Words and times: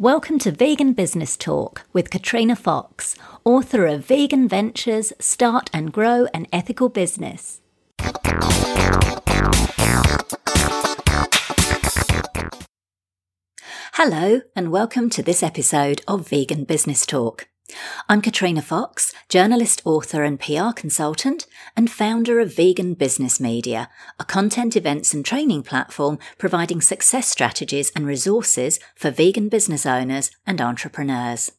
Welcome 0.00 0.38
to 0.40 0.52
Vegan 0.52 0.92
Business 0.92 1.36
Talk 1.36 1.84
with 1.92 2.08
Katrina 2.08 2.54
Fox, 2.54 3.16
author 3.44 3.84
of 3.86 4.06
Vegan 4.06 4.46
Ventures 4.46 5.12
Start 5.18 5.70
and 5.72 5.92
Grow 5.92 6.28
an 6.32 6.46
Ethical 6.52 6.88
Business. 6.88 7.60
Hello, 13.94 14.42
and 14.54 14.70
welcome 14.70 15.10
to 15.10 15.20
this 15.20 15.42
episode 15.42 16.02
of 16.06 16.28
Vegan 16.28 16.62
Business 16.62 17.04
Talk. 17.04 17.48
I'm 18.08 18.22
Katrina 18.22 18.62
Fox, 18.62 19.12
journalist, 19.28 19.82
author, 19.84 20.22
and 20.22 20.40
PR 20.40 20.72
consultant, 20.74 21.46
and 21.76 21.90
founder 21.90 22.40
of 22.40 22.54
Vegan 22.56 22.94
Business 22.94 23.38
Media, 23.38 23.90
a 24.18 24.24
content 24.24 24.74
events 24.76 25.12
and 25.12 25.22
training 25.24 25.62
platform 25.62 26.18
providing 26.38 26.80
success 26.80 27.28
strategies 27.28 27.92
and 27.94 28.06
resources 28.06 28.80
for 28.94 29.10
vegan 29.10 29.50
business 29.50 29.84
owners 29.84 30.30
and 30.46 30.60
entrepreneurs. 30.62 31.52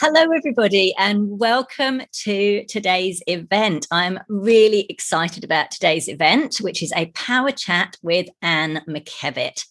Hello, 0.00 0.30
everybody, 0.32 0.94
and 0.98 1.38
welcome 1.38 2.02
to 2.12 2.64
today's 2.66 3.22
event. 3.26 3.86
I'm 3.90 4.20
really 4.28 4.86
excited 4.88 5.42
about 5.42 5.70
today's 5.70 6.08
event, 6.08 6.58
which 6.58 6.82
is 6.82 6.92
a 6.94 7.06
power 7.14 7.50
chat 7.50 7.96
with 8.02 8.28
Anne 8.42 8.82
McKevitt. 8.88 9.64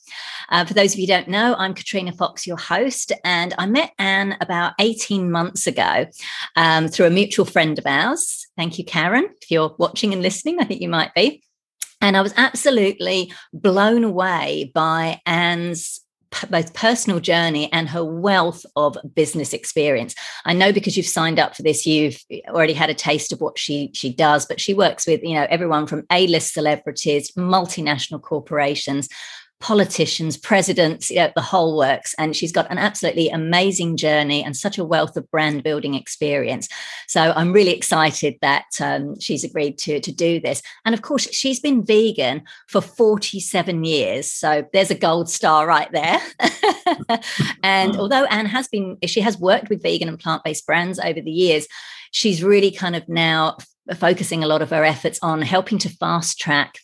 Uh, 0.49 0.65
for 0.65 0.73
those 0.73 0.93
of 0.93 0.99
you 0.99 1.07
who 1.07 1.13
don't 1.13 1.29
know, 1.29 1.55
I'm 1.57 1.73
Katrina 1.73 2.11
Fox, 2.11 2.45
your 2.45 2.57
host, 2.57 3.11
and 3.23 3.53
I 3.57 3.65
met 3.65 3.93
Anne 3.97 4.35
about 4.41 4.73
18 4.79 5.31
months 5.31 5.67
ago 5.67 6.07
um, 6.55 6.87
through 6.87 7.05
a 7.05 7.11
mutual 7.11 7.45
friend 7.45 7.79
of 7.79 7.85
ours. 7.85 8.47
Thank 8.57 8.77
you, 8.77 8.85
Karen. 8.85 9.29
If 9.41 9.51
you're 9.51 9.75
watching 9.77 10.11
and 10.11 10.21
listening, 10.21 10.59
I 10.59 10.65
think 10.65 10.81
you 10.81 10.89
might 10.89 11.13
be. 11.13 11.43
And 12.01 12.17
I 12.17 12.21
was 12.21 12.33
absolutely 12.35 13.31
blown 13.53 14.03
away 14.03 14.71
by 14.75 15.21
Anne's 15.25 16.02
both 16.49 16.73
personal 16.73 17.19
journey 17.19 17.71
and 17.71 17.89
her 17.89 18.03
wealth 18.03 18.65
of 18.75 18.97
business 19.15 19.53
experience. 19.53 20.15
I 20.45 20.53
know 20.53 20.71
because 20.71 20.97
you've 20.97 21.05
signed 21.05 21.39
up 21.39 21.55
for 21.55 21.63
this, 21.63 21.85
you've 21.85 22.19
eh, 22.31 22.41
already 22.49 22.73
had 22.73 22.89
a 22.89 22.95
taste 22.95 23.31
of 23.31 23.41
what 23.41 23.57
she 23.57 23.91
she 23.93 24.13
does, 24.13 24.45
but 24.45 24.59
she 24.59 24.73
works 24.73 25.05
with 25.07 25.23
you 25.23 25.35
know 25.35 25.47
everyone 25.49 25.87
from 25.87 26.05
A-list 26.11 26.53
celebrities, 26.53 27.31
multinational 27.31 28.21
corporations, 28.21 29.09
politicians, 29.63 30.35
presidents, 30.35 31.09
you 31.09 31.15
know, 31.15 31.31
the 31.35 31.41
whole 31.41 31.77
works. 31.77 32.13
And 32.17 32.35
she's 32.35 32.51
got 32.51 32.69
an 32.69 32.77
absolutely 32.77 33.29
amazing 33.29 33.95
journey 33.95 34.43
and 34.43 34.57
such 34.57 34.77
a 34.77 34.83
wealth 34.83 35.15
of 35.15 35.31
brand 35.31 35.63
building 35.63 35.93
experience. 35.93 36.67
So 37.07 37.31
I'm 37.33 37.53
really 37.53 37.71
excited 37.71 38.35
that 38.41 38.65
um, 38.81 39.17
she's 39.21 39.45
agreed 39.45 39.77
to, 39.79 40.01
to 40.01 40.11
do 40.11 40.41
this. 40.41 40.61
And 40.83 40.93
of 40.93 41.01
course, 41.01 41.33
she's 41.33 41.61
been 41.61 41.81
vegan 41.81 42.43
for 42.67 42.81
47 42.81 43.85
years. 43.85 44.29
So 44.29 44.67
there's 44.73 44.91
a 44.91 44.95
gold 44.95 45.29
star 45.29 45.65
right 45.65 45.89
there. 45.93 46.19
and 47.63 47.95
although 47.95 48.25
Anne 48.25 48.47
has 48.47 48.67
been, 48.67 48.97
she 49.05 49.21
has 49.21 49.39
worked 49.39 49.69
with 49.69 49.81
vegan 49.81 50.09
and 50.09 50.19
plant 50.19 50.43
based 50.43 50.65
brands 50.65 50.99
over 50.99 51.21
the 51.21 51.31
years, 51.31 51.67
she's 52.11 52.43
really 52.43 52.69
kind 52.69 52.97
of 52.97 53.07
now 53.07 53.55
focusing 53.95 54.43
a 54.43 54.47
lot 54.47 54.61
of 54.61 54.71
her 54.71 54.83
efforts 54.83 55.19
on 55.21 55.41
helping 55.41 55.77
to 55.77 55.89
fast 55.89 56.37
track 56.37 56.79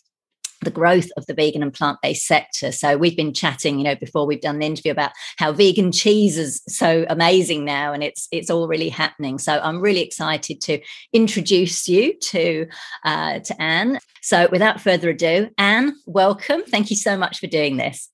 the 0.62 0.70
growth 0.70 1.08
of 1.16 1.26
the 1.26 1.34
vegan 1.34 1.62
and 1.62 1.72
plant-based 1.72 2.26
sector. 2.26 2.72
So 2.72 2.96
we've 2.96 3.16
been 3.16 3.32
chatting, 3.32 3.78
you 3.78 3.84
know, 3.84 3.94
before 3.94 4.26
we've 4.26 4.40
done 4.40 4.58
the 4.58 4.66
interview 4.66 4.92
about 4.92 5.12
how 5.36 5.52
vegan 5.52 5.92
cheese 5.92 6.36
is 6.36 6.62
so 6.68 7.06
amazing 7.08 7.64
now 7.64 7.92
and 7.92 8.02
it's 8.02 8.28
it's 8.30 8.50
all 8.50 8.68
really 8.68 8.88
happening. 8.88 9.38
So 9.38 9.58
I'm 9.62 9.80
really 9.80 10.02
excited 10.02 10.60
to 10.62 10.80
introduce 11.12 11.88
you 11.88 12.18
to 12.18 12.66
uh, 13.04 13.40
to 13.40 13.62
Anne. 13.62 13.98
So 14.22 14.48
without 14.50 14.80
further 14.80 15.10
ado, 15.10 15.50
Anne, 15.58 15.96
welcome. 16.06 16.62
Thank 16.62 16.90
you 16.90 16.96
so 16.96 17.16
much 17.16 17.38
for 17.38 17.46
doing 17.46 17.76
this. 17.76 18.10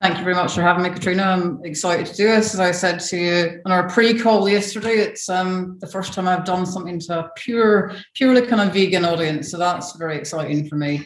Thank 0.00 0.18
you 0.18 0.22
very 0.22 0.36
much 0.36 0.54
for 0.54 0.62
having 0.62 0.84
me, 0.84 0.90
Katrina. 0.90 1.24
I'm 1.24 1.60
excited 1.64 2.06
to 2.06 2.14
do 2.14 2.28
this. 2.28 2.54
As 2.54 2.60
I 2.60 2.70
said 2.70 3.00
to 3.00 3.16
you 3.16 3.60
on 3.66 3.72
our 3.72 3.88
pre-call 3.88 4.48
yesterday, 4.48 4.98
it's 4.98 5.28
um, 5.28 5.76
the 5.80 5.88
first 5.88 6.12
time 6.12 6.28
I've 6.28 6.44
done 6.44 6.66
something 6.66 7.00
to 7.00 7.18
a 7.18 7.30
pure, 7.34 7.96
purely 8.14 8.46
kind 8.46 8.60
of 8.60 8.72
vegan 8.72 9.04
audience. 9.04 9.50
So 9.50 9.58
that's 9.58 9.96
very 9.96 10.16
exciting 10.16 10.68
for 10.68 10.76
me. 10.76 11.04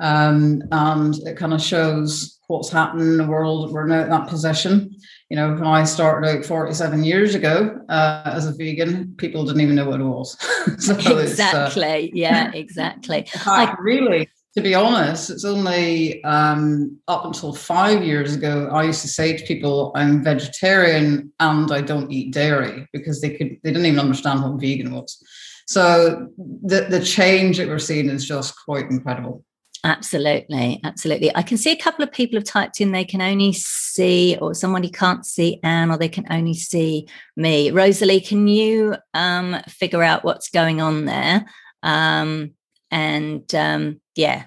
Um, 0.00 0.62
and 0.72 1.14
it 1.26 1.36
kind 1.36 1.52
of 1.52 1.60
shows 1.62 2.38
what's 2.48 2.70
happened 2.70 3.02
in 3.02 3.16
the 3.16 3.26
world. 3.26 3.72
We're 3.72 3.86
now 3.86 4.02
in 4.02 4.10
that 4.10 4.28
position. 4.28 4.96
You 5.28 5.36
know, 5.36 5.52
when 5.52 5.66
I 5.66 5.84
started 5.84 6.26
out 6.26 6.44
47 6.44 7.04
years 7.04 7.34
ago 7.34 7.80
uh, 7.88 8.22
as 8.24 8.46
a 8.46 8.52
vegan, 8.52 9.14
people 9.16 9.44
didn't 9.44 9.60
even 9.60 9.76
know 9.76 9.88
what 9.88 10.00
it 10.00 10.04
was. 10.04 10.36
so 10.78 11.18
exactly. 11.18 12.08
Uh, 12.08 12.14
yeah, 12.14 12.50
exactly. 12.52 13.22
fact, 13.32 13.46
like, 13.46 13.80
really, 13.80 14.28
to 14.56 14.60
be 14.60 14.74
honest, 14.74 15.30
it's 15.30 15.44
only 15.44 16.22
um, 16.24 16.98
up 17.06 17.24
until 17.24 17.52
five 17.52 18.02
years 18.02 18.34
ago 18.34 18.68
I 18.72 18.82
used 18.84 19.02
to 19.02 19.08
say 19.08 19.36
to 19.36 19.44
people, 19.44 19.92
"I'm 19.94 20.24
vegetarian 20.24 21.32
and 21.38 21.70
I 21.70 21.82
don't 21.82 22.10
eat 22.10 22.32
dairy," 22.32 22.88
because 22.92 23.20
they 23.20 23.30
could 23.30 23.58
they 23.62 23.70
didn't 23.70 23.86
even 23.86 24.00
understand 24.00 24.42
what 24.42 24.60
vegan 24.60 24.92
was. 24.92 25.22
So 25.68 26.28
the 26.36 26.86
the 26.90 27.00
change 27.00 27.58
that 27.58 27.68
we're 27.68 27.78
seeing 27.78 28.08
is 28.08 28.26
just 28.26 28.54
quite 28.64 28.90
incredible. 28.90 29.44
Absolutely, 29.82 30.80
absolutely. 30.84 31.34
I 31.34 31.42
can 31.42 31.56
see 31.56 31.70
a 31.70 31.76
couple 31.76 32.02
of 32.02 32.12
people 32.12 32.36
have 32.36 32.44
typed 32.44 32.80
in 32.80 32.92
they 32.92 33.04
can 33.04 33.22
only 33.22 33.52
see, 33.52 34.36
or 34.40 34.54
somebody 34.54 34.90
can't 34.90 35.24
see 35.24 35.58
Anne, 35.62 35.90
or 35.90 35.96
they 35.96 36.08
can 36.08 36.26
only 36.30 36.54
see 36.54 37.08
me. 37.36 37.70
Rosalie, 37.70 38.20
can 38.20 38.46
you 38.46 38.96
um, 39.14 39.56
figure 39.68 40.02
out 40.02 40.22
what's 40.22 40.50
going 40.50 40.82
on 40.82 41.06
there? 41.06 41.46
Um, 41.82 42.52
and 42.90 43.54
um, 43.54 44.00
yeah, 44.16 44.46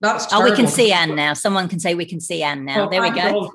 that's 0.00 0.26
oh, 0.32 0.42
we 0.42 0.52
can 0.52 0.68
see 0.68 0.90
Anne 0.90 1.14
now. 1.14 1.34
Someone 1.34 1.68
can 1.68 1.80
say 1.80 1.94
we 1.94 2.06
can 2.06 2.20
see 2.20 2.42
Anne 2.42 2.64
now. 2.64 2.76
Well, 2.76 2.90
there 2.90 3.02
we 3.02 3.10
go. 3.10 3.50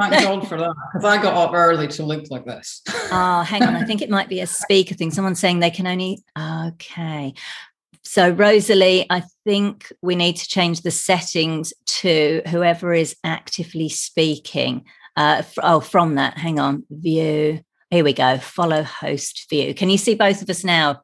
thank 0.00 0.12
God 0.22 0.48
for 0.48 0.56
that 0.56 0.74
because 0.92 1.04
I 1.04 1.20
got 1.22 1.34
up 1.34 1.52
early 1.52 1.88
to 1.88 2.04
look 2.04 2.24
like 2.30 2.46
this. 2.46 2.82
oh, 2.88 3.42
hang 3.42 3.62
on. 3.62 3.74
I 3.76 3.84
think 3.84 4.00
it 4.00 4.08
might 4.08 4.28
be 4.28 4.40
a 4.40 4.46
speaker 4.46 4.94
thing. 4.94 5.10
Someone's 5.10 5.40
saying 5.40 5.60
they 5.60 5.70
can 5.70 5.86
only. 5.86 6.22
Okay. 6.38 7.34
So, 8.10 8.30
Rosalie, 8.30 9.04
I 9.10 9.24
think 9.44 9.92
we 10.00 10.16
need 10.16 10.36
to 10.36 10.48
change 10.48 10.80
the 10.80 10.90
settings 10.90 11.74
to 12.00 12.40
whoever 12.48 12.94
is 12.94 13.14
actively 13.22 13.90
speaking. 13.90 14.86
Uh, 15.14 15.42
oh, 15.62 15.80
from 15.80 16.14
that, 16.14 16.38
hang 16.38 16.58
on, 16.58 16.84
view. 16.88 17.60
Here 17.90 18.02
we 18.02 18.14
go. 18.14 18.38
Follow 18.38 18.82
host 18.82 19.44
view. 19.50 19.74
Can 19.74 19.90
you 19.90 19.98
see 19.98 20.14
both 20.14 20.40
of 20.40 20.48
us 20.48 20.64
now? 20.64 21.02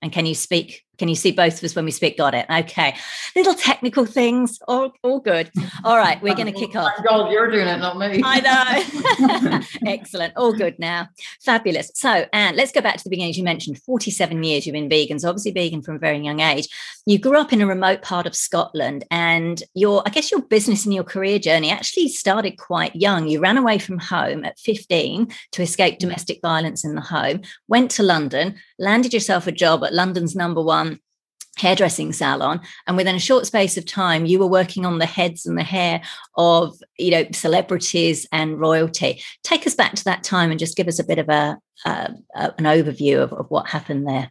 And 0.00 0.10
can 0.10 0.24
you 0.24 0.34
speak 0.34 0.82
can 0.98 1.08
you 1.08 1.14
see 1.14 1.32
both 1.32 1.58
of 1.58 1.64
us 1.64 1.74
when 1.74 1.84
we 1.84 1.90
speak? 1.90 2.16
Got 2.16 2.34
it. 2.34 2.46
Okay. 2.50 2.96
Little 3.34 3.54
technical 3.54 4.06
things. 4.06 4.58
All, 4.66 4.92
all 5.02 5.20
good. 5.20 5.50
All 5.84 5.96
right. 5.96 6.20
We're 6.22 6.34
going 6.34 6.52
to 6.52 6.58
kick 6.58 6.74
off. 6.74 6.92
God, 7.08 7.30
you're 7.30 7.50
doing 7.50 7.68
it, 7.68 7.78
not 7.78 7.98
me. 7.98 8.20
I 8.24 8.40
know. 8.40 9.60
Excellent. 9.86 10.32
All 10.36 10.52
good 10.52 10.78
now. 10.78 11.08
Fabulous. 11.40 11.90
So, 11.94 12.26
Anne, 12.32 12.56
let's 12.56 12.72
go 12.72 12.80
back 12.80 12.96
to 12.96 13.04
the 13.04 13.10
beginning. 13.10 13.30
As 13.30 13.38
you 13.38 13.44
mentioned, 13.44 13.80
47 13.82 14.42
years 14.42 14.66
you've 14.66 14.74
been 14.74 14.88
vegan. 14.88 15.18
So, 15.18 15.28
obviously, 15.28 15.52
vegan 15.52 15.82
from 15.82 15.96
a 15.96 15.98
very 15.98 16.18
young 16.18 16.40
age. 16.40 16.68
You 17.06 17.18
grew 17.18 17.38
up 17.38 17.52
in 17.52 17.60
a 17.60 17.66
remote 17.66 18.02
part 18.02 18.26
of 18.26 18.34
Scotland, 18.34 19.04
and 19.10 19.62
your, 19.74 20.02
I 20.06 20.10
guess, 20.10 20.30
your 20.30 20.42
business 20.42 20.84
and 20.84 20.94
your 20.94 21.04
career 21.04 21.38
journey 21.38 21.70
actually 21.70 22.08
started 22.08 22.58
quite 22.58 22.96
young. 22.96 23.28
You 23.28 23.40
ran 23.40 23.56
away 23.56 23.78
from 23.78 23.98
home 23.98 24.44
at 24.44 24.58
15 24.58 25.28
to 25.52 25.62
escape 25.62 25.96
mm. 25.96 25.98
domestic 25.98 26.40
violence 26.42 26.84
in 26.84 26.94
the 26.94 27.00
home, 27.00 27.42
went 27.68 27.90
to 27.92 28.02
London, 28.02 28.56
landed 28.78 29.12
yourself 29.12 29.46
a 29.46 29.52
job 29.52 29.84
at 29.84 29.94
London's 29.94 30.34
number 30.34 30.62
one 30.62 31.00
hairdressing 31.56 32.12
salon 32.12 32.60
and 32.86 32.96
within 32.96 33.16
a 33.16 33.20
short 33.20 33.46
space 33.46 33.76
of 33.76 33.86
time 33.86 34.26
you 34.26 34.38
were 34.38 34.46
working 34.46 34.84
on 34.84 34.98
the 34.98 35.06
heads 35.06 35.46
and 35.46 35.56
the 35.56 35.64
hair 35.64 36.02
of 36.36 36.78
you 36.98 37.10
know 37.10 37.24
celebrities 37.32 38.26
and 38.30 38.60
royalty. 38.60 39.22
Take 39.42 39.66
us 39.66 39.74
back 39.74 39.94
to 39.94 40.04
that 40.04 40.22
time 40.22 40.50
and 40.50 40.60
just 40.60 40.76
give 40.76 40.88
us 40.88 40.98
a 40.98 41.04
bit 41.04 41.18
of 41.18 41.28
a, 41.28 41.58
an 41.84 42.24
overview 42.36 43.22
of, 43.22 43.32
of, 43.32 43.46
what 43.48 43.68
happened 43.68 44.06
there. 44.06 44.30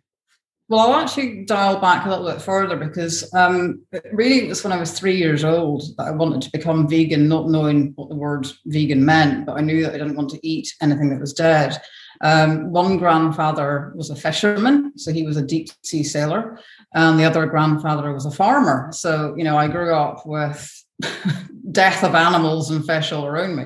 Well 0.67 0.79
i'll 0.79 0.99
actually 0.99 1.45
dial 1.45 1.79
back 1.79 2.05
a 2.05 2.09
little 2.09 2.25
bit 2.25 2.41
further 2.41 2.75
because 2.75 3.31
um, 3.35 3.83
really 4.11 4.45
it 4.45 4.47
was 4.47 4.63
when 4.63 4.73
i 4.73 4.79
was 4.79 4.97
three 4.97 5.15
years 5.15 5.43
old 5.43 5.83
that 5.97 6.07
i 6.07 6.11
wanted 6.11 6.41
to 6.41 6.51
become 6.51 6.87
vegan 6.87 7.27
not 7.27 7.49
knowing 7.49 7.93
what 7.95 8.09
the 8.09 8.15
word 8.15 8.47
vegan 8.65 9.05
meant 9.05 9.45
but 9.45 9.57
i 9.57 9.61
knew 9.61 9.83
that 9.83 9.93
i 9.93 9.97
didn't 9.99 10.15
want 10.15 10.31
to 10.31 10.47
eat 10.47 10.73
anything 10.81 11.11
that 11.11 11.19
was 11.19 11.33
dead 11.33 11.79
um, 12.21 12.71
one 12.71 12.97
grandfather 12.97 13.93
was 13.95 14.09
a 14.09 14.15
fisherman, 14.15 14.97
so 14.97 15.11
he 15.11 15.23
was 15.23 15.37
a 15.37 15.45
deep 15.45 15.69
sea 15.83 16.03
sailor, 16.03 16.59
and 16.93 17.19
the 17.19 17.25
other 17.25 17.45
grandfather 17.45 18.13
was 18.13 18.25
a 18.25 18.31
farmer. 18.31 18.89
So, 18.91 19.35
you 19.37 19.43
know, 19.43 19.57
I 19.57 19.67
grew 19.67 19.93
up 19.93 20.25
with 20.25 20.85
death 21.71 22.03
of 22.03 22.15
animals 22.15 22.71
and 22.71 22.85
fish 22.85 23.11
all 23.11 23.25
around 23.25 23.55
me. 23.55 23.65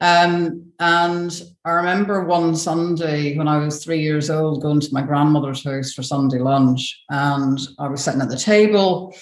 Um, 0.00 0.72
and 0.80 1.42
I 1.64 1.70
remember 1.70 2.24
one 2.24 2.56
Sunday 2.56 3.36
when 3.36 3.48
I 3.48 3.58
was 3.58 3.82
three 3.82 4.00
years 4.00 4.28
old 4.28 4.62
going 4.62 4.80
to 4.80 4.92
my 4.92 5.02
grandmother's 5.02 5.64
house 5.64 5.92
for 5.92 6.02
Sunday 6.02 6.38
lunch, 6.38 7.02
and 7.10 7.58
I 7.78 7.88
was 7.88 8.02
sitting 8.02 8.20
at 8.20 8.28
the 8.28 8.36
table 8.36 9.14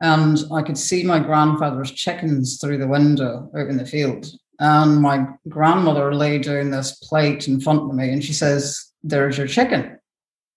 and 0.00 0.42
I 0.52 0.62
could 0.62 0.78
see 0.78 1.02
my 1.02 1.18
grandfather's 1.18 1.92
chickens 1.92 2.58
through 2.58 2.78
the 2.78 2.88
window 2.88 3.50
out 3.56 3.68
in 3.68 3.76
the 3.76 3.86
field 3.86 4.26
and 4.60 5.00
my 5.00 5.26
grandmother 5.48 6.14
laid 6.14 6.42
down 6.42 6.70
this 6.70 6.92
plate 6.92 7.48
in 7.48 7.60
front 7.60 7.80
of 7.80 7.94
me 7.94 8.10
and 8.10 8.22
she 8.22 8.34
says, 8.34 8.92
There's 9.02 9.38
your 9.38 9.46
chicken. 9.46 9.98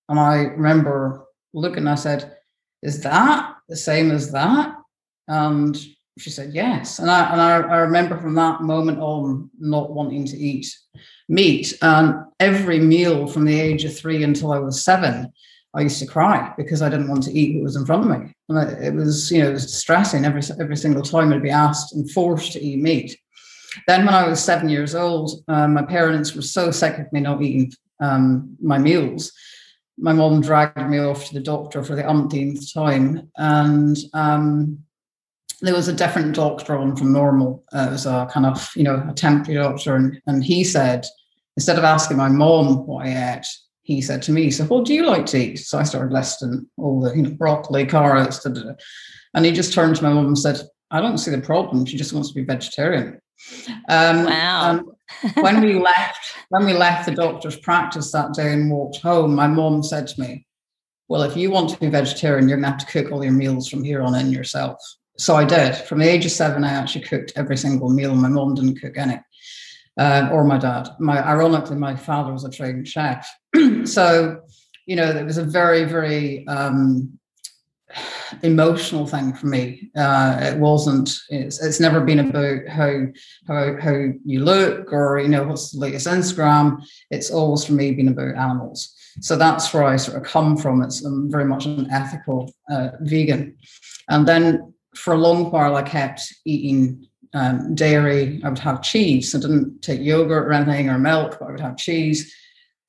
And 0.09 0.19
I 0.19 0.35
remember 0.44 1.25
looking, 1.53 1.88
I 1.88 1.95
said, 1.95 2.35
Is 2.81 3.01
that 3.03 3.55
the 3.69 3.77
same 3.77 4.11
as 4.11 4.31
that? 4.33 4.75
And 5.29 5.75
She 6.17 6.29
said, 6.29 6.53
Yes. 6.53 7.00
And 7.00 7.09
I, 7.09 7.31
and 7.31 7.41
I, 7.41 7.55
I 7.61 7.77
remember 7.77 8.17
from 8.17 8.35
that 8.35 8.61
moment 8.61 9.00
on 9.00 9.50
not 9.57 9.91
wanting 9.91 10.25
to 10.25 10.38
eat 10.38 10.67
meat. 11.29 11.73
And 11.81 12.25
every 12.41 12.79
meal 12.79 13.25
from 13.27 13.45
the 13.45 13.59
age 13.59 13.85
of 13.85 13.97
three 13.97 14.21
until 14.23 14.51
I 14.51 14.59
was 14.59 14.83
seven, 14.83 15.31
I 15.73 15.81
used 15.81 16.00
to 16.00 16.05
cry 16.05 16.53
because 16.57 16.81
I 16.81 16.89
didn't 16.89 17.07
want 17.07 17.23
to 17.23 17.31
eat 17.31 17.55
what 17.55 17.63
was 17.63 17.77
in 17.77 17.85
front 17.85 18.03
of 18.03 18.19
me. 18.19 18.33
And 18.50 18.83
it 18.83 18.94
was, 18.94 19.31
you 19.31 19.41
know, 19.41 19.50
it 19.50 19.53
was 19.53 19.65
distressing 19.65 20.25
every, 20.25 20.41
every 20.59 20.75
single 20.75 21.01
time 21.01 21.31
I'd 21.31 21.41
be 21.41 21.50
asked 21.50 21.95
and 21.95 22.11
forced 22.11 22.51
to 22.51 22.61
eat 22.61 22.79
meat. 22.79 23.17
Then, 23.87 24.05
when 24.05 24.13
I 24.13 24.27
was 24.27 24.43
seven 24.43 24.69
years 24.69 24.95
old, 24.95 25.43
um, 25.47 25.73
my 25.73 25.83
parents 25.83 26.35
were 26.35 26.41
so 26.41 26.71
sick 26.71 26.97
of 26.97 27.11
me 27.11 27.21
not 27.21 27.41
eating 27.41 27.71
um, 27.99 28.55
my 28.61 28.77
meals. 28.77 29.31
My 29.97 30.13
mom 30.13 30.41
dragged 30.41 30.89
me 30.89 30.99
off 30.99 31.25
to 31.25 31.33
the 31.33 31.39
doctor 31.39 31.83
for 31.83 31.95
the 31.95 32.07
umpteenth 32.07 32.73
time, 32.73 33.29
and 33.37 33.97
um, 34.13 34.79
there 35.61 35.73
was 35.73 35.87
a 35.87 35.93
different 35.93 36.35
doctor 36.35 36.75
on 36.75 36.95
from 36.95 37.13
normal. 37.13 37.63
Uh, 37.73 37.87
it 37.89 37.91
was 37.91 38.05
a 38.05 38.27
kind 38.31 38.45
of, 38.45 38.71
you 38.75 38.83
know, 38.83 39.05
a 39.09 39.13
temporary 39.13 39.61
doctor, 39.61 39.95
and, 39.95 40.21
and 40.27 40.43
he 40.43 40.63
said, 40.63 41.05
instead 41.55 41.77
of 41.77 41.83
asking 41.83 42.17
my 42.17 42.29
mom 42.29 42.85
what 42.85 43.05
I 43.05 43.35
ate, 43.35 43.47
he 43.83 44.01
said 44.01 44.21
to 44.23 44.31
me, 44.31 44.49
"So, 44.49 44.65
what 44.65 44.85
do 44.85 44.93
you 44.93 45.05
like 45.05 45.25
to 45.27 45.37
eat?" 45.37 45.57
So 45.57 45.77
I 45.77 45.83
started 45.83 46.13
listing 46.13 46.67
all 46.77 47.01
the, 47.01 47.15
you 47.15 47.21
know, 47.21 47.31
broccoli, 47.31 47.85
carrots, 47.85 48.43
da, 48.43 48.49
da, 48.49 48.63
da. 48.63 48.73
and 49.33 49.45
he 49.45 49.51
just 49.51 49.73
turned 49.73 49.95
to 49.97 50.03
my 50.03 50.13
mom 50.13 50.27
and 50.27 50.39
said, 50.39 50.61
"I 50.89 51.01
don't 51.01 51.17
see 51.17 51.31
the 51.31 51.41
problem. 51.41 51.85
She 51.85 51.97
just 51.97 52.13
wants 52.13 52.29
to 52.29 52.35
be 52.35 52.43
vegetarian." 52.43 53.19
Um, 53.89 54.25
wow. 54.25 54.83
when 55.39 55.61
we 55.61 55.73
left, 55.75 56.19
when 56.49 56.65
we 56.65 56.73
left 56.73 57.05
the 57.05 57.15
doctor's 57.15 57.57
practice 57.57 58.11
that 58.11 58.33
day 58.33 58.53
and 58.53 58.71
walked 58.71 58.97
home, 58.97 59.35
my 59.35 59.47
mom 59.47 59.83
said 59.83 60.07
to 60.07 60.21
me, 60.21 60.45
"Well, 61.07 61.23
if 61.23 61.35
you 61.35 61.51
want 61.51 61.69
to 61.69 61.79
be 61.79 61.89
vegetarian, 61.89 62.47
you're 62.47 62.57
going 62.57 62.71
to 62.71 62.77
have 62.77 62.85
to 62.85 62.91
cook 62.91 63.11
all 63.11 63.23
your 63.23 63.33
meals 63.33 63.67
from 63.67 63.83
here 63.83 64.01
on 64.01 64.15
in 64.15 64.31
yourself." 64.31 64.77
So 65.17 65.35
I 65.35 65.45
did. 65.45 65.75
From 65.75 65.99
the 65.99 66.09
age 66.09 66.25
of 66.25 66.31
seven, 66.31 66.63
I 66.63 66.73
actually 66.73 67.05
cooked 67.05 67.33
every 67.35 67.57
single 67.57 67.89
meal. 67.89 68.15
My 68.15 68.29
mom 68.29 68.55
didn't 68.55 68.81
cook 68.81 68.97
any 68.97 69.19
uh, 69.97 70.29
or 70.31 70.43
my 70.43 70.57
dad. 70.57 70.89
My 70.99 71.25
ironically, 71.25 71.77
my 71.77 71.95
father 71.95 72.33
was 72.33 72.43
a 72.43 72.49
trained 72.49 72.87
chef, 72.87 73.27
so 73.85 74.41
you 74.85 74.95
know 74.95 75.09
it 75.09 75.25
was 75.25 75.37
a 75.37 75.43
very 75.43 75.85
very 75.85 76.47
um, 76.47 77.17
emotional 78.41 79.05
thing 79.05 79.33
for 79.33 79.47
me. 79.47 79.89
Uh, 79.95 80.39
it 80.41 80.57
wasn't. 80.57 81.11
It's, 81.29 81.61
it's 81.63 81.79
never 81.79 82.01
been 82.01 82.19
about 82.19 82.67
how 82.67 83.05
how 83.47 83.77
how 83.79 84.09
you 84.25 84.43
look 84.43 84.91
or 84.91 85.19
you 85.19 85.29
know 85.29 85.43
what's 85.43 85.71
the 85.71 85.79
latest 85.79 86.07
Instagram. 86.07 86.83
It's 87.11 87.31
always 87.31 87.65
for 87.65 87.73
me 87.73 87.91
been 87.91 88.09
about 88.09 88.35
animals. 88.35 88.95
So 89.21 89.35
that's 89.35 89.73
where 89.73 89.83
I 89.83 89.95
sort 89.97 90.17
of 90.17 90.23
come 90.23 90.57
from. 90.57 90.81
It's 90.81 91.03
I'm 91.03 91.29
very 91.31 91.45
much 91.45 91.65
an 91.65 91.89
ethical 91.91 92.51
uh, 92.69 92.89
vegan, 93.01 93.57
and 94.09 94.27
then 94.27 94.73
for 94.95 95.13
a 95.13 95.17
long 95.17 95.51
while 95.51 95.75
I 95.75 95.83
kept 95.83 96.21
eating 96.45 97.07
um, 97.33 97.75
dairy. 97.75 98.41
I 98.43 98.49
would 98.49 98.59
have 98.59 98.81
cheese. 98.81 99.33
I 99.33 99.39
didn't 99.39 99.81
take 99.81 100.01
yogurt 100.01 100.47
or 100.47 100.53
anything 100.53 100.89
or 100.89 100.99
milk, 100.99 101.37
but 101.39 101.47
I 101.47 101.51
would 101.51 101.59
have 101.59 101.77
cheese. 101.77 102.33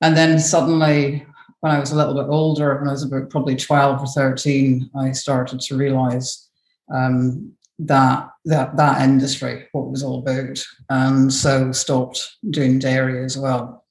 And 0.01 0.15
then 0.15 0.39
suddenly, 0.39 1.25
when 1.65 1.73
I 1.73 1.79
was 1.79 1.91
a 1.91 1.95
little 1.95 2.13
bit 2.13 2.29
older, 2.29 2.77
when 2.77 2.87
I 2.87 2.91
was 2.91 3.01
about 3.01 3.31
probably 3.31 3.55
12 3.55 3.99
or 3.99 4.05
13, 4.05 4.87
I 4.95 5.13
started 5.13 5.59
to 5.61 5.75
realize 5.75 6.47
um, 6.93 7.53
that 7.79 8.29
that 8.45 8.77
that 8.77 9.01
industry, 9.01 9.65
what 9.71 9.85
it 9.85 9.89
was 9.89 10.03
all 10.03 10.19
about, 10.19 10.63
and 10.91 11.33
so 11.33 11.71
stopped 11.71 12.37
doing 12.51 12.77
dairy 12.77 13.25
as 13.25 13.35
well. 13.35 13.83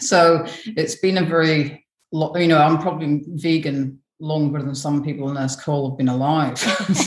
So 0.00 0.44
it's 0.66 0.96
been 0.96 1.18
a 1.18 1.24
very, 1.24 1.86
you 2.12 2.48
know, 2.48 2.58
I'm 2.58 2.78
probably 2.78 3.22
vegan 3.28 4.00
longer 4.18 4.60
than 4.60 4.74
some 4.74 5.04
people 5.04 5.28
in 5.28 5.36
this 5.36 5.54
call 5.54 5.88
have 5.88 5.96
been 5.96 6.08
alive. 6.08 6.56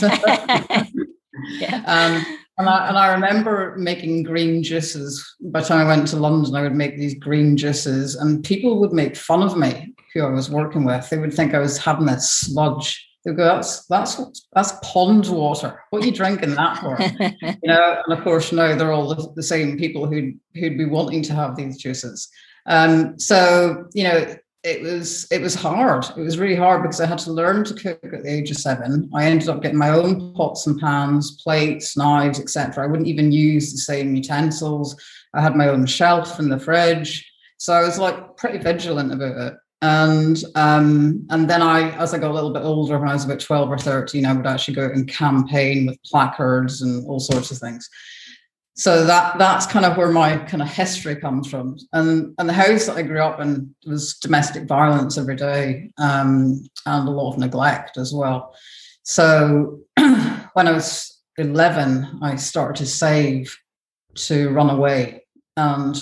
yeah. 1.58 1.82
um, 1.84 2.38
and 2.58 2.68
I, 2.68 2.88
and 2.88 2.96
I 2.96 3.12
remember 3.12 3.74
making 3.76 4.22
green 4.22 4.62
juices. 4.62 5.36
By 5.40 5.60
the 5.60 5.68
time 5.68 5.86
I 5.86 5.96
went 5.96 6.08
to 6.08 6.16
London, 6.16 6.54
I 6.54 6.62
would 6.62 6.74
make 6.74 6.96
these 6.96 7.14
green 7.14 7.56
juices, 7.56 8.14
and 8.14 8.44
people 8.44 8.80
would 8.80 8.92
make 8.92 9.16
fun 9.16 9.42
of 9.42 9.56
me 9.56 9.94
who 10.14 10.22
I 10.22 10.30
was 10.30 10.50
working 10.50 10.84
with. 10.84 11.08
They 11.10 11.18
would 11.18 11.34
think 11.34 11.54
I 11.54 11.58
was 11.58 11.76
having 11.76 12.08
a 12.08 12.18
sludge. 12.18 13.06
They 13.24 13.32
would 13.32 13.36
go, 13.36 13.44
"That's 13.44 13.84
that's 13.86 14.46
that's 14.54 14.72
pond 14.82 15.26
water. 15.26 15.82
What 15.90 16.02
are 16.02 16.06
you 16.06 16.12
drinking 16.12 16.54
that 16.54 16.78
for?" 16.78 16.96
you 17.62 17.68
know. 17.68 18.02
And 18.06 18.18
of 18.18 18.24
course, 18.24 18.52
now 18.52 18.74
they're 18.74 18.92
all 18.92 19.14
the, 19.14 19.30
the 19.36 19.42
same 19.42 19.76
people 19.76 20.06
who'd 20.06 20.38
who'd 20.54 20.78
be 20.78 20.86
wanting 20.86 21.22
to 21.24 21.34
have 21.34 21.56
these 21.56 21.76
juices. 21.76 22.28
Um, 22.64 23.18
so 23.18 23.84
you 23.92 24.04
know, 24.04 24.34
it 24.66 24.82
was 24.82 25.28
it 25.30 25.40
was 25.40 25.54
hard. 25.54 26.04
It 26.16 26.20
was 26.20 26.38
really 26.38 26.56
hard 26.56 26.82
because 26.82 27.00
I 27.00 27.06
had 27.06 27.20
to 27.20 27.32
learn 27.32 27.62
to 27.64 27.74
cook 27.74 28.00
at 28.02 28.24
the 28.24 28.30
age 28.30 28.50
of 28.50 28.56
seven. 28.56 29.08
I 29.14 29.24
ended 29.24 29.48
up 29.48 29.62
getting 29.62 29.78
my 29.78 29.90
own 29.90 30.34
pots 30.34 30.66
and 30.66 30.78
pans, 30.80 31.40
plates, 31.40 31.96
knives, 31.96 32.40
etc. 32.40 32.82
I 32.82 32.88
wouldn't 32.88 33.08
even 33.08 33.30
use 33.30 33.70
the 33.70 33.78
same 33.78 34.16
utensils. 34.16 35.00
I 35.34 35.40
had 35.40 35.54
my 35.54 35.68
own 35.68 35.86
shelf 35.86 36.40
in 36.40 36.48
the 36.48 36.58
fridge, 36.58 37.24
so 37.58 37.74
I 37.74 37.82
was 37.82 38.00
like 38.00 38.36
pretty 38.36 38.58
vigilant 38.58 39.12
about 39.12 39.36
it. 39.36 39.54
And 39.82 40.42
um, 40.56 41.24
and 41.30 41.48
then 41.48 41.62
I, 41.62 41.90
as 41.96 42.12
I 42.12 42.18
got 42.18 42.32
a 42.32 42.34
little 42.34 42.52
bit 42.52 42.64
older, 42.64 42.98
when 42.98 43.08
I 43.08 43.12
was 43.12 43.24
about 43.24 43.38
twelve 43.38 43.70
or 43.70 43.78
thirteen, 43.78 44.26
I 44.26 44.32
would 44.32 44.48
actually 44.48 44.74
go 44.74 44.86
out 44.86 44.94
and 44.94 45.06
campaign 45.06 45.86
with 45.86 46.02
placards 46.02 46.82
and 46.82 47.06
all 47.06 47.20
sorts 47.20 47.52
of 47.52 47.58
things 47.58 47.88
so 48.78 49.06
that 49.06 49.38
that's 49.38 49.66
kind 49.66 49.86
of 49.86 49.96
where 49.96 50.12
my 50.12 50.36
kind 50.36 50.62
of 50.62 50.68
history 50.68 51.16
comes 51.16 51.48
from. 51.48 51.78
And 51.94 52.34
and 52.38 52.48
the 52.48 52.52
house 52.52 52.86
that 52.86 52.96
i 52.96 53.02
grew 53.02 53.22
up 53.22 53.40
in 53.40 53.74
was 53.86 54.14
domestic 54.18 54.64
violence 54.64 55.16
every 55.16 55.36
day 55.36 55.90
um, 55.96 56.62
and 56.84 57.08
a 57.08 57.10
lot 57.10 57.32
of 57.32 57.38
neglect 57.38 57.96
as 57.96 58.12
well. 58.12 58.54
So 59.02 59.80
when 59.96 60.68
i 60.68 60.72
was 60.72 61.20
11 61.38 62.18
i 62.22 62.36
started 62.36 62.76
to 62.76 62.86
save 62.86 63.56
to 64.14 64.50
run 64.50 64.70
away. 64.70 65.24
And 65.56 66.00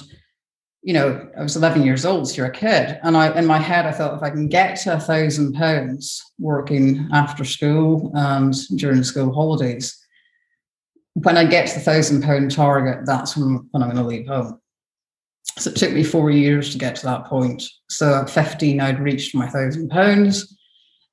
you 0.82 0.94
know 0.94 1.28
i 1.38 1.42
was 1.42 1.54
11 1.54 1.82
years 1.84 2.04
old 2.04 2.28
so 2.28 2.36
you're 2.38 2.46
a 2.46 2.50
kid. 2.50 2.98
And 3.04 3.16
i 3.16 3.38
in 3.38 3.46
my 3.46 3.58
head 3.58 3.86
i 3.86 3.92
thought 3.92 4.16
if 4.16 4.22
i 4.24 4.30
can 4.30 4.48
get 4.48 4.80
to 4.80 4.94
a 4.94 5.00
thousand 5.00 5.52
pounds 5.54 6.20
working 6.40 7.08
after 7.12 7.44
school 7.44 8.10
and 8.14 8.52
during 8.76 9.04
school 9.04 9.32
holidays 9.32 10.03
when 11.14 11.36
I 11.36 11.44
get 11.44 11.68
to 11.68 11.74
the 11.74 11.80
thousand 11.80 12.22
pound 12.22 12.50
target, 12.50 13.06
that's 13.06 13.36
when, 13.36 13.68
when 13.70 13.82
I'm 13.82 13.90
going 13.90 14.02
to 14.02 14.08
leave 14.08 14.26
home. 14.26 14.60
So 15.58 15.70
it 15.70 15.76
took 15.76 15.92
me 15.92 16.02
four 16.02 16.30
years 16.30 16.72
to 16.72 16.78
get 16.78 16.96
to 16.96 17.06
that 17.06 17.26
point. 17.26 17.62
So 17.88 18.22
at 18.22 18.30
15, 18.30 18.80
I'd 18.80 19.00
reached 19.00 19.34
my 19.34 19.48
thousand 19.48 19.88
pounds. 19.88 20.56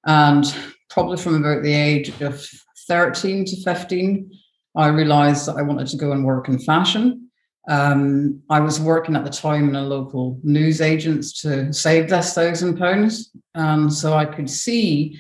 And 0.06 0.46
probably 0.90 1.18
from 1.18 1.36
about 1.36 1.64
the 1.64 1.74
age 1.74 2.10
of 2.22 2.44
13 2.88 3.46
to 3.46 3.64
15, 3.64 4.32
I 4.76 4.88
realized 4.88 5.48
that 5.48 5.58
I 5.58 5.62
wanted 5.62 5.88
to 5.88 5.98
go 5.98 6.12
and 6.12 6.26
work 6.26 6.48
in 6.48 6.58
fashion. 6.60 7.30
Um, 7.70 8.42
I 8.50 8.60
was 8.60 8.80
working 8.80 9.16
at 9.16 9.24
the 9.24 9.30
time 9.30 9.70
in 9.70 9.76
a 9.76 9.84
local 9.84 10.40
news 10.44 10.82
agents 10.82 11.42
to 11.42 11.72
save 11.72 12.10
this 12.10 12.34
thousand 12.34 12.78
pounds. 12.78 13.32
And 13.54 13.94
so 13.94 14.14
I 14.14 14.26
could 14.26 14.50
see 14.50 15.20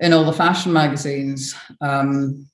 in 0.00 0.12
all 0.12 0.24
the 0.24 0.32
fashion 0.32 0.72
magazines 0.72 1.54
um, 1.80 2.46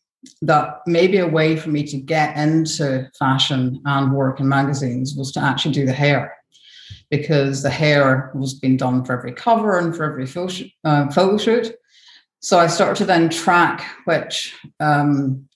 that 0.42 0.80
maybe 0.86 1.18
a 1.18 1.26
way 1.26 1.56
for 1.56 1.70
me 1.70 1.84
to 1.84 1.96
get 1.96 2.36
into 2.36 3.08
fashion 3.18 3.80
and 3.84 4.12
work 4.12 4.40
in 4.40 4.48
magazines 4.48 5.14
was 5.14 5.32
to 5.32 5.40
actually 5.40 5.72
do 5.72 5.86
the 5.86 5.92
hair 5.92 6.34
because 7.10 7.62
the 7.62 7.70
hair 7.70 8.30
was 8.34 8.54
being 8.54 8.76
done 8.76 9.04
for 9.04 9.16
every 9.16 9.32
cover 9.32 9.78
and 9.78 9.96
for 9.96 10.04
every 10.04 10.26
photo, 10.26 10.48
shoot. 10.48 10.70
Uh, 10.84 11.08
photo 11.10 11.38
shoot. 11.38 11.74
So 12.40 12.58
I 12.58 12.66
started 12.66 12.96
to 12.96 13.04
then 13.04 13.30
track 13.30 13.84
which 14.04 14.54
um, 14.80 15.48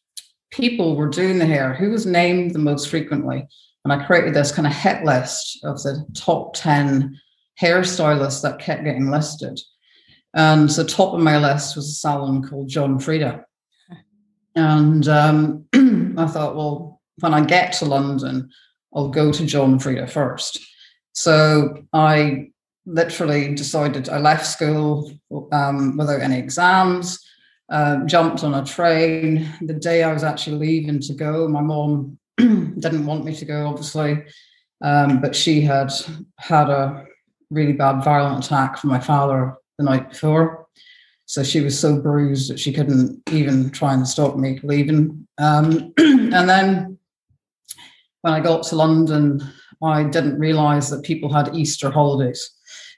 people 0.50 0.96
were 0.96 1.08
doing 1.08 1.38
the 1.38 1.46
hair, 1.46 1.74
who 1.74 1.90
was 1.90 2.06
named 2.06 2.52
the 2.52 2.58
most 2.58 2.88
frequently. 2.88 3.46
And 3.84 3.92
I 3.92 4.04
created 4.04 4.34
this 4.34 4.52
kind 4.52 4.66
of 4.66 4.74
hit 4.74 5.04
list 5.04 5.58
of 5.64 5.82
the 5.82 6.06
top 6.14 6.54
10 6.54 7.18
hairstylists 7.60 8.42
that 8.42 8.60
kept 8.60 8.84
getting 8.84 9.10
listed. 9.10 9.60
And 10.34 10.68
the 10.68 10.84
top 10.84 11.14
of 11.14 11.20
my 11.20 11.38
list 11.38 11.76
was 11.76 11.88
a 11.88 11.92
salon 11.92 12.42
called 12.48 12.68
John 12.68 12.98
Frieda. 12.98 13.44
And 14.54 15.06
um, 15.08 15.66
I 16.18 16.26
thought, 16.26 16.56
well, 16.56 17.00
when 17.20 17.34
I 17.34 17.44
get 17.44 17.72
to 17.74 17.84
London, 17.84 18.50
I'll 18.94 19.08
go 19.08 19.32
to 19.32 19.46
John 19.46 19.78
Frieda 19.78 20.06
first. 20.06 20.60
So 21.12 21.84
I 21.92 22.50
literally 22.86 23.54
decided 23.54 24.08
I 24.08 24.18
left 24.18 24.46
school 24.46 25.10
um, 25.52 25.96
without 25.96 26.20
any 26.20 26.38
exams, 26.38 27.24
uh, 27.70 28.04
jumped 28.04 28.44
on 28.44 28.54
a 28.54 28.64
train. 28.64 29.48
The 29.62 29.74
day 29.74 30.02
I 30.02 30.12
was 30.12 30.24
actually 30.24 30.58
leaving 30.58 31.00
to 31.00 31.14
go, 31.14 31.48
my 31.48 31.60
mom 31.60 32.18
didn't 32.36 33.06
want 33.06 33.24
me 33.24 33.34
to 33.34 33.44
go, 33.44 33.66
obviously, 33.66 34.22
um, 34.82 35.20
but 35.20 35.36
she 35.36 35.60
had 35.60 35.92
had 36.38 36.68
a 36.68 37.06
really 37.50 37.72
bad 37.72 38.02
violent 38.02 38.44
attack 38.44 38.78
from 38.78 38.90
my 38.90 39.00
father 39.00 39.54
the 39.78 39.84
night 39.84 40.10
before. 40.10 40.61
So 41.32 41.42
she 41.42 41.62
was 41.62 41.80
so 41.80 41.98
bruised 41.98 42.50
that 42.50 42.60
she 42.60 42.74
couldn't 42.74 43.22
even 43.30 43.70
try 43.70 43.94
and 43.94 44.06
stop 44.06 44.36
me 44.36 44.60
leaving. 44.62 45.26
Um, 45.38 45.94
and 45.98 46.46
then 46.46 46.98
when 48.20 48.34
I 48.34 48.40
got 48.40 48.64
to 48.64 48.76
London, 48.76 49.42
I 49.82 50.02
didn't 50.02 50.38
realize 50.38 50.90
that 50.90 51.04
people 51.04 51.32
had 51.32 51.54
Easter 51.54 51.90
holidays. 51.90 52.50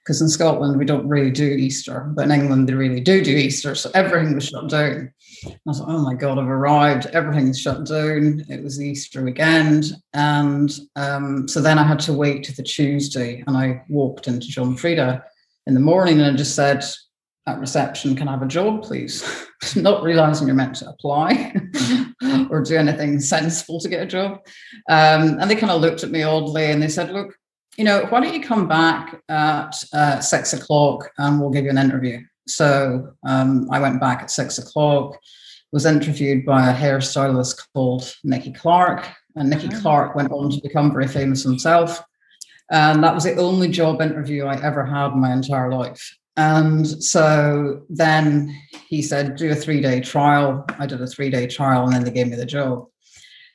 because 0.02 0.20
in 0.20 0.28
Scotland 0.28 0.76
we 0.76 0.84
don't 0.84 1.06
really 1.06 1.30
do 1.30 1.44
Easter, 1.44 2.10
but 2.12 2.24
in 2.24 2.32
England 2.32 2.68
they 2.68 2.74
really 2.74 2.98
do 2.98 3.22
do 3.22 3.30
Easter. 3.30 3.76
So 3.76 3.92
everything 3.94 4.34
was 4.34 4.48
shut 4.48 4.68
down. 4.68 5.12
I 5.46 5.56
was 5.64 5.78
like, 5.78 5.88
oh 5.90 6.02
my 6.02 6.14
God, 6.14 6.36
I've 6.36 6.48
arrived. 6.48 7.06
Everything's 7.06 7.60
shut 7.60 7.86
down. 7.86 8.44
It 8.48 8.64
was 8.64 8.82
Easter 8.82 9.22
weekend. 9.22 9.92
And 10.12 10.76
um, 10.96 11.46
so 11.46 11.62
then 11.62 11.78
I 11.78 11.84
had 11.84 12.00
to 12.00 12.12
wait 12.12 12.42
to 12.44 12.56
the 12.56 12.64
Tuesday 12.64 13.44
and 13.46 13.56
I 13.56 13.84
walked 13.88 14.26
into 14.26 14.48
John 14.48 14.74
Frieda 14.74 15.24
in 15.68 15.74
the 15.74 15.78
morning 15.78 16.20
and 16.20 16.34
I 16.34 16.36
just 16.36 16.56
said 16.56 16.84
at 17.46 17.60
reception, 17.60 18.16
can 18.16 18.28
I 18.28 18.32
have 18.32 18.42
a 18.42 18.46
job, 18.46 18.82
please? 18.82 19.24
Not 19.76 20.02
realizing 20.02 20.46
you're 20.46 20.56
meant 20.56 20.76
to 20.76 20.88
apply 20.88 21.54
or 22.50 22.62
do 22.62 22.76
anything 22.76 23.20
sensible 23.20 23.80
to 23.80 23.88
get 23.88 24.02
a 24.02 24.06
job. 24.06 24.40
Um, 24.88 25.38
and 25.38 25.50
they 25.50 25.56
kind 25.56 25.70
of 25.70 25.80
looked 25.80 26.04
at 26.04 26.10
me 26.10 26.22
oddly 26.22 26.70
and 26.70 26.82
they 26.82 26.88
said, 26.88 27.12
look, 27.12 27.36
you 27.76 27.84
know, 27.84 28.06
why 28.08 28.20
don't 28.20 28.32
you 28.32 28.42
come 28.42 28.68
back 28.68 29.20
at 29.28 29.74
uh, 29.92 30.20
six 30.20 30.52
o'clock 30.52 31.10
and 31.18 31.40
we'll 31.40 31.50
give 31.50 31.64
you 31.64 31.70
an 31.70 31.78
interview? 31.78 32.20
So 32.46 33.14
um, 33.26 33.68
I 33.70 33.80
went 33.80 34.00
back 34.00 34.22
at 34.22 34.30
six 34.30 34.58
o'clock, 34.58 35.18
was 35.72 35.86
interviewed 35.86 36.46
by 36.46 36.70
a 36.70 36.74
hairstylist 36.74 37.66
called 37.74 38.14
Nikki 38.22 38.52
Clark. 38.52 39.06
And 39.36 39.50
Nikki 39.50 39.68
oh. 39.72 39.80
Clark 39.80 40.14
went 40.14 40.30
on 40.30 40.50
to 40.50 40.60
become 40.62 40.92
very 40.92 41.08
famous 41.08 41.42
himself. 41.42 42.02
And 42.70 43.04
that 43.04 43.14
was 43.14 43.24
the 43.24 43.36
only 43.36 43.68
job 43.68 44.00
interview 44.00 44.44
I 44.44 44.62
ever 44.62 44.84
had 44.84 45.12
in 45.12 45.20
my 45.20 45.32
entire 45.32 45.70
life. 45.70 46.16
And 46.36 46.86
so 47.02 47.82
then 47.88 48.60
he 48.88 49.02
said, 49.02 49.36
do 49.36 49.50
a 49.50 49.54
three 49.54 49.80
day 49.80 50.00
trial. 50.00 50.64
I 50.78 50.86
did 50.86 51.00
a 51.00 51.06
three 51.06 51.30
day 51.30 51.46
trial 51.46 51.84
and 51.84 51.92
then 51.92 52.04
they 52.04 52.10
gave 52.10 52.28
me 52.28 52.36
the 52.36 52.46
job. 52.46 52.86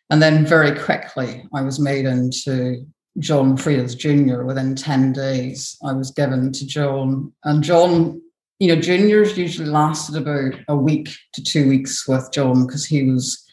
And 0.09 0.21
then 0.21 0.45
very 0.45 0.77
quickly, 0.77 1.43
I 1.53 1.61
was 1.61 1.79
made 1.79 2.05
into 2.05 2.85
John 3.19 3.57
Frieda's 3.57 3.95
Jr. 3.95 4.43
Within 4.43 4.75
10 4.75 5.13
days, 5.13 5.77
I 5.83 5.93
was 5.93 6.11
given 6.11 6.51
to 6.53 6.65
John. 6.65 7.33
And 7.43 7.63
John, 7.63 8.21
you 8.59 8.73
know, 8.73 8.81
juniors 8.81 9.37
usually 9.37 9.69
lasted 9.69 10.15
about 10.15 10.59
a 10.67 10.75
week 10.75 11.09
to 11.33 11.43
two 11.43 11.67
weeks 11.67 12.07
with 12.07 12.31
John 12.31 12.65
because 12.65 12.85
he 12.85 13.03
was, 13.03 13.45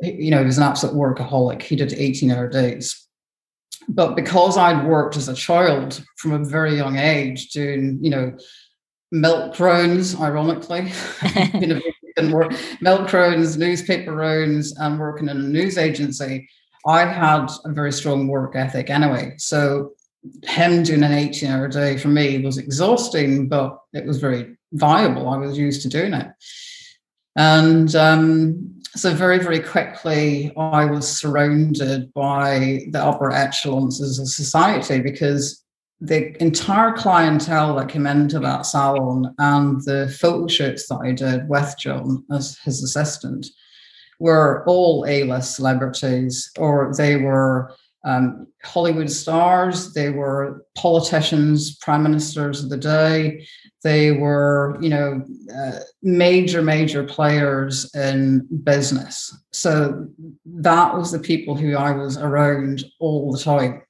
you 0.00 0.30
know, 0.30 0.40
he 0.40 0.46
was 0.46 0.58
an 0.58 0.64
absolute 0.64 0.96
workaholic. 0.96 1.62
He 1.62 1.76
did 1.76 1.92
18 1.92 2.30
hour 2.30 2.48
days. 2.48 3.01
But 3.88 4.14
because 4.14 4.56
I'd 4.56 4.86
worked 4.86 5.16
as 5.16 5.28
a 5.28 5.34
child 5.34 6.04
from 6.16 6.32
a 6.32 6.44
very 6.44 6.76
young 6.76 6.96
age 6.96 7.50
doing, 7.50 7.98
you 8.00 8.10
know, 8.10 8.36
milk 9.10 9.58
rounds, 9.60 10.18
ironically, 10.18 10.92
you 11.54 11.66
know, 11.66 12.30
work, 12.30 12.52
milk 12.80 13.12
rounds, 13.12 13.56
newspaper 13.56 14.12
rounds, 14.14 14.76
and 14.78 14.98
working 14.98 15.28
in 15.28 15.36
a 15.36 15.40
news 15.40 15.78
agency, 15.78 16.48
I 16.86 17.04
had 17.04 17.50
a 17.64 17.72
very 17.72 17.92
strong 17.92 18.26
work 18.26 18.56
ethic 18.56 18.90
anyway. 18.90 19.34
So 19.38 19.92
him 20.44 20.82
doing 20.82 21.02
an 21.02 21.12
18 21.12 21.50
hour 21.50 21.68
day 21.68 21.96
for 21.96 22.08
me 22.08 22.38
was 22.44 22.58
exhausting, 22.58 23.48
but 23.48 23.78
it 23.92 24.06
was 24.06 24.18
very 24.18 24.56
viable. 24.72 25.28
I 25.28 25.36
was 25.36 25.58
used 25.58 25.82
to 25.82 25.88
doing 25.88 26.14
it. 26.14 26.28
And 27.36 27.94
um, 27.94 28.81
so 28.94 29.14
very, 29.14 29.38
very 29.38 29.60
quickly, 29.60 30.52
I 30.56 30.84
was 30.84 31.08
surrounded 31.08 32.12
by 32.12 32.80
the 32.90 33.02
upper 33.02 33.32
echelons 33.32 34.00
of 34.00 34.28
society 34.28 35.00
because 35.00 35.64
the 36.00 36.36
entire 36.42 36.92
clientele 36.92 37.76
that 37.76 37.88
came 37.88 38.06
into 38.06 38.38
that 38.40 38.66
salon 38.66 39.34
and 39.38 39.80
the 39.84 40.14
photo 40.20 40.46
shoots 40.46 40.88
that 40.88 40.98
I 41.02 41.12
did 41.12 41.48
with 41.48 41.74
John 41.78 42.24
as 42.30 42.58
his 42.58 42.82
assistant 42.82 43.46
were 44.18 44.64
all 44.66 45.06
A-list 45.06 45.56
celebrities, 45.56 46.50
or 46.58 46.92
they 46.96 47.16
were 47.16 47.72
um, 48.04 48.48
Hollywood 48.64 49.10
stars, 49.10 49.94
they 49.94 50.10
were 50.10 50.66
politicians, 50.76 51.76
prime 51.76 52.02
ministers 52.02 52.62
of 52.62 52.68
the 52.68 52.76
day, 52.76 53.46
they 53.82 54.12
were, 54.12 54.78
you 54.80 54.88
know, 54.88 55.24
uh, 55.54 55.80
major, 56.02 56.62
major 56.62 57.02
players 57.04 57.92
in 57.94 58.46
business. 58.62 59.36
So 59.52 60.08
that 60.46 60.94
was 60.94 61.10
the 61.10 61.18
people 61.18 61.56
who 61.56 61.76
I 61.76 61.90
was 61.90 62.16
around 62.16 62.84
all 63.00 63.32
the 63.32 63.38
time. 63.40 63.82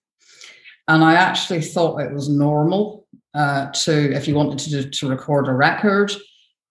And 0.89 1.05
I 1.05 1.15
actually 1.15 1.61
thought 1.61 2.01
it 2.01 2.13
was 2.13 2.29
normal 2.29 3.07
uh, 3.35 3.71
to, 3.71 4.13
if 4.15 4.27
you 4.27 4.35
wanted 4.35 4.59
to, 4.71 4.91
to 4.91 5.09
record 5.09 5.49
a 5.49 5.53
record, 5.53 6.13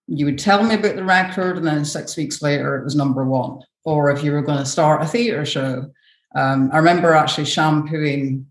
you 0.07 0.25
would 0.25 0.39
tell 0.39 0.63
me 0.63 0.75
about 0.75 0.95
the 0.95 1.03
record, 1.03 1.57
and 1.57 1.65
then 1.65 1.85
six 1.85 2.17
weeks 2.17 2.41
later, 2.41 2.77
it 2.77 2.83
was 2.83 2.95
number 2.95 3.23
one. 3.23 3.59
Or 3.85 4.11
if 4.11 4.23
you 4.23 4.31
were 4.31 4.41
going 4.41 4.57
to 4.57 4.65
start 4.65 5.01
a 5.01 5.07
theatre 5.07 5.45
show, 5.45 5.85
um, 6.35 6.69
I 6.73 6.77
remember 6.77 7.13
actually 7.13 7.45
shampooing 7.45 8.45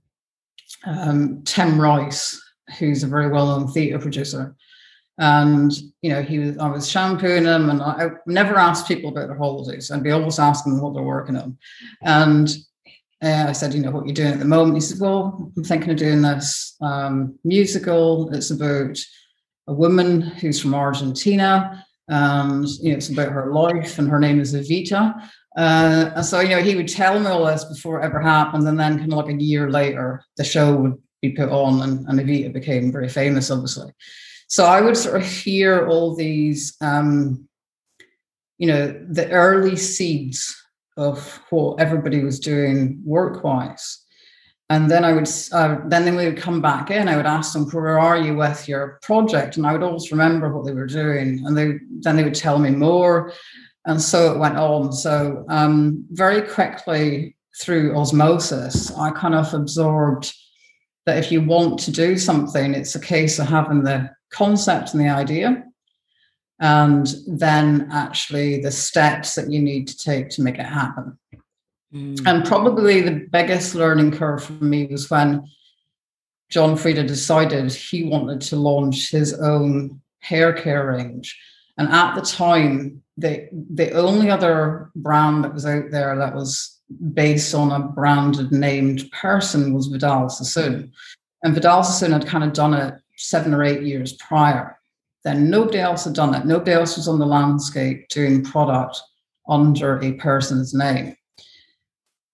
um, 0.86 1.42
Tim 1.44 1.80
Rice, 1.80 2.40
who's 2.78 3.02
a 3.02 3.08
very 3.08 3.28
well-known 3.28 3.68
theatre 3.72 3.98
producer, 3.98 4.56
and 5.20 5.70
you 6.00 6.10
know 6.10 6.22
he 6.22 6.38
was. 6.40 6.58
I 6.58 6.68
was 6.68 6.90
shampooing 6.90 7.44
him, 7.44 7.70
and 7.70 7.80
I, 7.80 8.06
I 8.06 8.08
never 8.26 8.56
asked 8.56 8.88
people 8.88 9.10
about 9.10 9.28
their 9.28 9.36
holidays. 9.36 9.90
I'd 9.90 10.02
be 10.02 10.10
always 10.10 10.38
asking 10.38 10.72
them 10.72 10.82
what 10.82 10.94
they're 10.94 11.02
working 11.02 11.36
on, 11.36 11.58
and 12.02 12.48
uh, 13.22 13.44
I 13.48 13.52
said, 13.52 13.74
you 13.74 13.82
know, 13.82 13.90
what 13.90 14.06
you're 14.06 14.14
doing 14.14 14.32
at 14.32 14.38
the 14.38 14.46
moment. 14.46 14.76
He 14.76 14.80
said, 14.80 14.98
well, 14.98 15.52
I'm 15.56 15.62
thinking 15.62 15.90
of 15.90 15.98
doing 15.98 16.22
this 16.22 16.74
um, 16.80 17.38
musical. 17.44 18.34
It's 18.34 18.50
about 18.50 18.98
a 19.68 19.74
woman 19.74 20.22
who's 20.22 20.58
from 20.58 20.74
Argentina, 20.74 21.84
and 22.08 22.66
you 22.80 22.90
know, 22.90 22.96
it's 22.96 23.10
about 23.10 23.32
her 23.32 23.52
life, 23.52 23.98
and 23.98 24.08
her 24.08 24.18
name 24.18 24.40
is 24.40 24.54
Evita. 24.54 25.22
Uh, 25.56 26.12
and 26.14 26.24
so, 26.24 26.40
you 26.40 26.50
know, 26.50 26.62
he 26.62 26.76
would 26.76 26.88
tell 26.88 27.20
me 27.20 27.26
all 27.26 27.44
this 27.44 27.64
before 27.64 28.00
it 28.00 28.04
ever 28.04 28.20
happened, 28.20 28.66
and 28.66 28.80
then 28.80 28.98
kind 28.98 29.12
of 29.12 29.18
like 29.18 29.34
a 29.34 29.42
year 29.42 29.70
later, 29.70 30.24
the 30.38 30.44
show 30.44 30.74
would 30.74 30.96
be 31.20 31.32
put 31.32 31.50
on, 31.50 31.82
and, 31.82 32.08
and 32.08 32.20
Evita 32.20 32.50
became 32.54 32.90
very 32.90 33.08
famous, 33.10 33.50
obviously. 33.50 33.92
So 34.50 34.64
I 34.64 34.80
would 34.80 34.96
sort 34.96 35.14
of 35.14 35.24
hear 35.24 35.86
all 35.86 36.16
these, 36.16 36.76
um, 36.80 37.48
you 38.58 38.66
know, 38.66 39.00
the 39.08 39.30
early 39.30 39.76
seeds 39.76 40.56
of 40.96 41.40
what 41.50 41.80
everybody 41.80 42.24
was 42.24 42.40
doing 42.40 43.00
work-wise. 43.04 44.04
And 44.68 44.90
then 44.90 45.04
I 45.04 45.12
would, 45.12 45.28
uh, 45.52 45.78
then 45.86 46.04
they 46.04 46.26
would 46.26 46.36
come 46.36 46.60
back 46.60 46.90
in. 46.90 47.06
I 47.06 47.16
would 47.16 47.26
ask 47.26 47.52
them, 47.52 47.70
"Where 47.70 48.00
are 48.00 48.18
you 48.18 48.34
with 48.36 48.68
your 48.68 48.98
project?" 49.02 49.56
And 49.56 49.64
I 49.64 49.72
would 49.72 49.84
always 49.84 50.10
remember 50.10 50.52
what 50.52 50.66
they 50.66 50.74
were 50.74 50.86
doing, 50.86 51.46
and 51.46 51.56
they 51.56 51.78
then 52.00 52.16
they 52.16 52.24
would 52.24 52.34
tell 52.34 52.58
me 52.58 52.70
more, 52.70 53.32
and 53.86 54.02
so 54.02 54.32
it 54.32 54.38
went 54.38 54.56
on. 54.56 54.92
So 54.92 55.44
um, 55.48 56.04
very 56.10 56.42
quickly 56.42 57.36
through 57.60 57.96
osmosis, 57.96 58.92
I 58.96 59.10
kind 59.10 59.34
of 59.34 59.54
absorbed 59.54 60.32
that 61.06 61.18
if 61.18 61.30
you 61.32 61.40
want 61.40 61.78
to 61.80 61.92
do 61.92 62.18
something, 62.18 62.74
it's 62.74 62.96
a 62.96 63.00
case 63.00 63.38
of 63.38 63.46
having 63.46 63.82
the 63.84 64.10
concept 64.30 64.92
and 64.92 65.00
the 65.00 65.08
idea, 65.08 65.64
and 66.60 67.14
then 67.26 67.88
actually 67.90 68.60
the 68.60 68.70
steps 68.70 69.34
that 69.34 69.50
you 69.50 69.60
need 69.60 69.88
to 69.88 69.96
take 69.96 70.30
to 70.30 70.42
make 70.42 70.58
it 70.58 70.66
happen. 70.66 71.18
Mm. 71.92 72.26
And 72.26 72.44
probably 72.44 73.00
the 73.00 73.26
biggest 73.30 73.74
learning 73.74 74.12
curve 74.12 74.44
for 74.44 74.52
me 74.52 74.86
was 74.86 75.10
when 75.10 75.48
John 76.50 76.76
Frieda 76.76 77.04
decided 77.04 77.72
he 77.72 78.04
wanted 78.04 78.40
to 78.42 78.56
launch 78.56 79.10
his 79.10 79.34
own 79.34 80.00
hair 80.20 80.52
care 80.52 80.86
range. 80.86 81.38
And 81.78 81.88
at 81.88 82.14
the 82.14 82.22
time, 82.22 83.02
the 83.16 83.48
the 83.52 83.92
only 83.92 84.30
other 84.30 84.90
brand 84.94 85.44
that 85.44 85.54
was 85.54 85.66
out 85.66 85.90
there 85.90 86.16
that 86.16 86.34
was 86.34 86.78
based 87.14 87.54
on 87.54 87.70
a 87.70 87.86
branded 87.86 88.52
named 88.52 89.10
person 89.12 89.72
was 89.72 89.86
Vidal 89.86 90.28
Sassoon. 90.28 90.92
And 91.42 91.54
Vidal 91.54 91.82
Sassoon 91.82 92.12
had 92.12 92.26
kind 92.26 92.44
of 92.44 92.52
done 92.52 92.74
it 92.74 92.94
seven 93.20 93.54
or 93.54 93.62
eight 93.62 93.82
years 93.82 94.14
prior. 94.14 94.78
Then 95.24 95.50
nobody 95.50 95.78
else 95.78 96.04
had 96.04 96.14
done 96.14 96.34
it. 96.34 96.46
Nobody 96.46 96.72
else 96.72 96.96
was 96.96 97.08
on 97.08 97.18
the 97.18 97.26
landscape 97.26 98.08
doing 98.08 98.42
product 98.42 99.00
under 99.48 100.02
a 100.02 100.12
person's 100.14 100.72
name. 100.72 101.16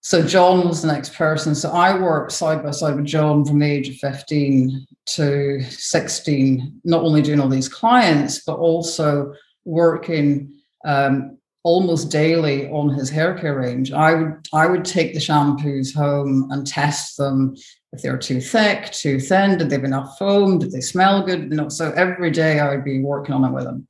So 0.06 0.24
John 0.24 0.68
was 0.68 0.82
the 0.82 0.92
next 0.92 1.14
person. 1.14 1.52
So 1.56 1.72
I 1.72 2.00
worked 2.00 2.30
side 2.30 2.62
by 2.62 2.70
side 2.70 2.94
with 2.94 3.06
John 3.06 3.44
from 3.44 3.58
the 3.58 3.66
age 3.66 3.88
of 3.88 3.96
15 3.96 4.86
to 5.06 5.64
16, 5.64 6.80
not 6.84 7.02
only 7.02 7.22
doing 7.22 7.40
all 7.40 7.48
these 7.48 7.68
clients, 7.68 8.44
but 8.44 8.56
also 8.56 9.34
working 9.64 10.52
um, 10.84 11.38
almost 11.64 12.12
daily 12.12 12.68
on 12.70 12.90
his 12.90 13.10
hair 13.10 13.36
care 13.36 13.58
range. 13.58 13.90
I 13.90 14.14
would 14.14 14.46
I 14.52 14.66
would 14.66 14.84
take 14.84 15.12
the 15.12 15.18
shampoos 15.18 15.92
home 15.92 16.48
and 16.52 16.64
test 16.64 17.16
them 17.16 17.56
if 17.96 18.02
they 18.02 18.10
were 18.10 18.18
too 18.18 18.40
thick, 18.40 18.92
too 18.92 19.18
thin, 19.18 19.58
did 19.58 19.70
they 19.70 19.76
have 19.76 19.84
enough 19.84 20.18
foam, 20.18 20.58
did 20.58 20.70
they 20.70 20.80
smell 20.80 21.24
good? 21.24 21.50
You 21.50 21.56
know, 21.56 21.68
so 21.68 21.92
every 21.92 22.30
day 22.30 22.60
I 22.60 22.68
would 22.68 22.84
be 22.84 23.00
working 23.00 23.34
on 23.34 23.44
it 23.44 23.52
with 23.52 23.64
them 23.64 23.88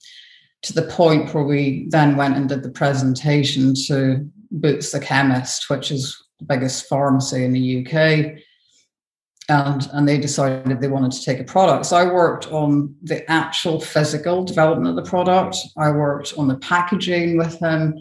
to 0.63 0.73
the 0.73 0.83
point 0.83 1.35
where 1.35 1.45
we 1.45 1.87
then 1.91 2.17
went 2.17 2.37
and 2.37 2.49
did 2.49 2.63
the 2.63 2.71
presentation 2.71 3.75
to 3.87 4.29
Boots 4.51 4.93
the 4.93 5.01
Chemist, 5.01 5.69
which 5.69 5.91
is 5.91 6.17
the 6.39 6.45
biggest 6.45 6.89
pharmacy 6.89 7.45
in 7.45 7.53
the 7.53 7.85
UK. 7.85 8.41
And, 9.49 9.89
and 9.93 10.09
they 10.09 10.19
decided 10.19 10.81
they 10.81 10.89
wanted 10.89 11.13
to 11.13 11.25
take 11.25 11.39
a 11.39 11.45
product. 11.45 11.87
So 11.87 11.97
I 11.97 12.13
worked 12.13 12.51
on 12.53 12.95
the 13.03 13.29
actual 13.31 13.81
physical 13.81 14.45
development 14.45 14.89
of 14.89 15.05
the 15.05 15.09
product. 15.09 15.57
I 15.77 15.91
worked 15.91 16.35
on 16.37 16.49
the 16.49 16.57
packaging 16.59 17.39
with 17.39 17.59
him. 17.61 17.95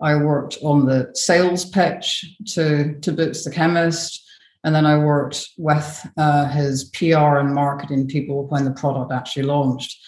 I 0.00 0.16
worked 0.16 0.58
on 0.62 0.86
the 0.86 1.10
sales 1.14 1.64
pitch 1.64 2.24
to, 2.48 2.98
to 3.00 3.12
Boots 3.12 3.44
the 3.44 3.50
Chemist. 3.50 4.22
And 4.64 4.74
then 4.74 4.86
I 4.86 4.98
worked 4.98 5.48
with 5.58 6.06
uh, 6.16 6.48
his 6.48 6.84
PR 6.84 7.38
and 7.38 7.54
marketing 7.54 8.06
people 8.06 8.46
when 8.48 8.64
the 8.64 8.70
product 8.70 9.12
actually 9.12 9.42
launched. 9.44 9.98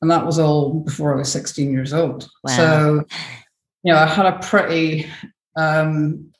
And 0.00 0.10
that 0.10 0.24
was 0.24 0.38
all 0.38 0.80
before 0.80 1.12
I 1.12 1.16
was 1.16 1.30
16 1.30 1.72
years 1.72 1.92
old. 1.92 2.28
Wow. 2.44 2.56
So, 2.56 3.04
you 3.82 3.92
know, 3.92 3.98
I 3.98 4.06
had 4.06 4.26
a 4.26 4.38
pretty, 4.38 5.06
um, 5.56 6.32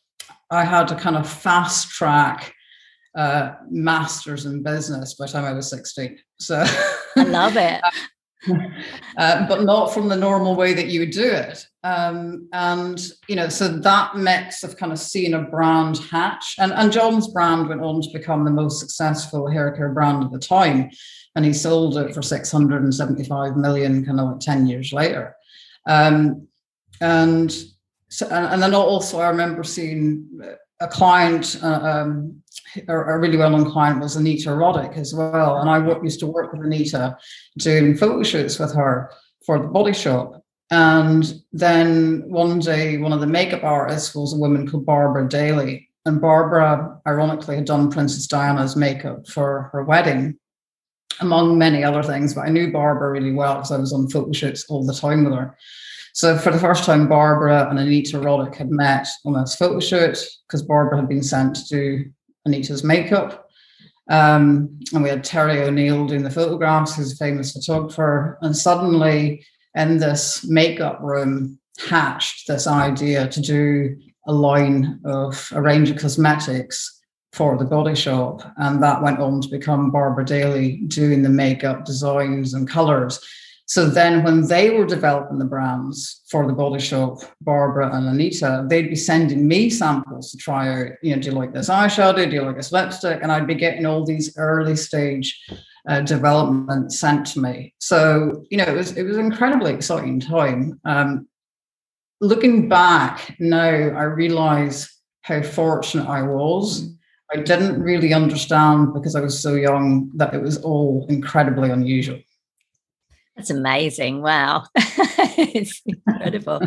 I 0.50 0.64
had 0.64 0.90
a 0.90 0.96
kind 0.96 1.16
of 1.16 1.28
fast 1.28 1.90
track 1.90 2.54
uh, 3.16 3.54
master's 3.68 4.46
in 4.46 4.62
business 4.62 5.14
by 5.14 5.26
the 5.26 5.32
time 5.32 5.44
I 5.44 5.52
was 5.52 5.68
16. 5.70 6.18
So 6.38 6.64
I 7.16 7.22
love 7.24 7.56
it. 7.56 7.82
uh, 9.16 9.46
but 9.48 9.64
not 9.64 9.92
from 9.92 10.08
the 10.08 10.16
normal 10.16 10.54
way 10.54 10.72
that 10.72 10.88
you 10.88 11.00
would 11.00 11.10
do 11.10 11.28
it. 11.30 11.66
Um, 11.82 12.48
and 12.52 13.00
you 13.28 13.36
know, 13.36 13.48
so 13.48 13.68
that 13.68 14.16
mix 14.16 14.62
of 14.62 14.76
kind 14.76 14.92
of 14.92 14.98
seeing 14.98 15.34
a 15.34 15.42
brand 15.42 15.98
hatch, 15.98 16.54
and, 16.58 16.72
and 16.72 16.92
John's 16.92 17.28
brand 17.28 17.68
went 17.68 17.80
on 17.80 18.00
to 18.02 18.08
become 18.12 18.44
the 18.44 18.50
most 18.50 18.80
successful 18.80 19.48
hair 19.48 19.72
care 19.72 19.92
brand 19.92 20.24
at 20.24 20.30
the 20.30 20.38
time, 20.38 20.90
and 21.34 21.44
he 21.44 21.52
sold 21.52 21.96
it 21.96 22.14
for 22.14 22.22
675 22.22 23.56
million, 23.56 24.04
kind 24.04 24.20
of 24.20 24.28
like 24.28 24.40
10 24.40 24.66
years 24.66 24.92
later. 24.92 25.34
Um, 25.86 26.46
and 27.00 27.50
so, 28.08 28.26
and, 28.26 28.46
and 28.46 28.62
then 28.62 28.74
also 28.74 29.20
I 29.20 29.28
remember 29.28 29.64
seeing 29.64 30.28
a 30.80 30.88
client 30.88 31.58
uh, 31.62 31.80
um, 31.82 32.42
a 32.86 33.18
really 33.18 33.36
well-known 33.36 33.70
client 33.70 34.00
was 34.00 34.16
Anita 34.16 34.50
Roddick 34.50 34.96
as 34.96 35.14
well. 35.14 35.58
And 35.58 35.70
I 35.70 35.78
used 36.02 36.20
to 36.20 36.26
work 36.26 36.52
with 36.52 36.64
Anita 36.64 37.16
doing 37.58 37.96
photo 37.96 38.22
shoots 38.22 38.58
with 38.58 38.74
her 38.74 39.10
for 39.44 39.58
the 39.58 39.68
body 39.68 39.92
shop. 39.92 40.44
And 40.70 41.42
then 41.52 42.28
one 42.28 42.58
day, 42.58 42.98
one 42.98 43.12
of 43.12 43.20
the 43.20 43.26
makeup 43.26 43.64
artists 43.64 44.14
was 44.14 44.34
a 44.34 44.38
woman 44.38 44.68
called 44.68 44.84
Barbara 44.84 45.28
Daly. 45.28 45.88
And 46.04 46.20
Barbara, 46.20 47.00
ironically, 47.06 47.56
had 47.56 47.64
done 47.64 47.90
Princess 47.90 48.26
Diana's 48.26 48.76
makeup 48.76 49.28
for 49.28 49.70
her 49.72 49.84
wedding, 49.84 50.38
among 51.20 51.58
many 51.58 51.84
other 51.84 52.02
things. 52.02 52.34
But 52.34 52.42
I 52.42 52.50
knew 52.50 52.72
Barbara 52.72 53.10
really 53.10 53.32
well 53.32 53.54
because 53.54 53.72
I 53.72 53.78
was 53.78 53.92
on 53.92 54.08
photo 54.08 54.32
shoots 54.32 54.66
all 54.68 54.86
the 54.86 54.94
time 54.94 55.24
with 55.24 55.34
her. 55.34 55.56
So 56.18 56.36
for 56.36 56.50
the 56.50 56.58
first 56.58 56.82
time, 56.82 57.06
Barbara 57.06 57.70
and 57.70 57.78
Anita 57.78 58.18
Roddick 58.18 58.56
had 58.56 58.72
met 58.72 59.06
on 59.24 59.34
this 59.34 59.54
photo 59.54 59.78
shoot 59.78 60.18
because 60.48 60.64
Barbara 60.64 60.98
had 60.98 61.08
been 61.08 61.22
sent 61.22 61.54
to 61.54 61.64
do 61.68 62.10
Anita's 62.44 62.82
makeup. 62.82 63.48
Um, 64.10 64.80
and 64.92 65.04
we 65.04 65.10
had 65.10 65.22
Terry 65.22 65.62
O'Neill 65.62 66.08
doing 66.08 66.24
the 66.24 66.30
photographs, 66.30 66.96
who's 66.96 67.12
a 67.12 67.24
famous 67.24 67.52
photographer. 67.52 68.36
And 68.42 68.56
suddenly, 68.56 69.46
in 69.76 69.98
this 69.98 70.44
makeup 70.44 70.98
room, 71.00 71.56
hatched 71.78 72.48
this 72.48 72.66
idea 72.66 73.28
to 73.28 73.40
do 73.40 73.96
a 74.26 74.32
line 74.32 74.98
of 75.04 75.48
a 75.54 75.62
range 75.62 75.88
of 75.88 75.98
cosmetics 75.98 77.00
for 77.32 77.56
the 77.56 77.64
body 77.64 77.94
shop. 77.94 78.42
And 78.56 78.82
that 78.82 79.04
went 79.04 79.20
on 79.20 79.40
to 79.42 79.48
become 79.48 79.92
Barbara 79.92 80.24
Daly 80.24 80.78
doing 80.88 81.22
the 81.22 81.28
makeup 81.28 81.84
designs 81.84 82.54
and 82.54 82.68
colors. 82.68 83.24
So 83.68 83.84
then 83.86 84.24
when 84.24 84.48
they 84.48 84.70
were 84.70 84.86
developing 84.86 85.38
the 85.38 85.44
brands 85.44 86.22
for 86.30 86.46
the 86.46 86.54
body 86.54 86.80
shop, 86.80 87.18
Barbara 87.42 87.94
and 87.94 88.08
Anita, 88.08 88.64
they'd 88.66 88.88
be 88.88 88.96
sending 88.96 89.46
me 89.46 89.68
samples 89.68 90.30
to 90.30 90.38
try 90.38 90.68
out, 90.68 90.92
you 91.02 91.14
know, 91.14 91.20
do 91.20 91.28
you 91.28 91.34
like 91.34 91.52
this 91.52 91.68
eyeshadow? 91.68 92.30
Do 92.30 92.34
you 92.34 92.42
like 92.42 92.56
this 92.56 92.72
lipstick? 92.72 93.20
And 93.22 93.30
I'd 93.30 93.46
be 93.46 93.54
getting 93.54 93.84
all 93.84 94.06
these 94.06 94.34
early 94.38 94.74
stage 94.74 95.38
uh, 95.86 96.00
development 96.00 96.94
sent 96.94 97.26
to 97.26 97.40
me. 97.40 97.74
So, 97.78 98.42
you 98.50 98.56
know, 98.56 98.64
it 98.64 98.74
was 98.74 98.96
it 98.96 99.02
was 99.02 99.18
an 99.18 99.26
incredibly 99.26 99.74
exciting 99.74 100.18
time. 100.18 100.80
Um, 100.86 101.28
looking 102.22 102.70
back 102.70 103.36
now, 103.38 103.58
I 103.58 104.04
realize 104.04 104.90
how 105.20 105.42
fortunate 105.42 106.08
I 106.08 106.22
was. 106.22 106.90
I 107.30 107.36
didn't 107.36 107.82
really 107.82 108.14
understand 108.14 108.94
because 108.94 109.14
I 109.14 109.20
was 109.20 109.38
so 109.38 109.56
young 109.56 110.10
that 110.14 110.32
it 110.32 110.40
was 110.40 110.56
all 110.62 111.04
incredibly 111.10 111.68
unusual. 111.70 112.20
That's 113.38 113.50
amazing. 113.50 114.20
Wow. 114.20 114.64
it's 114.74 115.80
incredible. 115.86 116.60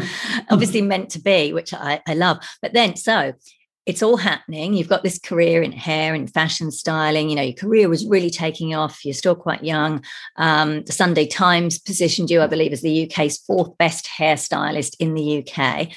Obviously 0.49 0.81
meant 0.81 1.09
to 1.09 1.19
be, 1.19 1.51
which 1.51 1.73
I, 1.73 2.01
I 2.07 2.13
love. 2.13 2.37
But 2.61 2.71
then, 2.71 2.95
so 2.95 3.33
it's 3.85 4.01
all 4.01 4.15
happening. 4.15 4.73
You've 4.73 4.87
got 4.87 5.03
this 5.03 5.19
career 5.19 5.61
in 5.61 5.73
hair 5.73 6.13
and 6.13 6.31
fashion 6.31 6.71
styling. 6.71 7.29
You 7.29 7.35
know, 7.35 7.41
your 7.41 7.55
career 7.55 7.89
was 7.89 8.07
really 8.07 8.29
taking 8.29 8.73
off. 8.73 9.03
You're 9.03 9.13
still 9.13 9.35
quite 9.35 9.65
young. 9.65 10.01
Um, 10.37 10.83
the 10.83 10.93
Sunday 10.93 11.27
Times 11.27 11.77
positioned 11.77 12.31
you, 12.31 12.41
I 12.41 12.47
believe, 12.47 12.71
as 12.71 12.81
the 12.81 13.11
UK's 13.11 13.39
fourth 13.39 13.77
best 13.77 14.07
hairstylist 14.17 14.95
in 14.97 15.13
the 15.13 15.45
UK. 15.45 15.89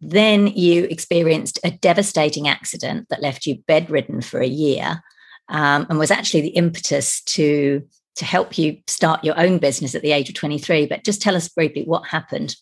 Then 0.00 0.48
you 0.48 0.84
experienced 0.84 1.60
a 1.62 1.70
devastating 1.70 2.48
accident 2.48 3.08
that 3.10 3.22
left 3.22 3.46
you 3.46 3.62
bedridden 3.68 4.20
for 4.20 4.40
a 4.40 4.48
year 4.48 5.00
um, 5.48 5.86
and 5.88 5.96
was 5.96 6.10
actually 6.10 6.40
the 6.40 6.48
impetus 6.48 7.22
to 7.22 7.86
to 8.18 8.24
help 8.24 8.58
you 8.58 8.76
start 8.86 9.24
your 9.24 9.38
own 9.38 9.58
business 9.58 9.94
at 9.94 10.02
the 10.02 10.12
age 10.12 10.28
of 10.28 10.34
23. 10.34 10.86
But 10.86 11.04
just 11.04 11.22
tell 11.22 11.36
us 11.36 11.48
briefly 11.48 11.84
what 11.84 12.06
happened. 12.06 12.56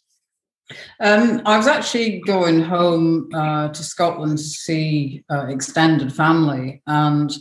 Um, 1.01 1.43
I 1.47 1.57
was 1.57 1.67
actually 1.67 2.21
going 2.21 2.61
home 2.61 3.29
uh, 3.35 3.69
to 3.69 3.83
Scotland 3.83 4.39
to 4.39 4.45
see 4.45 5.25
uh, 5.31 5.47
extended 5.47 6.13
family, 6.13 6.83
and 6.89 7.33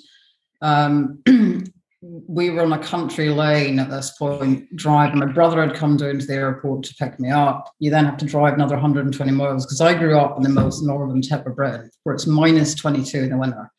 um, 0.61 1.23
we 2.01 2.51
were 2.51 2.61
on 2.61 2.73
a 2.73 2.77
country 2.77 3.29
lane 3.29 3.79
at 3.79 3.89
this 3.89 4.15
point 4.17 4.73
driving. 4.75 5.19
My 5.19 5.25
brother 5.25 5.59
had 5.65 5.75
come 5.75 5.97
down 5.97 6.19
to 6.19 6.25
the 6.25 6.35
airport 6.35 6.83
to 6.83 6.95
pick 6.95 7.19
me 7.19 7.31
up. 7.31 7.73
You 7.79 7.89
then 7.89 8.05
have 8.05 8.17
to 8.17 8.25
drive 8.25 8.53
another 8.53 8.75
120 8.75 9.31
miles 9.31 9.65
because 9.65 9.81
I 9.81 9.95
grew 9.95 10.19
up 10.19 10.37
in 10.37 10.43
the 10.43 10.49
most 10.49 10.83
northern 10.83 11.23
tip 11.23 11.47
of 11.47 11.55
Britain, 11.55 11.89
where 12.03 12.13
it's 12.13 12.27
minus 12.27 12.75
22 12.75 13.23
in 13.23 13.29
the 13.31 13.37
winter 13.37 13.71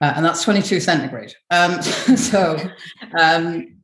uh, 0.00 0.12
and 0.16 0.24
that's 0.24 0.42
22 0.42 0.80
centigrade. 0.80 1.34
Um, 1.50 1.82
so, 2.16 2.58
um, 3.18 3.78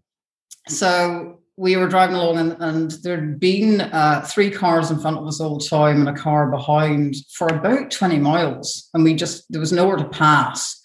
so 0.68 1.40
we 1.56 1.76
were 1.76 1.88
driving 1.88 2.16
along, 2.16 2.38
and, 2.38 2.56
and 2.60 2.90
there'd 3.02 3.38
been 3.38 3.82
uh, 3.82 4.24
three 4.26 4.50
cars 4.50 4.90
in 4.90 4.98
front 4.98 5.18
of 5.18 5.26
us 5.26 5.40
all 5.40 5.58
the 5.58 5.64
time, 5.64 6.00
and 6.00 6.08
a 6.08 6.20
car 6.20 6.50
behind 6.50 7.16
for 7.34 7.48
about 7.48 7.90
20 7.90 8.18
miles, 8.18 8.88
and 8.94 9.04
we 9.04 9.14
just 9.14 9.44
there 9.50 9.60
was 9.60 9.72
nowhere 9.72 9.96
to 9.96 10.08
pass. 10.08 10.80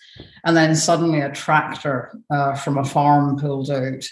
And 0.45 0.55
then 0.55 0.75
suddenly, 0.75 1.21
a 1.21 1.31
tractor 1.31 2.17
uh, 2.29 2.55
from 2.55 2.77
a 2.77 2.85
farm 2.85 3.38
pulled 3.38 3.69
out. 3.69 4.03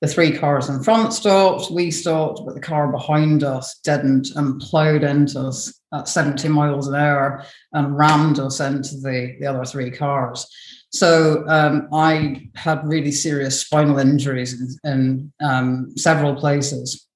The 0.00 0.08
three 0.08 0.36
cars 0.36 0.68
in 0.70 0.82
front 0.82 1.12
stopped, 1.12 1.70
we 1.70 1.90
stopped, 1.90 2.40
but 2.46 2.54
the 2.54 2.60
car 2.60 2.90
behind 2.90 3.44
us 3.44 3.78
didn't 3.84 4.28
and 4.34 4.58
plowed 4.60 5.04
into 5.04 5.40
us 5.40 5.78
at 5.92 6.08
70 6.08 6.48
miles 6.48 6.88
an 6.88 6.94
hour 6.94 7.44
and 7.72 7.96
rammed 7.96 8.38
us 8.38 8.60
into 8.60 8.96
the, 8.96 9.36
the 9.40 9.46
other 9.46 9.64
three 9.64 9.90
cars. 9.90 10.46
So 10.92 11.44
um, 11.48 11.88
I 11.92 12.48
had 12.54 12.86
really 12.86 13.12
serious 13.12 13.60
spinal 13.60 13.98
injuries 13.98 14.78
in, 14.84 14.90
in 14.90 15.32
um, 15.46 15.92
several 15.96 16.34
places 16.34 17.06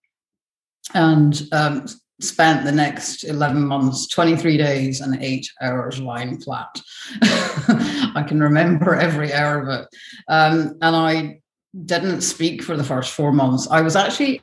and 0.93 1.41
um, 1.53 1.87
spent 2.21 2.65
the 2.65 2.73
next 2.73 3.25
11 3.25 3.67
months, 3.67 4.09
23 4.09 4.57
days 4.57 5.01
and 5.01 5.21
eight 5.23 5.49
hours 5.61 6.01
lying 6.01 6.39
flat. 6.41 6.81
I 7.23 8.25
can 8.27 8.41
remember 8.41 8.95
every 8.95 9.33
hour 9.33 9.61
of 9.63 9.69
it. 9.69 9.89
Um, 10.29 10.77
and 10.81 10.97
I 10.97 11.41
didn't 11.85 12.21
speak 12.21 12.63
for 12.63 12.77
the 12.77 12.85
first 12.85 13.13
four 13.13 13.33
months. 13.33 13.69
I 13.71 13.81
was 13.81 13.97
actually 13.97 14.43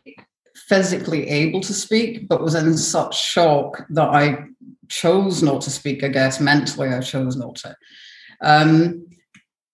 physically 0.67 1.27
able 1.29 1.61
to 1.61 1.73
speak, 1.73 2.27
but 2.27 2.41
was 2.41 2.55
in 2.55 2.77
such 2.77 3.21
shock 3.21 3.85
that 3.89 4.09
I 4.09 4.45
chose 4.89 5.41
not 5.41 5.61
to 5.61 5.69
speak, 5.69 6.03
I 6.03 6.09
guess. 6.09 6.39
Mentally, 6.39 6.89
I 6.89 6.99
chose 7.01 7.35
not 7.35 7.55
to. 7.55 7.75
Um, 8.41 9.05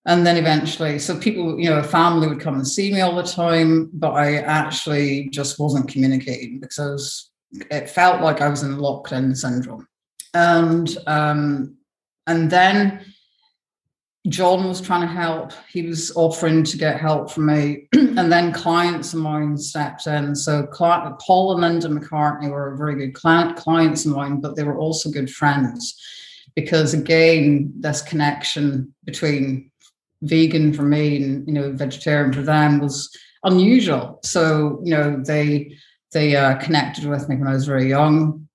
and 0.08 0.26
then 0.26 0.38
eventually 0.38 0.98
so 0.98 1.20
people 1.20 1.60
you 1.60 1.70
know 1.70 1.84
family 1.84 2.28
would 2.28 2.40
come 2.40 2.56
and 2.56 2.68
see 2.68 2.92
me 2.92 3.02
all 3.02 3.16
the 3.16 3.24
time 3.24 3.90
but 3.94 4.14
i 4.14 4.38
actually 4.38 5.30
just 5.30 5.60
wasn't 5.60 5.88
communicating 5.88 6.60
because 6.60 7.30
it 7.70 7.90
felt 7.90 8.22
like 8.22 8.42
i 8.42 8.48
was 8.48 8.64
in 8.64 8.80
locked-in 8.80 9.36
syndrome 9.36 9.88
and 10.34 10.98
um 11.06 11.76
and 12.26 12.50
then 12.50 13.06
john 14.30 14.68
was 14.68 14.82
trying 14.82 15.02
to 15.02 15.08
help 15.08 15.52
he 15.70 15.84
was 15.84 16.12
offering 16.16 16.64
to 16.64 16.78
get 16.78 17.00
help 17.00 17.32
from 17.32 17.46
me 17.46 17.88
and 17.94 18.32
then 18.32 18.52
clients 18.52 19.14
of 19.14 19.20
mine 19.20 19.58
stepped 19.58 20.08
in 20.08 20.36
so 20.36 20.68
paul 20.68 21.52
and 21.52 21.62
linda 21.62 21.88
mccartney 21.88 22.50
were 22.50 22.76
very 22.76 22.96
good 22.96 23.14
client, 23.14 23.56
clients 23.56 24.06
of 24.06 24.12
mine 24.12 24.40
but 24.42 24.56
they 24.56 24.64
were 24.64 24.78
also 24.78 25.10
good 25.10 25.30
friends 25.30 26.00
because 26.56 26.94
again 26.94 27.72
this 27.80 28.02
connection 28.02 28.94
between 29.06 29.70
vegan 30.22 30.74
for 30.74 30.84
me 30.84 31.18
and 31.18 31.48
you 31.48 31.54
know 31.54 31.72
vegetarian 31.72 32.34
for 32.34 32.42
them 32.42 32.80
was 32.80 33.16
unusual. 33.44 34.20
So 34.24 34.80
you 34.84 34.92
know 34.92 35.22
they 35.24 35.76
they 36.14 36.36
uh, 36.36 36.58
connected 36.58 37.06
with 37.06 37.28
me 37.30 37.36
when 37.36 37.48
I 37.48 37.54
was 37.54 37.68
very 37.68 37.88
young. 37.88 38.48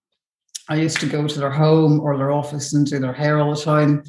I 0.68 0.76
used 0.76 1.00
to 1.00 1.06
go 1.06 1.26
to 1.26 1.40
their 1.40 1.50
home 1.50 2.00
or 2.00 2.16
their 2.16 2.30
office 2.30 2.72
and 2.72 2.86
do 2.86 2.98
their 2.98 3.12
hair 3.12 3.38
all 3.38 3.54
the 3.54 3.60
time. 3.60 4.04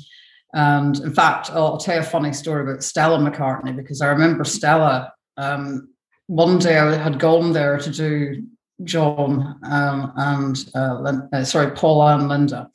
And 0.54 1.00
in 1.00 1.14
fact, 1.14 1.50
I'll 1.52 1.78
tell 1.78 1.96
you 1.96 2.02
a 2.02 2.06
funny 2.06 2.32
story 2.32 2.64
about 2.64 2.84
Stella 2.84 3.18
McCartney 3.18 3.76
because 3.76 4.02
I 4.02 4.08
remember 4.08 4.44
Stella. 4.44 5.12
Um, 5.38 5.90
one 6.28 6.60
day 6.60 6.78
I 6.78 6.96
had 6.96 7.20
gone 7.20 7.54
there 7.54 7.78
to 7.80 7.90
do 7.90 8.44
John 8.84 9.60
um, 9.64 10.14
and 10.16 10.70
uh, 10.76 11.14
uh, 11.34 11.44
sorry 11.44 11.72
Paula 11.76 12.18
and 12.18 12.30
Linda, 12.30 12.70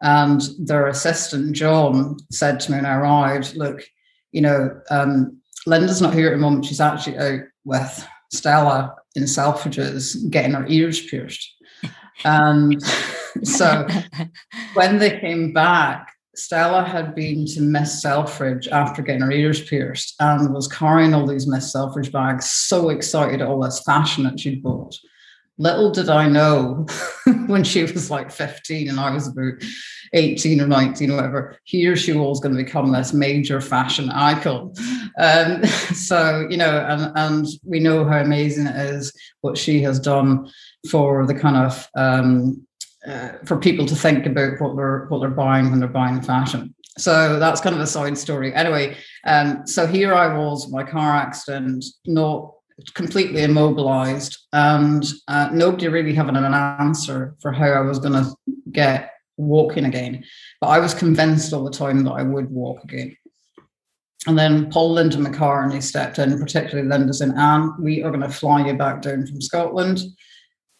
And 0.00 0.40
their 0.58 0.86
assistant, 0.86 1.54
John, 1.54 2.16
said 2.30 2.60
to 2.60 2.70
me 2.70 2.78
when 2.78 2.86
I 2.86 2.96
arrived, 2.96 3.56
look, 3.56 3.82
you 4.32 4.40
know, 4.40 4.80
um, 4.90 5.40
Linda's 5.66 6.00
not 6.00 6.14
here 6.14 6.28
at 6.28 6.32
the 6.32 6.38
moment. 6.38 6.64
She's 6.64 6.80
actually 6.80 7.18
out 7.18 7.40
with 7.64 8.06
Stella 8.32 8.94
in 9.16 9.24
Selfridges 9.24 10.30
getting 10.30 10.52
her 10.52 10.66
ears 10.68 11.04
pierced. 11.06 11.54
And 12.24 12.82
so 13.42 13.86
when 14.74 14.98
they 14.98 15.18
came 15.20 15.52
back, 15.52 16.09
Stella 16.40 16.84
had 16.84 17.14
been 17.14 17.44
to 17.46 17.60
Miss 17.60 18.00
Selfridge 18.00 18.68
after 18.68 19.02
getting 19.02 19.22
her 19.22 19.30
ears 19.30 19.62
pierced 19.62 20.14
and 20.20 20.52
was 20.52 20.66
carrying 20.66 21.14
all 21.14 21.26
these 21.26 21.46
Miss 21.46 21.70
Selfridge 21.70 22.10
bags, 22.10 22.50
so 22.50 22.88
excited 22.88 23.40
at 23.40 23.48
all 23.48 23.60
this 23.60 23.82
fashion 23.82 24.24
that 24.24 24.40
she'd 24.40 24.62
bought. 24.62 24.96
Little 25.58 25.90
did 25.90 26.08
I 26.08 26.26
know 26.26 26.86
when 27.46 27.64
she 27.64 27.82
was 27.82 28.10
like 28.10 28.30
15 28.30 28.88
and 28.88 28.98
I 28.98 29.10
was 29.10 29.28
about 29.28 29.62
18 30.14 30.60
or 30.60 30.66
19 30.66 31.10
or 31.10 31.16
whatever, 31.16 31.58
here 31.64 31.96
she 31.96 32.12
was 32.14 32.40
going 32.40 32.56
to 32.56 32.64
become 32.64 32.90
this 32.90 33.12
major 33.12 33.60
fashion 33.60 34.08
icon. 34.08 34.72
Um, 35.18 35.64
so, 35.94 36.46
you 36.48 36.56
know, 36.56 36.86
and, 36.88 37.12
and 37.14 37.46
we 37.64 37.78
know 37.78 38.04
how 38.04 38.20
amazing 38.20 38.66
it 38.66 38.76
is 38.76 39.12
what 39.42 39.58
she 39.58 39.82
has 39.82 40.00
done 40.00 40.50
for 40.90 41.26
the 41.26 41.34
kind 41.34 41.56
of 41.56 41.88
um, 41.94 42.66
uh, 43.06 43.32
for 43.44 43.56
people 43.56 43.86
to 43.86 43.94
think 43.94 44.26
about 44.26 44.60
what 44.60 44.76
they're 44.76 45.06
what 45.06 45.20
they're 45.20 45.30
buying 45.30 45.70
when 45.70 45.80
they're 45.80 45.88
buying 45.88 46.20
fashion. 46.20 46.74
So 46.98 47.38
that's 47.38 47.60
kind 47.60 47.74
of 47.74 47.80
a 47.80 47.86
side 47.86 48.18
story. 48.18 48.52
Anyway, 48.54 48.96
um, 49.24 49.66
so 49.66 49.86
here 49.86 50.12
I 50.12 50.36
was, 50.36 50.70
my 50.70 50.82
car 50.82 51.16
accident, 51.16 51.84
not 52.06 52.52
completely 52.94 53.42
immobilized, 53.42 54.36
and 54.52 55.04
uh, 55.28 55.48
nobody 55.52 55.88
really 55.88 56.14
having 56.14 56.36
an 56.36 56.52
answer 56.52 57.36
for 57.40 57.52
how 57.52 57.68
I 57.68 57.80
was 57.80 57.98
going 57.98 58.12
to 58.12 58.34
get 58.72 59.12
walking 59.36 59.86
again. 59.86 60.24
But 60.60 60.68
I 60.68 60.78
was 60.78 60.94
convinced 60.94 61.52
all 61.52 61.64
the 61.64 61.70
time 61.70 62.04
that 62.04 62.12
I 62.12 62.22
would 62.22 62.50
walk 62.50 62.84
again. 62.84 63.16
And 64.26 64.38
then 64.38 64.70
Paul 64.70 64.92
Linda 64.92 65.16
McCartney 65.16 65.82
stepped 65.82 66.18
in, 66.18 66.38
particularly 66.38 66.88
Linda 66.88 67.14
saying, 67.14 67.38
Anne, 67.38 67.72
we 67.80 68.02
are 68.02 68.10
going 68.10 68.20
to 68.20 68.28
fly 68.28 68.66
you 68.66 68.74
back 68.74 69.00
down 69.00 69.26
from 69.26 69.40
Scotland. 69.40 70.02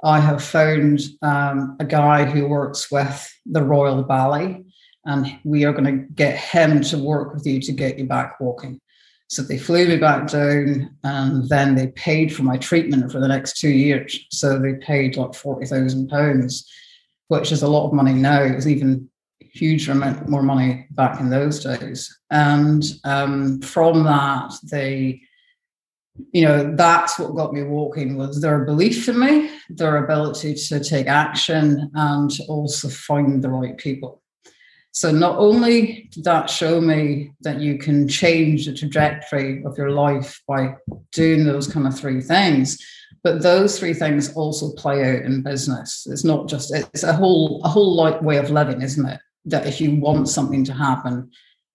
I 0.03 0.21
have 0.21 0.43
found 0.43 1.01
um, 1.23 1.77
a 1.79 1.85
guy 1.85 2.25
who 2.25 2.49
works 2.49 2.91
with 2.91 3.31
the 3.47 3.63
Royal 3.63 4.03
Ballet, 4.03 4.65
and 5.05 5.39
we 5.45 5.65
are 5.65 5.73
going 5.73 5.85
to 5.85 6.15
get 6.15 6.37
him 6.37 6.83
to 6.83 6.99
work 6.99 7.35
with 7.35 7.47
you 7.47 7.61
to 7.61 7.73
get 7.73 7.99
you 7.99 8.07
back 8.07 8.41
walking. 8.41 8.81
So 9.29 9.43
they 9.43 9.59
flew 9.59 9.87
me 9.87 9.97
back 9.97 10.29
down, 10.29 10.97
and 11.05 11.49
then 11.49 11.75
they 11.75 11.89
paid 11.89 12.35
for 12.35 12.43
my 12.43 12.57
treatment 12.57 13.13
for 13.13 13.21
the 13.21 13.29
next 13.29 13.59
two 13.59 13.71
years. 13.71 14.19
So 14.31 14.59
they 14.59 14.75
paid 14.75 15.17
like 15.17 15.35
forty 15.35 15.67
thousand 15.67 16.09
pounds, 16.09 16.69
which 17.29 17.53
is 17.53 17.63
a 17.63 17.69
lot 17.69 17.87
of 17.87 17.93
money 17.93 18.15
now. 18.15 18.43
It 18.43 18.57
was 18.57 18.69
even 18.69 19.09
huge 19.53 19.89
amount 19.89 20.29
more 20.29 20.43
money 20.43 20.87
back 20.93 21.21
in 21.21 21.31
those 21.31 21.63
days. 21.63 22.19
And 22.31 22.85
um, 23.05 23.61
from 23.61 24.05
that, 24.05 24.53
they 24.71 25.23
you 26.33 26.45
know 26.45 26.75
that's 26.77 27.19
what 27.19 27.35
got 27.35 27.53
me 27.53 27.63
walking 27.63 28.17
was 28.17 28.41
their 28.41 28.65
belief 28.65 29.09
in 29.09 29.19
me 29.19 29.51
their 29.71 30.05
ability 30.05 30.55
to 30.55 30.81
take 30.81 31.07
action 31.07 31.91
and 31.95 32.33
also 32.49 32.89
find 32.89 33.43
the 33.43 33.49
right 33.49 33.77
people. 33.79 34.23
So 34.93 35.13
not 35.13 35.39
only 35.39 36.09
did 36.11 36.25
that 36.25 36.51
show 36.51 36.81
me 36.81 37.31
that 37.43 37.61
you 37.61 37.79
can 37.79 38.09
change 38.09 38.67
the 38.67 38.75
trajectory 38.75 39.65
of 39.65 39.79
your 39.79 39.93
life 39.93 40.43
by 40.49 40.75
doing 41.13 41.45
those 41.45 41.73
kind 41.73 41.87
of 41.87 41.97
three 41.97 42.21
things 42.21 42.79
but 43.23 43.43
those 43.43 43.79
three 43.79 43.93
things 43.93 44.33
also 44.33 44.73
play 44.73 45.05
out 45.05 45.25
in 45.25 45.43
business. 45.43 46.07
It's 46.11 46.25
not 46.25 46.49
just 46.49 46.75
it's 46.75 47.03
a 47.03 47.13
whole 47.13 47.61
a 47.65 47.69
whole 47.69 47.95
like 47.95 48.21
way 48.23 48.39
of 48.39 48.51
living 48.51 48.83
isn't 48.83 49.07
it? 49.07 49.21
That 49.45 49.67
if 49.67 49.81
you 49.81 49.95
want 49.97 50.29
something 50.29 50.65
to 50.65 50.73
happen 50.73 51.31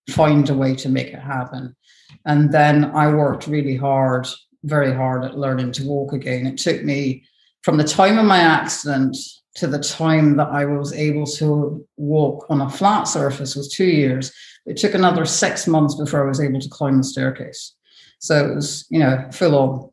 find 0.09 0.49
a 0.49 0.53
way 0.53 0.75
to 0.75 0.89
make 0.89 1.07
it 1.07 1.19
happen 1.19 1.75
and 2.25 2.51
then 2.51 2.85
I 2.85 3.13
worked 3.13 3.47
really 3.47 3.75
hard, 3.75 4.27
very 4.63 4.93
hard 4.93 5.23
at 5.25 5.37
learning 5.37 5.71
to 5.73 5.87
walk 5.87 6.13
again. 6.13 6.47
It 6.47 6.57
took 6.57 6.83
me 6.83 7.23
from 7.61 7.77
the 7.77 7.83
time 7.83 8.17
of 8.17 8.25
my 8.25 8.39
accident 8.39 9.17
to 9.55 9.67
the 9.67 9.79
time 9.79 10.37
that 10.37 10.49
I 10.49 10.65
was 10.65 10.91
able 10.93 11.25
to 11.25 11.85
walk 11.97 12.45
on 12.49 12.61
a 12.61 12.69
flat 12.69 13.03
surface 13.03 13.55
was 13.55 13.71
two 13.71 13.85
years. 13.85 14.31
It 14.65 14.77
took 14.77 14.93
another 14.93 15.25
six 15.25 15.65
months 15.65 15.95
before 15.95 16.23
I 16.23 16.27
was 16.27 16.41
able 16.41 16.59
to 16.59 16.69
climb 16.69 16.97
the 16.97 17.03
staircase. 17.03 17.73
So 18.19 18.51
it 18.51 18.55
was, 18.55 18.85
you 18.89 18.99
know, 18.99 19.27
full 19.31 19.55
on. 19.55 19.89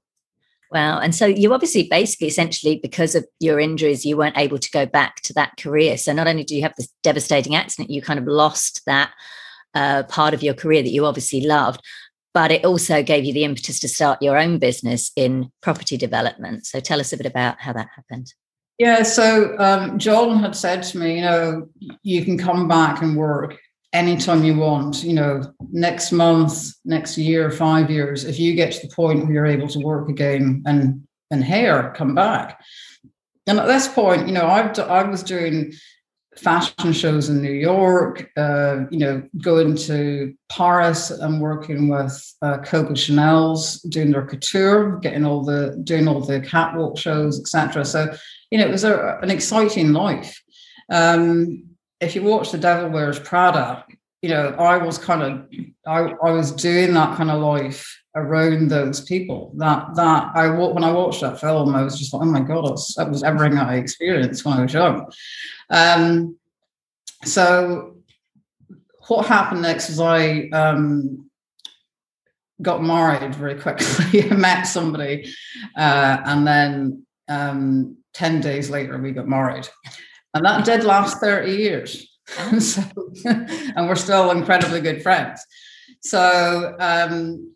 Wow. 0.72 0.98
And 1.00 1.14
so 1.14 1.26
you 1.26 1.52
obviously 1.52 1.86
basically 1.88 2.28
essentially 2.28 2.80
because 2.82 3.14
of 3.14 3.26
your 3.40 3.60
injuries, 3.60 4.06
you 4.06 4.16
weren't 4.16 4.38
able 4.38 4.58
to 4.58 4.70
go 4.70 4.86
back 4.86 5.16
to 5.22 5.34
that 5.34 5.52
career. 5.58 5.98
So 5.98 6.14
not 6.14 6.26
only 6.26 6.44
do 6.44 6.56
you 6.56 6.62
have 6.62 6.74
this 6.76 6.88
devastating 7.02 7.54
accident, 7.54 7.90
you 7.90 8.00
kind 8.00 8.18
of 8.18 8.26
lost 8.26 8.80
that 8.86 9.12
uh, 9.74 10.02
part 10.04 10.34
of 10.34 10.42
your 10.42 10.54
career 10.54 10.82
that 10.82 10.90
you 10.90 11.04
obviously 11.04 11.42
loved, 11.42 11.82
but 12.34 12.50
it 12.50 12.64
also 12.64 13.02
gave 13.02 13.24
you 13.24 13.32
the 13.32 13.44
impetus 13.44 13.78
to 13.80 13.88
start 13.88 14.22
your 14.22 14.38
own 14.38 14.58
business 14.58 15.10
in 15.16 15.50
property 15.60 15.96
development. 15.96 16.66
So 16.66 16.80
tell 16.80 17.00
us 17.00 17.12
a 17.12 17.16
bit 17.16 17.26
about 17.26 17.60
how 17.60 17.72
that 17.72 17.88
happened. 17.94 18.32
Yeah, 18.78 19.02
so 19.02 19.56
um, 19.58 19.98
John 19.98 20.38
had 20.38 20.56
said 20.56 20.82
to 20.84 20.98
me, 20.98 21.16
you 21.16 21.22
know, 21.22 21.68
you 22.02 22.24
can 22.24 22.38
come 22.38 22.68
back 22.68 23.02
and 23.02 23.16
work 23.16 23.58
anytime 23.92 24.44
you 24.44 24.56
want, 24.56 25.04
you 25.04 25.12
know, 25.12 25.42
next 25.70 26.12
month, 26.12 26.72
next 26.84 27.18
year, 27.18 27.50
five 27.50 27.90
years, 27.90 28.24
if 28.24 28.38
you 28.38 28.54
get 28.54 28.72
to 28.72 28.86
the 28.86 28.94
point 28.94 29.24
where 29.24 29.32
you're 29.32 29.46
able 29.46 29.68
to 29.68 29.80
work 29.80 30.08
again 30.08 30.62
and 30.66 31.06
and 31.30 31.42
hair, 31.42 31.94
come 31.96 32.14
back. 32.14 32.62
And 33.46 33.58
at 33.58 33.66
this 33.66 33.88
point, 33.88 34.26
you 34.26 34.34
know, 34.34 34.46
I've 34.46 34.78
I 34.78 35.02
was 35.04 35.22
doing 35.22 35.72
fashion 36.36 36.92
shows 36.92 37.28
in 37.28 37.42
New 37.42 37.52
York, 37.52 38.30
uh, 38.36 38.84
you 38.90 38.98
know, 38.98 39.22
going 39.42 39.76
to 39.76 40.34
Paris 40.50 41.10
and 41.10 41.40
working 41.40 41.88
with 41.88 42.34
uh, 42.42 42.58
Coco 42.58 42.94
Chanel's, 42.94 43.80
doing 43.82 44.10
their 44.10 44.26
couture, 44.26 44.98
getting 44.98 45.24
all 45.24 45.44
the 45.44 45.80
doing 45.84 46.08
all 46.08 46.20
the 46.20 46.40
catwalk 46.40 46.98
shows, 46.98 47.38
etc. 47.40 47.84
So, 47.84 48.14
you 48.50 48.58
know, 48.58 48.66
it 48.66 48.70
was 48.70 48.84
a, 48.84 49.18
an 49.22 49.30
exciting 49.30 49.92
life. 49.92 50.42
Um, 50.90 51.64
if 52.00 52.14
you 52.14 52.22
watch 52.22 52.50
The 52.50 52.58
Devil 52.58 52.90
Wears 52.90 53.18
Prada, 53.20 53.84
you 54.22 54.30
know, 54.30 54.48
I 54.58 54.78
was 54.78 54.98
kind 54.98 55.22
of 55.22 55.48
I, 55.86 56.14
I 56.24 56.30
was 56.30 56.52
doing 56.52 56.94
that 56.94 57.16
kind 57.16 57.30
of 57.30 57.40
life 57.40 58.01
around 58.14 58.68
those 58.68 59.00
people. 59.00 59.52
That 59.56 59.94
that 59.94 60.32
I 60.34 60.48
when 60.48 60.84
I 60.84 60.92
watched 60.92 61.20
that 61.22 61.40
film, 61.40 61.74
I 61.74 61.82
was 61.82 61.98
just 61.98 62.12
like, 62.12 62.22
oh 62.22 62.26
my 62.26 62.40
god, 62.40 62.78
that 62.96 63.10
was 63.10 63.22
everything 63.22 63.58
I 63.58 63.76
experienced 63.76 64.44
when 64.44 64.58
I 64.58 64.62
was 64.62 64.72
young. 64.72 65.10
Um, 65.70 66.36
so 67.24 67.96
what 69.08 69.26
happened 69.26 69.62
next 69.62 69.88
was 69.88 70.00
I 70.00 70.48
um, 70.52 71.30
got 72.60 72.82
married 72.82 73.34
very 73.34 73.60
quickly. 73.60 74.24
I 74.30 74.34
met 74.34 74.64
somebody, 74.64 75.32
uh, 75.76 76.18
and 76.24 76.46
then 76.46 77.06
um, 77.28 77.96
ten 78.12 78.40
days 78.40 78.70
later 78.70 78.98
we 78.98 79.12
got 79.12 79.28
married, 79.28 79.68
and 80.34 80.44
that 80.44 80.64
did 80.64 80.84
last 80.84 81.18
thirty 81.18 81.52
years. 81.52 82.08
so, 82.60 82.82
and 83.24 83.88
we're 83.88 83.94
still 83.94 84.30
incredibly 84.30 84.80
good 84.80 85.02
friends. 85.02 85.44
So 86.02 86.76
um, 86.78 87.51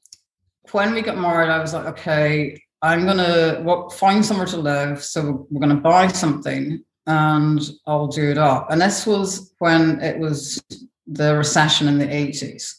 when 0.72 0.94
we 0.94 1.02
got 1.02 1.18
married, 1.18 1.50
I 1.50 1.59
was 1.59 1.74
like, 1.74 1.87
okay, 1.87 2.61
I'm 2.83 3.07
gonna 3.07 3.88
find 3.90 4.24
somewhere 4.24 4.46
to 4.46 4.57
live. 4.57 5.02
So 5.02 5.46
we're 5.50 5.61
gonna 5.61 5.81
buy 5.81 6.09
something, 6.09 6.83
and 7.07 7.61
I'll 7.87 8.09
do 8.09 8.31
it 8.31 8.38
up. 8.38 8.70
And 8.70 8.81
this 8.81 9.07
was 9.07 9.52
when 9.59 10.00
it 10.00 10.18
was 10.18 10.62
the 11.07 11.37
recession 11.37 11.88
in 11.88 11.98
the 11.98 12.07
80s. 12.07 12.74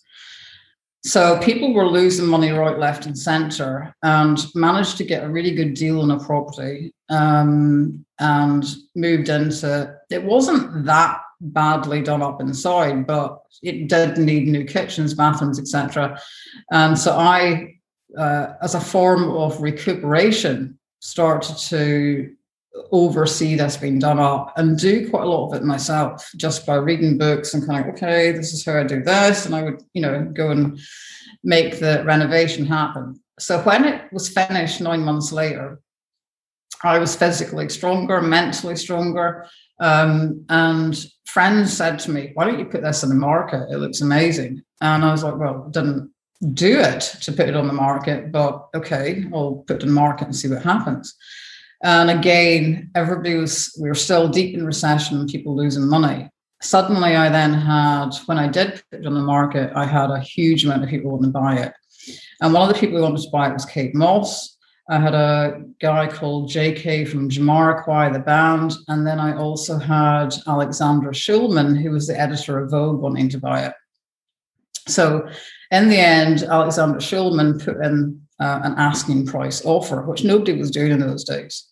So 1.04 1.40
people 1.40 1.74
were 1.74 1.88
losing 1.88 2.26
money 2.26 2.52
right, 2.52 2.78
left, 2.78 3.06
and 3.06 3.18
center, 3.18 3.96
and 4.04 4.38
managed 4.56 4.98
to 4.98 5.06
get 5.06 5.24
a 5.24 5.30
really 5.30 5.56
good 5.56 5.74
deal 5.74 6.02
on 6.02 6.12
a 6.12 6.20
property, 6.20 6.94
um, 7.10 8.06
and 8.20 8.66
moved 8.96 9.30
into. 9.30 9.84
It. 10.10 10.16
It 10.16 10.24
wasn't 10.24 10.86
that 10.86 11.22
badly 11.40 12.02
done 12.02 12.22
up 12.22 12.42
inside, 12.42 13.06
but 13.06 13.42
it 13.62 13.88
did 13.88 14.18
need 14.18 14.48
new 14.48 14.66
kitchens, 14.66 15.14
bathrooms, 15.14 15.60
etc. 15.60 16.20
And 16.72 16.98
so 16.98 17.18
I, 17.18 17.77
uh, 18.18 18.54
as 18.62 18.76
a 18.76 18.80
form 18.80 19.32
of 19.32 19.62
recuperation, 19.62 20.78
started 21.00 21.58
to 21.58 22.34
oversee 22.92 23.56
this 23.56 23.76
being 23.78 23.98
done 23.98 24.20
up 24.20 24.54
and 24.58 24.78
do 24.78 25.10
quite 25.10 25.24
a 25.24 25.28
lot 25.28 25.48
of 25.48 25.54
it 25.56 25.66
myself 25.66 26.30
just 26.38 26.66
by 26.66 26.76
reading 26.76 27.18
books 27.18 27.56
and 27.56 27.66
kind 27.66 27.84
of 27.84 27.92
okay 27.92 28.32
this 28.32 28.54
is 28.54 28.64
how 28.64 28.78
i 28.78 28.84
do 28.84 29.02
this 29.02 29.48
and 29.48 29.56
i 29.56 29.64
would 29.64 29.82
you 29.94 30.02
know 30.02 30.24
go 30.36 30.52
and 30.52 30.80
make 31.44 31.80
the 31.80 32.04
renovation 32.06 32.68
happen 32.68 33.20
so 33.40 33.60
when 33.64 33.84
it 33.84 34.14
was 34.14 34.30
finished 34.30 34.80
nine 34.80 35.02
months 35.02 35.32
later 35.32 35.80
i 36.84 37.00
was 37.00 37.16
physically 37.16 37.68
stronger 37.68 38.22
mentally 38.22 38.76
stronger 38.76 39.48
um, 39.80 40.46
and 40.50 41.06
friends 41.26 41.76
said 41.76 42.00
to 42.00 42.12
me, 42.12 42.32
why 42.34 42.46
don't 42.46 42.60
you 42.60 42.66
put 42.66 42.82
this 42.82 43.04
in 43.04 43.10
the 43.10 43.16
market? 43.16 43.68
It 43.70 43.78
looks 43.78 44.02
amazing. 44.02 44.64
And 44.82 45.06
I 45.06 45.12
was 45.12 45.24
like, 45.24 45.38
well, 45.38 45.70
didn't 45.70 46.12
do 46.54 46.80
it 46.80 47.02
to 47.22 47.32
put 47.32 47.50
it 47.50 47.56
on 47.56 47.68
the 47.68 47.74
market, 47.74 48.32
but 48.32 48.68
okay, 48.76 49.26
I'll 49.34 49.64
put 49.68 49.78
it 49.78 49.84
on 49.84 49.88
the 49.90 49.94
market 49.94 50.26
and 50.26 50.36
see 50.36 50.48
what 50.48 50.62
happens. 50.62 51.16
And 51.84 52.10
again, 52.10 52.92
everybody 52.96 53.36
was, 53.36 53.76
we 53.82 53.90
were 53.90 53.96
still 53.96 54.28
deep 54.28 54.56
in 54.56 54.66
recession, 54.66 55.28
people 55.28 55.56
losing 55.56 55.88
money. 55.88 56.30
suddenly 56.62 57.16
I 57.16 57.30
then 57.30 57.54
had, 57.54 58.10
when 58.26 58.40
I 58.40 58.48
did 58.48 58.82
put 58.90 59.02
it 59.02 59.06
on 59.06 59.14
the 59.14 59.22
market, 59.22 59.72
I 59.76 59.86
had 59.86 60.10
a 60.10 60.20
huge 60.20 60.66
amount 60.66 60.84
of 60.84 60.90
people 60.90 61.12
wanting 61.12 61.32
to 61.32 61.40
buy 61.40 61.58
it. 61.58 61.74
And 62.42 62.54
one 62.54 62.68
of 62.68 62.74
the 62.74 62.80
people 62.80 62.98
who 62.98 63.04
wanted 63.04 63.22
to 63.22 63.30
buy 63.32 63.50
it 63.50 63.54
was 63.54 63.66
Kate 63.66 63.94
Moss. 63.94 64.58
I 64.90 65.00
had 65.00 65.16
a 65.16 65.64
guy 65.82 66.08
called 66.08 66.50
JK 66.50 67.10
from 67.10 67.30
Jamiroquai, 67.30 68.14
the 68.14 68.20
band. 68.20 68.74
And 68.88 69.06
then 69.06 69.20
I 69.20 69.36
also 69.36 69.78
had 69.78 70.34
Alexandra 70.48 71.12
Shulman, 71.12 71.80
who 71.82 71.92
was 71.92 72.08
the 72.08 72.20
editor 72.20 72.60
of 72.60 72.72
Vogue, 72.72 73.02
wanting 73.02 73.30
to 73.30 73.38
buy 73.38 73.66
it. 73.66 73.74
So 74.88 75.28
in 75.72 75.90
the 75.90 75.98
end, 75.98 76.44
Alexandra 76.44 77.00
Shulman 77.00 77.64
put 77.64 77.84
in 77.84 78.22
uh, 78.40 78.62
an 78.64 78.74
asking 78.78 79.26
price 79.26 79.66
offer, 79.66 80.02
which 80.04 80.24
nobody 80.24 80.54
was 80.54 80.72
doing 80.72 80.92
in 80.92 81.00
those 81.00 81.24
days. 81.24 81.68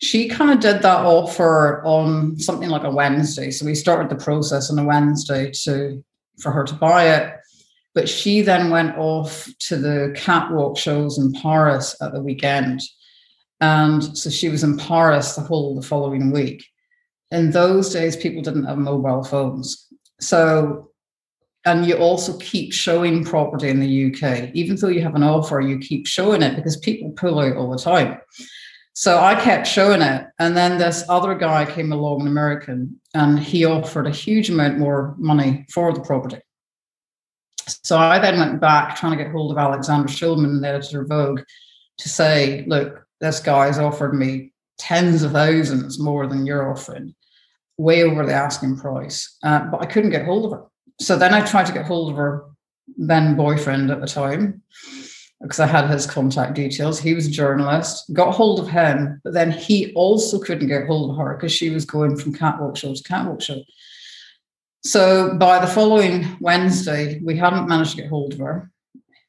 She 0.00 0.28
kind 0.28 0.50
of 0.50 0.60
did 0.60 0.82
that 0.82 1.04
offer 1.04 1.82
on 1.84 2.38
something 2.38 2.68
like 2.68 2.84
a 2.84 2.90
Wednesday. 2.90 3.50
So 3.50 3.66
we 3.66 3.74
started 3.74 4.10
the 4.10 4.22
process 4.22 4.70
on 4.70 4.78
a 4.78 4.84
Wednesday 4.84 5.50
to 5.64 6.04
for 6.40 6.52
her 6.52 6.64
to 6.64 6.74
buy 6.74 7.16
it. 7.16 7.34
But 7.94 8.08
she 8.08 8.42
then 8.42 8.70
went 8.70 8.96
off 8.96 9.48
to 9.60 9.76
the 9.76 10.14
catwalk 10.16 10.78
shows 10.78 11.18
in 11.18 11.32
Paris 11.32 11.96
at 12.00 12.12
the 12.12 12.22
weekend. 12.22 12.80
And 13.60 14.16
so 14.16 14.30
she 14.30 14.48
was 14.48 14.62
in 14.62 14.76
Paris 14.76 15.34
the 15.34 15.40
whole 15.40 15.74
the 15.74 15.82
following 15.82 16.30
week. 16.30 16.64
In 17.30 17.50
those 17.50 17.92
days, 17.92 18.16
people 18.16 18.42
didn't 18.42 18.64
have 18.64 18.78
mobile 18.78 19.24
phones. 19.24 19.86
So, 20.20 20.87
and 21.68 21.84
you 21.84 21.96
also 21.96 22.34
keep 22.38 22.72
showing 22.72 23.24
property 23.24 23.68
in 23.68 23.78
the 23.78 24.06
UK. 24.06 24.50
Even 24.54 24.76
though 24.76 24.88
you 24.88 25.02
have 25.02 25.14
an 25.14 25.22
offer, 25.22 25.60
you 25.60 25.78
keep 25.78 26.06
showing 26.06 26.42
it 26.42 26.56
because 26.56 26.78
people 26.78 27.10
pull 27.10 27.38
out 27.40 27.56
all 27.56 27.70
the 27.70 27.78
time. 27.78 28.18
So 28.94 29.18
I 29.18 29.34
kept 29.34 29.66
showing 29.66 30.00
it. 30.00 30.26
And 30.38 30.56
then 30.56 30.78
this 30.78 31.04
other 31.10 31.34
guy 31.34 31.66
came 31.66 31.92
along, 31.92 32.22
an 32.22 32.26
American, 32.26 32.98
and 33.12 33.38
he 33.38 33.66
offered 33.66 34.06
a 34.06 34.10
huge 34.10 34.48
amount 34.48 34.78
more 34.78 35.14
money 35.18 35.66
for 35.70 35.92
the 35.92 36.00
property. 36.00 36.40
So 37.84 37.98
I 37.98 38.18
then 38.18 38.38
went 38.38 38.62
back 38.62 38.96
trying 38.96 39.16
to 39.16 39.22
get 39.22 39.30
hold 39.30 39.52
of 39.52 39.58
Alexander 39.58 40.08
Shulman, 40.08 40.62
the 40.62 40.68
editor 40.68 41.02
of 41.02 41.08
Vogue, 41.08 41.42
to 41.98 42.08
say, 42.08 42.64
look, 42.66 43.04
this 43.20 43.40
guy's 43.40 43.78
offered 43.78 44.14
me 44.14 44.52
tens 44.78 45.22
of 45.22 45.32
thousands 45.32 46.00
more 46.00 46.26
than 46.26 46.46
you're 46.46 46.70
offering, 46.70 47.14
way 47.76 48.04
over 48.04 48.24
the 48.24 48.32
asking 48.32 48.78
price. 48.78 49.36
Uh, 49.42 49.66
but 49.70 49.82
I 49.82 49.86
couldn't 49.86 50.10
get 50.10 50.24
hold 50.24 50.46
of 50.46 50.58
her. 50.58 50.64
So 51.00 51.16
then 51.16 51.32
I 51.32 51.44
tried 51.44 51.66
to 51.66 51.72
get 51.72 51.86
hold 51.86 52.10
of 52.10 52.16
her 52.16 52.44
then 52.96 53.36
boyfriend 53.36 53.90
at 53.90 54.00
the 54.00 54.06
time 54.06 54.62
because 55.40 55.60
I 55.60 55.66
had 55.66 55.88
his 55.88 56.06
contact 56.06 56.54
details. 56.54 56.98
He 56.98 57.14
was 57.14 57.28
a 57.28 57.30
journalist, 57.30 58.12
got 58.12 58.34
hold 58.34 58.58
of 58.58 58.68
him, 58.68 59.20
but 59.22 59.32
then 59.32 59.52
he 59.52 59.92
also 59.94 60.38
couldn't 60.38 60.68
get 60.68 60.86
hold 60.86 61.10
of 61.10 61.16
her 61.16 61.34
because 61.34 61.52
she 61.52 61.70
was 61.70 61.84
going 61.84 62.16
from 62.16 62.34
catwalk 62.34 62.76
show 62.76 62.94
to 62.94 63.02
catwalk 63.04 63.40
show. 63.40 63.62
So 64.82 65.36
by 65.36 65.60
the 65.60 65.66
following 65.66 66.36
Wednesday, 66.40 67.20
we 67.24 67.36
hadn't 67.36 67.68
managed 67.68 67.92
to 67.92 68.02
get 68.02 68.08
hold 68.08 68.32
of 68.32 68.38
her, 68.40 68.70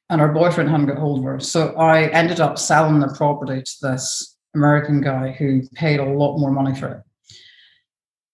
and 0.09 0.21
our 0.21 0.31
boyfriend 0.31 0.69
hadn't 0.69 0.87
got 0.87 0.97
hold 0.97 1.19
of 1.19 1.25
her. 1.25 1.39
So 1.39 1.75
I 1.75 2.07
ended 2.07 2.39
up 2.39 2.57
selling 2.57 2.99
the 2.99 3.13
property 3.15 3.61
to 3.61 3.73
this 3.81 4.37
American 4.55 5.01
guy 5.01 5.31
who 5.31 5.61
paid 5.75 5.99
a 5.99 6.05
lot 6.05 6.37
more 6.37 6.51
money 6.51 6.75
for 6.75 6.87
it. 6.87 7.03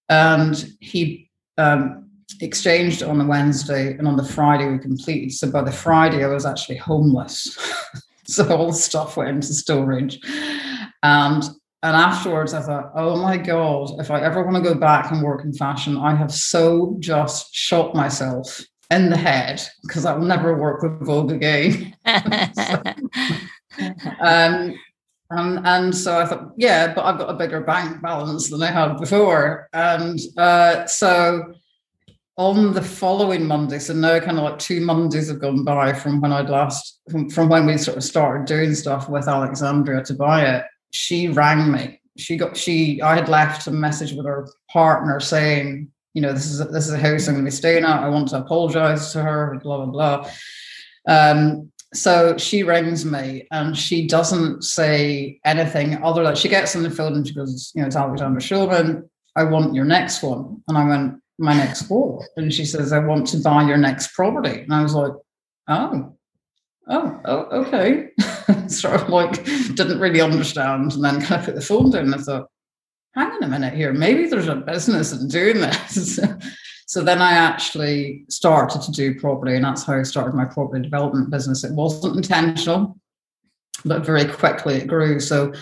And 0.07 0.71
he 0.79 1.29
um, 1.57 2.04
exchanged 2.41 3.03
on 3.03 3.17
the 3.17 3.25
Wednesday, 3.25 3.93
and 3.97 4.07
on 4.07 4.15
the 4.15 4.23
Friday 4.23 4.67
we 4.67 4.79
completed. 4.79 5.33
So 5.33 5.51
by 5.51 5.61
the 5.61 5.71
Friday, 5.71 6.23
I 6.23 6.27
was 6.27 6.45
actually 6.45 6.77
homeless. 6.77 7.57
so 8.25 8.47
all 8.55 8.67
the 8.67 8.73
stuff 8.73 9.17
went 9.17 9.29
into 9.29 9.53
storage. 9.53 10.19
And 11.03 11.43
and 11.83 11.95
afterwards, 11.95 12.55
I 12.55 12.61
thought, 12.63 12.91
oh 12.95 13.15
my 13.21 13.37
God, 13.37 13.99
if 13.99 14.09
I 14.09 14.19
ever 14.21 14.43
want 14.43 14.55
to 14.55 14.73
go 14.73 14.73
back 14.73 15.11
and 15.11 15.21
work 15.21 15.45
in 15.45 15.53
fashion, 15.53 15.97
I 15.97 16.15
have 16.15 16.31
so 16.31 16.95
just 16.99 17.53
shot 17.53 17.93
myself 17.93 18.59
in 18.89 19.11
the 19.11 19.17
head 19.17 19.61
because 19.83 20.03
I 20.03 20.13
will 20.13 20.25
never 20.25 20.57
work 20.57 20.81
with 20.81 21.05
Vogue 21.05 21.31
again. 21.31 21.95
so, 22.55 22.81
um, 24.19 24.75
and, 25.29 25.67
and 25.67 25.95
so 25.95 26.17
I 26.17 26.25
thought, 26.25 26.53
yeah, 26.57 26.93
but 26.93 27.05
I've 27.05 27.19
got 27.19 27.29
a 27.29 27.37
bigger 27.37 27.61
bank 27.61 28.01
balance 28.01 28.49
than 28.49 28.63
I 28.63 28.71
had 28.71 28.97
before. 28.97 29.69
And 29.71 30.19
uh, 30.37 30.87
so 30.87 31.53
on 32.37 32.73
the 32.73 32.81
following 32.81 33.45
Monday, 33.45 33.79
so 33.79 33.93
now 33.93 34.19
kind 34.19 34.37
of 34.37 34.43
like 34.43 34.59
two 34.59 34.81
Mondays 34.81 35.29
have 35.29 35.39
gone 35.39 35.63
by 35.63 35.93
from 35.93 36.19
when 36.19 36.33
I'd 36.33 36.49
last, 36.49 36.99
from, 37.09 37.29
from 37.29 37.47
when 37.47 37.65
we 37.65 37.77
sort 37.77 37.97
of 37.97 38.03
started 38.03 38.45
doing 38.45 38.75
stuff 38.75 39.07
with 39.07 39.27
Alexandria 39.27 40.03
to 40.03 40.13
buy 40.13 40.45
it 40.45 40.65
she 40.95 41.27
rang 41.27 41.71
me. 41.71 41.99
She 42.17 42.37
got 42.37 42.55
she 42.55 43.01
I 43.01 43.15
had 43.15 43.27
left 43.27 43.67
a 43.67 43.71
message 43.71 44.13
with 44.13 44.25
her 44.25 44.47
partner 44.71 45.19
saying, 45.19 45.89
you 46.13 46.21
know, 46.21 46.31
this 46.31 46.45
is 46.45 46.61
a, 46.61 46.65
this 46.65 46.87
is 46.87 46.93
a 46.93 46.97
house 46.97 47.27
I'm 47.27 47.35
to 47.35 47.43
be 47.43 47.51
staying 47.51 47.83
at. 47.83 48.03
I 48.03 48.07
want 48.07 48.29
to 48.29 48.37
apologize 48.37 49.11
to 49.11 49.21
her. 49.21 49.59
Blah 49.61 49.85
blah 49.85 49.91
blah. 49.91 50.31
Um, 51.07 51.71
so 51.93 52.37
she 52.37 52.63
rings 52.63 53.05
me 53.05 53.47
and 53.51 53.77
she 53.77 54.07
doesn't 54.07 54.63
say 54.63 55.39
anything 55.45 56.01
other 56.03 56.23
than 56.23 56.35
she 56.35 56.49
gets 56.49 56.75
on 56.75 56.83
the 56.83 56.89
phone 56.89 57.13
and 57.13 57.27
she 57.27 57.33
goes, 57.33 57.71
you 57.75 57.81
know, 57.81 57.87
it's 57.87 57.95
Alexandra 57.95 58.41
Shulman. 58.41 59.07
I 59.35 59.43
want 59.43 59.75
your 59.75 59.85
next 59.85 60.23
one. 60.23 60.61
And 60.67 60.77
I 60.77 60.87
went, 60.87 61.21
my 61.37 61.53
next 61.53 61.89
what? 61.89 62.27
And 62.37 62.53
she 62.53 62.65
says, 62.65 62.93
I 62.93 62.99
want 62.99 63.27
to 63.27 63.37
buy 63.37 63.63
your 63.63 63.77
next 63.77 64.13
property. 64.13 64.61
And 64.61 64.73
I 64.73 64.81
was 64.81 64.93
like, 64.93 65.11
oh, 65.67 66.15
oh, 66.87 67.21
oh 67.25 67.39
okay. 67.61 68.09
sort 68.67 69.01
of 69.01 69.09
like 69.09 69.43
didn't 69.75 69.99
really 69.99 70.21
understand 70.21 70.93
and 70.93 71.03
then 71.03 71.21
kind 71.21 71.39
of 71.39 71.45
put 71.45 71.55
the 71.55 71.61
phone 71.61 71.91
down 71.91 72.05
and 72.05 72.15
I 72.15 72.17
thought, 72.19 72.47
hang 73.13 73.31
on 73.31 73.43
a 73.43 73.47
minute 73.47 73.73
here, 73.73 73.93
maybe 73.93 74.27
there's 74.27 74.47
a 74.47 74.55
business 74.55 75.11
in 75.13 75.27
doing 75.27 75.61
this. 75.61 76.19
so 76.87 77.03
then 77.03 77.21
I 77.21 77.33
actually 77.33 78.25
started 78.29 78.81
to 78.81 78.91
do 78.91 79.19
property 79.19 79.55
and 79.55 79.65
that's 79.65 79.83
how 79.83 79.97
I 79.97 80.03
started 80.03 80.35
my 80.35 80.45
property 80.45 80.83
development 80.83 81.29
business. 81.29 81.63
It 81.63 81.73
wasn't 81.73 82.17
intentional, 82.17 82.97
but 83.83 84.05
very 84.05 84.25
quickly 84.25 84.75
it 84.75 84.87
grew. 84.87 85.19
So 85.19 85.53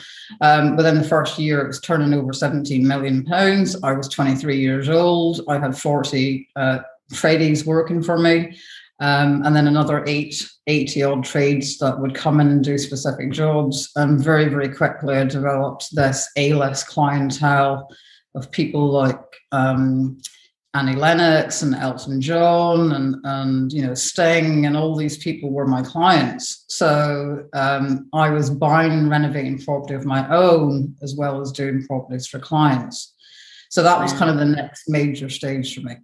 um, 0.41 0.75
within 0.75 0.95
the 0.95 1.07
first 1.07 1.39
year, 1.39 1.61
it 1.61 1.67
was 1.67 1.81
turning 1.81 2.13
over 2.13 2.33
17 2.33 2.87
million 2.87 3.25
pounds. 3.25 3.75
I 3.83 3.93
was 3.93 4.07
23 4.09 4.59
years 4.59 4.89
old. 4.89 5.41
I 5.47 5.57
had 5.57 5.77
40 5.77 6.47
uh, 6.55 6.79
tradies 7.11 7.65
working 7.65 8.03
for 8.03 8.17
me 8.17 8.57
um, 8.99 9.41
and 9.45 9.55
then 9.55 9.67
another 9.67 10.03
eight, 10.07 10.49
80 10.67 11.03
odd 11.03 11.23
trades 11.25 11.77
that 11.79 11.99
would 11.99 12.15
come 12.15 12.39
in 12.39 12.47
and 12.47 12.63
do 12.63 12.77
specific 12.77 13.31
jobs. 13.31 13.91
And 13.95 14.23
very, 14.23 14.47
very 14.47 14.69
quickly, 14.69 15.15
I 15.15 15.25
developed 15.25 15.93
this 15.93 16.29
A 16.37 16.53
list 16.53 16.87
clientele 16.87 17.89
of 18.35 18.51
people 18.51 18.89
like 18.89 19.19
um, 19.51 20.21
Annie 20.75 20.95
Lennox 20.95 21.61
and 21.61 21.75
Elton 21.75 22.19
John 22.19 22.93
and, 22.93 23.17
and 23.23 23.71
you 23.71 23.85
know 23.85 23.93
Sting 23.93 24.65
and 24.65 24.75
all 24.75 24.95
these 24.95 25.17
people 25.17 25.51
were 25.51 25.67
my 25.67 25.83
clients. 25.83 26.65
So 26.67 27.47
um, 27.53 28.09
I 28.13 28.31
was 28.31 28.49
buying 28.49 28.91
and 28.91 29.09
renovating 29.09 29.59
property 29.59 29.93
of 29.93 30.05
my 30.05 30.27
own 30.29 30.95
as 31.03 31.15
well 31.15 31.41
as 31.41 31.51
doing 31.51 31.85
properties 31.85 32.25
for 32.27 32.39
clients. 32.39 33.13
So 33.69 33.83
that 33.83 33.99
was 33.99 34.13
kind 34.13 34.31
of 34.31 34.37
the 34.37 34.45
next 34.45 34.89
major 34.89 35.29
stage 35.29 35.75
for 35.75 35.81
me. 35.81 35.95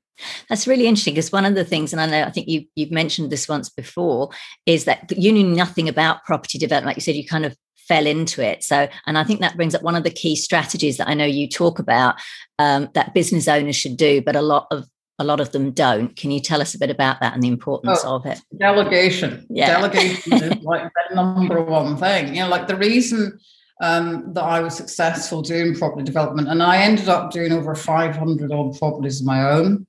That's 0.49 0.67
really 0.67 0.85
interesting 0.85 1.13
because 1.13 1.31
one 1.31 1.45
of 1.45 1.55
the 1.55 1.63
things, 1.63 1.93
and 1.93 2.01
I 2.01 2.05
know 2.05 2.23
I 2.23 2.31
think 2.31 2.47
you 2.47 2.65
you've 2.75 2.91
mentioned 2.91 3.31
this 3.31 3.47
once 3.47 3.69
before, 3.69 4.29
is 4.65 4.85
that 4.85 5.11
you 5.17 5.31
knew 5.31 5.47
nothing 5.47 5.89
about 5.89 6.25
property 6.25 6.57
development. 6.59 6.87
Like 6.87 6.97
you 6.97 7.01
said, 7.01 7.15
you 7.15 7.27
kind 7.27 7.45
of 7.45 7.55
fell 7.89 8.05
into 8.05 8.41
it. 8.41 8.63
So, 8.63 8.87
and 9.07 9.17
I 9.17 9.25
think 9.25 9.41
that 9.41 9.57
brings 9.57 9.75
up 9.75 9.81
one 9.81 9.95
of 9.95 10.03
the 10.03 10.11
key 10.11 10.35
strategies 10.35 10.97
that 10.97 11.09
I 11.09 11.15
know 11.15 11.25
you 11.25 11.49
talk 11.49 11.79
about 11.79 12.15
um, 12.59 12.87
that 12.93 13.13
business 13.13 13.47
owners 13.47 13.75
should 13.75 13.97
do, 13.97 14.21
but 14.21 14.37
a 14.37 14.41
lot 14.41 14.67
of 14.71 14.85
a 15.21 15.25
lot 15.25 15.41
of 15.41 15.51
them 15.51 15.71
don't. 15.71 16.15
Can 16.15 16.31
you 16.31 16.39
tell 16.39 16.61
us 16.61 16.73
a 16.73 16.79
bit 16.79 16.89
about 16.89 17.19
that 17.19 17.33
and 17.33 17.43
the 17.43 17.49
importance 17.49 17.99
oh, 18.05 18.15
of 18.15 18.25
it? 18.25 18.39
Delegation. 18.57 19.45
Yeah. 19.49 19.67
Delegation 19.67 20.33
is 20.33 20.55
like 20.63 20.89
the 21.09 21.15
number 21.15 21.61
one 21.61 21.97
thing. 21.97 22.33
You 22.33 22.43
know, 22.43 22.47
like 22.47 22.67
the 22.67 22.77
reason 22.77 23.37
um, 23.81 24.33
that 24.33 24.43
I 24.43 24.61
was 24.61 24.77
successful 24.77 25.41
doing 25.41 25.75
property 25.75 26.03
development, 26.03 26.47
and 26.47 26.63
I 26.63 26.77
ended 26.77 27.09
up 27.09 27.31
doing 27.31 27.51
over 27.51 27.75
500 27.75 28.51
odd 28.51 28.77
properties 28.77 29.19
of 29.19 29.25
my 29.25 29.51
own 29.51 29.85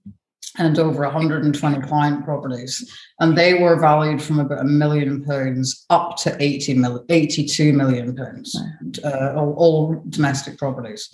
and 0.61 0.79
over 0.79 1.03
120 1.03 1.81
client 1.81 2.25
properties. 2.25 2.95
And 3.19 3.37
they 3.37 3.55
were 3.55 3.81
valued 3.81 4.23
from 4.23 4.39
about 4.39 4.61
a 4.61 4.65
million 4.65 5.25
pounds 5.25 5.87
up 5.89 6.19
to 6.19 6.37
80 6.39 6.75
mil, 6.75 7.05
82 7.09 7.73
million 7.73 8.15
pounds, 8.15 8.55
uh, 9.03 9.33
all, 9.35 9.55
all, 9.55 10.03
domestic 10.11 10.59
properties. 10.59 11.09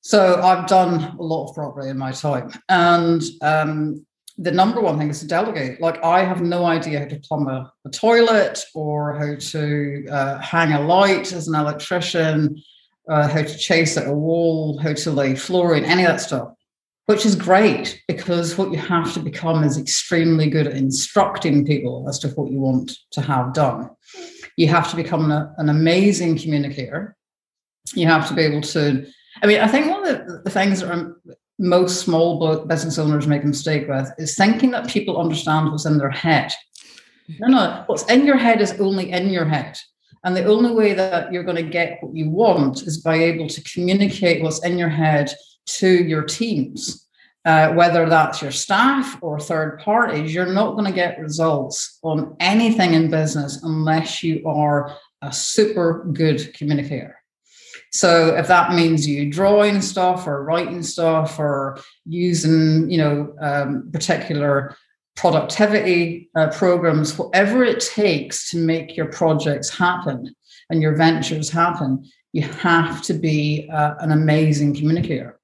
So 0.00 0.40
I've 0.40 0.66
done 0.66 1.16
a 1.18 1.22
lot 1.22 1.48
of 1.48 1.54
property 1.54 1.90
in 1.90 1.98
my 1.98 2.12
time. 2.12 2.50
And 2.70 3.22
um, 3.42 4.06
the 4.38 4.50
number 4.50 4.80
one 4.80 4.98
thing 4.98 5.10
is 5.10 5.20
to 5.20 5.26
delegate. 5.26 5.80
Like 5.80 6.02
I 6.02 6.24
have 6.24 6.40
no 6.40 6.64
idea 6.64 7.00
how 7.00 7.06
to 7.06 7.20
plumb 7.20 7.48
a, 7.48 7.70
a 7.84 7.90
toilet 7.90 8.64
or 8.74 9.18
how 9.18 9.34
to 9.38 10.06
uh, 10.10 10.38
hang 10.38 10.72
a 10.72 10.80
light 10.80 11.32
as 11.34 11.46
an 11.46 11.54
electrician, 11.54 12.60
uh, 13.06 13.28
how 13.28 13.42
to 13.42 13.58
chase 13.58 13.98
at 13.98 14.08
a 14.08 14.14
wall, 14.14 14.78
how 14.78 14.94
to 14.94 15.10
lay 15.10 15.34
flooring, 15.34 15.84
any 15.84 16.04
of 16.04 16.08
that 16.08 16.22
stuff 16.22 16.54
which 17.06 17.26
is 17.26 17.34
great 17.34 18.00
because 18.06 18.56
what 18.56 18.70
you 18.70 18.78
have 18.78 19.12
to 19.14 19.20
become 19.20 19.64
is 19.64 19.76
extremely 19.76 20.48
good 20.48 20.66
at 20.66 20.76
instructing 20.76 21.66
people 21.66 22.06
as 22.08 22.18
to 22.20 22.28
what 22.28 22.50
you 22.50 22.60
want 22.60 22.92
to 23.10 23.20
have 23.20 23.52
done. 23.52 23.90
You 24.56 24.68
have 24.68 24.88
to 24.90 24.96
become 24.96 25.30
a, 25.30 25.52
an 25.58 25.68
amazing 25.68 26.38
communicator. 26.38 27.16
You 27.94 28.06
have 28.06 28.28
to 28.28 28.34
be 28.34 28.42
able 28.42 28.60
to. 28.62 29.06
I 29.42 29.46
mean, 29.46 29.60
I 29.60 29.66
think 29.66 29.90
one 29.90 30.06
of 30.06 30.26
the, 30.26 30.42
the 30.44 30.50
things 30.50 30.80
that 30.80 31.14
most 31.58 32.00
small 32.00 32.64
business 32.66 32.98
owners 32.98 33.26
make 33.26 33.42
a 33.42 33.46
mistake 33.46 33.88
with 33.88 34.10
is 34.18 34.36
thinking 34.36 34.70
that 34.72 34.88
people 34.88 35.20
understand 35.20 35.70
what's 35.70 35.86
in 35.86 35.98
their 35.98 36.10
head. 36.10 36.52
No, 37.40 37.48
no, 37.48 37.84
what's 37.86 38.04
in 38.10 38.26
your 38.26 38.36
head 38.36 38.60
is 38.60 38.78
only 38.80 39.10
in 39.10 39.30
your 39.30 39.44
head. 39.44 39.78
And 40.24 40.36
the 40.36 40.44
only 40.44 40.72
way 40.72 40.92
that 40.92 41.32
you're 41.32 41.42
going 41.42 41.56
to 41.56 41.62
get 41.62 41.98
what 42.00 42.14
you 42.14 42.30
want 42.30 42.82
is 42.82 42.98
by 42.98 43.16
able 43.16 43.48
to 43.48 43.62
communicate 43.62 44.42
what's 44.42 44.64
in 44.64 44.78
your 44.78 44.88
head 44.88 45.32
to 45.66 45.88
your 45.88 46.22
teams. 46.22 47.06
Uh, 47.44 47.72
whether 47.72 48.08
that's 48.08 48.40
your 48.40 48.52
staff 48.52 49.18
or 49.20 49.40
third 49.40 49.80
parties, 49.80 50.32
you're 50.32 50.52
not 50.52 50.72
going 50.72 50.84
to 50.84 50.92
get 50.92 51.18
results 51.18 51.98
on 52.02 52.36
anything 52.38 52.94
in 52.94 53.10
business 53.10 53.60
unless 53.64 54.22
you 54.22 54.46
are 54.46 54.96
a 55.22 55.32
super 55.32 56.04
good 56.12 56.54
communicator. 56.54 57.16
So 57.92 58.34
if 58.36 58.46
that 58.46 58.72
means 58.74 59.06
you 59.06 59.30
drawing 59.30 59.82
stuff 59.82 60.26
or 60.26 60.44
writing 60.44 60.82
stuff 60.82 61.38
or 61.38 61.78
using, 62.06 62.88
you 62.90 62.98
know, 62.98 63.34
um, 63.40 63.90
particular 63.92 64.76
productivity 65.14 66.30
uh, 66.34 66.48
programs, 66.50 67.18
whatever 67.18 67.64
it 67.64 67.80
takes 67.80 68.50
to 68.50 68.56
make 68.56 68.96
your 68.96 69.06
projects 69.06 69.68
happen 69.68 70.34
and 70.70 70.80
your 70.80 70.94
ventures 70.94 71.50
happen, 71.50 72.04
you 72.32 72.42
have 72.42 73.02
to 73.02 73.14
be 73.14 73.68
uh, 73.70 73.94
an 73.98 74.10
amazing 74.10 74.74
communicator. 74.74 75.38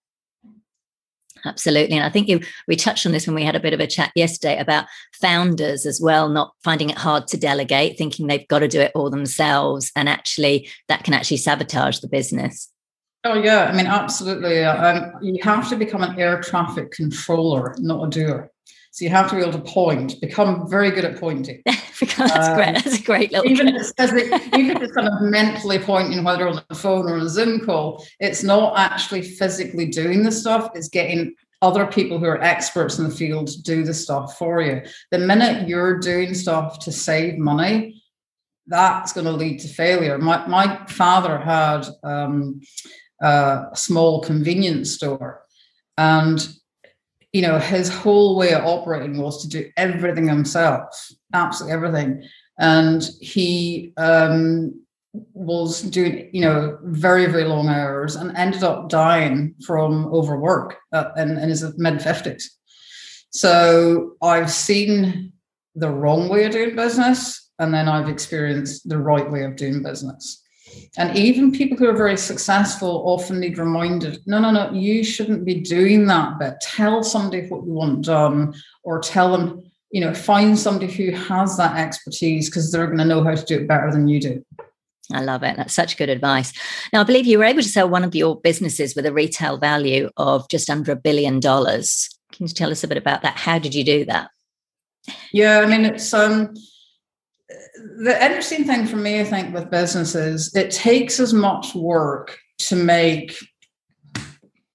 Absolutely. 1.44 1.96
And 1.96 2.04
I 2.04 2.10
think 2.10 2.28
you, 2.28 2.40
we 2.66 2.76
touched 2.76 3.06
on 3.06 3.12
this 3.12 3.26
when 3.26 3.34
we 3.34 3.44
had 3.44 3.56
a 3.56 3.60
bit 3.60 3.72
of 3.72 3.80
a 3.80 3.86
chat 3.86 4.12
yesterday 4.14 4.58
about 4.58 4.86
founders 5.12 5.86
as 5.86 6.00
well, 6.00 6.28
not 6.28 6.52
finding 6.62 6.90
it 6.90 6.98
hard 6.98 7.26
to 7.28 7.36
delegate, 7.36 7.96
thinking 7.98 8.26
they've 8.26 8.48
got 8.48 8.60
to 8.60 8.68
do 8.68 8.80
it 8.80 8.92
all 8.94 9.10
themselves. 9.10 9.92
And 9.96 10.08
actually, 10.08 10.68
that 10.88 11.04
can 11.04 11.14
actually 11.14 11.38
sabotage 11.38 12.00
the 12.00 12.08
business. 12.08 12.70
Oh, 13.24 13.34
yeah. 13.34 13.64
I 13.64 13.76
mean, 13.76 13.86
absolutely. 13.86 14.64
Um, 14.64 15.12
you 15.20 15.42
have 15.42 15.68
to 15.70 15.76
become 15.76 16.02
an 16.02 16.18
air 16.18 16.40
traffic 16.40 16.92
controller, 16.92 17.74
not 17.78 18.04
a 18.06 18.10
doer. 18.10 18.50
So 18.90 19.04
you 19.04 19.10
have 19.10 19.28
to 19.30 19.36
be 19.36 19.42
able 19.42 19.52
to 19.52 19.60
point, 19.60 20.20
become 20.20 20.68
very 20.68 20.90
good 20.90 21.04
at 21.04 21.20
pointing. 21.20 21.62
That's 21.66 22.48
um, 22.48 22.56
great. 22.56 22.74
That's 22.74 22.98
a 22.98 23.02
great 23.02 23.32
little. 23.32 23.50
Even 23.50 23.68
if, 23.68 23.74
it's, 23.76 23.92
even 24.54 24.76
if 24.76 24.82
it's 24.82 24.92
kind 24.92 25.08
of 25.08 25.20
mentally 25.20 25.78
pointing, 25.78 26.24
whether 26.24 26.48
on 26.48 26.62
the 26.68 26.74
phone 26.74 27.06
or 27.06 27.16
on 27.16 27.20
a 27.20 27.28
Zoom 27.28 27.64
call, 27.64 28.04
it's 28.20 28.42
not 28.42 28.78
actually 28.78 29.22
physically 29.22 29.86
doing 29.86 30.22
the 30.22 30.32
stuff. 30.32 30.70
It's 30.74 30.88
getting 30.88 31.34
other 31.60 31.86
people 31.86 32.18
who 32.18 32.26
are 32.26 32.42
experts 32.42 32.98
in 32.98 33.04
the 33.04 33.14
field 33.14 33.48
to 33.48 33.62
do 33.62 33.84
the 33.84 33.94
stuff 33.94 34.38
for 34.38 34.62
you. 34.62 34.82
The 35.10 35.18
minute 35.18 35.68
you're 35.68 35.98
doing 35.98 36.34
stuff 36.34 36.78
to 36.80 36.92
save 36.92 37.38
money, 37.38 38.02
that's 38.68 39.12
going 39.12 39.26
to 39.26 39.32
lead 39.32 39.60
to 39.60 39.68
failure. 39.68 40.18
My 40.18 40.46
my 40.46 40.84
father 40.86 41.38
had 41.38 41.86
um, 42.04 42.60
a 43.20 43.68
small 43.74 44.20
convenience 44.20 44.92
store, 44.92 45.42
and 45.96 46.46
you 47.32 47.42
know, 47.42 47.58
his 47.58 47.88
whole 47.88 48.36
way 48.36 48.52
of 48.52 48.64
operating 48.64 49.18
was 49.18 49.42
to 49.42 49.48
do 49.48 49.70
everything 49.76 50.28
himself, 50.28 51.10
absolutely 51.34 51.74
everything. 51.74 52.22
And 52.58 53.08
he 53.20 53.92
um, 53.96 54.80
was 55.34 55.82
doing, 55.82 56.30
you 56.32 56.40
know, 56.40 56.78
very, 56.84 57.26
very 57.26 57.44
long 57.44 57.68
hours 57.68 58.16
and 58.16 58.36
ended 58.36 58.62
up 58.62 58.88
dying 58.88 59.54
from 59.64 60.06
overwork 60.06 60.76
in, 61.16 61.38
in 61.38 61.48
his 61.48 61.62
mid 61.76 61.94
50s. 61.94 62.44
So 63.30 64.16
I've 64.22 64.50
seen 64.50 65.32
the 65.74 65.90
wrong 65.90 66.28
way 66.28 66.44
of 66.44 66.52
doing 66.52 66.74
business, 66.74 67.50
and 67.58 67.72
then 67.72 67.88
I've 67.88 68.08
experienced 68.08 68.88
the 68.88 68.98
right 68.98 69.30
way 69.30 69.44
of 69.44 69.56
doing 69.56 69.82
business. 69.82 70.42
And 70.96 71.16
even 71.16 71.52
people 71.52 71.76
who 71.76 71.88
are 71.88 71.96
very 71.96 72.16
successful 72.16 73.02
often 73.06 73.40
need 73.40 73.58
reminded 73.58 74.20
no, 74.26 74.38
no, 74.40 74.50
no, 74.50 74.72
you 74.72 75.04
shouldn't 75.04 75.44
be 75.44 75.60
doing 75.60 76.06
that 76.06 76.38
But 76.38 76.60
Tell 76.60 77.02
somebody 77.02 77.46
what 77.48 77.64
you 77.64 77.72
want 77.72 78.04
done, 78.04 78.54
or 78.82 79.00
tell 79.00 79.32
them, 79.36 79.62
you 79.90 80.00
know, 80.00 80.14
find 80.14 80.58
somebody 80.58 80.92
who 80.92 81.12
has 81.12 81.56
that 81.56 81.76
expertise 81.76 82.48
because 82.48 82.70
they're 82.70 82.86
going 82.86 82.98
to 82.98 83.04
know 83.04 83.22
how 83.22 83.34
to 83.34 83.44
do 83.44 83.56
it 83.56 83.68
better 83.68 83.90
than 83.90 84.08
you 84.08 84.20
do. 84.20 84.44
I 85.12 85.22
love 85.22 85.42
it. 85.42 85.56
That's 85.56 85.72
such 85.72 85.96
good 85.96 86.10
advice. 86.10 86.52
Now, 86.92 87.00
I 87.00 87.04
believe 87.04 87.26
you 87.26 87.38
were 87.38 87.44
able 87.44 87.62
to 87.62 87.68
sell 87.68 87.88
one 87.88 88.04
of 88.04 88.14
your 88.14 88.40
businesses 88.40 88.94
with 88.94 89.06
a 89.06 89.12
retail 89.12 89.56
value 89.56 90.10
of 90.16 90.48
just 90.48 90.68
under 90.68 90.92
a 90.92 90.96
billion 90.96 91.40
dollars. 91.40 92.10
Can 92.32 92.46
you 92.46 92.52
tell 92.52 92.70
us 92.70 92.84
a 92.84 92.88
bit 92.88 92.98
about 92.98 93.22
that? 93.22 93.36
How 93.36 93.58
did 93.58 93.74
you 93.74 93.84
do 93.84 94.04
that? 94.04 94.30
Yeah, 95.32 95.60
I 95.60 95.66
mean, 95.66 95.86
it's 95.86 96.12
um, 96.12 96.54
the 97.48 98.18
interesting 98.22 98.64
thing 98.64 98.86
for 98.86 98.96
me, 98.96 99.20
I 99.20 99.24
think, 99.24 99.54
with 99.54 99.70
businesses, 99.70 100.54
it 100.54 100.70
takes 100.70 101.18
as 101.18 101.32
much 101.32 101.74
work 101.74 102.38
to 102.58 102.76
make, 102.76 103.36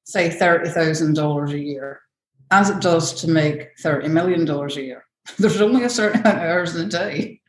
say, 0.03 0.29
$30,000 0.29 1.53
a 1.53 1.59
year 1.59 2.01
as 2.51 2.69
it 2.69 2.81
does 2.81 3.13
to 3.21 3.29
make 3.29 3.75
$30 3.77 4.09
million 4.09 4.47
a 4.49 4.67
year. 4.75 5.05
There's 5.39 5.61
only 5.61 5.83
a 5.83 5.89
certain 5.89 6.21
amount 6.21 6.37
of 6.37 6.43
hours 6.43 6.75
in 6.75 6.85
a 6.85 6.89
day. 6.89 7.41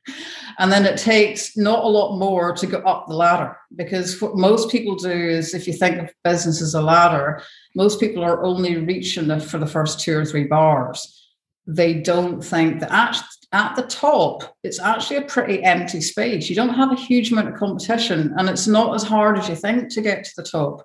And 0.58 0.70
then 0.70 0.84
it 0.84 0.98
takes 0.98 1.56
not 1.56 1.84
a 1.84 1.88
lot 1.88 2.16
more 2.16 2.52
to 2.54 2.66
go 2.66 2.78
up 2.78 3.08
the 3.08 3.14
ladder 3.14 3.56
because 3.74 4.20
what 4.20 4.36
most 4.36 4.70
people 4.70 4.94
do 4.94 5.10
is 5.10 5.52
if 5.52 5.66
you 5.66 5.72
think 5.72 5.98
of 5.98 6.14
business 6.22 6.62
as 6.62 6.74
a 6.74 6.82
ladder, 6.82 7.42
most 7.74 7.98
people 7.98 8.22
are 8.22 8.44
only 8.44 8.76
reaching 8.76 9.40
for 9.40 9.58
the 9.58 9.66
first 9.66 10.00
two 10.00 10.16
or 10.16 10.24
three 10.24 10.44
bars. 10.44 11.28
They 11.66 11.94
don't 11.94 12.40
think 12.40 12.80
that 12.80 12.90
ah, 12.92 13.26
at 13.54 13.76
the 13.76 13.82
top, 13.82 14.56
it's 14.64 14.80
actually 14.80 15.18
a 15.18 15.22
pretty 15.22 15.62
empty 15.62 16.00
space. 16.00 16.50
You 16.50 16.56
don't 16.56 16.74
have 16.74 16.90
a 16.90 16.96
huge 16.96 17.30
amount 17.30 17.48
of 17.48 17.54
competition, 17.54 18.34
and 18.36 18.48
it's 18.48 18.66
not 18.66 18.94
as 18.94 19.04
hard 19.04 19.38
as 19.38 19.48
you 19.48 19.54
think 19.54 19.90
to 19.94 20.02
get 20.02 20.24
to 20.24 20.32
the 20.36 20.42
top. 20.42 20.84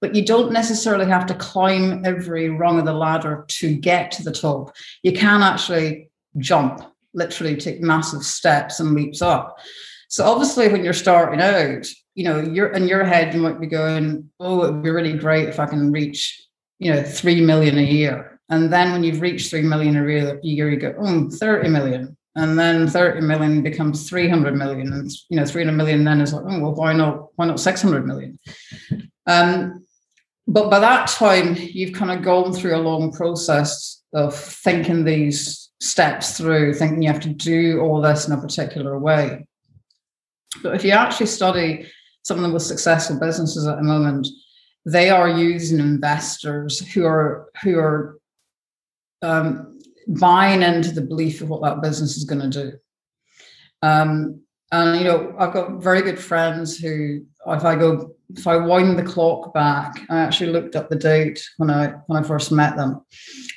But 0.00 0.14
you 0.14 0.24
don't 0.24 0.52
necessarily 0.52 1.06
have 1.06 1.24
to 1.26 1.34
climb 1.34 2.04
every 2.04 2.50
rung 2.50 2.78
of 2.78 2.84
the 2.84 2.92
ladder 2.92 3.46
to 3.48 3.74
get 3.74 4.10
to 4.12 4.22
the 4.22 4.32
top. 4.32 4.74
You 5.02 5.12
can 5.12 5.42
actually 5.42 6.10
jump, 6.36 6.82
literally 7.14 7.56
take 7.56 7.80
massive 7.80 8.22
steps 8.22 8.78
and 8.78 8.94
leaps 8.94 9.22
up. 9.22 9.58
So 10.08 10.24
obviously, 10.24 10.68
when 10.68 10.84
you're 10.84 10.92
starting 10.92 11.40
out, 11.40 11.86
you 12.14 12.24
know, 12.24 12.40
you're 12.40 12.72
in 12.72 12.88
your 12.88 13.04
head, 13.04 13.32
you 13.32 13.40
might 13.40 13.58
be 13.58 13.66
going, 13.66 14.30
"Oh, 14.38 14.64
it'd 14.64 14.82
be 14.82 14.90
really 14.90 15.14
great 15.14 15.48
if 15.48 15.58
I 15.58 15.64
can 15.64 15.90
reach, 15.90 16.46
you 16.78 16.92
know, 16.92 17.02
three 17.02 17.40
million 17.40 17.78
a 17.78 17.82
year." 17.82 18.31
And 18.52 18.70
then 18.70 18.92
when 18.92 19.02
you've 19.02 19.22
reached 19.22 19.48
3 19.48 19.62
million 19.62 19.96
a 19.96 20.38
year, 20.42 20.70
you 20.70 20.76
go, 20.76 20.94
oh, 20.98 21.30
30 21.30 21.70
million. 21.70 22.14
And 22.36 22.58
then 22.58 22.86
30 22.86 23.22
million 23.22 23.62
becomes 23.62 24.06
300 24.06 24.54
million. 24.54 24.92
And, 24.92 25.10
you 25.30 25.38
know, 25.38 25.46
300 25.46 25.72
million 25.72 26.04
then 26.04 26.20
is 26.20 26.34
like, 26.34 26.44
oh, 26.46 26.60
well, 26.60 26.74
why 26.74 26.92
not, 26.92 27.28
why 27.36 27.46
not 27.46 27.58
600 27.58 28.06
million? 28.06 28.38
Um, 29.26 29.86
but 30.46 30.68
by 30.68 30.80
that 30.80 31.08
time, 31.08 31.56
you've 31.58 31.94
kind 31.94 32.10
of 32.10 32.22
gone 32.22 32.52
through 32.52 32.76
a 32.76 32.84
long 32.84 33.10
process 33.10 34.02
of 34.12 34.36
thinking 34.36 35.06
these 35.06 35.70
steps 35.80 36.36
through, 36.36 36.74
thinking 36.74 37.00
you 37.00 37.10
have 37.10 37.22
to 37.22 37.30
do 37.30 37.80
all 37.80 38.02
this 38.02 38.28
in 38.28 38.34
a 38.34 38.40
particular 38.40 38.98
way. 38.98 39.46
But 40.62 40.74
if 40.74 40.84
you 40.84 40.90
actually 40.90 41.26
study 41.26 41.90
some 42.22 42.36
of 42.36 42.42
the 42.42 42.50
most 42.50 42.68
successful 42.68 43.18
businesses 43.18 43.66
at 43.66 43.76
the 43.76 43.82
moment, 43.82 44.28
they 44.84 45.08
are 45.08 45.30
using 45.30 45.78
investors 45.78 46.80
who 46.92 47.06
are 47.06 47.46
who 47.62 47.78
are 47.78 48.18
um, 49.22 49.78
buying 50.08 50.62
into 50.62 50.92
the 50.92 51.00
belief 51.00 51.40
of 51.40 51.48
what 51.48 51.62
that 51.62 51.82
business 51.82 52.16
is 52.16 52.24
going 52.24 52.50
to 52.50 52.62
do. 52.62 52.78
Um, 53.82 54.42
and 54.70 54.98
you 54.98 55.04
know, 55.04 55.34
I've 55.38 55.52
got 55.52 55.82
very 55.82 56.02
good 56.02 56.18
friends 56.18 56.78
who, 56.78 57.24
if 57.46 57.64
I 57.64 57.76
go, 57.76 58.14
if 58.30 58.46
I 58.46 58.56
wind 58.56 58.98
the 58.98 59.02
clock 59.02 59.52
back, 59.52 60.00
I 60.08 60.20
actually 60.20 60.50
looked 60.50 60.76
up 60.76 60.88
the 60.88 60.96
date 60.96 61.46
when 61.58 61.68
I 61.70 61.88
when 62.06 62.22
I 62.22 62.26
first 62.26 62.50
met 62.50 62.76
them. 62.76 63.04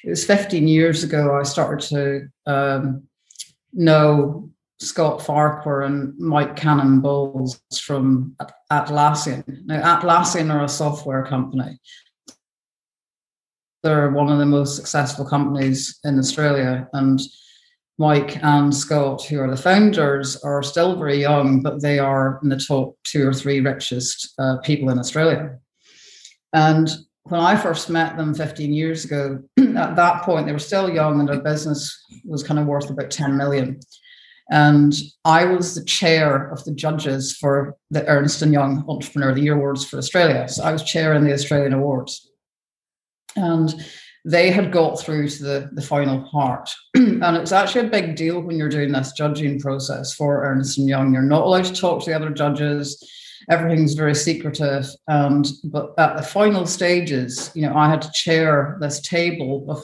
It 0.03 0.09
was 0.09 0.25
15 0.25 0.67
years 0.67 1.03
ago. 1.03 1.39
I 1.39 1.43
started 1.43 1.87
to 1.89 2.27
um, 2.45 3.03
know 3.71 4.49
Scott 4.79 5.21
Farquhar 5.21 5.83
and 5.83 6.17
Mike 6.19 6.57
Cannon-Brookes 6.57 7.79
from 7.79 8.35
Atlassian. 8.71 9.65
Now, 9.65 9.99
Atlassian 9.99 10.53
are 10.53 10.65
a 10.65 10.69
software 10.69 11.25
company, 11.25 11.79
they're 13.85 14.09
one 14.09 14.31
of 14.31 14.39
the 14.39 14.45
most 14.45 14.75
successful 14.75 15.23
companies 15.23 15.99
in 16.03 16.17
Australia. 16.17 16.89
And 16.93 17.21
Mike 17.99 18.43
and 18.43 18.75
Scott, 18.75 19.23
who 19.23 19.39
are 19.39 19.49
the 19.49 19.55
founders, 19.55 20.35
are 20.37 20.63
still 20.63 20.97
very 20.97 21.21
young, 21.21 21.61
but 21.61 21.81
they 21.81 21.99
are 21.99 22.39
in 22.41 22.49
the 22.49 22.57
top 22.57 22.95
two 23.03 23.27
or 23.27 23.33
three 23.33 23.59
richest 23.59 24.33
uh, 24.39 24.57
people 24.63 24.89
in 24.89 24.97
Australia. 24.97 25.59
And 26.51 26.89
when 27.23 27.39
I 27.39 27.55
first 27.55 27.89
met 27.89 28.17
them 28.17 28.33
15 28.33 28.73
years 28.73 29.05
ago, 29.05 29.43
at 29.59 29.95
that 29.95 30.23
point, 30.23 30.47
they 30.47 30.51
were 30.51 30.59
still 30.59 30.89
young 30.89 31.19
and 31.19 31.29
their 31.29 31.41
business 31.41 31.95
was 32.25 32.43
kind 32.43 32.59
of 32.59 32.65
worth 32.65 32.89
about 32.89 33.11
10 33.11 33.37
million. 33.37 33.79
And 34.49 34.93
I 35.25 35.45
was 35.45 35.75
the 35.75 35.85
chair 35.85 36.49
of 36.51 36.63
the 36.65 36.73
judges 36.73 37.35
for 37.37 37.77
the 37.91 38.05
Ernst 38.07 38.41
& 38.41 38.45
Young 38.45 38.83
Entrepreneur 38.87 39.29
of 39.29 39.35
the 39.35 39.41
Year 39.41 39.55
Awards 39.55 39.85
for 39.85 39.97
Australia. 39.97 40.47
So 40.47 40.63
I 40.63 40.71
was 40.71 40.83
chairing 40.83 41.23
the 41.23 41.33
Australian 41.33 41.73
Awards 41.73 42.31
and 43.35 43.73
they 44.25 44.49
had 44.49 44.71
got 44.71 44.99
through 44.99 45.29
to 45.29 45.43
the, 45.43 45.69
the 45.73 45.81
final 45.81 46.27
part. 46.29 46.69
and 46.95 47.37
it 47.37 47.39
was 47.39 47.51
actually 47.51 47.87
a 47.87 47.91
big 47.91 48.15
deal 48.15 48.41
when 48.41 48.57
you're 48.57 48.69
doing 48.69 48.91
this 48.91 49.11
judging 49.11 49.59
process 49.59 50.13
for 50.13 50.43
Ernst 50.43 50.79
and 50.79 50.89
Young. 50.89 51.13
You're 51.13 51.21
not 51.21 51.43
allowed 51.43 51.65
to 51.65 51.73
talk 51.73 52.03
to 52.03 52.09
the 52.09 52.15
other 52.15 52.31
judges. 52.31 53.01
everything's 53.49 53.93
very 53.93 54.15
secretive. 54.15 54.87
And 55.07 55.47
but 55.65 55.93
at 55.99 56.17
the 56.17 56.23
final 56.23 56.65
stages, 56.65 57.51
you 57.53 57.61
know, 57.67 57.75
I 57.75 57.87
had 57.87 58.01
to 58.01 58.11
chair 58.13 58.77
this 58.81 58.99
table 58.99 59.65
of 59.69 59.83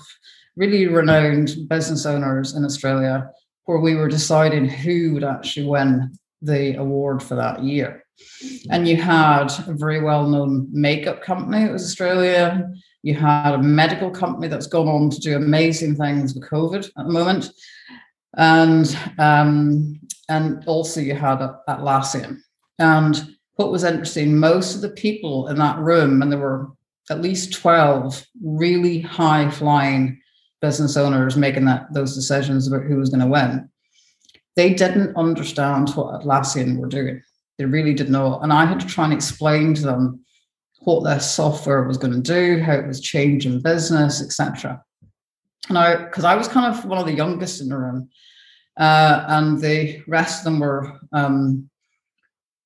really 0.56 0.88
renowned 0.88 1.70
business 1.70 2.08
owners 2.08 2.56
in 2.56 2.66
Australia 2.66 3.30
where 3.66 3.80
we 3.80 3.96
were 3.96 4.08
deciding 4.08 4.68
who 4.68 5.14
would 5.14 5.24
actually 5.24 5.68
win 5.68 6.12
the 6.42 6.76
award 6.76 7.22
for 7.22 7.36
that 7.36 7.64
year. 7.64 8.04
And 8.70 8.88
you 8.88 8.98
had 8.98 9.48
a 9.68 9.74
very 9.74 10.02
well 10.02 10.28
known 10.28 10.68
makeup 10.72 11.22
company, 11.22 11.64
it 11.64 11.72
was 11.72 11.84
Australian. 11.84 12.82
You 13.04 13.16
had 13.16 13.54
a 13.54 13.64
medical 13.64 14.12
company 14.12 14.48
that's 14.48 14.68
gone 14.68 14.88
on 14.88 15.10
to 15.10 15.20
do 15.20 15.36
amazing 15.36 15.96
things 15.96 16.34
with 16.34 16.50
COVID 16.50 16.86
at 16.98 17.06
the 17.06 17.12
moment. 17.12 17.50
And 18.38 18.98
um, 19.18 20.00
and 20.30 20.64
also 20.66 21.02
you 21.02 21.16
had 21.16 21.40
Atlassian. 21.68 22.40
And 22.80 23.36
what 23.56 23.72
was 23.72 23.84
interesting, 23.84 24.38
most 24.38 24.76
of 24.76 24.82
the 24.82 24.90
people 24.90 25.48
in 25.50 25.58
that 25.58 25.78
room, 25.80 26.22
and 26.22 26.32
there 26.32 26.40
were 26.40 26.72
at 27.10 27.22
least 27.22 27.54
12 27.54 28.26
really 28.44 29.02
high 29.02 29.50
flying 29.50 30.20
business 30.62 30.96
owners 30.96 31.36
making 31.36 31.66
that 31.66 31.92
those 31.94 32.16
decisions 32.16 32.68
about 32.68 32.84
who 32.84 32.98
was 32.98 33.10
going 33.10 33.20
to 33.20 33.28
win, 33.28 33.70
they 34.56 34.74
didn't 34.74 35.16
understand 35.18 35.90
what 35.90 36.22
Atlassian 36.22 36.78
were 36.78 36.88
doing. 36.88 37.22
They 37.58 37.66
really 37.66 37.94
did 37.94 38.10
not. 38.10 38.30
Know, 38.30 38.40
and 38.40 38.54
I 38.54 38.66
had 38.66 38.80
to 38.80 38.88
try 38.88 39.04
and 39.06 39.14
explain 39.14 39.74
to 39.76 39.82
them 39.82 40.26
what 40.84 41.04
their 41.04 41.20
software 41.20 41.84
was 41.84 41.98
going 41.98 42.14
to 42.14 42.20
do, 42.20 42.62
how 42.62 42.74
it 42.74 42.88
was 42.88 43.02
changing 43.02 43.62
business, 43.62 44.22
etc. 44.22 44.84
I, 45.70 45.96
because 45.96 46.24
I 46.24 46.36
was 46.36 46.48
kind 46.48 46.74
of 46.74 46.86
one 46.86 46.98
of 46.98 47.06
the 47.06 47.14
youngest 47.14 47.62
in 47.62 47.70
the 47.70 47.78
room, 47.78 48.10
uh, 48.80 49.26
and 49.28 49.60
the 49.60 50.02
rest 50.08 50.40
of 50.40 50.46
them 50.46 50.60
were 50.60 51.00
um, 51.12 51.70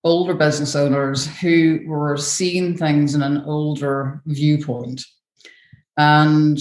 older 0.03 0.33
business 0.33 0.75
owners 0.75 1.27
who 1.39 1.81
were 1.85 2.15
seeing 2.15 2.77
things 2.77 3.15
in 3.15 3.21
an 3.21 3.43
older 3.45 4.21
viewpoint. 4.25 5.03
And 5.97 6.59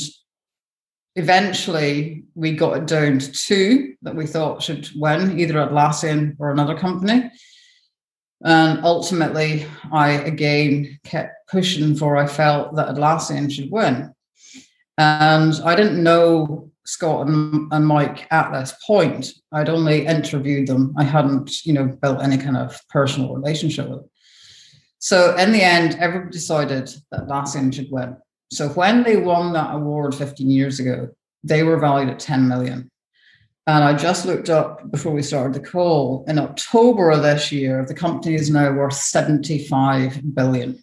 eventually 1.15 2.25
we 2.35 2.53
got 2.53 2.79
it 2.79 2.87
down 2.87 3.19
to 3.19 3.33
two 3.33 3.95
that 4.03 4.17
we 4.17 4.27
thought 4.27 4.63
should 4.63 4.89
win, 4.97 5.39
either 5.39 5.55
Atlassian 5.55 6.37
or 6.39 6.51
another 6.51 6.77
company. 6.77 7.31
And 8.43 8.85
ultimately, 8.85 9.67
I 9.93 10.11
again 10.11 10.99
kept 11.05 11.34
pushing 11.51 11.95
for 11.95 12.17
I 12.17 12.27
felt 12.27 12.75
that 12.77 12.89
Atlassian 12.89 13.51
should 13.51 13.71
win. 13.71 14.15
And 14.99 15.55
I 15.65 15.75
didn't 15.75 16.03
know 16.03 16.71
Scott 16.87 17.27
and, 17.27 17.73
and 17.73 17.87
Mike 17.87 18.27
at 18.31 18.53
this 18.53 18.75
point. 18.87 19.33
I'd 19.53 19.69
only 19.69 20.07
interviewed 20.07 20.69
them. 20.69 20.95
I 20.97 21.05
hadn't, 21.05 21.65
you 21.65 21.73
know, 21.73 21.87
built 21.87 22.23
any 22.23 22.39
kind 22.39 22.57
of 22.57 22.81
personal 22.89 23.35
relationship 23.35 23.89
with 23.89 24.01
them. 24.01 24.11
So 24.99 25.37
in 25.37 25.53
the 25.53 25.63
end, 25.63 25.97
everybody 25.99 26.31
decided 26.31 26.89
that 27.11 27.27
Atlassian 27.27 27.75
should 27.75 27.91
win. 27.91 28.17
So 28.51 28.69
when 28.69 29.03
they 29.03 29.17
won 29.17 29.53
that 29.53 29.75
award 29.75 30.15
15 30.15 30.51
years 30.51 30.79
ago, 30.79 31.09
they 31.43 31.63
were 31.63 31.79
valued 31.79 32.11
at 32.11 32.21
10 32.21 32.49
million. 32.49 32.91
And 33.67 33.83
I 33.83 33.95
just 33.95 34.27
looked 34.27 34.51
up 34.51 34.91
before 34.91 35.13
we 35.13 35.23
started 35.23 35.55
the 35.55 35.67
call. 35.67 36.25
In 36.29 36.39
October 36.39 37.11
of 37.11 37.23
this 37.23 37.51
year, 37.51 37.85
the 37.87 37.95
company 37.95 38.35
is 38.35 38.51
now 38.51 38.73
worth 38.73 38.95
75 38.95 40.35
billion. 40.35 40.83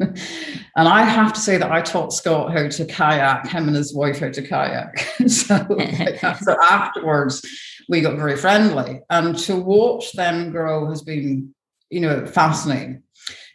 And 0.00 0.88
I 0.88 1.02
have 1.02 1.32
to 1.32 1.40
say 1.40 1.58
that 1.58 1.72
I 1.72 1.82
taught 1.82 2.12
Scott 2.12 2.52
how 2.52 2.68
to 2.68 2.84
kayak, 2.84 3.48
him 3.48 3.68
and 3.68 3.76
his 3.76 3.94
wife 3.94 4.20
how 4.20 4.30
to 4.30 4.42
kayak. 4.42 4.98
so, 5.26 5.56
so 6.40 6.56
afterwards, 6.62 7.44
we 7.88 8.00
got 8.00 8.16
very 8.16 8.36
friendly. 8.36 9.00
And 9.10 9.36
to 9.40 9.56
watch 9.56 10.12
them 10.12 10.50
grow 10.50 10.88
has 10.88 11.02
been, 11.02 11.54
you 11.90 12.00
know, 12.00 12.26
fascinating 12.26 13.02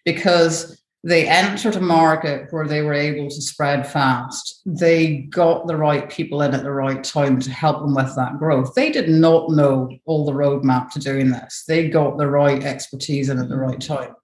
because 0.05 0.81
they 1.05 1.27
entered 1.27 1.75
a 1.75 1.81
market 1.81 2.47
where 2.51 2.65
they 2.65 2.81
were 2.81 2.93
able 2.93 3.29
to 3.29 3.41
spread 3.41 3.85
fast. 3.85 4.61
They 4.65 5.17
got 5.29 5.67
the 5.67 5.75
right 5.75 6.09
people 6.09 6.41
in 6.41 6.53
at 6.53 6.63
the 6.63 6.71
right 6.71 7.03
time 7.03 7.39
to 7.41 7.51
help 7.51 7.81
them 7.81 7.93
with 7.93 8.15
that 8.15 8.39
growth. 8.39 8.73
They 8.73 8.89
did 8.89 9.09
not 9.09 9.49
know 9.49 9.89
all 10.05 10.25
the 10.25 10.31
roadmap 10.31 10.91
to 10.91 10.99
doing 10.99 11.29
this. 11.29 11.65
They 11.67 11.89
got 11.89 12.17
the 12.17 12.27
right 12.27 12.63
expertise 12.63 13.29
in 13.29 13.39
at 13.39 13.49
the 13.49 13.57
right 13.57 13.81
time. 13.81 14.15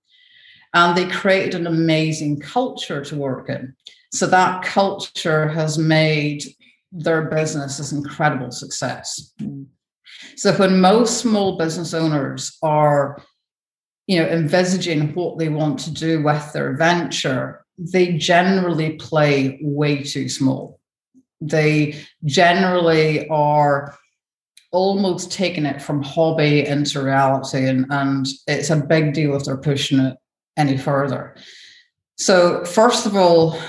And 0.74 0.96
they 0.96 1.08
created 1.08 1.56
an 1.56 1.68
amazing 1.68 2.40
culture 2.40 3.04
to 3.06 3.16
work 3.16 3.50
in. 3.50 3.76
So 4.14 4.28
that 4.28 4.64
culture 4.64 5.48
has 5.48 5.78
made 5.78 6.44
their 6.92 7.24
business 7.24 7.92
an 7.92 8.00
incredible 8.00 8.52
success. 8.52 9.34
So 10.36 10.54
when 10.54 10.82
most 10.82 11.18
small 11.18 11.58
business 11.58 11.94
owners 11.94 12.58
are 12.62 13.22
you 14.08 14.20
know, 14.20 14.28
envisaging 14.28 15.14
what 15.14 15.38
they 15.38 15.50
want 15.50 15.78
to 15.80 15.94
do 15.94 16.24
with 16.24 16.52
their 16.52 16.76
venture, 16.76 17.64
they 17.78 18.18
generally 18.18 18.94
play 18.94 19.60
way 19.62 20.02
too 20.02 20.28
small. 20.28 20.80
They 21.42 21.96
generally 22.26 23.28
are 23.30 23.96
almost 24.72 25.32
taking 25.32 25.66
it 25.66 25.80
from 25.80 26.02
hobby 26.02 26.66
into 26.66 27.04
reality, 27.04 27.68
and, 27.68 27.86
and 27.92 28.28
it's 28.48 28.72
a 28.72 28.78
big 28.78 29.14
deal 29.14 29.36
if 29.36 29.44
they're 29.44 29.58
pushing 29.58 30.00
it 30.00 30.18
any 30.60 30.78
further. 30.78 31.36
So, 32.18 32.64
first 32.66 33.06
of 33.06 33.16
all, 33.16 33.60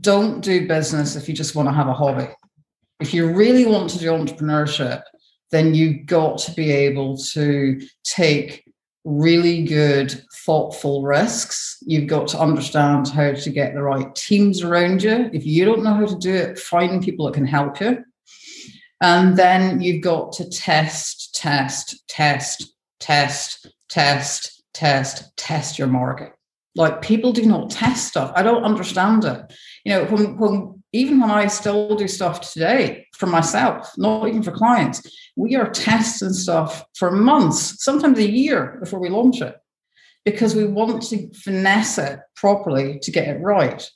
don't 0.00 0.40
do 0.40 0.66
business 0.66 1.16
if 1.16 1.28
you 1.28 1.34
just 1.34 1.54
want 1.54 1.68
to 1.68 1.72
have 1.72 1.88
a 1.88 1.94
hobby. 1.94 2.28
If 3.00 3.14
you 3.14 3.32
really 3.32 3.64
want 3.64 3.88
to 3.90 3.98
do 3.98 4.10
entrepreneurship, 4.10 5.02
then 5.50 5.74
you've 5.74 6.06
got 6.06 6.38
to 6.38 6.52
be 6.52 6.72
able 6.72 7.16
to 7.16 7.80
take 8.02 8.64
really 9.04 9.64
good, 9.64 10.22
thoughtful 10.44 11.02
risks. 11.02 11.78
You've 11.86 12.08
got 12.08 12.26
to 12.28 12.40
understand 12.40 13.08
how 13.08 13.32
to 13.32 13.50
get 13.50 13.74
the 13.74 13.82
right 13.82 14.12
teams 14.14 14.62
around 14.62 15.02
you. 15.02 15.30
If 15.32 15.46
you 15.46 15.64
don't 15.64 15.84
know 15.84 15.94
how 15.94 16.06
to 16.06 16.18
do 16.18 16.34
it, 16.34 16.58
find 16.58 17.02
people 17.02 17.26
that 17.26 17.34
can 17.34 17.46
help 17.46 17.80
you. 17.80 18.04
And 19.00 19.36
then 19.36 19.80
you've 19.80 20.02
got 20.02 20.32
to 20.32 20.48
test, 20.48 21.34
test, 21.34 22.08
test, 22.08 22.74
test, 22.98 23.66
test, 23.88 24.53
test, 24.74 25.36
test 25.36 25.78
your 25.78 25.88
market. 25.88 26.32
Like 26.76 27.02
people 27.02 27.32
do 27.32 27.46
not 27.46 27.70
test 27.70 28.08
stuff. 28.08 28.32
I 28.34 28.42
don't 28.42 28.64
understand 28.64 29.24
it. 29.24 29.52
You 29.84 29.92
know, 29.92 30.04
when, 30.06 30.36
when 30.36 30.82
even 30.92 31.20
when 31.20 31.30
I 31.30 31.46
still 31.46 31.96
do 31.96 32.08
stuff 32.08 32.52
today 32.52 33.06
for 33.14 33.26
myself, 33.26 33.90
not 33.96 34.28
even 34.28 34.42
for 34.42 34.52
clients, 34.52 35.02
we 35.36 35.56
are 35.56 35.70
testing 35.70 36.32
stuff 36.32 36.84
for 36.96 37.10
months, 37.10 37.82
sometimes 37.84 38.18
a 38.18 38.30
year 38.30 38.78
before 38.80 39.00
we 39.00 39.08
launch 39.08 39.40
it, 39.40 39.56
because 40.24 40.54
we 40.54 40.64
want 40.64 41.02
to 41.02 41.32
finesse 41.34 41.98
it 41.98 42.20
properly 42.36 42.98
to 43.00 43.10
get 43.10 43.28
it 43.28 43.40
right. 43.40 43.88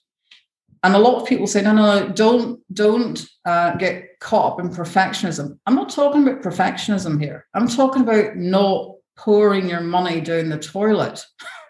And 0.84 0.94
a 0.94 0.98
lot 0.98 1.20
of 1.20 1.28
people 1.28 1.46
say, 1.46 1.62
no, 1.62 1.72
no, 1.72 2.06
no 2.06 2.12
don't, 2.12 2.60
don't 2.72 3.24
uh, 3.44 3.76
get 3.76 4.18
caught 4.20 4.52
up 4.52 4.60
in 4.60 4.70
perfectionism. 4.70 5.58
I'm 5.66 5.74
not 5.74 5.90
talking 5.90 6.22
about 6.22 6.42
perfectionism 6.42 7.20
here. 7.20 7.46
I'm 7.54 7.68
talking 7.68 8.02
about 8.02 8.36
not 8.36 8.94
pouring 9.18 9.68
your 9.68 9.80
money 9.80 10.20
down 10.20 10.48
the 10.48 10.58
toilet. 10.58 11.22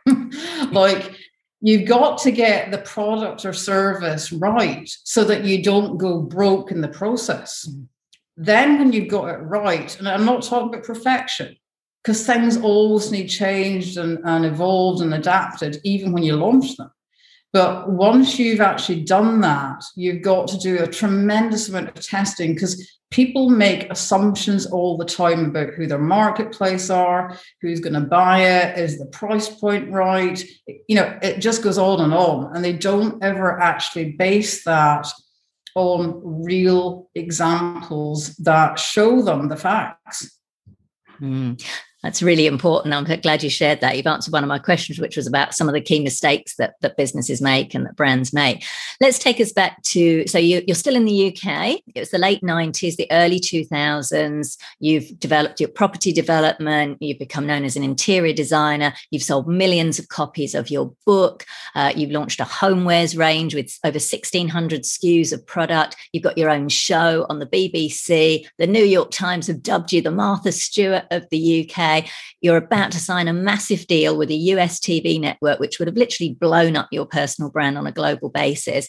like 0.71 1.17
you've 1.61 1.89
got 1.89 2.19
to 2.19 2.31
get 2.31 2.71
the 2.71 2.79
product 2.79 3.45
or 3.45 3.53
service 3.53 4.33
right 4.33 4.89
so 5.05 5.25
that 5.25 5.45
you 5.45 5.63
don't 5.63 5.99
go 5.99 6.21
broke 6.21 6.71
in 6.71 6.81
the 6.81 6.89
process. 6.89 7.67
Mm. 7.69 7.87
Then, 8.41 8.79
when 8.79 8.93
you've 8.93 9.11
got 9.11 9.31
it 9.31 9.39
right, 9.39 9.99
and 9.99 10.09
I'm 10.09 10.25
not 10.25 10.45
talking 10.45 10.69
about 10.69 10.85
perfection, 10.85 11.57
because 12.05 12.25
things 12.25 12.57
always 12.57 13.11
need 13.11 13.27
changed 13.27 13.99
and, 13.99 14.21
and 14.23 14.45
evolved 14.45 15.03
and 15.03 15.13
adapted, 15.13 15.81
even 15.83 16.13
when 16.13 16.23
you 16.23 16.37
launch 16.37 16.77
them. 16.77 16.93
But 17.53 17.91
once 17.91 18.39
you've 18.39 18.61
actually 18.61 19.03
done 19.03 19.41
that, 19.41 19.83
you've 19.97 20.23
got 20.23 20.47
to 20.49 20.59
do 20.59 20.79
a 20.79 20.87
tremendous 20.87 21.69
amount 21.69 21.89
of 21.89 22.07
testing 22.07 22.55
because 22.55 22.98
people 23.11 23.49
make 23.49 23.91
assumptions 23.91 24.67
all 24.67 24.97
the 24.97 25.05
time 25.05 25.47
about 25.47 25.75
who 25.75 25.87
their 25.87 25.99
marketplace 25.99 26.91
are, 26.91 27.37
who's 27.61 27.81
going 27.81 27.95
to 27.95 28.01
buy 28.01 28.41
it, 28.41 28.79
is 28.79 28.99
the 28.99 29.07
price 29.07 29.49
point 29.49 29.91
right? 29.91 30.43
You 30.89 30.97
know, 30.97 31.19
it 31.23 31.39
just 31.39 31.63
goes 31.63 31.79
on 31.79 32.01
and 32.01 32.13
on. 32.13 32.55
And 32.55 32.65
they 32.65 32.75
don't 32.75 33.23
ever 33.23 33.59
actually 33.61 34.13
base 34.13 34.65
that 34.65 35.07
on 35.75 36.21
real 36.45 37.09
examples 37.15 38.35
that 38.37 38.79
show 38.79 39.23
them 39.23 39.49
the 39.49 39.57
facts. 39.57 40.39
Mm. 41.21 41.63
That's 42.03 42.23
really 42.23 42.47
important. 42.47 42.95
I'm 42.95 43.21
glad 43.21 43.43
you 43.43 43.51
shared 43.51 43.81
that. 43.81 43.97
You've 43.97 44.07
answered 44.07 44.33
one 44.33 44.45
of 44.45 44.49
my 44.49 44.61
questions, 44.61 45.01
which 45.01 45.17
was 45.17 45.27
about 45.27 45.53
some 45.53 45.69
of 45.69 45.75
the 45.75 45.81
key 45.81 45.99
mistakes 45.99 46.55
that, 46.55 46.75
that 46.81 46.97
businesses 46.97 47.43
make 47.43 47.75
and 47.75 47.85
that 47.85 47.97
brands 47.97 48.33
make. 48.33 48.65
Let's 49.01 49.19
take 49.19 49.41
us 49.41 49.51
back 49.51 49.83
to 49.83 50.25
so 50.29 50.39
you, 50.39 50.63
are 50.71 50.75
still 50.75 50.95
in 50.95 51.07
the 51.07 51.29
UK. 51.29 51.81
It 51.93 51.99
was 51.99 52.11
the 52.11 52.19
late 52.19 52.41
90s, 52.41 52.95
the 52.95 53.11
early 53.11 53.41
2000s. 53.41 54.57
You've 54.79 55.19
developed 55.19 55.59
your 55.59 55.71
property 55.71 56.13
development. 56.13 56.99
You've 57.01 57.19
become 57.19 57.49
known 57.49 57.65
as 57.65 57.75
an 57.75 57.83
interior 57.83 58.33
designer. 58.33 58.95
You've 59.11 59.25
sold 59.25 59.49
millions 59.49 59.99
of 59.99 60.09
copies 60.09 60.55
of 60.55 60.71
your 60.71 60.95
book. 61.05 61.47
Uh, 61.75 61.93
you've 61.97 62.13
launched 62.13 62.39
a 62.39 62.45
homewares 62.45 63.19
range 63.19 63.57
with 63.57 63.77
over 63.83 63.95
1,600 63.95 64.83
SKUs 64.83 65.33
of 65.33 65.45
product. 65.45 65.97
You've 66.13 66.23
got 66.23 66.39
your 66.39 66.51
own 66.51 66.69
show 66.69 67.27
on 67.29 67.41
the 67.41 67.47
BBC. 67.47 68.47
The 68.59 68.69
New 68.69 68.85
York 68.85 69.11
Times 69.11 69.49
have 69.49 69.65
dubbed 69.65 69.93
you 69.93 70.01
the 70.01 70.13
Martha 70.13 70.53
Stewart 70.53 71.05
of 71.11 71.29
the 71.31 71.69
UK 71.69 71.88
You're 72.41 72.57
about 72.57 72.93
to 72.93 72.99
sign 72.99 73.29
a 73.29 73.33
massive 73.33 73.87
deal 73.87 74.17
with 74.17 74.31
a 74.31 74.35
US 74.35 74.81
TV 74.81 75.21
network, 75.21 75.61
which 75.61 75.79
would 75.79 75.89
have 75.89 75.97
literally 75.97 76.35
blown 76.35 76.77
up 76.77 76.89
your 76.91 77.07
personal 77.07 77.51
brand 77.51 77.79
on 77.79 77.87
a 77.87 77.93
global 77.93 78.31
basis. 78.31 78.89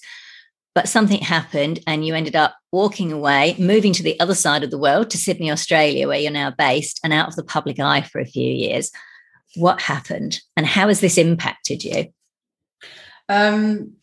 But 0.75 0.87
something 0.87 1.19
happened 1.19 1.79
and 1.87 2.05
you 2.05 2.13
ended 2.13 2.35
up 2.35 2.55
walking 2.71 3.11
away, 3.11 3.55
moving 3.57 3.91
to 3.93 4.03
the 4.03 4.19
other 4.19 4.35
side 4.35 4.63
of 4.63 4.71
the 4.71 4.77
world, 4.77 5.09
to 5.09 5.17
Sydney, 5.17 5.51
Australia, 5.51 6.07
where 6.07 6.19
you're 6.19 6.31
now 6.31 6.51
based 6.51 6.99
and 7.03 7.11
out 7.11 7.27
of 7.27 7.35
the 7.35 7.43
public 7.43 7.79
eye 7.79 8.01
for 8.01 8.19
a 8.19 8.25
few 8.25 8.49
years. 8.51 8.91
What 9.55 9.81
happened 9.81 10.41
and 10.55 10.65
how 10.65 10.87
has 10.87 10.99
this 10.99 11.17
impacted 11.17 11.83
you? 11.83 12.13
Um, 13.27 13.93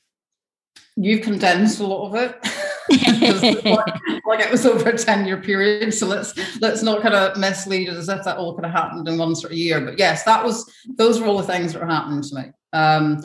you've 0.96 1.22
condensed 1.22 1.80
a 1.80 1.86
lot 1.86 2.08
of 2.08 2.14
it. 2.16 2.36
like, 3.64 4.24
like, 4.24 4.40
it 4.40 4.50
was 4.50 4.66
over 4.66 4.88
a 4.88 4.98
10 4.98 5.26
year 5.26 5.40
period. 5.40 5.92
So 5.92 6.06
let's 6.06 6.34
let's 6.60 6.82
not 6.82 7.02
kind 7.02 7.14
of 7.14 7.36
mislead 7.36 7.88
it 7.88 7.96
as 7.96 8.08
if 8.08 8.24
that 8.24 8.36
all 8.36 8.54
could 8.54 8.64
have 8.64 8.74
happened 8.74 9.08
in 9.08 9.18
one 9.18 9.34
sort 9.34 9.52
of 9.52 9.58
year. 9.58 9.80
But 9.80 9.98
yes, 9.98 10.24
that 10.24 10.44
was 10.44 10.70
those 10.96 11.20
were 11.20 11.26
all 11.26 11.38
the 11.38 11.44
things 11.44 11.72
that 11.72 11.80
were 11.80 11.88
happening 11.88 12.22
to 12.22 12.34
me. 12.34 12.42
Um, 12.72 13.22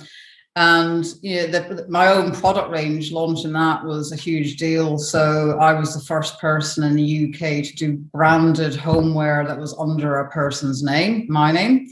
and 0.57 1.05
you 1.21 1.35
know, 1.35 1.47
the, 1.47 1.85
my 1.87 2.07
own 2.07 2.33
product 2.33 2.71
range 2.71 3.11
launching 3.11 3.53
that 3.53 3.85
was 3.85 4.11
a 4.11 4.17
huge 4.17 4.57
deal. 4.57 4.97
So 4.97 5.57
I 5.59 5.73
was 5.73 5.93
the 5.93 6.03
first 6.03 6.39
person 6.39 6.83
in 6.83 6.95
the 6.95 7.29
UK 7.29 7.63
to 7.63 7.75
do 7.75 7.93
branded 7.93 8.75
homeware 8.75 9.45
that 9.47 9.57
was 9.57 9.77
under 9.79 10.19
a 10.19 10.29
person's 10.29 10.83
name, 10.83 11.25
my 11.29 11.51
name. 11.51 11.87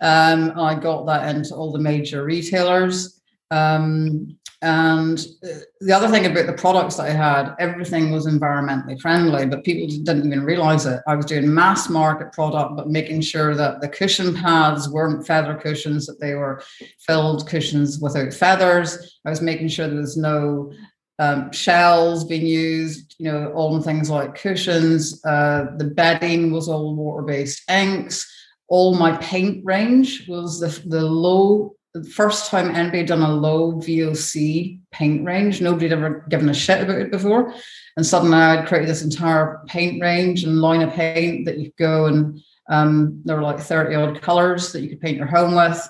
Um, 0.00 0.52
I 0.58 0.74
got 0.74 1.06
that 1.06 1.34
into 1.34 1.54
all 1.54 1.70
the 1.70 1.78
major 1.78 2.24
retailers. 2.24 3.17
Um, 3.50 4.38
and 4.60 5.24
uh, 5.44 5.58
the 5.80 5.92
other 5.92 6.08
thing 6.08 6.26
about 6.26 6.46
the 6.46 6.52
products 6.52 6.96
that 6.96 7.06
I 7.06 7.10
had, 7.10 7.54
everything 7.60 8.10
was 8.10 8.26
environmentally 8.26 9.00
friendly, 9.00 9.46
but 9.46 9.62
people 9.62 9.86
didn't 9.86 10.26
even 10.26 10.44
realize 10.44 10.84
it. 10.84 11.00
I 11.06 11.14
was 11.14 11.26
doing 11.26 11.52
mass 11.52 11.88
market 11.88 12.32
product, 12.32 12.74
but 12.76 12.88
making 12.88 13.20
sure 13.20 13.54
that 13.54 13.80
the 13.80 13.88
cushion 13.88 14.34
pads 14.34 14.88
weren't 14.88 15.24
feather 15.26 15.54
cushions, 15.54 16.06
that 16.06 16.18
they 16.20 16.34
were 16.34 16.60
filled 16.98 17.46
cushions 17.46 18.00
without 18.00 18.34
feathers. 18.34 19.20
I 19.24 19.30
was 19.30 19.40
making 19.40 19.68
sure 19.68 19.86
there 19.86 20.00
was 20.00 20.16
no 20.16 20.72
um, 21.20 21.52
shells 21.52 22.24
being 22.24 22.46
used, 22.46 23.14
you 23.18 23.30
know, 23.30 23.52
on 23.54 23.80
things 23.80 24.10
like 24.10 24.34
cushions. 24.34 25.24
Uh, 25.24 25.66
the 25.76 25.84
bedding 25.84 26.50
was 26.50 26.68
all 26.68 26.96
water 26.96 27.22
based 27.22 27.62
inks. 27.70 28.26
All 28.68 28.94
my 28.94 29.16
paint 29.18 29.64
range 29.64 30.26
was 30.28 30.58
the, 30.58 30.88
the 30.88 31.00
low 31.00 31.76
the 32.02 32.10
first 32.10 32.50
time 32.50 32.74
anybody 32.74 32.98
had 32.98 33.08
done 33.08 33.22
a 33.22 33.32
low 33.32 33.74
VOC 33.74 34.80
paint 34.90 35.24
range. 35.24 35.60
Nobody 35.60 35.88
had 35.88 35.98
ever 35.98 36.24
given 36.28 36.48
a 36.48 36.54
shit 36.54 36.82
about 36.82 37.00
it 37.00 37.10
before. 37.10 37.54
And 37.96 38.06
suddenly 38.06 38.38
I'd 38.38 38.66
created 38.66 38.88
this 38.88 39.02
entire 39.02 39.60
paint 39.66 40.00
range 40.00 40.44
and 40.44 40.60
line 40.60 40.82
of 40.82 40.92
paint 40.92 41.44
that 41.46 41.58
you 41.58 41.66
could 41.66 41.76
go 41.76 42.06
and 42.06 42.40
um, 42.68 43.22
there 43.24 43.36
were 43.36 43.42
like 43.42 43.58
30 43.58 43.94
odd 43.94 44.22
colors 44.22 44.72
that 44.72 44.82
you 44.82 44.90
could 44.90 45.00
paint 45.00 45.16
your 45.16 45.26
home 45.26 45.54
with 45.54 45.88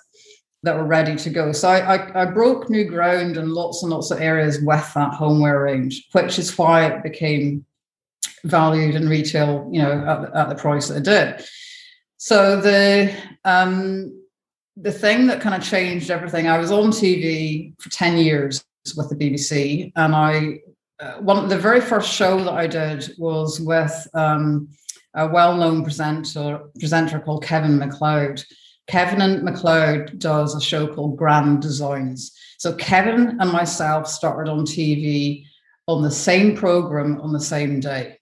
that 0.62 0.76
were 0.76 0.84
ready 0.84 1.16
to 1.16 1.30
go. 1.30 1.52
So 1.52 1.68
I, 1.68 1.96
I, 1.96 2.22
I 2.22 2.24
broke 2.24 2.68
new 2.68 2.84
ground 2.84 3.36
in 3.36 3.54
lots 3.54 3.82
and 3.82 3.92
lots 3.92 4.10
of 4.10 4.20
areas 4.20 4.60
with 4.60 4.92
that 4.94 5.14
homeware 5.14 5.62
range, 5.62 6.08
which 6.12 6.38
is 6.38 6.56
why 6.56 6.86
it 6.86 7.02
became 7.02 7.64
valued 8.44 8.94
in 8.94 9.08
retail, 9.08 9.68
you 9.72 9.82
know, 9.82 9.92
at, 9.92 10.34
at 10.34 10.48
the 10.48 10.54
price 10.54 10.88
that 10.88 10.98
it 10.98 11.04
did. 11.04 11.44
So 12.16 12.60
the 12.60 13.14
um, 13.44 14.17
the 14.80 14.92
thing 14.92 15.26
that 15.26 15.40
kind 15.40 15.54
of 15.54 15.68
changed 15.68 16.10
everything, 16.10 16.46
I 16.46 16.58
was 16.58 16.70
on 16.70 16.90
TV 16.90 17.78
for 17.80 17.90
10 17.90 18.18
years 18.18 18.64
with 18.96 19.08
the 19.08 19.16
BBC, 19.16 19.92
and 19.96 20.14
I 20.14 20.60
uh, 21.00 21.14
one 21.18 21.48
the 21.48 21.58
very 21.58 21.80
first 21.80 22.12
show 22.12 22.42
that 22.42 22.52
I 22.52 22.66
did 22.66 23.14
was 23.18 23.60
with 23.60 24.08
um, 24.14 24.68
a 25.14 25.28
well-known 25.28 25.84
presenter 25.84 26.60
presenter 26.78 27.20
called 27.20 27.44
Kevin 27.44 27.78
McCloud. 27.78 28.44
Kevin 28.88 29.20
and 29.20 29.46
McCloud 29.46 30.18
does 30.18 30.54
a 30.54 30.60
show 30.60 30.92
called 30.92 31.16
Grand 31.16 31.60
Designs. 31.60 32.32
So 32.58 32.74
Kevin 32.74 33.36
and 33.38 33.52
myself 33.52 34.08
started 34.08 34.50
on 34.50 34.60
TV 34.60 35.44
on 35.86 36.02
the 36.02 36.10
same 36.10 36.56
program 36.56 37.20
on 37.20 37.32
the 37.32 37.40
same 37.40 37.80
day. 37.80 38.17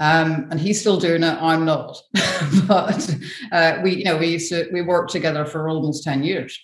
Um, 0.00 0.46
and 0.50 0.60
he's 0.60 0.80
still 0.80 0.98
doing 0.98 1.22
it. 1.22 1.36
I'm 1.40 1.64
not, 1.64 2.00
but 2.68 3.16
uh, 3.50 3.78
we, 3.82 3.96
you 3.96 4.04
know, 4.04 4.16
we 4.16 4.28
used 4.28 4.50
to 4.50 4.68
we 4.72 4.82
worked 4.82 5.10
together 5.10 5.44
for 5.44 5.68
almost 5.68 6.04
ten 6.04 6.22
years, 6.22 6.58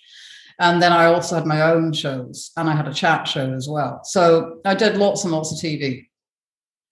and 0.59 0.81
then 0.81 0.93
I 0.93 1.05
also 1.05 1.35
had 1.35 1.45
my 1.45 1.61
own 1.61 1.91
shows, 1.91 2.51
and 2.55 2.69
I 2.69 2.75
had 2.75 2.87
a 2.87 2.93
chat 2.93 3.27
show 3.27 3.53
as 3.53 3.67
well. 3.67 4.01
So 4.03 4.59
I 4.63 4.73
did 4.73 4.97
lots 4.97 5.25
and 5.25 5.33
lots 5.33 5.51
of 5.51 5.57
TV, 5.57 6.07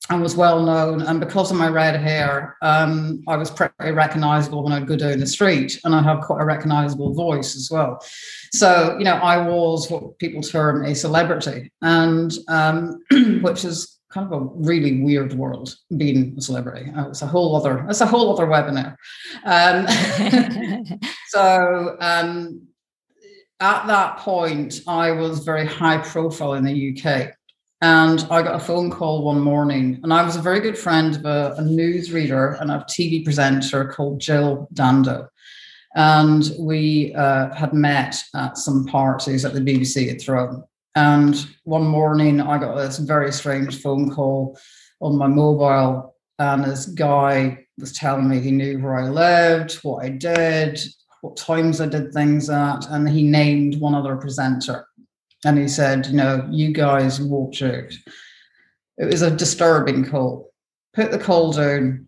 and 0.09 0.21
was 0.21 0.35
well 0.35 0.61
known. 0.61 1.01
And 1.01 1.19
because 1.19 1.49
of 1.49 1.57
my 1.57 1.69
red 1.69 1.99
hair, 1.99 2.57
um, 2.61 3.23
I 3.27 3.37
was 3.37 3.49
pretty 3.49 3.91
recognizable 3.91 4.63
when 4.63 4.73
I'd 4.73 4.87
go 4.87 4.97
down 4.97 5.19
the 5.19 5.27
street, 5.27 5.79
and 5.85 5.95
I 5.95 6.01
have 6.01 6.21
quite 6.21 6.41
a 6.41 6.45
recognizable 6.45 7.13
voice 7.13 7.55
as 7.55 7.69
well. 7.71 8.03
So 8.51 8.97
you 8.97 9.05
know, 9.05 9.15
I 9.15 9.37
was 9.37 9.89
what 9.89 10.19
people 10.19 10.41
term 10.41 10.83
a 10.83 10.93
celebrity, 10.93 11.71
and 11.81 12.33
um, 12.49 13.01
which 13.41 13.63
is 13.63 13.97
kind 14.13 14.31
of 14.31 14.41
a 14.41 14.45
really 14.55 15.01
weird 15.01 15.33
world 15.33 15.75
being 15.97 16.35
a 16.37 16.41
celebrity. 16.41 16.91
Uh, 16.95 17.09
it's 17.09 17.21
a 17.21 17.27
whole 17.27 17.55
other 17.55 17.85
it's 17.89 18.01
a 18.01 18.05
whole 18.05 18.31
other 18.31 18.45
webinar. 18.45 18.95
Um, 19.43 20.99
so 21.27 21.97
um, 21.99 22.67
at 23.59 23.87
that 23.87 24.17
point, 24.17 24.81
I 24.87 25.11
was 25.11 25.39
very 25.39 25.65
high 25.65 25.97
profile 25.97 26.53
in 26.53 26.63
the 26.63 26.97
UK. 26.97 27.33
And 27.81 28.25
I 28.31 28.41
got 28.41 28.55
a 28.55 28.63
phone 28.63 28.89
call 28.89 29.23
one 29.23 29.41
morning, 29.41 29.99
and 30.03 30.13
I 30.13 30.23
was 30.23 30.37
a 30.37 30.41
very 30.41 30.61
good 30.61 30.77
friend 30.77 31.17
of 31.17 31.25
a, 31.25 31.55
a 31.57 31.61
newsreader 31.61 32.59
and 32.61 32.71
a 32.71 32.85
TV 32.89 33.25
presenter 33.25 33.85
called 33.85 34.21
Jill 34.21 34.69
Dando. 34.73 35.27
And 35.93 36.49
we 36.57 37.13
uh, 37.13 37.53
had 37.53 37.73
met 37.73 38.23
at 38.35 38.57
some 38.57 38.85
parties 38.85 39.43
at 39.43 39.53
the 39.53 39.59
BBC 39.59 40.07
had 40.07 40.21
thrown. 40.21 40.63
And 40.95 41.35
one 41.63 41.85
morning, 41.85 42.39
I 42.39 42.57
got 42.57 42.75
this 42.75 42.99
very 42.99 43.31
strange 43.31 43.81
phone 43.81 44.11
call 44.11 44.57
on 45.01 45.17
my 45.17 45.27
mobile, 45.27 46.15
and 46.37 46.63
this 46.63 46.85
guy 46.85 47.65
was 47.79 47.93
telling 47.93 48.29
me 48.29 48.39
he 48.39 48.51
knew 48.51 48.79
where 48.79 48.95
I 48.95 49.09
lived, 49.09 49.75
what 49.83 50.05
I 50.05 50.09
did, 50.09 50.79
what 51.21 51.37
times 51.37 51.81
I 51.81 51.87
did 51.87 52.13
things 52.13 52.49
at, 52.49 52.87
and 52.89 53.09
he 53.09 53.23
named 53.23 53.79
one 53.79 53.95
other 53.95 54.17
presenter. 54.17 54.85
And 55.45 55.57
he 55.57 55.67
said, 55.67 56.05
You 56.07 56.13
know, 56.13 56.47
you 56.51 56.71
guys 56.71 57.19
watch 57.19 57.63
out. 57.63 57.91
It 58.97 59.05
was 59.05 59.23
a 59.23 59.35
disturbing 59.35 60.05
call. 60.05 60.51
Put 60.93 61.11
the 61.11 61.17
call 61.17 61.53
down, 61.53 62.05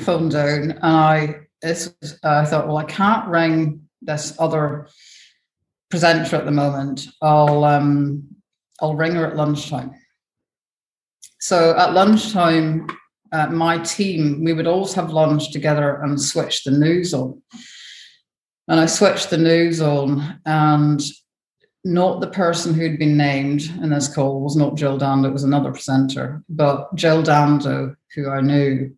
phone 0.00 0.28
down, 0.28 0.70
and 0.70 0.78
I, 0.82 1.40
this, 1.62 1.92
uh, 2.02 2.28
I 2.28 2.44
thought, 2.44 2.68
well, 2.68 2.76
I 2.76 2.84
can't 2.84 3.26
ring 3.28 3.88
this 4.02 4.36
other 4.38 4.88
presenter 5.94 6.34
at 6.34 6.44
the 6.44 6.50
moment. 6.50 7.06
I'll 7.22 7.62
um, 7.62 8.24
I'll 8.80 8.96
ring 8.96 9.14
her 9.14 9.28
at 9.28 9.36
lunchtime. 9.36 9.92
So 11.38 11.78
at 11.78 11.92
lunchtime, 11.92 12.88
uh, 13.30 13.46
my 13.46 13.78
team 13.78 14.42
we 14.42 14.54
would 14.54 14.66
always 14.66 14.92
have 14.94 15.12
lunch 15.12 15.52
together 15.52 16.02
and 16.02 16.20
switch 16.20 16.64
the 16.64 16.72
news 16.72 17.14
on. 17.14 17.40
And 18.66 18.80
I 18.80 18.86
switched 18.86 19.30
the 19.30 19.38
news 19.38 19.80
on, 19.80 20.40
and 20.46 21.00
not 21.84 22.20
the 22.20 22.30
person 22.42 22.74
who'd 22.74 22.98
been 22.98 23.16
named 23.16 23.62
in 23.80 23.90
this 23.90 24.12
call 24.12 24.40
was 24.40 24.56
not 24.56 24.74
Jill 24.74 24.98
Dando, 24.98 25.28
it 25.28 25.32
was 25.32 25.44
another 25.44 25.70
presenter, 25.70 26.42
but 26.48 26.92
Jill 26.96 27.22
Dando, 27.22 27.94
who 28.16 28.28
I 28.28 28.40
knew, 28.40 28.96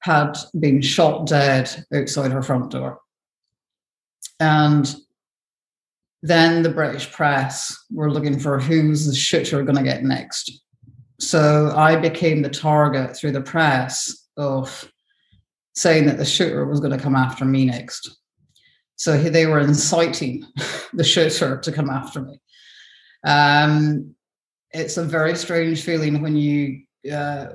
had 0.00 0.36
been 0.58 0.82
shot 0.82 1.26
dead 1.26 1.70
outside 1.94 2.32
her 2.32 2.42
front 2.42 2.72
door. 2.72 2.98
And 4.40 4.92
then 6.22 6.62
the 6.62 6.70
British 6.70 7.10
press 7.10 7.76
were 7.90 8.10
looking 8.10 8.38
for 8.38 8.58
who's 8.58 9.06
the 9.06 9.14
shooter 9.14 9.62
going 9.62 9.76
to 9.76 9.82
get 9.82 10.02
next. 10.02 10.62
So 11.18 11.72
I 11.76 11.96
became 11.96 12.42
the 12.42 12.50
target 12.50 13.16
through 13.16 13.32
the 13.32 13.40
press 13.40 14.28
of 14.36 14.90
saying 15.74 16.06
that 16.06 16.18
the 16.18 16.24
shooter 16.24 16.66
was 16.66 16.80
going 16.80 16.96
to 16.96 17.02
come 17.02 17.16
after 17.16 17.44
me 17.44 17.66
next. 17.66 18.18
So 18.96 19.16
they 19.16 19.46
were 19.46 19.60
inciting 19.60 20.44
the 20.92 21.04
shooter 21.04 21.58
to 21.58 21.72
come 21.72 21.88
after 21.88 22.20
me. 22.20 22.40
Um, 23.24 24.14
it's 24.72 24.96
a 24.96 25.04
very 25.04 25.36
strange 25.36 25.82
feeling 25.82 26.22
when 26.22 26.36
you 26.36 26.82
uh, 27.12 27.46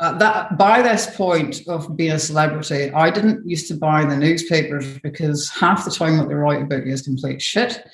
uh, 0.00 0.16
that 0.16 0.56
by 0.56 0.80
this 0.80 1.14
point 1.14 1.60
of 1.68 1.94
being 1.94 2.12
a 2.12 2.18
celebrity, 2.18 2.90
I 2.90 3.10
didn't 3.10 3.46
used 3.46 3.68
to 3.68 3.74
buy 3.74 4.06
the 4.06 4.16
newspapers 4.16 4.98
because 5.00 5.50
half 5.50 5.84
the 5.84 5.90
time 5.90 6.16
what 6.16 6.28
they 6.28 6.34
write 6.34 6.62
about 6.62 6.86
you 6.86 6.92
is 6.92 7.02
complete 7.02 7.42
shit. 7.42 7.86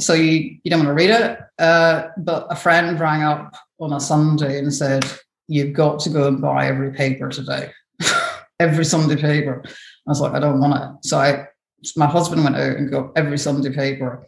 So 0.00 0.14
you 0.14 0.58
you 0.64 0.70
don't 0.70 0.84
want 0.84 0.88
to 0.88 1.04
read 1.04 1.10
it. 1.10 1.38
Uh, 1.58 2.08
but 2.18 2.48
a 2.50 2.56
friend 2.56 2.98
rang 2.98 3.22
up 3.22 3.54
on 3.78 3.92
a 3.92 4.00
Sunday 4.00 4.58
and 4.58 4.74
said, 4.74 5.04
"You've 5.46 5.72
got 5.72 6.00
to 6.00 6.10
go 6.10 6.26
and 6.26 6.42
buy 6.42 6.66
every 6.66 6.92
paper 6.92 7.28
today, 7.28 7.70
every 8.60 8.84
Sunday 8.84 9.16
paper." 9.16 9.62
I 9.64 9.70
was 10.10 10.20
like, 10.20 10.32
"I 10.32 10.40
don't 10.40 10.58
want 10.58 10.82
it." 10.82 11.08
So 11.08 11.18
I, 11.18 11.46
my 11.96 12.06
husband 12.06 12.42
went 12.42 12.56
out 12.56 12.76
and 12.76 12.90
got 12.90 13.12
every 13.14 13.38
Sunday 13.38 13.72
paper 13.72 14.26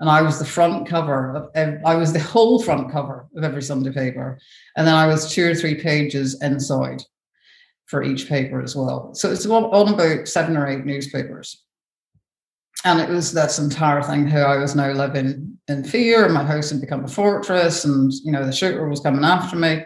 and 0.00 0.08
I 0.08 0.22
was 0.22 0.38
the 0.38 0.44
front 0.44 0.88
cover 0.88 1.36
of 1.36 1.50
every, 1.54 1.78
I 1.84 1.94
was 1.94 2.12
the 2.12 2.20
whole 2.20 2.62
front 2.62 2.90
cover 2.90 3.28
of 3.36 3.44
every 3.44 3.62
Sunday 3.62 3.92
paper, 3.92 4.38
and 4.76 4.86
then 4.86 4.94
I 4.94 5.06
was 5.06 5.30
two 5.30 5.50
or 5.50 5.54
three 5.54 5.74
pages 5.74 6.40
inside 6.42 7.02
for 7.86 8.02
each 8.02 8.28
paper 8.28 8.62
as 8.62 8.74
well. 8.74 9.14
So 9.14 9.30
it's 9.30 9.46
on 9.46 9.92
about 9.92 10.26
seven 10.26 10.56
or 10.56 10.66
eight 10.66 10.86
newspapers. 10.86 11.64
And 12.84 12.98
it 12.98 13.10
was 13.10 13.32
this 13.32 13.58
entire 13.58 14.02
thing 14.02 14.26
how 14.26 14.42
I 14.42 14.56
was 14.56 14.74
now 14.74 14.92
living 14.92 15.58
in 15.68 15.84
fear, 15.84 16.24
and 16.24 16.32
my 16.32 16.44
house 16.44 16.70
had 16.70 16.80
become 16.80 17.04
a 17.04 17.08
fortress, 17.08 17.84
and 17.84 18.10
you 18.24 18.32
know, 18.32 18.46
the 18.46 18.52
shooter 18.52 18.88
was 18.88 19.00
coming 19.00 19.24
after 19.24 19.56
me. 19.56 19.84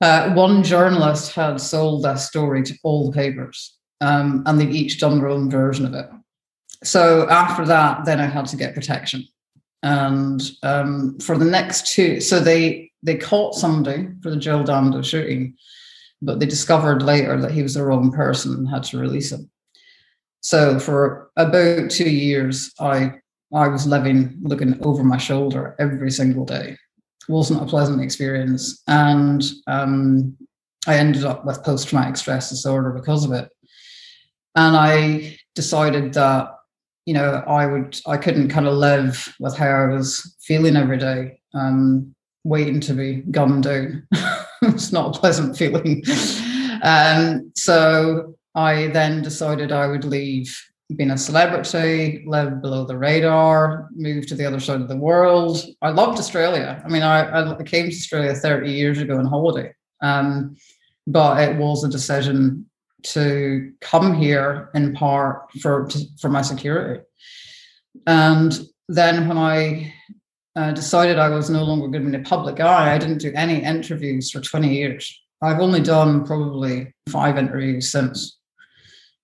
Uh, 0.00 0.32
one 0.34 0.62
journalist 0.62 1.34
had 1.34 1.60
sold 1.60 2.04
that 2.04 2.20
story 2.20 2.62
to 2.62 2.74
all 2.84 3.10
the 3.10 3.16
papers, 3.16 3.76
um, 4.00 4.44
and 4.46 4.60
they'd 4.60 4.74
each 4.74 5.00
done 5.00 5.18
their 5.18 5.28
own 5.28 5.50
version 5.50 5.84
of 5.84 5.94
it. 5.94 6.06
So 6.82 7.28
after 7.28 7.64
that, 7.66 8.04
then 8.04 8.20
I 8.20 8.26
had 8.26 8.46
to 8.46 8.56
get 8.56 8.74
protection. 8.74 9.24
And 9.82 10.42
um, 10.62 11.18
for 11.20 11.38
the 11.38 11.44
next 11.44 11.92
two, 11.92 12.20
so 12.20 12.40
they 12.40 12.90
they 13.02 13.16
caught 13.16 13.54
somebody 13.54 14.08
for 14.22 14.30
the 14.30 14.36
Jill 14.36 14.62
Dando 14.62 15.00
shooting, 15.02 15.56
but 16.20 16.38
they 16.38 16.46
discovered 16.46 17.02
later 17.02 17.40
that 17.40 17.52
he 17.52 17.62
was 17.62 17.74
the 17.74 17.84
wrong 17.84 18.12
person 18.12 18.52
and 18.52 18.68
had 18.68 18.82
to 18.84 18.98
release 18.98 19.32
him. 19.32 19.50
So 20.42 20.78
for 20.78 21.30
about 21.36 21.90
two 21.90 22.10
years, 22.10 22.72
I 22.78 23.12
I 23.54 23.68
was 23.68 23.86
living 23.86 24.38
looking 24.42 24.82
over 24.84 25.02
my 25.02 25.18
shoulder 25.18 25.76
every 25.78 26.10
single 26.10 26.44
day. 26.44 26.76
It 27.28 27.32
wasn't 27.32 27.62
a 27.62 27.66
pleasant 27.66 28.02
experience, 28.02 28.82
and 28.86 29.42
um, 29.66 30.36
I 30.86 30.96
ended 30.96 31.24
up 31.24 31.44
with 31.44 31.64
post 31.64 31.88
traumatic 31.88 32.16
stress 32.16 32.50
disorder 32.50 32.90
because 32.90 33.24
of 33.24 33.32
it. 33.32 33.48
And 34.56 34.76
I 34.76 35.38
decided 35.54 36.14
that 36.14 36.50
you 37.06 37.14
know 37.14 37.42
I 37.46 37.66
would 37.66 38.00
I 38.06 38.16
couldn't 38.16 38.48
kind 38.48 38.66
of 38.66 38.74
live 38.74 39.34
with 39.40 39.56
how 39.56 39.68
I 39.68 39.86
was 39.86 40.36
feeling 40.40 40.76
every 40.76 40.98
day, 40.98 41.40
um, 41.54 42.14
waiting 42.44 42.80
to 42.80 42.94
be 42.94 43.16
gunned 43.30 43.64
down. 43.64 44.06
it's 44.62 44.92
not 44.92 45.16
a 45.16 45.20
pleasant 45.20 45.56
feeling. 45.56 46.02
Um, 46.82 47.52
so 47.54 48.34
I 48.54 48.88
then 48.88 49.22
decided 49.22 49.72
I 49.72 49.86
would 49.86 50.04
leave 50.04 50.56
being 50.96 51.10
a 51.10 51.18
celebrity, 51.18 52.24
live 52.26 52.60
below 52.60 52.84
the 52.84 52.98
radar, 52.98 53.88
move 53.92 54.26
to 54.26 54.34
the 54.34 54.44
other 54.44 54.60
side 54.60 54.80
of 54.80 54.88
the 54.88 54.96
world. 54.96 55.64
I 55.82 55.90
loved 55.90 56.18
Australia. 56.18 56.82
I 56.84 56.88
mean, 56.88 57.02
I, 57.02 57.56
I 57.56 57.62
came 57.62 57.88
to 57.88 57.96
Australia 57.96 58.34
30 58.34 58.72
years 58.72 58.98
ago 58.98 59.18
on 59.18 59.26
holiday, 59.26 59.72
um, 60.02 60.56
but 61.06 61.40
it 61.48 61.56
was 61.56 61.84
a 61.84 61.88
decision 61.88 62.66
to 63.02 63.72
come 63.80 64.14
here 64.14 64.70
in 64.74 64.94
part 64.94 65.50
for 65.60 65.88
for 66.20 66.28
my 66.28 66.42
security. 66.42 67.02
And 68.06 68.58
then 68.88 69.28
when 69.28 69.38
I 69.38 69.94
uh, 70.56 70.72
decided 70.72 71.18
I 71.18 71.28
was 71.28 71.50
no 71.50 71.62
longer 71.64 71.88
going 71.88 72.04
to 72.04 72.10
be 72.10 72.16
in 72.16 72.22
the 72.22 72.28
public 72.28 72.60
eye, 72.60 72.94
I 72.94 72.98
didn't 72.98 73.18
do 73.18 73.32
any 73.34 73.62
interviews 73.62 74.30
for 74.30 74.40
20 74.40 74.74
years. 74.74 75.20
I've 75.42 75.60
only 75.60 75.80
done 75.80 76.26
probably 76.26 76.94
five 77.08 77.38
interviews 77.38 77.90
since. 77.90 78.38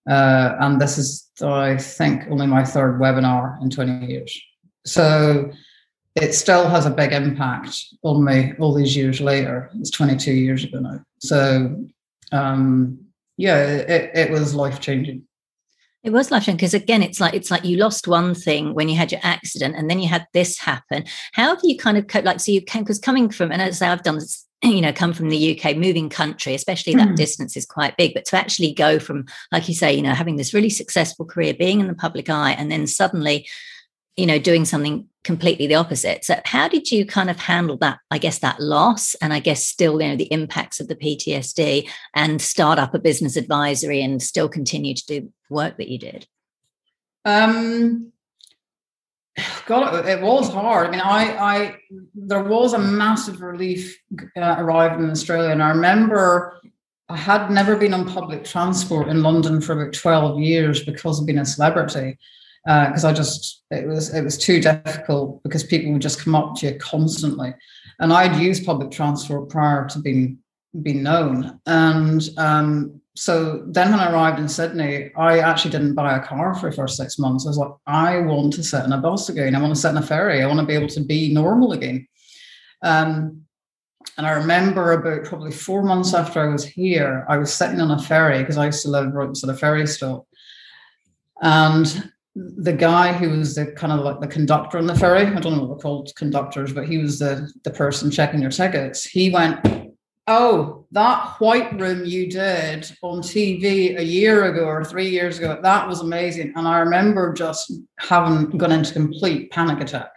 Uh, 0.08 0.54
and 0.60 0.80
this 0.80 0.98
is, 0.98 1.28
I 1.42 1.76
think, 1.76 2.22
only 2.30 2.46
my 2.46 2.64
third 2.64 3.00
webinar 3.00 3.60
in 3.60 3.70
20 3.70 4.06
years. 4.06 4.40
So 4.86 5.50
it 6.14 6.32
still 6.32 6.68
has 6.68 6.86
a 6.86 6.90
big 6.90 7.12
impact 7.12 7.76
on 8.02 8.24
me 8.24 8.52
all 8.58 8.72
these 8.72 8.96
years 8.96 9.20
later. 9.20 9.70
It's 9.74 9.90
22 9.90 10.32
years 10.32 10.64
ago 10.64 10.78
now. 10.78 11.00
So, 11.18 11.84
um, 12.32 13.05
yeah, 13.36 13.58
it, 13.64 14.10
it 14.14 14.30
was 14.30 14.54
life 14.54 14.80
changing. 14.80 15.24
It 16.02 16.10
was 16.10 16.30
life 16.30 16.44
changing 16.44 16.58
because 16.58 16.74
again, 16.74 17.02
it's 17.02 17.20
like 17.20 17.34
it's 17.34 17.50
like 17.50 17.64
you 17.64 17.76
lost 17.76 18.06
one 18.06 18.34
thing 18.34 18.74
when 18.74 18.88
you 18.88 18.96
had 18.96 19.12
your 19.12 19.20
accident, 19.24 19.74
and 19.76 19.90
then 19.90 19.98
you 19.98 20.08
had 20.08 20.26
this 20.32 20.58
happen. 20.58 21.04
How 21.32 21.48
have 21.54 21.60
you 21.62 21.76
kind 21.76 21.98
of 21.98 22.06
coped? 22.06 22.26
Like, 22.26 22.40
so 22.40 22.52
you 22.52 22.60
came 22.60 22.82
because 22.82 22.98
coming 22.98 23.30
from, 23.30 23.52
and 23.52 23.60
as 23.60 23.82
I've 23.82 24.02
done 24.02 24.16
this 24.16 24.46
you 24.62 24.80
know 24.80 24.92
come 24.92 25.12
from 25.12 25.28
the 25.28 25.58
uk 25.58 25.76
moving 25.76 26.08
country 26.08 26.54
especially 26.54 26.94
that 26.94 27.08
mm. 27.08 27.16
distance 27.16 27.56
is 27.56 27.66
quite 27.66 27.96
big 27.96 28.14
but 28.14 28.24
to 28.24 28.36
actually 28.36 28.72
go 28.72 28.98
from 28.98 29.24
like 29.52 29.68
you 29.68 29.74
say 29.74 29.92
you 29.94 30.02
know 30.02 30.14
having 30.14 30.36
this 30.36 30.54
really 30.54 30.70
successful 30.70 31.24
career 31.24 31.54
being 31.54 31.80
in 31.80 31.86
the 31.86 31.94
public 31.94 32.30
eye 32.30 32.52
and 32.52 32.70
then 32.70 32.86
suddenly 32.86 33.46
you 34.16 34.26
know 34.26 34.38
doing 34.38 34.64
something 34.64 35.06
completely 35.26 35.66
the 35.66 35.74
opposite 35.74 36.24
so 36.24 36.36
how 36.44 36.68
did 36.68 36.90
you 36.90 37.04
kind 37.04 37.28
of 37.28 37.36
handle 37.36 37.76
that 37.76 37.98
i 38.12 38.16
guess 38.16 38.38
that 38.38 38.60
loss 38.60 39.14
and 39.16 39.32
i 39.32 39.40
guess 39.40 39.66
still 39.66 40.00
you 40.00 40.08
know 40.08 40.16
the 40.16 40.32
impacts 40.32 40.78
of 40.78 40.86
the 40.86 40.94
ptsd 40.94 41.86
and 42.14 42.40
start 42.40 42.78
up 42.78 42.94
a 42.94 42.98
business 42.98 43.36
advisory 43.36 44.00
and 44.00 44.22
still 44.22 44.48
continue 44.48 44.94
to 44.94 45.04
do 45.06 45.32
work 45.50 45.76
that 45.78 45.88
you 45.88 45.98
did 45.98 46.26
um 47.24 48.12
God, 49.66 50.06
it 50.08 50.22
was 50.22 50.48
hard. 50.48 50.86
I 50.86 50.90
mean, 50.90 51.00
I, 51.00 51.36
I, 51.36 51.76
there 52.14 52.42
was 52.42 52.72
a 52.72 52.78
massive 52.78 53.42
relief 53.42 54.00
uh, 54.34 54.56
arriving 54.58 55.04
in 55.04 55.10
Australia, 55.10 55.50
and 55.50 55.62
I 55.62 55.68
remember 55.68 56.58
I 57.10 57.16
had 57.16 57.50
never 57.50 57.76
been 57.76 57.92
on 57.92 58.08
public 58.08 58.44
transport 58.44 59.08
in 59.08 59.22
London 59.22 59.60
for 59.60 59.74
about 59.74 59.92
twelve 59.92 60.40
years 60.40 60.84
because 60.84 61.20
of 61.20 61.26
being 61.26 61.38
a 61.38 61.44
celebrity. 61.44 62.18
Because 62.66 63.04
uh, 63.04 63.10
I 63.10 63.12
just, 63.12 63.64
it 63.70 63.86
was, 63.86 64.12
it 64.12 64.22
was 64.22 64.36
too 64.36 64.60
difficult 64.60 65.40
because 65.44 65.62
people 65.62 65.92
would 65.92 66.02
just 66.02 66.20
come 66.20 66.34
up 66.34 66.56
to 66.56 66.66
you 66.66 66.78
constantly, 66.78 67.54
and 68.00 68.12
I'd 68.12 68.40
used 68.40 68.66
public 68.66 68.90
transport 68.90 69.48
prior 69.48 69.88
to 69.88 70.00
being 70.00 70.38
being 70.82 71.02
known, 71.02 71.60
and 71.66 72.28
um, 72.36 73.00
so 73.16 73.62
then 73.68 73.90
when 73.90 74.00
I 74.00 74.12
arrived 74.12 74.38
in 74.38 74.48
Sydney, 74.48 75.10
I 75.16 75.38
actually 75.38 75.70
didn't 75.70 75.94
buy 75.94 76.16
a 76.16 76.22
car 76.22 76.54
for 76.54 76.68
the 76.68 76.76
first 76.76 76.98
six 76.98 77.18
months. 77.18 77.46
I 77.46 77.50
was 77.50 77.56
like, 77.56 77.72
I 77.86 78.18
want 78.20 78.52
to 78.54 78.62
sit 78.62 78.84
in 78.84 78.92
a 78.92 78.98
bus 78.98 79.30
again. 79.30 79.54
I 79.54 79.60
want 79.60 79.74
to 79.74 79.80
sit 79.80 79.90
in 79.90 79.96
a 79.96 80.02
ferry. 80.02 80.42
I 80.42 80.46
want 80.46 80.60
to 80.60 80.66
be 80.66 80.74
able 80.74 80.88
to 80.88 81.00
be 81.00 81.32
normal 81.32 81.72
again. 81.72 82.06
Um, 82.82 83.46
and 84.18 84.26
I 84.26 84.32
remember 84.32 84.92
about 84.92 85.24
probably 85.24 85.50
four 85.50 85.82
months 85.82 86.12
after 86.12 86.40
I 86.40 86.52
was 86.52 86.64
here, 86.64 87.24
I 87.26 87.38
was 87.38 87.52
sitting 87.52 87.80
on 87.80 87.90
a 87.90 88.02
ferry 88.02 88.40
because 88.40 88.58
I 88.58 88.66
used 88.66 88.82
to 88.82 88.90
live 88.90 89.14
right 89.14 89.28
beside 89.28 89.50
a 89.50 89.56
ferry 89.56 89.86
stop. 89.86 90.26
And 91.40 92.12
the 92.36 92.72
guy 92.72 93.14
who 93.14 93.30
was 93.30 93.54
the 93.54 93.66
kind 93.72 93.92
of 93.92 94.00
like 94.00 94.20
the 94.20 94.26
conductor 94.26 94.76
on 94.76 94.86
the 94.86 94.94
ferry, 94.94 95.26
I 95.26 95.40
don't 95.40 95.56
know 95.56 95.62
what 95.62 95.68
they're 95.68 95.82
called 95.82 96.12
conductors, 96.16 96.72
but 96.72 96.86
he 96.86 96.98
was 96.98 97.18
the, 97.18 97.50
the 97.64 97.70
person 97.70 98.10
checking 98.10 98.42
your 98.42 98.50
tickets. 98.50 99.04
He 99.04 99.30
went, 99.30 99.66
Oh, 100.28 100.84
that 100.90 101.36
white 101.38 101.78
room 101.80 102.04
you 102.04 102.28
did 102.28 102.90
on 103.00 103.20
TV 103.20 103.96
a 103.96 104.04
year 104.04 104.46
ago 104.46 104.64
or 104.64 104.84
three 104.84 105.08
years 105.08 105.38
ago, 105.38 105.58
that 105.62 105.86
was 105.86 106.00
amazing. 106.00 106.52
And 106.56 106.66
I 106.66 106.80
remember 106.80 107.32
just 107.32 107.72
having 108.00 108.50
gone 108.58 108.72
into 108.72 108.92
complete 108.92 109.52
panic 109.52 109.80
attack 109.80 110.10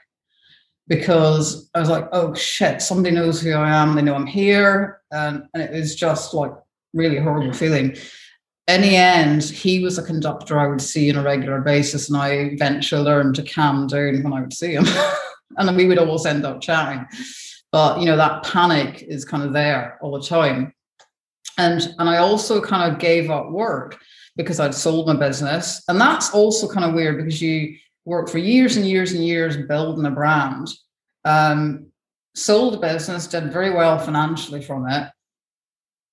because 0.88 1.70
I 1.76 1.80
was 1.80 1.90
like, 1.90 2.10
oh 2.12 2.34
shit, 2.34 2.82
somebody 2.82 3.14
knows 3.14 3.40
who 3.40 3.52
I 3.52 3.70
am. 3.70 3.94
They 3.94 4.02
know 4.02 4.16
I'm 4.16 4.26
here. 4.26 5.00
And, 5.12 5.44
and 5.54 5.62
it 5.62 5.72
was 5.72 5.96
just 5.96 6.34
like 6.34 6.54
really 6.94 7.20
horrible 7.20 7.54
feeling. 7.54 7.96
In 8.70 8.82
the 8.82 8.96
end, 8.96 9.44
he 9.44 9.84
was 9.84 9.98
a 9.98 10.04
conductor 10.04 10.60
I 10.60 10.68
would 10.68 10.82
see 10.82 11.12
on 11.12 11.18
a 11.18 11.24
regular 11.24 11.60
basis. 11.60 12.10
And 12.10 12.18
I 12.18 12.32
eventually 12.32 13.02
learned 13.02 13.36
to 13.36 13.44
calm 13.44 13.88
down 13.88 14.24
when 14.24 14.32
I 14.32 14.42
would 14.42 14.54
see 14.54 14.74
him. 14.74 14.86
and 15.58 15.76
we 15.76 15.86
would 15.86 15.98
always 15.98 16.26
end 16.26 16.46
up 16.46 16.62
chatting 16.62 17.06
but 17.72 18.00
you 18.00 18.06
know 18.06 18.18
that 18.18 18.44
panic 18.44 19.04
is 19.04 19.26
kind 19.26 19.44
of 19.44 19.54
there 19.54 19.98
all 20.02 20.12
the 20.12 20.26
time 20.26 20.74
and 21.58 21.94
and 22.00 22.10
i 22.10 22.18
also 22.18 22.62
kind 22.62 22.92
of 22.92 23.00
gave 23.00 23.30
up 23.30 23.50
work 23.50 23.98
because 24.36 24.60
i'd 24.60 24.74
sold 24.74 25.08
my 25.08 25.16
business 25.16 25.84
and 25.88 26.00
that's 26.00 26.32
also 26.32 26.68
kind 26.68 26.86
of 26.86 26.94
weird 26.94 27.18
because 27.18 27.42
you 27.42 27.76
work 28.06 28.30
for 28.30 28.38
years 28.38 28.78
and 28.78 28.88
years 28.88 29.12
and 29.12 29.26
years 29.26 29.58
building 29.68 30.06
a 30.06 30.12
brand 30.12 30.68
um, 31.26 31.88
sold 32.36 32.76
a 32.76 32.80
business 32.80 33.28
did 33.28 33.52
very 33.52 33.72
well 33.72 34.00
financially 34.00 34.62
from 34.62 34.88
it 34.88 35.10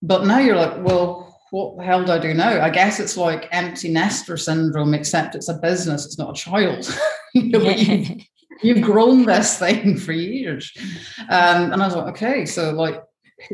but 0.02 0.26
now 0.26 0.38
you're 0.38 0.56
like 0.56 0.82
well 0.84 1.35
what 1.56 1.78
the 1.78 1.84
hell 1.84 2.04
do 2.04 2.12
I 2.12 2.18
do 2.18 2.34
now? 2.34 2.62
I 2.62 2.68
guess 2.68 3.00
it's 3.00 3.16
like 3.16 3.48
empty 3.50 3.88
nester 3.88 4.36
syndrome, 4.36 4.92
except 4.92 5.34
it's 5.34 5.48
a 5.48 5.54
business, 5.54 6.04
it's 6.04 6.18
not 6.18 6.38
a 6.38 6.40
child. 6.40 6.86
you 7.34 7.48
know, 7.48 7.70
you, 7.70 8.20
you've 8.62 8.82
grown 8.82 9.24
this 9.24 9.58
thing 9.58 9.96
for 9.96 10.12
years. 10.12 10.70
Um, 11.30 11.72
and 11.72 11.82
I 11.82 11.86
was 11.86 11.96
like, 11.96 12.08
okay, 12.08 12.44
so 12.44 12.72
like 12.72 13.02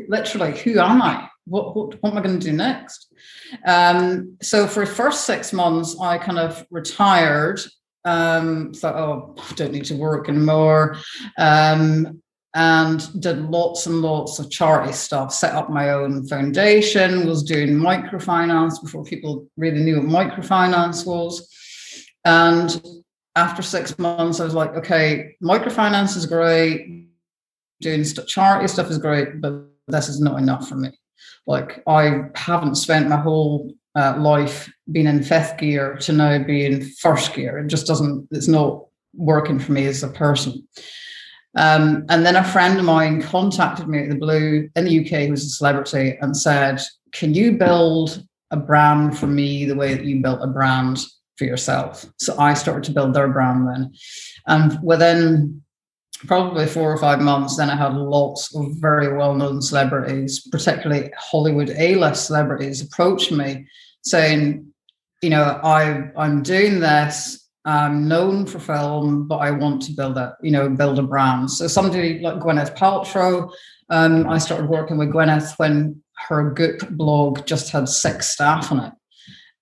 literally, 0.09 0.59
who 0.59 0.79
am 0.79 1.01
I? 1.01 1.29
What, 1.45 1.77
what, 1.77 2.03
what 2.03 2.11
am 2.11 2.17
I 2.17 2.21
going 2.21 2.37
to 2.37 2.45
do 2.45 2.51
next? 2.51 3.07
Um, 3.65 4.35
so 4.41 4.67
for 4.67 4.85
the 4.85 4.91
first 4.91 5.23
six 5.25 5.53
months, 5.53 5.95
I 5.97 6.17
kind 6.17 6.39
of 6.39 6.65
retired. 6.71 7.61
Um, 8.03 8.73
thought, 8.73 8.95
oh, 8.95 9.33
I 9.37 9.53
don't 9.53 9.71
need 9.71 9.85
to 9.85 9.95
work 9.95 10.27
anymore. 10.27 10.97
Um, 11.37 12.21
and 12.55 13.21
did 13.21 13.49
lots 13.49 13.87
and 13.87 14.01
lots 14.01 14.37
of 14.37 14.51
charity 14.51 14.93
stuff, 14.93 15.33
set 15.33 15.55
up 15.55 15.69
my 15.69 15.89
own 15.89 16.27
foundation, 16.27 17.27
was 17.27 17.43
doing 17.43 17.69
microfinance 17.69 18.81
before 18.81 19.03
people 19.03 19.47
really 19.57 19.81
knew 19.81 20.01
what 20.01 20.05
microfinance 20.05 21.05
was. 21.05 21.49
And 22.25 22.83
after 23.35 23.63
six 23.63 23.97
months, 23.97 24.39
I 24.39 24.45
was 24.45 24.53
like, 24.53 24.75
okay, 24.75 25.35
microfinance 25.41 26.15
is 26.15 26.27
great, 26.27 27.07
doing 27.81 28.03
st- 28.03 28.27
charity 28.27 28.67
stuff 28.67 28.91
is 28.91 28.99
great, 28.99 29.41
but 29.41 29.65
this 29.87 30.07
is 30.07 30.21
not 30.21 30.37
enough 30.37 30.69
for 30.69 30.75
me. 30.75 30.91
Like, 31.47 31.81
I 31.87 32.25
haven't 32.35 32.75
spent 32.75 33.09
my 33.09 33.17
whole 33.17 33.73
uh, 33.95 34.15
life 34.17 34.71
being 34.91 35.07
in 35.07 35.23
fifth 35.23 35.57
gear 35.57 35.95
to 36.01 36.13
now 36.13 36.43
be 36.43 36.65
in 36.65 36.85
first 36.99 37.33
gear. 37.33 37.57
It 37.57 37.67
just 37.67 37.87
doesn't, 37.87 38.27
it's 38.31 38.47
not 38.47 38.85
working 39.15 39.59
for 39.59 39.71
me 39.71 39.87
as 39.87 40.03
a 40.03 40.07
person. 40.07 40.67
Um, 41.55 42.05
and 42.09 42.25
then 42.25 42.35
a 42.35 42.43
friend 42.43 42.79
of 42.79 42.85
mine 42.85 43.21
contacted 43.21 43.87
me 43.87 43.99
at 43.99 44.09
the 44.09 44.15
blue 44.15 44.69
in 44.75 44.85
the 44.85 44.99
UK, 44.99 45.25
who 45.25 45.31
was 45.31 45.45
a 45.45 45.49
celebrity, 45.49 46.17
and 46.21 46.35
said, 46.35 46.81
can 47.11 47.33
you 47.33 47.53
build 47.53 48.25
a 48.51 48.57
brand 48.57 49.17
for 49.17 49.27
me 49.27 49.65
the 49.65 49.75
way 49.75 49.93
that 49.93 50.05
you 50.05 50.21
built 50.21 50.41
a 50.41 50.47
brand 50.47 50.99
for 51.37 51.45
yourself? 51.45 52.05
So 52.17 52.37
I 52.39 52.55
started 52.55 52.83
to 52.85 52.91
build 52.91 53.13
their 53.13 53.27
brand 53.27 53.67
then. 53.67 53.93
And 54.47 54.79
within 54.83 55.61
probably 56.27 56.65
four 56.65 56.91
or 56.91 56.97
five 56.97 57.21
months, 57.21 57.57
then 57.57 57.69
I 57.69 57.75
had 57.75 57.93
lots 57.93 58.55
of 58.55 58.73
very 58.77 59.15
well 59.15 59.35
known 59.35 59.61
celebrities, 59.61 60.47
particularly 60.51 61.11
Hollywood 61.17 61.69
A 61.77 61.95
list 61.95 62.27
celebrities, 62.27 62.81
approach 62.81 63.31
me 63.31 63.67
saying, 64.03 64.73
you 65.21 65.29
know, 65.29 65.59
I, 65.63 66.09
I'm 66.17 66.43
doing 66.43 66.79
this. 66.79 67.42
I'm 67.65 68.07
known 68.07 68.45
for 68.45 68.59
film, 68.59 69.27
but 69.27 69.37
I 69.37 69.51
want 69.51 69.81
to 69.83 69.93
build 69.93 70.17
a, 70.17 70.35
you 70.41 70.51
know, 70.51 70.69
build 70.69 70.99
a 70.99 71.03
brand. 71.03 71.49
So 71.49 71.67
somebody 71.67 72.19
like 72.19 72.35
Gwyneth 72.35 72.75
Paltrow, 72.75 73.49
um, 73.89 74.27
I 74.27 74.37
started 74.37 74.69
working 74.69 74.97
with 74.97 75.09
Gwyneth 75.09 75.57
when 75.57 76.01
her 76.27 76.51
Goop 76.51 76.89
blog 76.91 77.45
just 77.45 77.71
had 77.71 77.87
six 77.87 78.29
staff 78.29 78.71
on 78.71 78.79
it. 78.79 78.93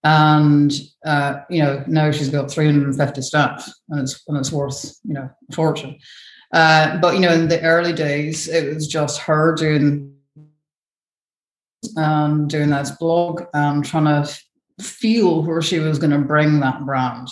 And 0.04 0.74
uh, 1.06 1.42
you 1.48 1.62
know 1.62 1.84
now 1.86 2.10
she's 2.10 2.30
got 2.30 2.50
350 2.50 3.22
staff 3.22 3.72
and 3.90 4.02
it's 4.02 4.24
and 4.28 4.36
it's 4.36 4.52
worth 4.52 4.98
you 5.04 5.14
know 5.14 5.30
a 5.50 5.54
fortune. 5.54 6.00
Uh, 6.52 6.98
but 6.98 7.14
you 7.14 7.20
know 7.20 7.32
in 7.32 7.48
the 7.48 7.62
early 7.62 7.94
days 7.94 8.48
it 8.48 8.74
was 8.74 8.88
just 8.88 9.20
her 9.22 9.54
doing 9.54 10.16
um, 11.98 12.48
doing 12.48 12.72
that 12.72 12.90
blog 13.00 13.44
and 13.54 13.86
trying 13.86 14.06
to 14.06 14.84
feel 14.84 15.44
where 15.44 15.62
she 15.62 15.78
was 15.78 16.00
going 16.00 16.12
to 16.12 16.18
bring 16.18 16.60
that 16.60 16.84
brand 16.84 17.28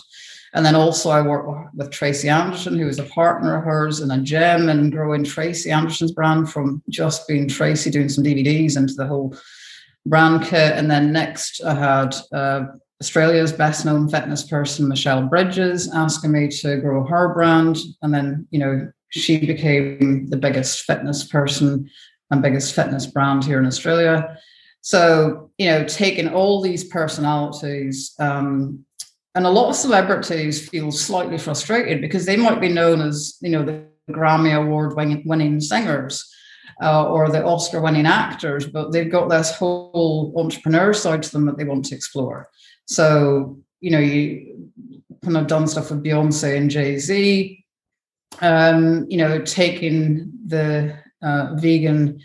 and 0.54 0.66
then 0.66 0.76
also 0.76 1.10
I 1.10 1.22
work 1.22 1.70
with 1.76 1.91
Tracy 1.91 2.30
Anderson, 2.30 2.78
who 2.78 2.86
was 2.86 3.00
a 3.00 3.04
partner 3.04 3.58
of 3.58 3.64
hers 3.64 4.00
in 4.02 4.12
a 4.12 4.20
gym 4.20 4.70
and 4.70 4.91
growing 4.91 5.24
Tracy 5.24 5.72
Anderson's 5.72 6.12
brand 6.12 6.50
from 6.50 6.82
just 6.89 7.28
being 7.28 7.47
Tracy 7.47 7.91
doing 7.91 8.10
some 8.10 8.24
DVDs 8.24 8.76
into 8.76 8.93
the 8.95 9.06
whole 9.06 9.36
brand 10.06 10.43
kit. 10.43 10.74
And 10.74 10.89
then 10.89 11.12
next, 11.12 11.62
I 11.64 11.76
had 11.76 12.16
uh, 12.34 12.66
Australia's 13.02 13.54
best 13.54 13.86
known 13.86 14.10
fitness 14.10 14.43
person, 14.43 14.88
Michelle 14.88 15.28
Bridges, 15.28 15.93
asking 15.93 16.32
me 16.32 16.47
to 16.47 16.78
grow 16.78 17.06
her 17.06 17.34
brand. 17.34 17.78
And 18.02 18.14
then, 18.14 18.47
you 18.50 18.60
know, 18.60 18.91
she 19.10 19.45
became 19.45 20.28
the 20.28 20.38
biggest 20.38 20.82
fitness 20.82 21.24
person 21.24 21.89
and 22.32 22.41
biggest 22.41 22.76
fitness 22.76 23.06
brand 23.06 23.45
here 23.45 23.60
in 23.60 23.66
Australia. 23.66 24.38
So, 24.82 25.52
you 25.58 25.68
know, 25.68 25.84
taking 25.84 26.30
all 26.30 26.62
these 26.62 26.84
personalities, 26.84 28.16
um, 28.20 28.86
and 29.40 29.48
a 29.48 29.50
lot 29.50 29.70
of 29.70 29.76
celebrities 29.78 30.68
feel 30.68 30.92
slightly 30.92 31.38
frustrated 31.38 32.02
because 32.02 32.26
they 32.26 32.36
might 32.36 32.60
be 32.60 32.68
known 32.68 33.00
as, 33.00 33.38
you 33.40 33.50
know, 33.50 33.64
the 33.64 33.86
Grammy 34.12 34.54
Award 34.54 34.98
winning 34.98 35.62
singers 35.62 36.30
uh, 36.84 37.06
or 37.06 37.30
the 37.30 37.46
Oscar 37.46 37.80
winning 37.80 38.06
actors, 38.06 38.68
but 38.68 38.92
they've 38.92 39.10
got 39.10 39.30
this 39.30 39.56
whole 39.56 40.34
entrepreneur 40.36 40.94
side 40.94 41.24
to 41.24 41.32
them 41.32 41.46
that 41.46 41.58
they 41.58 41.64
want 41.64 41.86
to 41.86 41.96
explore. 41.96 42.50
So, 42.84 43.58
you 43.80 43.92
know, 43.92 44.00
you 44.00 44.72
kind 45.24 45.38
of 45.38 45.48
done 45.48 45.68
stuff 45.68 45.90
with 45.90 46.04
Beyonce 46.04 46.58
and 46.58 46.70
Jay 46.70 46.98
Z, 46.98 47.64
um, 48.42 49.06
you 49.08 49.20
know, 49.20 49.40
taking 49.40 50.34
the 50.48 51.00
uh, 51.22 51.56
vegan 51.56 52.20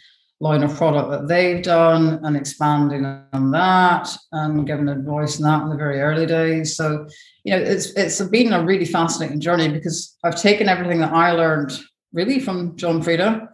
line 0.45 0.63
of 0.63 0.77
product 0.77 1.11
that 1.11 1.27
they've 1.27 1.63
done 1.63 2.21
and 2.23 2.37
expanding 2.37 3.07
on 3.33 3.51
that 3.51 4.15
and 4.33 4.67
giving 4.67 4.91
advice 4.91 5.41
on 5.41 5.45
that 5.45 5.63
in 5.63 5.71
the 5.71 5.77
very 5.77 6.01
early 6.01 6.27
days. 6.27 6.77
So, 6.77 7.07
you 7.45 7.53
know, 7.53 7.63
it's 7.63 7.87
it's 8.03 8.21
been 8.21 8.53
a 8.53 8.63
really 8.63 8.85
fascinating 8.85 9.41
journey 9.41 9.69
because 9.69 10.19
I've 10.23 10.41
taken 10.41 10.69
everything 10.69 11.01
that 11.01 11.15
I 11.15 11.33
learned 11.33 11.73
really 12.13 12.41
from 12.41 12.77
John 12.77 13.01
Frieda 13.03 13.49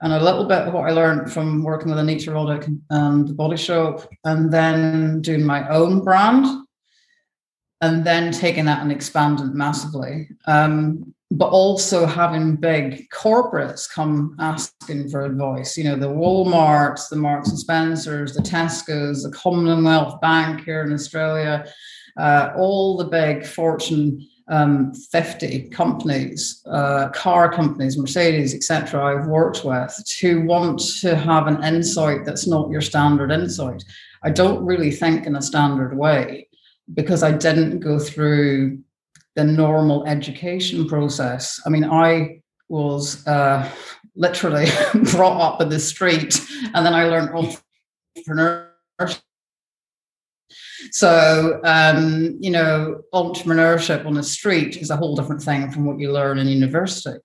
and 0.00 0.12
a 0.12 0.22
little 0.22 0.46
bit 0.46 0.66
of 0.66 0.74
what 0.74 0.88
I 0.88 0.92
learned 0.92 1.32
from 1.32 1.62
working 1.62 1.90
with 1.90 2.00
Anita 2.00 2.32
Roddick 2.32 2.66
and 2.90 3.28
the 3.28 3.32
Body 3.32 3.56
Shop, 3.56 4.06
and 4.24 4.52
then 4.52 5.22
doing 5.22 5.44
my 5.44 5.66
own 5.68 6.02
brand, 6.04 6.44
and 7.80 8.04
then 8.04 8.32
taking 8.32 8.66
that 8.66 8.82
and 8.82 8.92
expanding 8.92 9.56
massively. 9.56 10.28
Um, 10.46 11.14
but 11.30 11.48
also 11.48 12.06
having 12.06 12.56
big 12.56 13.08
corporates 13.10 13.90
come 13.90 14.36
asking 14.38 15.08
for 15.08 15.24
advice. 15.24 15.76
You 15.76 15.84
know, 15.84 15.96
the 15.96 16.06
Walmarts, 16.06 17.08
the 17.08 17.16
Marks 17.16 17.48
and 17.48 17.58
Spencers, 17.58 18.34
the 18.34 18.42
Tesco's, 18.42 19.24
the 19.24 19.32
Commonwealth 19.32 20.20
Bank 20.20 20.64
here 20.64 20.82
in 20.82 20.92
Australia, 20.92 21.66
uh, 22.16 22.52
all 22.56 22.96
the 22.96 23.06
big 23.06 23.44
Fortune 23.44 24.26
um, 24.48 24.94
50 24.94 25.70
companies, 25.70 26.62
uh, 26.66 27.08
car 27.08 27.52
companies, 27.52 27.98
Mercedes, 27.98 28.54
etc., 28.54 29.04
I've 29.04 29.26
worked 29.26 29.64
with 29.64 30.00
to 30.06 30.44
want 30.44 30.78
to 31.00 31.16
have 31.16 31.48
an 31.48 31.64
insight 31.64 32.24
that's 32.24 32.46
not 32.46 32.70
your 32.70 32.80
standard 32.80 33.32
insight. 33.32 33.82
I 34.22 34.30
don't 34.30 34.64
really 34.64 34.92
think 34.92 35.26
in 35.26 35.36
a 35.36 35.42
standard 35.42 35.96
way 35.96 36.48
because 36.94 37.24
I 37.24 37.32
didn't 37.32 37.80
go 37.80 37.98
through 37.98 38.78
the 39.36 39.44
normal 39.44 40.04
education 40.06 40.88
process. 40.88 41.60
I 41.64 41.68
mean, 41.68 41.84
I 41.84 42.40
was 42.68 43.24
uh, 43.26 43.70
literally 44.16 44.66
brought 45.12 45.40
up 45.40 45.60
in 45.60 45.68
the 45.68 45.78
street 45.78 46.40
and 46.74 46.84
then 46.84 46.94
I 46.94 47.04
learned 47.04 47.30
entrepreneurship 47.30 49.20
so, 50.90 51.60
um, 51.64 52.36
you 52.40 52.50
know, 52.50 53.02
entrepreneurship 53.12 54.06
on 54.06 54.14
the 54.14 54.22
street 54.22 54.76
is 54.76 54.90
a 54.90 54.96
whole 54.96 55.16
different 55.16 55.42
thing 55.42 55.70
from 55.70 55.84
what 55.84 55.98
you 55.98 56.12
learn 56.12 56.38
in 56.38 56.48
university. 56.48 57.18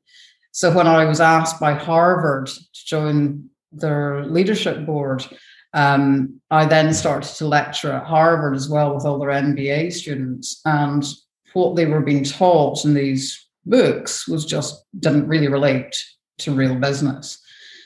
So, 0.51 0.73
when 0.73 0.87
I 0.87 1.05
was 1.05 1.21
asked 1.21 1.59
by 1.59 1.73
Harvard 1.73 2.47
to 2.47 2.85
join 2.85 3.49
their 3.71 4.25
leadership 4.25 4.85
board, 4.85 5.25
um, 5.73 6.41
I 6.49 6.65
then 6.65 6.93
started 6.93 7.33
to 7.35 7.47
lecture 7.47 7.93
at 7.93 8.05
Harvard 8.05 8.55
as 8.55 8.69
well 8.69 8.93
with 8.93 9.05
all 9.05 9.19
their 9.19 9.29
MBA 9.29 9.93
students. 9.93 10.61
And 10.65 11.05
what 11.53 11.75
they 11.75 11.85
were 11.85 12.01
being 12.01 12.23
taught 12.23 12.85
in 12.85 12.93
these 12.93 13.47
books 13.65 14.27
was 14.27 14.45
just 14.45 14.85
didn't 14.99 15.27
really 15.27 15.47
relate 15.47 15.95
to 16.39 16.53
real 16.53 16.75
business. 16.75 17.39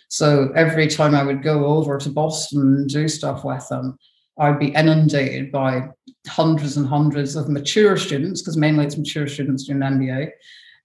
So 0.10 0.52
every 0.56 0.88
time 0.88 1.16
I 1.16 1.24
would 1.24 1.44
go 1.44 1.66
over 1.66 1.98
to 1.98 2.10
Boston 2.10 2.62
and 2.62 2.90
do 2.90 3.08
stuff 3.08 3.44
with 3.44 3.68
them, 3.70 3.98
I'd 4.38 4.60
be 4.60 4.68
inundated 4.68 5.52
by 5.52 5.90
hundreds 6.28 6.78
and 6.78 6.88
hundreds 6.88 7.36
of 7.36 7.50
mature 7.50 7.98
students, 7.98 8.42
because 8.42 8.58
mainly 8.58 8.86
it's 8.86 8.98
mature 8.98 9.28
students 9.28 9.66
doing 9.66 9.80
MBA, 9.80 10.32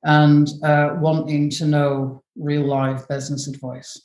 and 0.04 0.48
uh, 0.62 0.96
wanting 0.98 1.50
to 1.50 1.66
know 1.66 2.22
real 2.36 2.62
life 2.62 3.06
business 3.08 3.48
advice. 3.48 4.00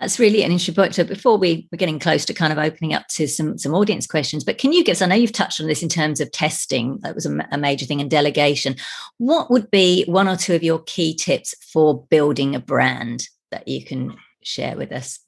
That's 0.00 0.18
really 0.18 0.42
an 0.42 0.50
interesting 0.50 0.74
point. 0.74 0.94
So 0.94 1.04
before 1.04 1.38
we, 1.38 1.68
we're 1.70 1.78
getting 1.78 2.00
close 2.00 2.24
to 2.24 2.34
kind 2.34 2.52
of 2.52 2.58
opening 2.58 2.94
up 2.94 3.06
to 3.10 3.28
some, 3.28 3.56
some 3.58 3.74
audience 3.74 4.06
questions, 4.06 4.42
but 4.42 4.58
can 4.58 4.72
you 4.72 4.82
give 4.82 4.94
us, 4.94 5.02
I 5.02 5.06
know 5.06 5.14
you've 5.14 5.32
touched 5.32 5.60
on 5.60 5.68
this 5.68 5.82
in 5.82 5.88
terms 5.88 6.20
of 6.20 6.32
testing, 6.32 6.98
that 7.02 7.14
was 7.14 7.26
a, 7.26 7.46
a 7.52 7.58
major 7.58 7.86
thing, 7.86 8.00
and 8.00 8.10
delegation. 8.10 8.74
What 9.18 9.50
would 9.50 9.70
be 9.70 10.04
one 10.06 10.28
or 10.28 10.36
two 10.36 10.54
of 10.54 10.64
your 10.64 10.80
key 10.80 11.14
tips 11.14 11.54
for 11.72 12.04
building 12.10 12.54
a 12.54 12.60
brand 12.60 13.28
that 13.52 13.68
you 13.68 13.84
can 13.84 14.16
share 14.42 14.76
with 14.76 14.90
us? 14.90 15.20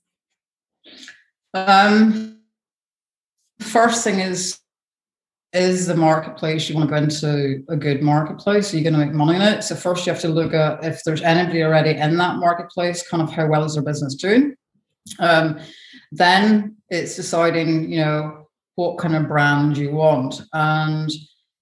Um, 1.55 2.41
First 3.61 4.05
thing 4.05 4.21
is 4.21 4.59
is 5.57 5.87
the 5.87 5.97
marketplace 5.97 6.69
you 6.69 6.77
want 6.77 6.89
to 6.89 6.95
go 6.95 7.03
into 7.03 7.65
a 7.69 7.77
good 7.77 8.03
marketplace? 8.03 8.73
Are 8.73 8.77
you 8.77 8.83
going 8.83 8.93
to 8.93 9.05
make 9.05 9.15
money 9.15 9.37
in 9.37 9.43
it? 9.43 9.63
So 9.63 9.75
first 9.75 10.07
you 10.07 10.13
have 10.13 10.23
to 10.23 10.29
look 10.29 10.53
at 10.55 10.85
if 10.85 11.03
there's 11.05 11.23
anybody 11.23 11.63
already 11.63 11.99
in 11.99 12.17
that 12.19 12.37
marketplace, 12.37 13.09
kind 13.09 13.23
of 13.23 13.33
how 13.33 13.47
well 13.47 13.65
is 13.65 13.75
their 13.75 13.83
business 13.83 14.15
doing. 14.15 14.55
Um, 15.19 15.59
then 16.13 16.77
it's 16.91 17.17
deciding, 17.17 17.91
you 17.91 17.99
know, 17.99 18.49
what 18.75 18.99
kind 18.99 19.17
of 19.17 19.29
brand 19.29 19.77
you 19.77 19.93
want. 19.93 20.43
And, 20.53 21.11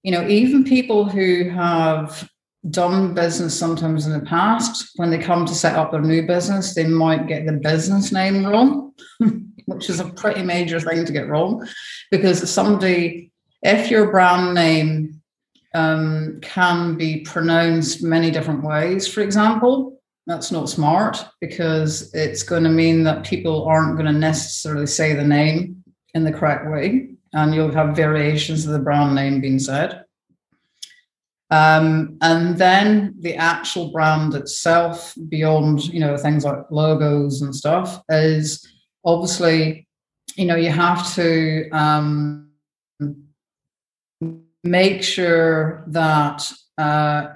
you 0.03 0.11
know, 0.11 0.27
even 0.27 0.63
people 0.63 1.05
who 1.09 1.49
have 1.49 2.29
done 2.69 3.13
business 3.13 3.57
sometimes 3.57 4.05
in 4.05 4.13
the 4.13 4.25
past, 4.25 4.91
when 4.95 5.09
they 5.09 5.19
come 5.19 5.45
to 5.45 5.55
set 5.55 5.75
up 5.75 5.91
their 5.91 6.01
new 6.01 6.27
business, 6.27 6.75
they 6.75 6.85
might 6.85 7.27
get 7.27 7.45
the 7.45 7.53
business 7.53 8.11
name 8.11 8.45
wrong. 8.45 8.93
which 9.65 9.89
is 9.89 9.99
a 9.99 10.09
pretty 10.09 10.43
major 10.43 10.79
thing 10.79 11.05
to 11.05 11.11
get 11.11 11.27
wrong 11.27 11.67
because 12.11 12.49
somebody, 12.49 13.31
if 13.65 13.89
your 13.89 14.11
brand 14.11 14.53
name 14.53 15.21
um, 15.73 16.39
can 16.41 16.95
be 16.95 17.21
pronounced 17.21 18.03
many 18.03 18.29
different 18.31 18.63
ways, 18.63 19.07
for 19.07 19.21
example, 19.21 19.99
that's 20.27 20.51
not 20.51 20.69
smart 20.69 21.25
because 21.41 22.13
it's 22.13 22.43
going 22.43 22.63
to 22.63 22.69
mean 22.69 23.03
that 23.03 23.25
people 23.25 23.65
aren't 23.65 23.95
going 23.95 24.11
to 24.11 24.19
necessarily 24.19 24.87
say 24.87 25.13
the 25.13 25.23
name 25.23 25.83
in 26.13 26.23
the 26.23 26.31
correct 26.31 26.69
way 26.69 27.09
and 27.33 27.53
you'll 27.53 27.71
have 27.71 27.95
variations 27.95 28.65
of 28.65 28.73
the 28.73 28.79
brand 28.79 29.13
name 29.13 29.41
being 29.41 29.59
said. 29.59 30.05
Um, 31.51 32.17
and 32.21 32.57
then 32.57 33.15
the 33.19 33.35
actual 33.35 33.91
brand 33.91 34.33
itself, 34.33 35.13
beyond 35.29 35.85
you 35.85 35.99
know 35.99 36.17
things 36.17 36.43
like 36.43 36.59
logos 36.71 37.41
and 37.41 37.55
stuff, 37.55 38.01
is 38.09 38.67
obviously, 39.03 39.87
you 40.35 40.45
know, 40.45 40.55
you 40.55 40.71
have 40.71 41.13
to 41.15 41.69
um, 41.69 42.49
make 44.65 45.03
sure 45.03 45.83
that 45.87 46.51
uh, 46.77 47.27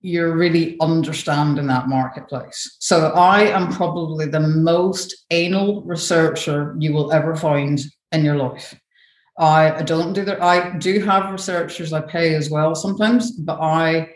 you're 0.00 0.36
really 0.36 0.76
understanding 0.80 1.68
that 1.68 1.88
marketplace. 1.88 2.76
So 2.80 3.12
I 3.12 3.42
am 3.44 3.72
probably 3.72 4.26
the 4.26 4.40
most 4.40 5.24
anal 5.30 5.82
researcher 5.82 6.74
you 6.78 6.92
will 6.92 7.12
ever 7.12 7.36
find 7.36 7.80
in 8.10 8.24
your 8.24 8.36
life. 8.36 8.74
I, 9.38 9.76
I 9.76 9.82
don't 9.82 10.12
do 10.12 10.24
that. 10.24 10.42
I 10.42 10.76
do 10.78 11.00
have 11.00 11.32
researchers 11.32 11.92
I 11.92 12.00
pay 12.02 12.34
as 12.34 12.50
well 12.50 12.74
sometimes, 12.74 13.30
but 13.30 13.60
I 13.60 14.10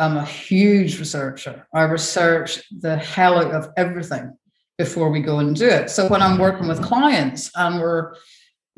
am 0.00 0.16
a 0.16 0.24
huge 0.24 0.98
researcher. 0.98 1.66
I 1.72 1.82
research 1.82 2.62
the 2.80 2.96
hell 2.96 3.38
out 3.38 3.52
of 3.52 3.70
everything 3.76 4.36
before 4.78 5.10
we 5.10 5.20
go 5.20 5.38
and 5.38 5.54
do 5.54 5.68
it. 5.68 5.90
So 5.90 6.08
when 6.08 6.22
I'm 6.22 6.38
working 6.38 6.66
with 6.66 6.82
clients 6.82 7.50
and 7.54 7.80
we're, 7.80 8.14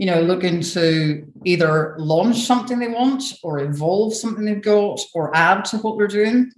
you 0.03 0.07
know, 0.07 0.21
looking 0.21 0.61
to 0.61 1.25
either 1.45 1.95
launch 1.97 2.41
something 2.41 2.81
they 2.81 2.89
want 2.89 3.23
or 3.45 3.61
evolve 3.61 4.13
something 4.13 4.45
they've 4.45 4.61
got 4.61 4.99
or 5.15 5.33
add 5.33 5.65
to 5.65 5.77
what 5.77 5.97
they're 5.97 6.09
doing, 6.09 6.51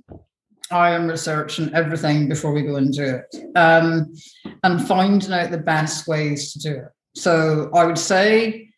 I 0.70 0.92
am 0.92 1.09
researching 1.09 1.70
everything 1.74 2.26
before 2.26 2.55
we 2.55 2.62
go 2.62 2.76
and 2.76 2.90
do 2.90 3.20
it 3.20 3.36
um, 3.55 4.14
and 4.62 4.88
finding 4.88 5.34
out 5.34 5.51
the 5.51 5.59
best 5.59 6.09
ways 6.09 6.55
to 6.55 6.59
do 6.59 6.74
it. 6.74 6.88
So 7.16 7.70
I 7.74 7.84
would 7.84 7.99
say 7.99 8.70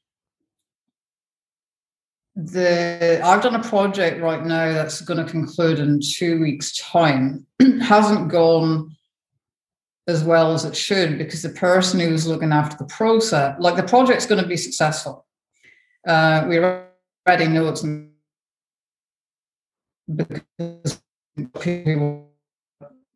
the 2.35 3.21
I've 3.23 3.43
done 3.45 3.55
a 3.55 3.62
project 3.62 4.21
right 4.21 4.45
now 4.45 4.73
that's 4.73 5.01
going 5.01 5.25
to 5.25 5.31
conclude 5.31 5.79
in 5.79 6.01
two 6.01 6.41
weeks' 6.41 6.77
time. 6.77 7.47
hasn't 7.83 8.33
gone 8.33 8.95
as 10.09 10.23
well 10.23 10.53
as 10.53 10.65
it 10.65 10.77
should 10.77 11.19
because 11.19 11.43
the 11.43 11.49
person 11.51 11.99
who's 12.01 12.27
looking 12.27 12.53
after 12.53 12.77
the 12.77 12.85
process, 12.85 13.57
like 13.59 13.77
the 13.77 13.83
project's 13.83 14.27
going 14.27 14.43
to 14.43 14.49
be 14.49 14.57
successful. 14.57 15.27
Uh, 16.07 16.47
we 16.49 16.59
already 16.59 17.49
know 17.49 17.69
it's 17.69 17.85
because 20.15 21.03
people 21.61 22.31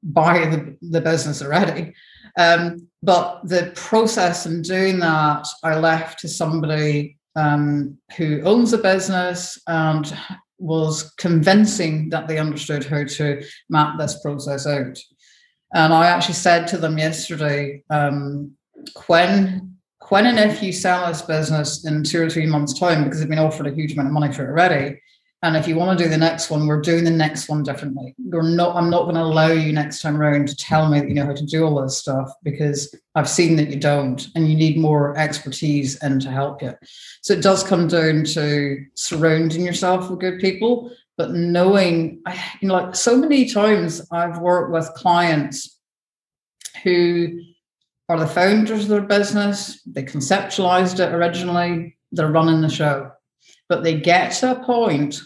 buy 0.03 0.47
the, 0.47 0.76
the 0.82 1.01
business 1.01 1.43
already. 1.43 1.95
Um, 2.38 2.88
but 3.03 3.43
the 3.45 3.72
process 3.74 4.47
in 4.47 4.62
doing 4.62 4.99
that, 5.01 5.47
I 5.62 5.78
left 5.78 6.20
to 6.20 6.28
somebody 6.28 7.18
um, 7.36 7.99
who 8.16 8.43
owns 8.43 8.72
a 8.72 8.78
business 8.78 9.61
and 9.66 10.12
was 10.59 11.12
convincing 11.18 12.11
that 12.11 12.28
they 12.28 12.38
understood 12.38 12.84
how 12.84 13.05
to 13.05 13.43
map 13.68 13.99
this 13.99 14.20
process 14.20 14.66
out. 14.66 14.99
And 15.74 15.92
I 15.92 16.06
actually 16.06 16.34
said 16.34 16.66
to 16.68 16.78
them 16.78 16.98
yesterday, 16.98 17.82
um, 17.90 18.52
when 19.06 19.76
when 20.08 20.26
and 20.26 20.38
if 20.38 20.60
you 20.60 20.72
sell 20.72 21.06
this 21.06 21.22
business 21.22 21.84
in 21.84 22.02
two 22.02 22.20
or 22.20 22.28
three 22.28 22.46
months' 22.46 22.78
time, 22.78 23.04
because 23.04 23.20
they've 23.20 23.28
been 23.28 23.38
offered 23.38 23.68
a 23.68 23.74
huge 23.74 23.92
amount 23.92 24.08
of 24.08 24.14
money 24.14 24.32
for 24.32 24.44
it 24.44 24.50
already, 24.50 25.00
and 25.42 25.56
if 25.56 25.66
you 25.66 25.74
want 25.74 25.96
to 25.96 26.04
do 26.04 26.10
the 26.10 26.18
next 26.18 26.50
one, 26.50 26.66
we're 26.66 26.82
doing 26.82 27.04
the 27.04 27.10
next 27.10 27.48
one 27.48 27.62
differently. 27.62 28.14
We're 28.18 28.42
not, 28.42 28.76
I'm 28.76 28.90
not 28.90 29.04
going 29.04 29.14
to 29.14 29.22
allow 29.22 29.48
you 29.48 29.72
next 29.72 30.02
time 30.02 30.20
around 30.20 30.48
to 30.48 30.56
tell 30.56 30.90
me 30.90 31.00
that 31.00 31.08
you 31.08 31.14
know 31.14 31.24
how 31.24 31.32
to 31.32 31.46
do 31.46 31.64
all 31.64 31.80
this 31.80 31.96
stuff 31.96 32.30
because 32.42 32.94
I've 33.14 33.28
seen 33.28 33.56
that 33.56 33.70
you 33.70 33.80
don't 33.80 34.26
and 34.34 34.50
you 34.50 34.54
need 34.54 34.76
more 34.76 35.16
expertise 35.16 35.96
and 36.00 36.20
to 36.20 36.30
help 36.30 36.60
you. 36.60 36.74
So 37.22 37.32
it 37.32 37.42
does 37.42 37.64
come 37.64 37.88
down 37.88 38.24
to 38.24 38.84
surrounding 38.94 39.64
yourself 39.64 40.10
with 40.10 40.20
good 40.20 40.40
people, 40.40 40.90
but 41.20 41.32
knowing, 41.32 42.22
you 42.60 42.68
know, 42.68 42.74
like 42.74 42.94
so 42.94 43.16
many 43.16 43.48
times 43.50 44.06
I've 44.10 44.38
worked 44.38 44.72
with 44.72 44.94
clients 44.94 45.78
who 46.82 47.40
are 48.08 48.18
the 48.18 48.26
founders 48.26 48.84
of 48.84 48.88
their 48.88 49.02
business, 49.02 49.82
they 49.84 50.02
conceptualized 50.02 50.98
it 50.98 51.14
originally, 51.14 51.98
they're 52.12 52.30
running 52.30 52.60
the 52.60 52.68
show 52.68 53.10
but 53.70 53.84
they 53.84 53.98
get 53.98 54.32
to 54.32 54.50
a 54.50 54.64
point 54.64 55.22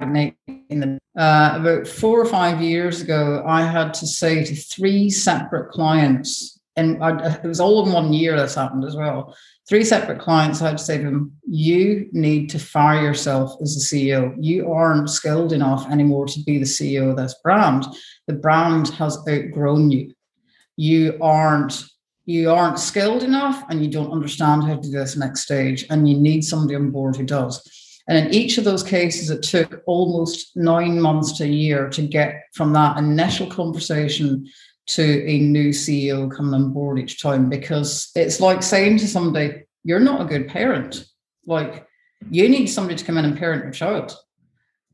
uh, 0.00 1.54
about 1.56 1.88
four 1.88 2.20
or 2.20 2.26
five 2.26 2.62
years 2.62 3.02
ago, 3.02 3.42
I 3.44 3.62
had 3.62 3.92
to 3.94 4.06
say 4.06 4.44
to 4.44 4.54
three 4.54 5.10
separate 5.10 5.72
clients, 5.72 6.60
and 6.76 7.02
I, 7.02 7.34
it 7.34 7.42
was 7.42 7.58
all 7.58 7.84
in 7.84 7.92
one 7.92 8.12
year 8.12 8.36
this 8.36 8.54
happened 8.54 8.84
as 8.84 8.94
well. 8.94 9.36
Three 9.68 9.84
separate 9.84 10.18
clients, 10.18 10.62
I 10.62 10.68
had 10.68 10.78
to 10.78 10.84
say 10.84 10.96
to 10.96 11.04
them, 11.04 11.32
You 11.46 12.08
need 12.12 12.48
to 12.50 12.58
fire 12.58 13.02
yourself 13.02 13.60
as 13.60 13.74
the 13.74 13.80
CEO. 13.80 14.34
You 14.40 14.72
aren't 14.72 15.10
skilled 15.10 15.52
enough 15.52 15.90
anymore 15.90 16.26
to 16.26 16.42
be 16.44 16.56
the 16.56 16.64
CEO 16.64 17.10
of 17.10 17.18
this 17.18 17.34
brand. 17.44 17.84
The 18.26 18.32
brand 18.32 18.88
has 18.90 19.18
outgrown 19.28 19.90
you. 19.90 20.14
You 20.76 21.18
aren't 21.20 21.84
you 22.24 22.50
aren't 22.50 22.78
skilled 22.78 23.22
enough 23.22 23.64
and 23.70 23.82
you 23.82 23.90
don't 23.90 24.12
understand 24.12 24.62
how 24.62 24.74
to 24.74 24.82
do 24.82 24.90
this 24.90 25.16
next 25.16 25.40
stage 25.40 25.86
and 25.88 26.06
you 26.06 26.14
need 26.14 26.44
somebody 26.44 26.76
on 26.76 26.90
board 26.90 27.16
who 27.16 27.24
does 27.24 27.66
and 28.06 28.18
in 28.18 28.34
each 28.34 28.58
of 28.58 28.64
those 28.64 28.82
cases 28.82 29.30
it 29.30 29.42
took 29.42 29.82
almost 29.86 30.54
nine 30.54 31.00
months 31.00 31.38
to 31.38 31.44
a 31.44 31.46
year 31.46 31.88
to 31.88 32.02
get 32.02 32.42
from 32.52 32.74
that 32.74 32.98
initial 32.98 33.46
conversation 33.46 34.46
to 34.88 35.24
a 35.26 35.38
new 35.38 35.70
ceo 35.70 36.30
coming 36.34 36.54
on 36.54 36.72
board 36.72 36.98
each 36.98 37.22
time 37.22 37.48
because 37.48 38.10
it's 38.14 38.40
like 38.40 38.62
saying 38.62 38.98
to 38.98 39.06
somebody 39.06 39.62
you're 39.84 40.00
not 40.00 40.20
a 40.20 40.24
good 40.24 40.48
parent 40.48 41.04
like 41.46 41.86
you 42.30 42.48
need 42.48 42.66
somebody 42.66 42.96
to 42.96 43.04
come 43.04 43.18
in 43.18 43.24
and 43.24 43.38
parent 43.38 43.62
your 43.62 43.72
child 43.72 44.16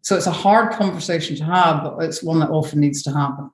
so 0.02 0.16
it's 0.16 0.26
a 0.26 0.32
hard 0.32 0.72
conversation 0.72 1.36
to 1.36 1.44
have 1.44 1.82
but 1.82 1.98
it's 2.00 2.22
one 2.22 2.40
that 2.40 2.50
often 2.50 2.80
needs 2.80 3.02
to 3.02 3.12
happen 3.12 3.50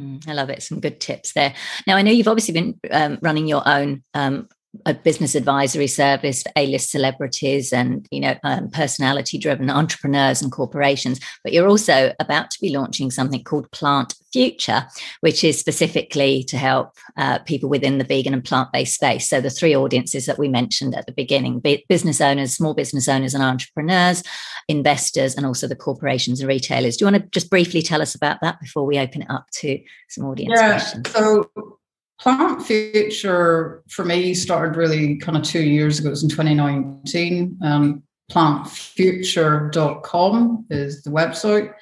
Mm, 0.00 0.28
I 0.28 0.32
love 0.32 0.50
it. 0.50 0.62
Some 0.62 0.80
good 0.80 1.00
tips 1.00 1.32
there. 1.32 1.54
Now, 1.86 1.96
I 1.96 2.02
know 2.02 2.12
you've 2.12 2.28
obviously 2.28 2.54
been 2.54 2.78
um, 2.90 3.18
running 3.20 3.48
your 3.48 3.66
own 3.66 4.04
um, 4.14 4.48
a 4.84 4.94
business 4.94 5.34
advisory 5.34 5.86
service 5.86 6.42
for 6.42 6.52
A-list 6.56 6.90
celebrities 6.90 7.72
and 7.72 8.06
you 8.10 8.20
know 8.20 8.36
um, 8.44 8.70
personality-driven 8.70 9.70
entrepreneurs 9.70 10.42
and 10.42 10.52
corporations. 10.52 11.20
But 11.42 11.52
you're 11.52 11.68
also 11.68 12.12
about 12.20 12.50
to 12.50 12.60
be 12.60 12.70
launching 12.70 13.10
something 13.10 13.42
called 13.42 13.70
Plant 13.72 14.14
Future, 14.32 14.86
which 15.20 15.42
is 15.42 15.58
specifically 15.58 16.42
to 16.44 16.58
help 16.58 16.96
uh, 17.16 17.38
people 17.40 17.68
within 17.68 17.98
the 17.98 18.04
vegan 18.04 18.34
and 18.34 18.44
plant-based 18.44 18.94
space. 18.94 19.28
So 19.28 19.40
the 19.40 19.50
three 19.50 19.74
audiences 19.74 20.26
that 20.26 20.38
we 20.38 20.48
mentioned 20.48 20.94
at 20.94 21.06
the 21.06 21.12
beginning: 21.12 21.60
business 21.88 22.20
owners, 22.20 22.54
small 22.54 22.74
business 22.74 23.08
owners, 23.08 23.34
and 23.34 23.42
entrepreneurs, 23.42 24.22
investors, 24.68 25.34
and 25.34 25.46
also 25.46 25.66
the 25.66 25.76
corporations 25.76 26.40
and 26.40 26.48
retailers. 26.48 26.96
Do 26.96 27.04
you 27.04 27.10
want 27.10 27.22
to 27.22 27.30
just 27.30 27.50
briefly 27.50 27.82
tell 27.82 28.02
us 28.02 28.14
about 28.14 28.40
that 28.42 28.60
before 28.60 28.84
we 28.84 28.98
open 28.98 29.22
it 29.22 29.30
up 29.30 29.46
to 29.54 29.80
some 30.08 30.26
audience 30.26 30.52
yeah, 30.54 30.78
questions? 30.78 31.10
So 31.10 31.77
Plant 32.20 32.62
Future 32.62 33.82
for 33.88 34.04
me 34.04 34.34
started 34.34 34.76
really 34.76 35.16
kind 35.16 35.36
of 35.36 35.42
two 35.44 35.62
years 35.62 35.98
ago. 35.98 36.08
It 36.08 36.10
was 36.10 36.24
in 36.24 36.28
2019. 36.28 37.58
Um, 37.62 38.02
plantfuture.com 38.30 40.66
is 40.70 41.02
the 41.02 41.10
website 41.10 41.72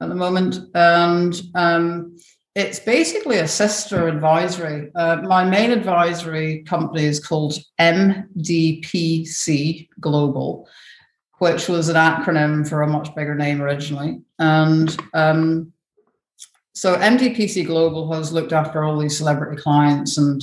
at 0.00 0.08
the 0.08 0.14
moment. 0.14 0.60
And 0.74 1.40
um, 1.54 2.16
it's 2.54 2.80
basically 2.80 3.38
a 3.38 3.48
sister 3.48 4.08
advisory. 4.08 4.90
Uh, 4.94 5.22
my 5.22 5.44
main 5.44 5.70
advisory 5.70 6.62
company 6.64 7.04
is 7.04 7.18
called 7.20 7.58
MDPC 7.80 9.88
Global, 10.00 10.68
which 11.38 11.68
was 11.68 11.88
an 11.88 11.96
acronym 11.96 12.68
for 12.68 12.82
a 12.82 12.86
much 12.86 13.14
bigger 13.14 13.34
name 13.34 13.62
originally. 13.62 14.20
And 14.38 14.94
um, 15.14 15.72
so 16.74 16.96
MDPC 16.96 17.66
Global 17.66 18.12
has 18.12 18.32
looked 18.32 18.52
after 18.52 18.82
all 18.82 18.98
these 18.98 19.16
celebrity 19.16 19.60
clients 19.60 20.18
and 20.18 20.42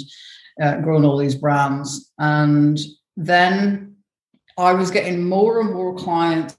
uh, 0.61 0.77
grown 0.77 1.05
all 1.05 1.17
these 1.17 1.35
brands. 1.35 2.11
And 2.19 2.79
then 3.17 3.95
I 4.57 4.73
was 4.73 4.91
getting 4.91 5.27
more 5.27 5.59
and 5.59 5.73
more 5.73 5.95
clients 5.95 6.57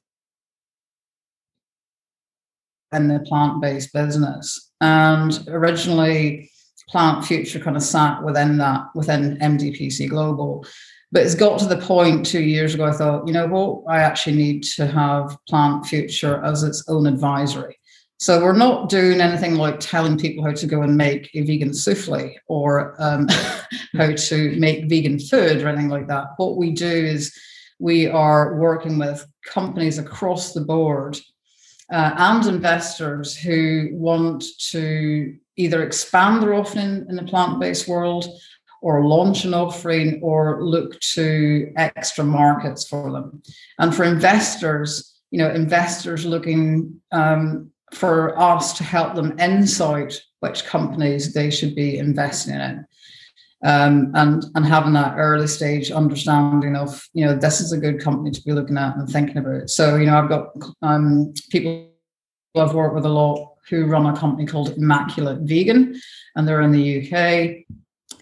in 2.93 3.09
the 3.09 3.21
plant-based 3.21 3.93
business. 3.93 4.73
And 4.81 5.47
originally, 5.49 6.51
Plant 6.89 7.25
Future 7.25 7.61
kind 7.61 7.77
of 7.77 7.83
sat 7.83 8.23
within 8.25 8.59
that, 8.59 8.87
within 8.95 9.39
MDPC 9.39 10.09
Global. 10.09 10.67
But 11.13 11.23
it's 11.23 11.35
got 11.35 11.59
to 11.61 11.67
the 11.67 11.77
point 11.77 12.27
two 12.27 12.43
years 12.43 12.75
ago, 12.75 12.85
I 12.85 12.93
thought, 12.93 13.27
you 13.27 13.33
know 13.33 13.47
what, 13.47 13.85
I 13.89 14.01
actually 14.01 14.37
need 14.37 14.63
to 14.75 14.87
have 14.87 15.37
Plant 15.49 15.87
Future 15.87 16.43
as 16.45 16.63
its 16.63 16.85
own 16.89 17.07
advisory. 17.07 17.77
So 18.21 18.43
we're 18.43 18.53
not 18.53 18.91
doing 18.91 19.23
anything 19.23 19.55
like 19.55 19.81
telling 19.81 20.19
people 20.19 20.45
how 20.45 20.53
to 20.53 20.67
go 20.67 20.83
and 20.83 20.95
make 20.95 21.31
a 21.33 21.41
vegan 21.41 21.73
souffle 21.73 22.35
or 22.49 22.95
um, 22.99 23.27
how 23.97 24.13
to 24.13 24.57
make 24.59 24.91
vegan 24.91 25.19
food 25.19 25.63
or 25.63 25.69
anything 25.69 25.89
like 25.89 26.07
that. 26.09 26.27
What 26.37 26.59
we 26.59 26.71
do 26.71 26.87
is 26.87 27.35
we 27.79 28.09
are 28.09 28.57
working 28.57 28.99
with 28.99 29.27
companies 29.47 29.97
across 29.97 30.53
the 30.53 30.61
board 30.61 31.19
uh, 31.91 32.13
and 32.15 32.45
investors 32.45 33.35
who 33.39 33.89
want 33.93 34.45
to 34.69 35.35
either 35.57 35.83
expand 35.83 36.43
their 36.43 36.53
offering 36.53 37.07
in 37.09 37.17
the 37.17 37.23
plant-based 37.23 37.89
world 37.89 38.27
or 38.83 39.07
launch 39.07 39.47
an 39.47 39.55
offering 39.55 40.21
or 40.23 40.63
look 40.63 41.01
to 41.01 41.73
extra 41.77 42.25
markets 42.25 42.87
for 42.87 43.11
them. 43.13 43.43
And 43.79 43.95
for 43.95 44.05
investors, 44.05 45.19
you 45.31 45.39
know, 45.39 45.51
investors 45.51 46.27
looking 46.27 47.01
um, 47.13 47.71
for 47.93 48.39
us 48.39 48.77
to 48.79 48.85
help 48.85 49.15
them 49.15 49.39
insight 49.39 50.21
which 50.41 50.65
companies 50.65 51.33
they 51.33 51.51
should 51.51 51.75
be 51.75 51.99
investing 51.99 52.55
in. 52.55 52.87
Um, 53.63 54.11
and 54.15 54.43
and 54.55 54.65
having 54.65 54.95
that 54.95 55.17
early 55.19 55.47
stage 55.47 55.91
understanding 55.91 56.77
of 56.77 57.07
you 57.13 57.27
know 57.27 57.37
this 57.37 57.61
is 57.61 57.73
a 57.73 57.79
good 57.79 58.01
company 58.01 58.31
to 58.31 58.43
be 58.43 58.53
looking 58.53 58.79
at 58.79 58.97
and 58.97 59.07
thinking 59.07 59.37
about. 59.37 59.69
So 59.69 59.97
you 59.97 60.07
know 60.07 60.17
I've 60.17 60.31
got 60.31 60.47
um, 60.81 61.35
people 61.51 61.91
I've 62.57 62.75
worked 62.75 62.95
with 62.95 63.05
a 63.05 63.11
lot 63.11 63.57
who 63.69 63.85
run 63.85 64.07
a 64.07 64.17
company 64.17 64.47
called 64.47 64.77
Immaculate 64.77 65.41
Vegan, 65.43 66.01
and 66.37 66.49
they're 66.49 66.63
in 66.63 66.73
the 66.73 67.01
UK. 67.01 67.67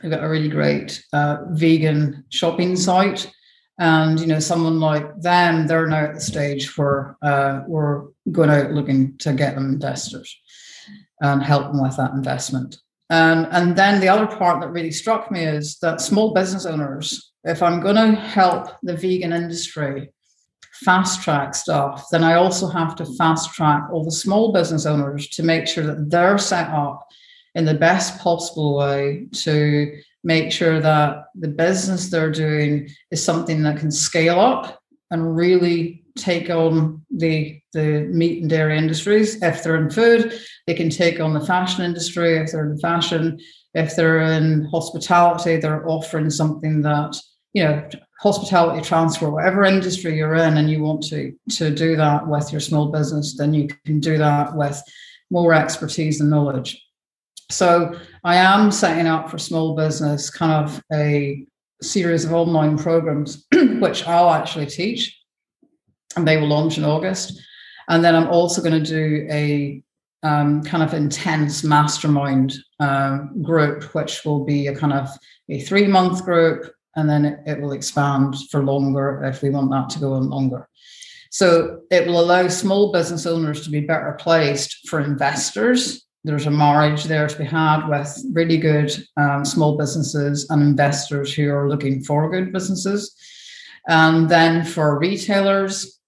They've 0.02 0.10
got 0.10 0.24
a 0.24 0.28
really 0.28 0.48
great 0.48 1.02
uh, 1.12 1.38
vegan 1.50 2.24
shopping 2.30 2.74
site. 2.76 3.30
And 3.78 4.18
you 4.18 4.26
know, 4.26 4.40
someone 4.40 4.80
like 4.80 5.20
them, 5.20 5.66
they're 5.66 5.86
now 5.86 6.06
at 6.06 6.14
the 6.14 6.20
stage 6.20 6.76
where 6.76 7.16
uh, 7.22 7.60
we're 7.66 8.08
going 8.32 8.50
out 8.50 8.72
looking 8.72 9.16
to 9.18 9.32
get 9.32 9.54
them 9.54 9.72
investors 9.72 10.36
and 11.20 11.42
help 11.42 11.72
them 11.72 11.82
with 11.82 11.96
that 11.96 12.12
investment. 12.12 12.76
And, 13.10 13.46
and 13.50 13.76
then 13.76 14.00
the 14.00 14.08
other 14.08 14.26
part 14.26 14.60
that 14.60 14.70
really 14.70 14.90
struck 14.90 15.30
me 15.30 15.44
is 15.44 15.78
that 15.78 16.00
small 16.00 16.34
business 16.34 16.66
owners, 16.66 17.32
if 17.44 17.62
I'm 17.62 17.80
going 17.80 17.96
to 17.96 18.20
help 18.20 18.68
the 18.82 18.96
vegan 18.96 19.32
industry 19.32 20.10
fast 20.84 21.22
track 21.22 21.54
stuff, 21.54 22.06
then 22.10 22.22
I 22.22 22.34
also 22.34 22.68
have 22.68 22.94
to 22.96 23.06
fast 23.16 23.54
track 23.54 23.84
all 23.90 24.04
the 24.04 24.10
small 24.10 24.52
business 24.52 24.86
owners 24.86 25.28
to 25.30 25.42
make 25.42 25.66
sure 25.66 25.84
that 25.84 26.10
they're 26.10 26.38
set 26.38 26.68
up 26.68 27.06
in 27.54 27.64
the 27.64 27.74
best 27.74 28.18
possible 28.20 28.76
way 28.76 29.26
to 29.32 30.00
make 30.28 30.52
sure 30.52 30.78
that 30.78 31.24
the 31.34 31.48
business 31.48 32.10
they're 32.10 32.30
doing 32.30 32.86
is 33.10 33.24
something 33.24 33.62
that 33.62 33.78
can 33.78 33.90
scale 33.90 34.38
up 34.38 34.78
and 35.10 35.34
really 35.34 36.04
take 36.18 36.50
on 36.50 37.02
the 37.10 37.58
the 37.72 38.02
meat 38.20 38.42
and 38.42 38.50
dairy 38.50 38.76
industries. 38.76 39.42
If 39.42 39.62
they're 39.62 39.76
in 39.76 39.90
food, 39.90 40.38
they 40.66 40.74
can 40.74 40.90
take 40.90 41.18
on 41.18 41.32
the 41.32 41.46
fashion 41.52 41.82
industry. 41.84 42.36
If 42.36 42.52
they're 42.52 42.70
in 42.70 42.78
fashion, 42.78 43.38
if 43.72 43.96
they're 43.96 44.20
in 44.20 44.64
hospitality, 44.66 45.56
they're 45.56 45.88
offering 45.88 46.28
something 46.28 46.82
that 46.82 47.16
you 47.54 47.64
know 47.64 47.88
hospitality 48.20 48.82
transfer 48.82 49.30
whatever 49.30 49.64
industry 49.64 50.16
you're 50.16 50.34
in 50.34 50.58
and 50.58 50.68
you 50.70 50.82
want 50.82 51.02
to 51.04 51.32
to 51.48 51.70
do 51.70 51.96
that 51.96 52.26
with 52.26 52.50
your 52.52 52.60
small 52.60 52.86
business 52.90 53.36
then 53.38 53.54
you 53.54 53.68
can 53.86 54.00
do 54.00 54.18
that 54.18 54.54
with 54.56 54.82
more 55.30 55.54
expertise 55.54 56.20
and 56.20 56.28
knowledge 56.28 56.70
so 57.50 57.94
i 58.28 58.36
am 58.36 58.70
setting 58.70 59.06
up 59.06 59.30
for 59.30 59.38
small 59.38 59.74
business 59.74 60.30
kind 60.30 60.52
of 60.52 60.82
a 60.92 61.44
series 61.82 62.24
of 62.24 62.32
online 62.32 62.76
programs 62.76 63.46
which 63.80 64.06
i'll 64.06 64.30
actually 64.30 64.66
teach 64.66 65.00
and 66.16 66.26
they 66.26 66.36
will 66.36 66.48
launch 66.48 66.78
in 66.78 66.84
august 66.84 67.40
and 67.88 68.04
then 68.04 68.14
i'm 68.14 68.28
also 68.28 68.62
going 68.62 68.82
to 68.82 68.90
do 68.90 69.26
a 69.30 69.82
um, 70.24 70.64
kind 70.64 70.82
of 70.82 70.94
intense 70.94 71.62
mastermind 71.62 72.54
uh, 72.80 73.18
group 73.40 73.84
which 73.94 74.24
will 74.24 74.44
be 74.44 74.66
a 74.66 74.74
kind 74.74 74.92
of 74.92 75.08
a 75.48 75.60
three 75.60 75.86
month 75.86 76.24
group 76.24 76.72
and 76.98 77.08
then 77.08 77.24
it, 77.24 77.40
it 77.46 77.60
will 77.60 77.72
expand 77.72 78.34
for 78.50 78.64
longer 78.64 79.22
if 79.24 79.40
we 79.40 79.50
want 79.50 79.70
that 79.70 79.88
to 79.90 80.00
go 80.00 80.14
on 80.14 80.28
longer. 80.28 80.68
So 81.30 81.82
it 81.90 82.06
will 82.06 82.20
allow 82.20 82.48
small 82.48 82.90
business 82.92 83.24
owners 83.24 83.62
to 83.64 83.70
be 83.70 83.80
better 83.80 84.16
placed 84.18 84.88
for 84.88 85.00
investors. 85.00 86.07
There's 86.28 86.44
a 86.44 86.50
marriage 86.50 87.04
there 87.04 87.26
to 87.26 87.38
be 87.38 87.44
had 87.44 87.88
with 87.88 88.22
really 88.34 88.58
good 88.58 88.94
um, 89.16 89.46
small 89.46 89.78
businesses 89.78 90.46
and 90.50 90.60
investors 90.60 91.32
who 91.32 91.50
are 91.50 91.70
looking 91.70 92.02
for 92.02 92.28
good 92.28 92.52
businesses. 92.52 93.16
And 93.88 94.28
then 94.28 94.62
for 94.66 94.98
retailers, 94.98 95.98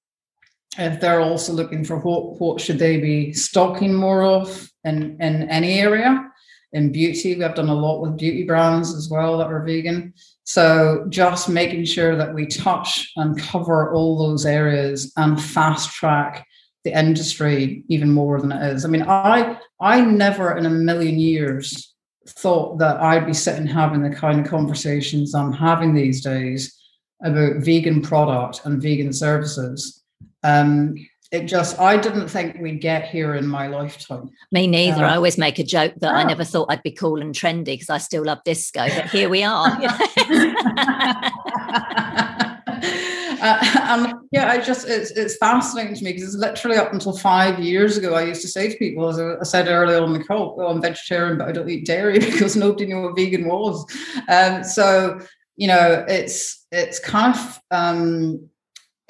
if 0.76 1.00
they're 1.00 1.22
also 1.22 1.54
looking 1.54 1.84
for 1.84 1.96
what, 1.96 2.38
what 2.38 2.60
should 2.60 2.78
they 2.78 2.98
be 2.98 3.32
stocking 3.32 3.94
more 3.94 4.22
of 4.22 4.70
in, 4.84 5.16
in 5.22 5.48
any 5.48 5.80
area. 5.80 6.30
In 6.74 6.92
beauty, 6.92 7.34
we've 7.36 7.54
done 7.54 7.70
a 7.70 7.74
lot 7.74 8.02
with 8.02 8.18
beauty 8.18 8.44
brands 8.44 8.94
as 8.94 9.08
well 9.08 9.38
that 9.38 9.50
are 9.50 9.64
vegan. 9.64 10.12
So 10.44 11.06
just 11.08 11.48
making 11.48 11.86
sure 11.86 12.14
that 12.14 12.34
we 12.34 12.44
touch 12.44 13.10
and 13.16 13.40
cover 13.40 13.94
all 13.94 14.18
those 14.18 14.44
areas 14.44 15.14
and 15.16 15.42
fast 15.42 15.94
track 15.94 16.46
the 16.84 16.98
industry 16.98 17.84
even 17.88 18.12
more 18.12 18.40
than 18.40 18.52
it 18.52 18.72
is. 18.72 18.84
I 18.84 18.88
mean, 18.88 19.02
I 19.02 19.58
I 19.80 20.00
never 20.00 20.56
in 20.56 20.66
a 20.66 20.70
million 20.70 21.18
years 21.18 21.94
thought 22.26 22.78
that 22.78 23.00
I'd 23.00 23.26
be 23.26 23.34
sitting 23.34 23.66
having 23.66 24.02
the 24.02 24.14
kind 24.14 24.40
of 24.40 24.46
conversations 24.46 25.34
I'm 25.34 25.52
having 25.52 25.94
these 25.94 26.22
days 26.22 26.76
about 27.22 27.56
vegan 27.56 28.02
product 28.02 28.62
and 28.64 28.80
vegan 28.80 29.12
services. 29.12 30.02
Um, 30.42 30.94
it 31.32 31.46
just 31.46 31.78
i 31.78 31.96
didn't 31.96 32.28
think 32.28 32.56
we'd 32.60 32.80
get 32.80 33.08
here 33.08 33.36
in 33.36 33.46
my 33.46 33.68
lifetime 33.68 34.28
me 34.50 34.66
neither 34.66 35.04
uh, 35.04 35.12
i 35.12 35.14
always 35.14 35.38
make 35.38 35.60
a 35.60 35.64
joke 35.64 35.94
that 35.98 36.12
i 36.12 36.24
never 36.24 36.42
thought 36.42 36.66
i'd 36.70 36.82
be 36.82 36.90
cool 36.90 37.20
and 37.20 37.34
trendy 37.34 37.66
because 37.66 37.90
i 37.90 37.98
still 37.98 38.24
love 38.24 38.40
disco 38.44 38.88
but 38.88 39.08
here 39.10 39.28
we 39.28 39.44
are 39.44 39.70
uh, 43.40 43.58
and 43.82 44.14
yeah 44.32 44.50
i 44.50 44.58
just 44.58 44.88
it's, 44.88 45.10
it's 45.12 45.36
fascinating 45.36 45.94
to 45.94 46.04
me 46.04 46.12
because 46.12 46.34
it's 46.34 46.36
literally 46.36 46.76
up 46.76 46.92
until 46.92 47.16
five 47.16 47.58
years 47.58 47.96
ago 47.96 48.14
i 48.14 48.22
used 48.22 48.42
to 48.42 48.48
say 48.48 48.68
to 48.68 48.76
people 48.76 49.08
as 49.08 49.18
i 49.18 49.42
said 49.42 49.68
earlier 49.68 50.00
on 50.00 50.12
the 50.12 50.24
call 50.24 50.56
well 50.56 50.68
i'm 50.68 50.80
vegetarian 50.80 51.38
but 51.38 51.48
i 51.48 51.52
don't 51.52 51.68
eat 51.68 51.86
dairy 51.86 52.18
because 52.18 52.56
nobody 52.56 52.86
knew 52.86 53.02
what 53.02 53.16
vegan 53.16 53.46
was 53.46 53.84
um, 54.28 54.62
so 54.64 55.18
you 55.56 55.66
know 55.66 56.04
it's 56.08 56.66
it's 56.72 56.98
kind 57.00 57.34
of 57.34 57.60
um, 57.70 58.48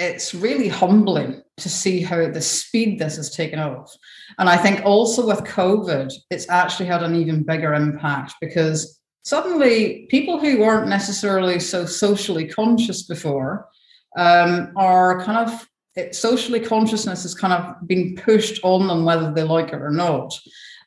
it's 0.01 0.35
really 0.35 0.69
humbling 0.69 1.43
to 1.59 1.69
see 1.69 2.01
how 2.01 2.29
the 2.29 2.41
speed 2.41 2.99
this 2.99 3.17
has 3.17 3.35
taken 3.35 3.59
off. 3.59 3.95
And 4.39 4.49
I 4.49 4.57
think 4.57 4.85
also 4.85 5.27
with 5.27 5.41
COVID, 5.41 6.13
it's 6.31 6.49
actually 6.49 6.87
had 6.87 7.03
an 7.03 7.15
even 7.15 7.43
bigger 7.43 7.75
impact 7.75 8.35
because 8.41 8.99
suddenly 9.25 10.07
people 10.09 10.41
who 10.41 10.59
weren't 10.59 10.89
necessarily 10.89 11.61
so 11.61 11.85
socially 11.85 12.49
conscious 12.49 13.03
before 13.03 13.69
um, 14.17 14.73
are 14.77 15.23
kind 15.25 15.49
of 15.49 15.69
it, 15.97 16.15
socially 16.15 16.61
consciousness 16.61 17.23
has 17.23 17.35
kind 17.35 17.53
of 17.53 17.87
been 17.87 18.17
pushed 18.17 18.61
on 18.63 18.87
them 18.87 19.05
whether 19.05 19.33
they 19.33 19.43
like 19.43 19.69
it 19.69 19.83
or 19.83 19.91
not. 19.91 20.33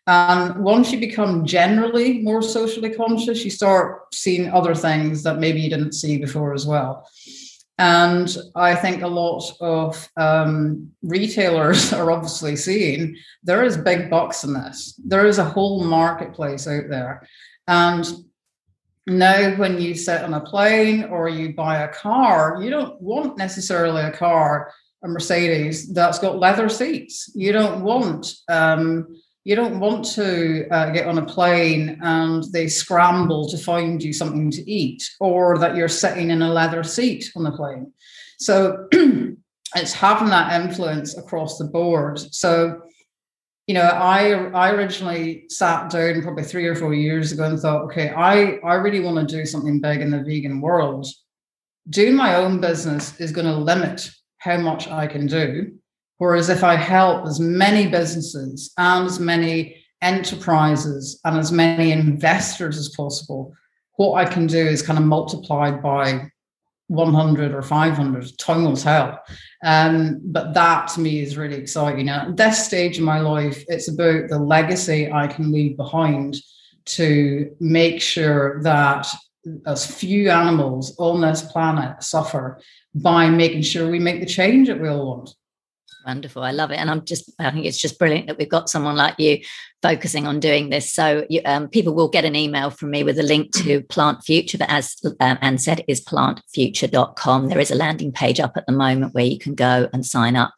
And 0.05 0.63
once 0.63 0.91
you 0.91 0.99
become 0.99 1.45
generally 1.45 2.21
more 2.21 2.41
socially 2.41 2.89
conscious, 2.89 3.43
you 3.45 3.51
start 3.51 4.13
seeing 4.13 4.51
other 4.51 4.75
things 4.75 5.23
that 5.23 5.39
maybe 5.39 5.61
you 5.61 5.69
didn't 5.69 5.93
see 5.93 6.17
before 6.17 6.53
as 6.53 6.65
well. 6.65 7.07
And 7.79 8.35
I 8.55 8.75
think 8.75 9.01
a 9.01 9.07
lot 9.07 9.51
of 9.59 10.09
um, 10.17 10.91
retailers 11.01 11.93
are 11.93 12.11
obviously 12.11 12.55
seeing 12.55 13.15
there 13.43 13.63
is 13.63 13.77
big 13.77 14.09
bucks 14.09 14.43
in 14.43 14.53
this. 14.53 14.99
There 15.03 15.25
is 15.25 15.39
a 15.39 15.45
whole 15.45 15.83
marketplace 15.83 16.67
out 16.67 16.89
there. 16.89 17.27
And 17.67 18.05
now, 19.05 19.55
when 19.55 19.81
you 19.81 19.95
sit 19.95 20.21
on 20.21 20.33
a 20.33 20.39
plane 20.39 21.05
or 21.05 21.27
you 21.27 21.53
buy 21.53 21.83
a 21.83 21.93
car, 21.93 22.61
you 22.61 22.69
don't 22.69 23.01
want 23.01 23.37
necessarily 23.37 24.01
a 24.01 24.11
car, 24.11 24.73
a 25.03 25.07
Mercedes 25.07 25.91
that's 25.93 26.19
got 26.19 26.39
leather 26.39 26.69
seats. 26.69 27.29
You 27.35 27.51
don't 27.51 27.83
want 27.83 28.33
um, 28.49 29.07
you 29.43 29.55
don't 29.55 29.79
want 29.79 30.05
to 30.05 30.67
uh, 30.69 30.91
get 30.91 31.07
on 31.07 31.17
a 31.17 31.25
plane 31.25 31.99
and 32.01 32.43
they 32.53 32.67
scramble 32.67 33.49
to 33.49 33.57
find 33.57 34.01
you 34.01 34.13
something 34.13 34.49
to 34.51 34.71
eat 34.71 35.03
or 35.19 35.57
that 35.57 35.75
you're 35.75 35.89
sitting 35.89 36.29
in 36.29 36.41
a 36.41 36.51
leather 36.51 36.83
seat 36.83 37.29
on 37.35 37.43
the 37.43 37.51
plane 37.51 37.91
so 38.39 38.87
it's 39.75 39.93
having 39.93 40.29
that 40.29 40.61
influence 40.61 41.17
across 41.17 41.57
the 41.57 41.65
board 41.65 42.19
so 42.33 42.82
you 43.67 43.73
know 43.73 43.81
i 43.81 44.33
i 44.51 44.71
originally 44.71 45.45
sat 45.49 45.89
down 45.89 46.21
probably 46.21 46.43
three 46.43 46.65
or 46.65 46.75
four 46.75 46.93
years 46.93 47.31
ago 47.31 47.45
and 47.45 47.59
thought 47.59 47.83
okay 47.83 48.09
i 48.09 48.57
i 48.65 48.73
really 48.73 48.99
want 48.99 49.17
to 49.17 49.35
do 49.35 49.45
something 49.45 49.79
big 49.79 50.01
in 50.01 50.11
the 50.11 50.23
vegan 50.23 50.61
world. 50.61 51.05
Doing 51.89 52.15
my 52.15 52.35
own 52.35 52.61
business 52.61 53.19
is 53.19 53.33
going 53.33 53.47
to 53.47 53.55
limit 53.55 54.09
how 54.37 54.57
much 54.57 54.87
i 54.87 55.05
can 55.05 55.27
do. 55.27 55.73
Whereas 56.17 56.47
if 56.49 56.63
I 56.63 56.75
help 56.75 57.25
as 57.25 57.39
many 57.39 57.87
businesses 57.87 58.71
and 58.77 59.05
as 59.05 59.19
many 59.19 59.83
enterprises 60.01 61.19
and 61.25 61.37
as 61.37 61.51
many 61.51 61.91
investors 61.91 62.77
as 62.77 62.89
possible, 62.95 63.53
what 63.95 64.13
I 64.13 64.25
can 64.25 64.47
do 64.47 64.65
is 64.65 64.81
kind 64.81 64.97
of 64.97 65.05
multiplied 65.05 65.83
by 65.83 66.29
100 66.93 67.53
or 67.53 67.61
500. 67.61 68.37
Time 68.37 68.63
will 68.63 68.77
tell. 68.77 69.19
Um, 69.63 70.21
but 70.23 70.53
that 70.53 70.89
to 70.89 70.99
me 70.99 71.21
is 71.21 71.37
really 71.37 71.55
exciting. 71.55 72.09
At 72.09 72.37
this 72.37 72.65
stage 72.65 72.97
in 72.97 73.03
my 73.03 73.19
life, 73.19 73.63
it's 73.67 73.87
about 73.87 74.29
the 74.29 74.39
legacy 74.39 75.11
I 75.11 75.27
can 75.27 75.51
leave 75.51 75.75
behind 75.75 76.37
to 76.85 77.55
make 77.59 78.01
sure 78.01 78.61
that 78.63 79.07
as 79.65 79.85
few 79.85 80.29
animals 80.29 80.95
on 80.99 81.21
this 81.21 81.41
planet 81.41 82.01
suffer 82.03 82.61
by 82.95 83.29
making 83.29 83.61
sure 83.61 83.89
we 83.89 83.99
make 83.99 84.19
the 84.19 84.25
change 84.25 84.67
that 84.67 84.79
we 84.79 84.87
all 84.87 85.07
want. 85.07 85.35
Wonderful. 86.05 86.43
I 86.43 86.51
love 86.51 86.71
it. 86.71 86.79
And 86.79 86.89
I'm 86.91 87.05
just, 87.05 87.31
I 87.39 87.49
think 87.51 87.65
it's 87.65 87.77
just 87.77 87.97
brilliant 87.97 88.27
that 88.27 88.37
we've 88.37 88.49
got 88.49 88.69
someone 88.69 88.97
like 88.97 89.17
you 89.19 89.39
focusing 89.81 90.27
on 90.27 90.39
doing 90.39 90.69
this. 90.69 90.91
So 90.91 91.25
you, 91.29 91.41
um, 91.45 91.67
people 91.67 91.93
will 91.93 92.07
get 92.07 92.25
an 92.25 92.35
email 92.35 92.69
from 92.69 92.89
me 92.89 93.03
with 93.03 93.19
a 93.19 93.23
link 93.23 93.53
to 93.57 93.81
Plant 93.83 94.23
Future, 94.23 94.57
that 94.57 94.71
as 94.71 94.95
um, 95.19 95.37
Anne 95.41 95.57
said, 95.57 95.83
is 95.87 96.03
plantfuture.com. 96.03 97.47
There 97.47 97.59
is 97.59 97.71
a 97.71 97.75
landing 97.75 98.11
page 98.11 98.39
up 98.39 98.57
at 98.57 98.65
the 98.65 98.73
moment 98.73 99.13
where 99.13 99.25
you 99.25 99.37
can 99.37 99.55
go 99.55 99.89
and 99.93 100.05
sign 100.05 100.35
up 100.35 100.53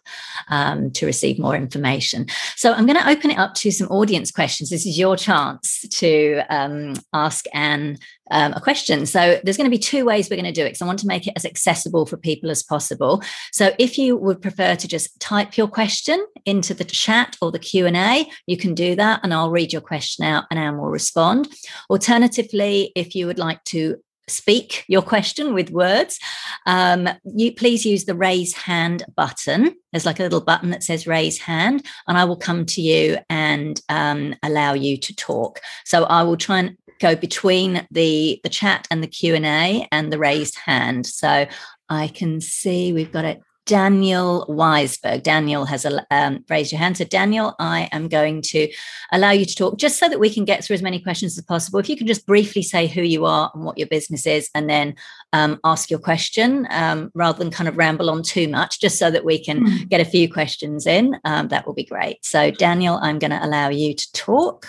um, 0.49 0.91
to 0.91 1.05
receive 1.05 1.37
more 1.37 1.55
information. 1.55 2.27
So 2.55 2.73
I'm 2.73 2.85
going 2.85 2.99
to 2.99 3.09
open 3.09 3.31
it 3.31 3.37
up 3.37 3.53
to 3.55 3.71
some 3.71 3.87
audience 3.87 4.31
questions. 4.31 4.69
This 4.69 4.85
is 4.85 4.97
your 4.97 5.15
chance 5.15 5.85
to 5.89 6.41
um, 6.49 6.93
ask 7.13 7.45
Anne 7.53 7.97
um, 8.31 8.53
a 8.53 8.61
question. 8.61 9.05
So 9.05 9.39
there's 9.43 9.57
going 9.57 9.69
to 9.69 9.75
be 9.75 9.79
two 9.79 10.05
ways 10.05 10.29
we're 10.29 10.37
going 10.37 10.45
to 10.45 10.51
do 10.51 10.63
it 10.63 10.69
because 10.69 10.81
I 10.81 10.85
want 10.85 10.99
to 10.99 11.07
make 11.07 11.27
it 11.27 11.33
as 11.35 11.45
accessible 11.45 12.05
for 12.05 12.17
people 12.17 12.49
as 12.49 12.63
possible. 12.63 13.21
So 13.51 13.73
if 13.79 13.97
you 13.97 14.17
would 14.17 14.41
prefer 14.41 14.75
to 14.75 14.87
just 14.87 15.19
type 15.19 15.57
your 15.57 15.67
question 15.67 16.25
into 16.45 16.73
the 16.73 16.83
chat 16.83 17.37
or 17.41 17.51
the 17.51 17.59
Q&A, 17.59 18.29
you 18.47 18.57
can 18.57 18.73
do 18.73 18.95
that 18.95 19.21
and 19.23 19.33
I'll 19.33 19.51
read 19.51 19.73
your 19.73 19.81
question 19.81 20.25
out 20.25 20.45
and 20.49 20.59
Anne 20.59 20.77
will 20.77 20.89
respond. 20.89 21.47
Alternatively, 21.89 22.91
if 22.95 23.15
you 23.15 23.27
would 23.27 23.39
like 23.39 23.63
to 23.65 23.97
speak 24.27 24.85
your 24.87 25.01
question 25.01 25.53
with 25.53 25.69
words, 25.69 26.19
um, 26.65 27.07
you 27.23 27.53
please 27.53 27.85
use 27.85 28.05
the 28.05 28.15
raise 28.15 28.53
hand 28.53 29.03
button. 29.15 29.75
There's 29.91 30.05
like 30.05 30.19
a 30.19 30.23
little 30.23 30.41
button 30.41 30.71
that 30.71 30.83
says 30.83 31.07
raise 31.07 31.39
hand, 31.39 31.85
and 32.07 32.17
I 32.17 32.25
will 32.25 32.37
come 32.37 32.65
to 32.67 32.81
you 32.81 33.19
and 33.29 33.79
um, 33.89 34.35
allow 34.43 34.73
you 34.73 34.97
to 34.97 35.15
talk. 35.15 35.59
So 35.85 36.05
I 36.05 36.23
will 36.23 36.37
try 36.37 36.59
and 36.59 36.77
go 36.99 37.15
between 37.15 37.87
the 37.91 38.39
the 38.43 38.49
chat 38.49 38.87
and 38.91 39.03
the 39.03 39.07
Q 39.07 39.35
and 39.35 39.45
A 39.45 39.87
and 39.91 40.11
the 40.11 40.19
raised 40.19 40.57
hand. 40.57 41.05
So 41.05 41.45
I 41.89 42.07
can 42.07 42.41
see 42.41 42.93
we've 42.93 43.11
got 43.11 43.25
it 43.25 43.41
Daniel 43.65 44.45
Weisberg. 44.47 45.23
Daniel 45.23 45.65
has 45.65 45.85
a, 45.85 46.05
um, 46.11 46.45
raised 46.49 46.71
your 46.71 46.79
hand. 46.79 46.97
So, 46.97 47.03
Daniel, 47.03 47.55
I 47.59 47.89
am 47.91 48.07
going 48.07 48.41
to 48.43 48.71
allow 49.11 49.31
you 49.31 49.45
to 49.45 49.55
talk 49.55 49.77
just 49.77 49.97
so 49.97 50.07
that 50.07 50.19
we 50.19 50.31
can 50.31 50.45
get 50.45 50.63
through 50.63 50.75
as 50.75 50.83
many 50.83 50.99
questions 50.99 51.37
as 51.37 51.43
possible. 51.43 51.79
If 51.79 51.89
you 51.89 51.97
can 51.97 52.07
just 52.07 52.27
briefly 52.27 52.61
say 52.61 52.87
who 52.87 53.01
you 53.01 53.25
are 53.25 53.51
and 53.53 53.63
what 53.63 53.77
your 53.77 53.87
business 53.87 54.27
is, 54.27 54.49
and 54.53 54.69
then 54.69 54.95
um, 55.33 55.59
ask 55.63 55.89
your 55.89 55.99
question 55.99 56.67
um, 56.69 57.11
rather 57.15 57.39
than 57.39 57.51
kind 57.51 57.67
of 57.67 57.77
ramble 57.77 58.09
on 58.09 58.21
too 58.21 58.47
much, 58.47 58.79
just 58.79 58.99
so 58.99 59.09
that 59.09 59.25
we 59.25 59.43
can 59.43 59.65
mm. 59.65 59.89
get 59.89 59.99
a 59.99 60.05
few 60.05 60.31
questions 60.31 60.85
in, 60.85 61.19
um, 61.25 61.47
that 61.47 61.65
will 61.65 61.73
be 61.73 61.83
great. 61.83 62.23
So, 62.23 62.51
Daniel, 62.51 62.99
I'm 63.01 63.19
going 63.19 63.31
to 63.31 63.43
allow 63.43 63.69
you 63.69 63.95
to 63.95 64.11
talk. 64.13 64.67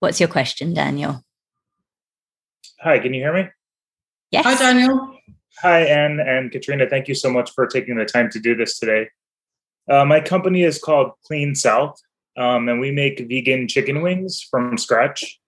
What's 0.00 0.20
your 0.20 0.28
question, 0.28 0.74
Daniel? 0.74 1.22
Hi, 2.80 2.98
can 2.98 3.14
you 3.14 3.22
hear 3.22 3.32
me? 3.32 3.48
Yes. 4.30 4.44
Hi, 4.44 4.54
Daniel. 4.54 5.16
Hi, 5.60 5.80
Anne 5.80 6.20
and 6.20 6.50
Katrina. 6.50 6.86
Thank 6.88 7.08
you 7.08 7.14
so 7.14 7.30
much 7.30 7.50
for 7.52 7.66
taking 7.66 7.96
the 7.96 8.04
time 8.04 8.30
to 8.30 8.38
do 8.38 8.54
this 8.54 8.78
today. 8.78 9.08
Uh, 9.88 10.04
my 10.04 10.20
company 10.20 10.64
is 10.64 10.78
called 10.78 11.12
Clean 11.24 11.54
South, 11.54 11.98
um, 12.36 12.68
and 12.68 12.78
we 12.78 12.90
make 12.90 13.20
vegan 13.20 13.68
chicken 13.68 14.02
wings 14.02 14.46
from 14.50 14.76
scratch 14.76 15.38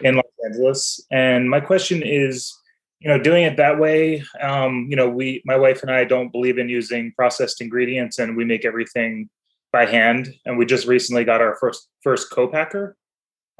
in 0.00 0.16
Los 0.16 0.24
Angeles. 0.46 1.04
And 1.10 1.50
my 1.50 1.60
question 1.60 2.02
is, 2.02 2.56
you 3.00 3.08
know, 3.08 3.18
doing 3.18 3.44
it 3.44 3.56
that 3.56 3.78
way, 3.78 4.22
um, 4.40 4.86
you 4.88 4.96
know, 4.96 5.08
we, 5.08 5.42
my 5.44 5.56
wife 5.56 5.82
and 5.82 5.90
I, 5.90 6.04
don't 6.04 6.32
believe 6.32 6.58
in 6.58 6.68
using 6.68 7.12
processed 7.12 7.60
ingredients, 7.60 8.18
and 8.18 8.36
we 8.36 8.44
make 8.44 8.64
everything 8.64 9.28
by 9.72 9.86
hand. 9.86 10.34
And 10.46 10.56
we 10.56 10.64
just 10.64 10.86
recently 10.86 11.24
got 11.24 11.40
our 11.40 11.56
first 11.56 11.88
first 12.02 12.30
co-packer, 12.30 12.96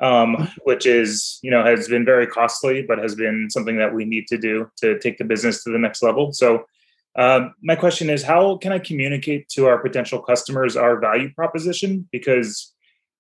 um, 0.01 0.49
which 0.65 0.87
is 0.87 1.39
you 1.43 1.51
know 1.51 1.65
has 1.65 1.89
been 1.89 2.05
very 2.05 2.27
costly, 2.27 2.83
but 2.83 2.99
has 2.99 3.15
been 3.15 3.49
something 3.51 3.77
that 3.77 3.95
we 3.95 4.05
need 4.05 4.27
to 4.29 4.39
do 4.39 4.71
to 4.79 4.99
take 4.99 5.19
the 5.19 5.25
business 5.25 5.63
to 5.65 5.71
the 5.71 5.79
next 5.79 6.03
level. 6.03 6.33
So. 6.33 6.65
Uh, 7.17 7.49
my 7.61 7.75
question 7.75 8.09
is 8.09 8.23
how 8.23 8.57
can 8.59 8.71
i 8.71 8.79
communicate 8.79 9.49
to 9.49 9.67
our 9.67 9.83
potential 9.83 10.23
customers 10.23 10.77
our 10.77 11.01
value 11.01 11.29
proposition 11.35 12.09
because 12.13 12.73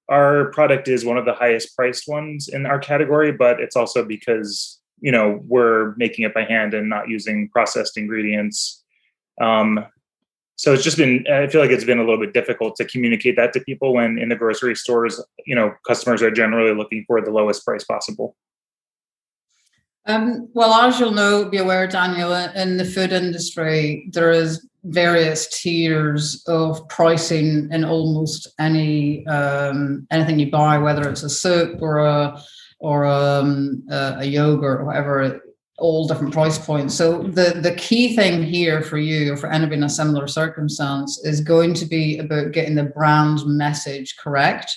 our 0.08 0.52
product 0.52 0.86
is 0.86 1.04
one 1.04 1.18
of 1.18 1.24
the 1.24 1.34
highest 1.34 1.74
priced 1.74 2.06
ones 2.06 2.46
in 2.46 2.66
our 2.66 2.78
category 2.78 3.32
but 3.32 3.58
it's 3.58 3.74
also 3.74 4.04
because 4.04 4.78
you 5.00 5.10
know 5.10 5.40
we're 5.44 5.94
making 5.96 6.24
it 6.24 6.32
by 6.32 6.44
hand 6.44 6.72
and 6.72 6.88
not 6.88 7.08
using 7.08 7.48
processed 7.48 7.96
ingredients 7.96 8.84
um, 9.40 9.84
so 10.60 10.74
it's 10.74 10.84
just 10.84 10.98
been 10.98 11.24
i 11.32 11.46
feel 11.46 11.60
like 11.62 11.70
it's 11.70 11.84
been 11.84 11.98
a 11.98 12.04
little 12.04 12.18
bit 12.18 12.34
difficult 12.34 12.76
to 12.76 12.84
communicate 12.84 13.34
that 13.34 13.52
to 13.54 13.60
people 13.60 13.94
when 13.94 14.18
in 14.18 14.28
the 14.28 14.36
grocery 14.36 14.76
stores 14.76 15.18
you 15.46 15.54
know 15.54 15.72
customers 15.86 16.22
are 16.22 16.30
generally 16.30 16.74
looking 16.74 17.02
for 17.06 17.20
the 17.22 17.30
lowest 17.30 17.64
price 17.64 17.84
possible. 17.84 18.36
Um, 20.06 20.48
well 20.54 20.72
as 20.74 20.98
you'll 20.98 21.12
know 21.12 21.44
be 21.44 21.58
aware 21.58 21.86
daniel 21.86 22.32
in 22.34 22.76
the 22.76 22.84
food 22.84 23.12
industry 23.12 24.08
there 24.12 24.30
is 24.30 24.66
various 24.84 25.46
tiers 25.60 26.42
of 26.46 26.86
pricing 26.88 27.68
in 27.70 27.84
almost 27.84 28.48
any 28.58 29.26
um, 29.26 30.06
anything 30.10 30.38
you 30.38 30.50
buy 30.50 30.78
whether 30.78 31.08
it's 31.08 31.22
a 31.22 31.30
soup 31.30 31.80
or 31.80 31.98
a 31.98 32.42
or 32.80 33.04
um, 33.04 33.82
a, 33.90 34.16
a 34.20 34.24
yogurt 34.24 34.80
or 34.80 34.84
whatever 34.86 35.42
all 35.80 36.06
different 36.06 36.32
price 36.32 36.58
points. 36.58 36.94
So 36.94 37.20
mm. 37.20 37.34
the 37.34 37.60
the 37.60 37.74
key 37.74 38.14
thing 38.14 38.42
here 38.42 38.82
for 38.82 38.98
you 38.98 39.32
or 39.32 39.36
for 39.36 39.50
anybody 39.50 39.76
in 39.76 39.84
a 39.84 39.88
similar 39.88 40.26
circumstance 40.26 41.24
is 41.24 41.40
going 41.40 41.74
to 41.74 41.86
be 41.86 42.18
about 42.18 42.52
getting 42.52 42.74
the 42.74 42.84
brand 42.84 43.44
message 43.46 44.16
correct. 44.16 44.76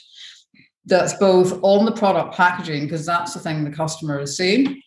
That's 0.86 1.14
both 1.14 1.60
on 1.62 1.86
the 1.86 1.92
product 1.92 2.36
packaging 2.36 2.84
because 2.84 3.06
that's 3.06 3.34
the 3.34 3.40
thing 3.40 3.64
the 3.64 3.72
customer 3.72 4.20
is 4.20 4.36
seeing. 4.36 4.82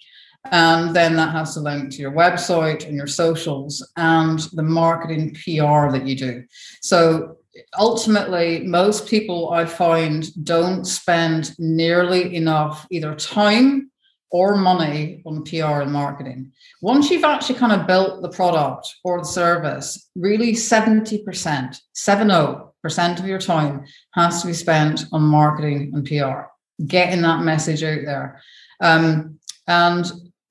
And 0.53 0.95
then 0.95 1.17
that 1.17 1.33
has 1.33 1.55
to 1.55 1.61
link 1.61 1.91
to 1.93 1.99
your 1.99 2.13
website 2.13 2.87
and 2.87 2.97
your 2.97 3.07
socials 3.07 3.87
and 3.97 4.39
the 4.53 4.63
marketing 4.63 5.35
PR 5.35 5.91
that 5.91 6.07
you 6.07 6.15
do. 6.15 6.45
So 6.83 7.39
ultimately, 7.79 8.61
most 8.61 9.09
people 9.09 9.53
I 9.53 9.65
find 9.65 10.45
don't 10.45 10.85
spend 10.85 11.59
nearly 11.59 12.37
enough 12.37 12.87
either 12.91 13.15
time 13.15 13.91
or 14.31 14.57
money 14.57 15.23
on 15.25 15.45
PR 15.45 15.83
and 15.83 15.93
marketing. 15.93 16.53
Once 16.83 17.11
you've 17.11 17.25
actually 17.25 17.59
kind 17.59 17.73
of 17.73 17.87
built 17.87 18.23
the 18.23 18.29
product 18.29 18.95
or 19.05 19.19
the 19.19 19.25
service, 19.25 20.09
really 20.17 20.53
70%, 20.53 21.81
70% 21.97 23.19
of 23.19 23.27
your 23.27 23.39
time 23.39 23.85
has 24.15 24.41
to 24.41 24.49
be 24.49 24.53
spent 24.53 25.05
on 25.13 25.23
marketing 25.23 25.93
and 25.95 26.07
PR, 26.07 26.49
getting 26.87 27.23
that 27.23 27.45
message 27.45 27.83
out 27.83 28.05
there. 28.05 28.41
Um, 28.81 29.39
and 29.69 30.11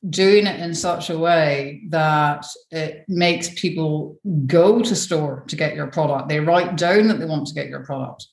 doing 0.09 0.45
it 0.45 0.59
in 0.59 0.73
such 0.73 1.09
a 1.09 1.17
way 1.17 1.81
that 1.89 2.45
it 2.71 3.05
makes 3.07 3.59
people 3.59 4.19
go 4.45 4.81
to 4.81 4.95
store 4.95 5.43
to 5.47 5.55
get 5.55 5.75
your 5.75 5.87
product. 5.87 6.29
They 6.29 6.39
write 6.39 6.75
down 6.75 7.07
that 7.07 7.19
they 7.19 7.25
want 7.25 7.47
to 7.47 7.53
get 7.53 7.69
your 7.69 7.83
product. 7.83 8.27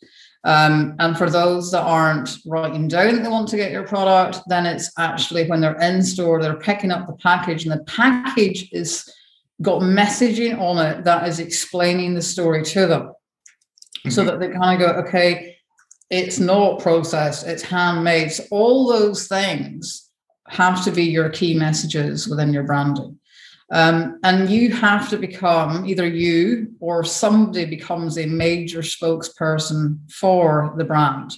Um, 0.45 0.97
and 0.99 1.17
for 1.17 1.31
those 1.31 1.71
that 1.71 1.83
aren't 1.83 2.39
writing 2.45 2.89
down 2.89 3.15
that 3.15 3.23
they 3.23 3.29
want 3.29 3.49
to 3.51 3.57
get 3.57 3.71
your 3.71 3.87
product, 3.87 4.41
then 4.49 4.67
it's 4.67 4.91
actually 4.99 5.49
when 5.49 5.61
they're 5.61 5.81
in 5.81 6.03
store, 6.03 6.41
they're 6.41 6.55
picking 6.55 6.91
up 6.91 7.07
the 7.07 7.15
package, 7.15 7.65
and 7.65 7.73
the 7.73 7.85
package 7.85 8.69
is 8.73 9.09
got 9.61 9.83
messaging 9.83 10.59
on 10.59 10.85
it 10.85 11.05
that 11.05 11.29
is 11.29 11.39
explaining 11.39 12.15
the 12.15 12.23
story 12.23 12.65
to 12.65 12.87
them. 12.87 13.03
Mm-hmm. 13.03 14.11
So 14.11 14.25
that 14.25 14.41
they 14.41 14.49
kind 14.49 14.83
of 14.83 14.89
go, 14.89 15.01
okay, 15.03 15.57
it's 16.11 16.41
not 16.41 16.81
processed, 16.81 17.47
it's 17.47 17.63
handmade. 17.63 18.33
So 18.33 18.45
all 18.51 18.89
those 18.89 19.29
things 19.29 20.11
have 20.49 20.85
to 20.85 20.91
be 20.91 21.05
your 21.05 21.31
key 21.31 21.55
messages 21.55 22.27
within 22.27 22.53
your 22.53 22.65
branding. 22.65 23.19
Um, 23.73 24.21
and 24.23 24.51
you 24.51 24.71
have 24.73 25.09
to 25.09 25.17
become 25.17 25.87
either 25.87 26.07
you 26.07 26.75
or 26.79 27.05
somebody 27.05 27.65
becomes 27.65 28.19
a 28.19 28.27
major 28.27 28.81
spokesperson 28.81 29.99
for 30.11 30.75
the 30.77 30.85
brand. 30.85 31.33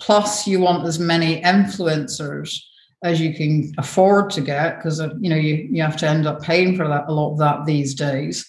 Plus, 0.00 0.46
you 0.46 0.58
want 0.58 0.86
as 0.86 0.98
many 0.98 1.40
influencers 1.42 2.58
as 3.04 3.20
you 3.20 3.32
can 3.32 3.72
afford 3.78 4.30
to 4.30 4.40
get 4.40 4.76
because 4.76 5.00
uh, 5.00 5.10
you 5.20 5.30
know 5.30 5.36
you, 5.36 5.68
you 5.70 5.80
have 5.80 5.96
to 5.98 6.08
end 6.08 6.26
up 6.26 6.42
paying 6.42 6.76
for 6.76 6.88
that 6.88 7.04
a 7.06 7.12
lot 7.12 7.32
of 7.32 7.38
that 7.38 7.64
these 7.64 7.94
days. 7.94 8.48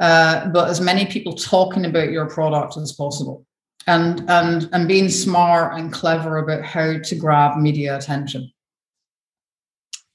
Uh, 0.00 0.48
but 0.48 0.70
as 0.70 0.80
many 0.80 1.04
people 1.04 1.34
talking 1.34 1.84
about 1.84 2.10
your 2.10 2.28
product 2.28 2.78
as 2.78 2.92
possible 2.92 3.44
and 3.86 4.28
and 4.30 4.68
and 4.72 4.88
being 4.88 5.08
smart 5.08 5.78
and 5.78 5.92
clever 5.92 6.38
about 6.38 6.64
how 6.64 6.98
to 6.98 7.14
grab 7.14 7.58
media 7.58 7.96
attention. 7.96 8.50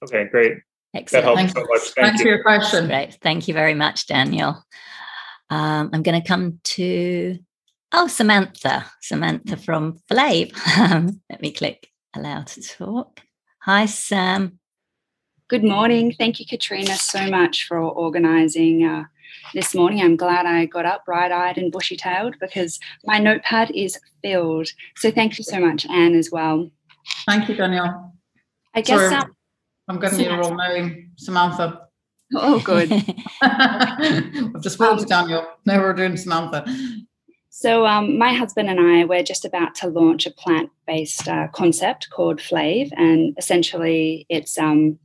Okay, 0.04 0.28
great. 0.32 0.54
Excellent. 0.96 1.36
Thank 1.36 1.50
so 1.52 1.60
much. 1.60 1.82
Thank 1.82 1.94
Thanks 1.96 2.20
you. 2.20 2.24
for 2.24 2.30
your 2.30 2.42
question. 2.42 2.88
Great. 2.88 3.16
Thank 3.22 3.48
you 3.48 3.54
very 3.54 3.74
much, 3.74 4.08
Daniel. 4.08 4.64
Um, 5.50 5.90
I'm 5.94 6.04
going 6.04 6.20
to 6.20 6.28
come 6.28 6.60
to, 6.64 7.38
oh, 7.92 8.08
Samantha. 8.08 8.86
Samantha 9.02 9.58
from 9.58 10.00
Flave. 10.08 10.54
Um, 10.80 11.22
let 11.30 11.42
me 11.42 11.52
click 11.52 11.90
allow 12.16 12.44
to 12.44 12.62
talk. 12.62 13.20
Hi, 13.64 13.86
Sam. 13.86 14.60
Good 15.48 15.64
morning. 15.64 16.14
Thank 16.18 16.40
you, 16.40 16.46
Katrina, 16.48 16.96
so 16.96 17.30
much 17.30 17.68
for 17.68 17.78
organising 17.78 18.86
uh, 18.86 19.04
this 19.54 19.76
morning. 19.76 20.02
I'm 20.02 20.16
glad 20.16 20.46
I 20.46 20.66
got 20.66 20.86
up 20.86 21.06
bright 21.06 21.32
eyed 21.32 21.58
and 21.58 21.72
bushy 21.72 21.98
tailed 21.98 22.36
because 22.40 22.80
my 23.04 23.20
notepad 23.20 23.70
is 23.72 24.00
filled. 24.24 24.70
So 24.96 25.12
thank 25.12 25.38
you 25.38 25.44
so 25.44 25.60
much, 25.60 25.86
Anne, 25.88 26.16
as 26.16 26.32
well. 26.32 26.72
Thank 27.28 27.50
you, 27.50 27.56
Danielle. 27.56 28.14
I 28.74 28.82
guess 28.82 29.00
Sorry. 29.00 29.14
Um, 29.16 29.36
I'm 29.88 30.00
going 30.00 30.16
to 30.16 30.24
you 30.24 30.30
a 30.30 30.38
wrong 30.38 30.58
name, 30.58 31.12
Samantha. 31.18 31.82
Oh, 32.36 32.60
good. 32.60 32.92
I've 33.42 34.62
just 34.62 34.76
spoken 34.76 34.94
um, 34.94 35.00
to 35.00 35.06
Daniel. 35.06 35.48
Now 35.66 35.80
we're 35.80 35.94
doing 35.94 36.18
Samantha. 36.18 36.66
So, 37.50 37.86
um, 37.86 38.18
my 38.18 38.34
husband 38.34 38.70
and 38.70 38.80
I, 38.80 39.06
we're 39.06 39.24
just 39.24 39.46
about 39.46 39.76
to 39.76 39.88
launch 39.88 40.26
a 40.26 40.32
plant 40.32 40.72
based 40.88 41.28
uh, 41.28 41.48
concept 41.54 42.10
called 42.10 42.42
Flave. 42.42 42.92
And 42.98 43.36
essentially, 43.38 44.26
it's, 44.28 44.58
um, 44.58 44.98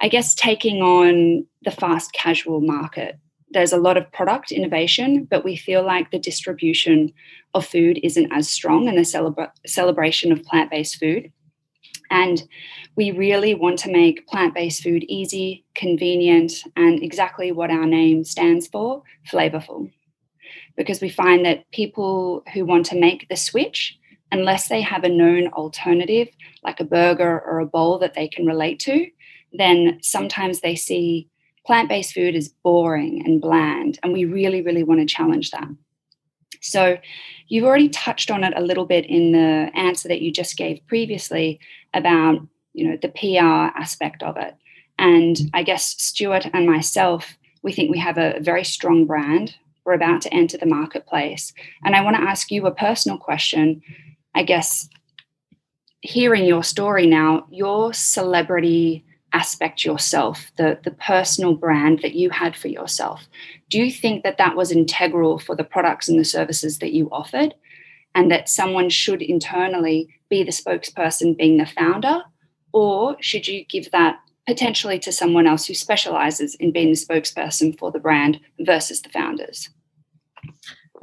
I 0.00 0.08
guess, 0.08 0.34
taking 0.34 0.80
on 0.80 1.46
the 1.64 1.70
fast 1.72 2.12
casual 2.12 2.60
market. 2.60 3.18
There's 3.50 3.72
a 3.72 3.78
lot 3.78 3.96
of 3.96 4.10
product 4.12 4.50
innovation, 4.52 5.24
but 5.24 5.44
we 5.44 5.56
feel 5.56 5.84
like 5.84 6.10
the 6.10 6.18
distribution 6.18 7.12
of 7.52 7.66
food 7.66 8.00
isn't 8.02 8.32
as 8.32 8.48
strong 8.48 8.88
and 8.88 8.96
the 8.96 9.02
celebra- 9.02 9.50
celebration 9.66 10.32
of 10.32 10.42
plant 10.42 10.70
based 10.70 10.98
food 10.98 11.30
And 12.10 12.42
we 12.96 13.10
really 13.10 13.54
want 13.54 13.78
to 13.80 13.90
make 13.90 14.26
plant 14.26 14.54
based 14.54 14.82
food 14.82 15.04
easy, 15.08 15.64
convenient, 15.74 16.52
and 16.76 17.02
exactly 17.02 17.50
what 17.52 17.70
our 17.70 17.86
name 17.86 18.24
stands 18.24 18.66
for 18.66 19.02
flavorful. 19.30 19.90
Because 20.76 21.00
we 21.00 21.08
find 21.08 21.44
that 21.44 21.70
people 21.72 22.44
who 22.52 22.64
want 22.64 22.86
to 22.86 22.98
make 22.98 23.28
the 23.28 23.36
switch, 23.36 23.98
unless 24.32 24.68
they 24.68 24.80
have 24.80 25.04
a 25.04 25.08
known 25.08 25.48
alternative, 25.48 26.28
like 26.62 26.80
a 26.80 26.84
burger 26.84 27.40
or 27.46 27.60
a 27.60 27.66
bowl 27.66 27.98
that 27.98 28.14
they 28.14 28.28
can 28.28 28.46
relate 28.46 28.78
to, 28.80 29.06
then 29.52 29.98
sometimes 30.02 30.60
they 30.60 30.74
see 30.74 31.28
plant 31.66 31.88
based 31.88 32.12
food 32.12 32.34
as 32.34 32.48
boring 32.62 33.22
and 33.24 33.40
bland. 33.40 33.98
And 34.02 34.12
we 34.12 34.24
really, 34.24 34.62
really 34.62 34.82
want 34.82 35.00
to 35.00 35.06
challenge 35.06 35.50
that. 35.50 35.68
So, 36.60 36.96
you've 37.48 37.64
already 37.64 37.90
touched 37.90 38.30
on 38.30 38.42
it 38.42 38.54
a 38.56 38.62
little 38.62 38.86
bit 38.86 39.04
in 39.04 39.32
the 39.32 39.70
answer 39.74 40.08
that 40.08 40.22
you 40.22 40.32
just 40.32 40.56
gave 40.56 40.80
previously 40.86 41.60
about 41.92 42.40
you 42.74 42.88
know 42.88 42.98
the 43.00 43.08
PR 43.08 43.78
aspect 43.78 44.22
of 44.22 44.36
it. 44.36 44.54
And 44.98 45.36
I 45.54 45.62
guess 45.62 45.96
Stuart 46.02 46.46
and 46.52 46.66
myself, 46.66 47.36
we 47.62 47.72
think 47.72 47.90
we 47.90 47.98
have 47.98 48.18
a 48.18 48.38
very 48.40 48.64
strong 48.64 49.06
brand. 49.06 49.56
We're 49.84 49.94
about 49.94 50.22
to 50.22 50.34
enter 50.34 50.58
the 50.58 50.66
marketplace. 50.66 51.52
And 51.84 51.96
I 51.96 52.02
want 52.02 52.16
to 52.16 52.22
ask 52.22 52.50
you 52.50 52.66
a 52.66 52.74
personal 52.74 53.18
question. 53.18 53.82
I 54.34 54.42
guess 54.42 54.88
hearing 56.00 56.44
your 56.44 56.62
story 56.62 57.06
now, 57.06 57.46
your 57.50 57.92
celebrity 57.92 59.04
aspect 59.32 59.84
yourself, 59.84 60.52
the, 60.56 60.78
the 60.84 60.92
personal 60.92 61.54
brand 61.54 62.00
that 62.02 62.14
you 62.14 62.30
had 62.30 62.54
for 62.54 62.68
yourself. 62.68 63.26
Do 63.68 63.82
you 63.82 63.90
think 63.90 64.22
that 64.22 64.38
that 64.38 64.56
was 64.56 64.70
integral 64.70 65.38
for 65.38 65.56
the 65.56 65.64
products 65.64 66.08
and 66.08 66.18
the 66.18 66.24
services 66.24 66.78
that 66.78 66.92
you 66.92 67.08
offered? 67.10 67.54
And 68.14 68.30
that 68.30 68.48
someone 68.48 68.90
should 68.90 69.22
internally 69.22 70.08
be 70.28 70.44
the 70.44 70.52
spokesperson, 70.52 71.36
being 71.36 71.56
the 71.56 71.66
founder? 71.66 72.22
Or 72.74 73.16
should 73.20 73.46
you 73.46 73.64
give 73.64 73.90
that 73.92 74.18
potentially 74.46 74.98
to 74.98 75.12
someone 75.12 75.46
else 75.46 75.64
who 75.64 75.74
specializes 75.74 76.56
in 76.56 76.72
being 76.72 76.88
the 76.88 76.96
spokesperson 76.96 77.78
for 77.78 77.90
the 77.92 78.00
brand 78.00 78.40
versus 78.58 79.00
the 79.00 79.08
founders? 79.08 79.70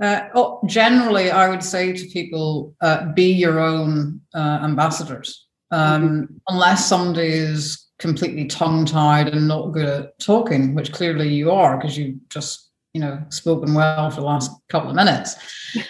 Uh, 0.01 0.27
oh, 0.35 0.59
generally, 0.65 1.31
I 1.31 1.47
would 1.47 1.63
say 1.63 1.93
to 1.93 2.05
people, 2.07 2.75
uh, 2.81 3.05
be 3.13 3.31
your 3.31 3.59
own 3.59 4.19
uh, 4.35 4.59
ambassadors. 4.61 5.47
Um, 5.71 6.03
mm-hmm. 6.03 6.33
Unless 6.49 6.87
somebody 6.87 7.29
is 7.29 7.87
completely 7.99 8.45
tongue 8.45 8.85
tied 8.85 9.29
and 9.29 9.47
not 9.47 9.71
good 9.71 9.87
at 9.87 10.19
talking, 10.19 10.75
which 10.75 10.91
clearly 10.91 11.29
you 11.29 11.51
are 11.51 11.77
because 11.77 11.97
you 11.97 12.19
just 12.29 12.69
you 12.93 12.99
know 12.99 13.23
spoken 13.29 13.73
well 13.73 14.09
for 14.09 14.19
the 14.19 14.25
last 14.25 14.51
couple 14.69 14.89
of 14.89 14.95
minutes. 14.95 15.35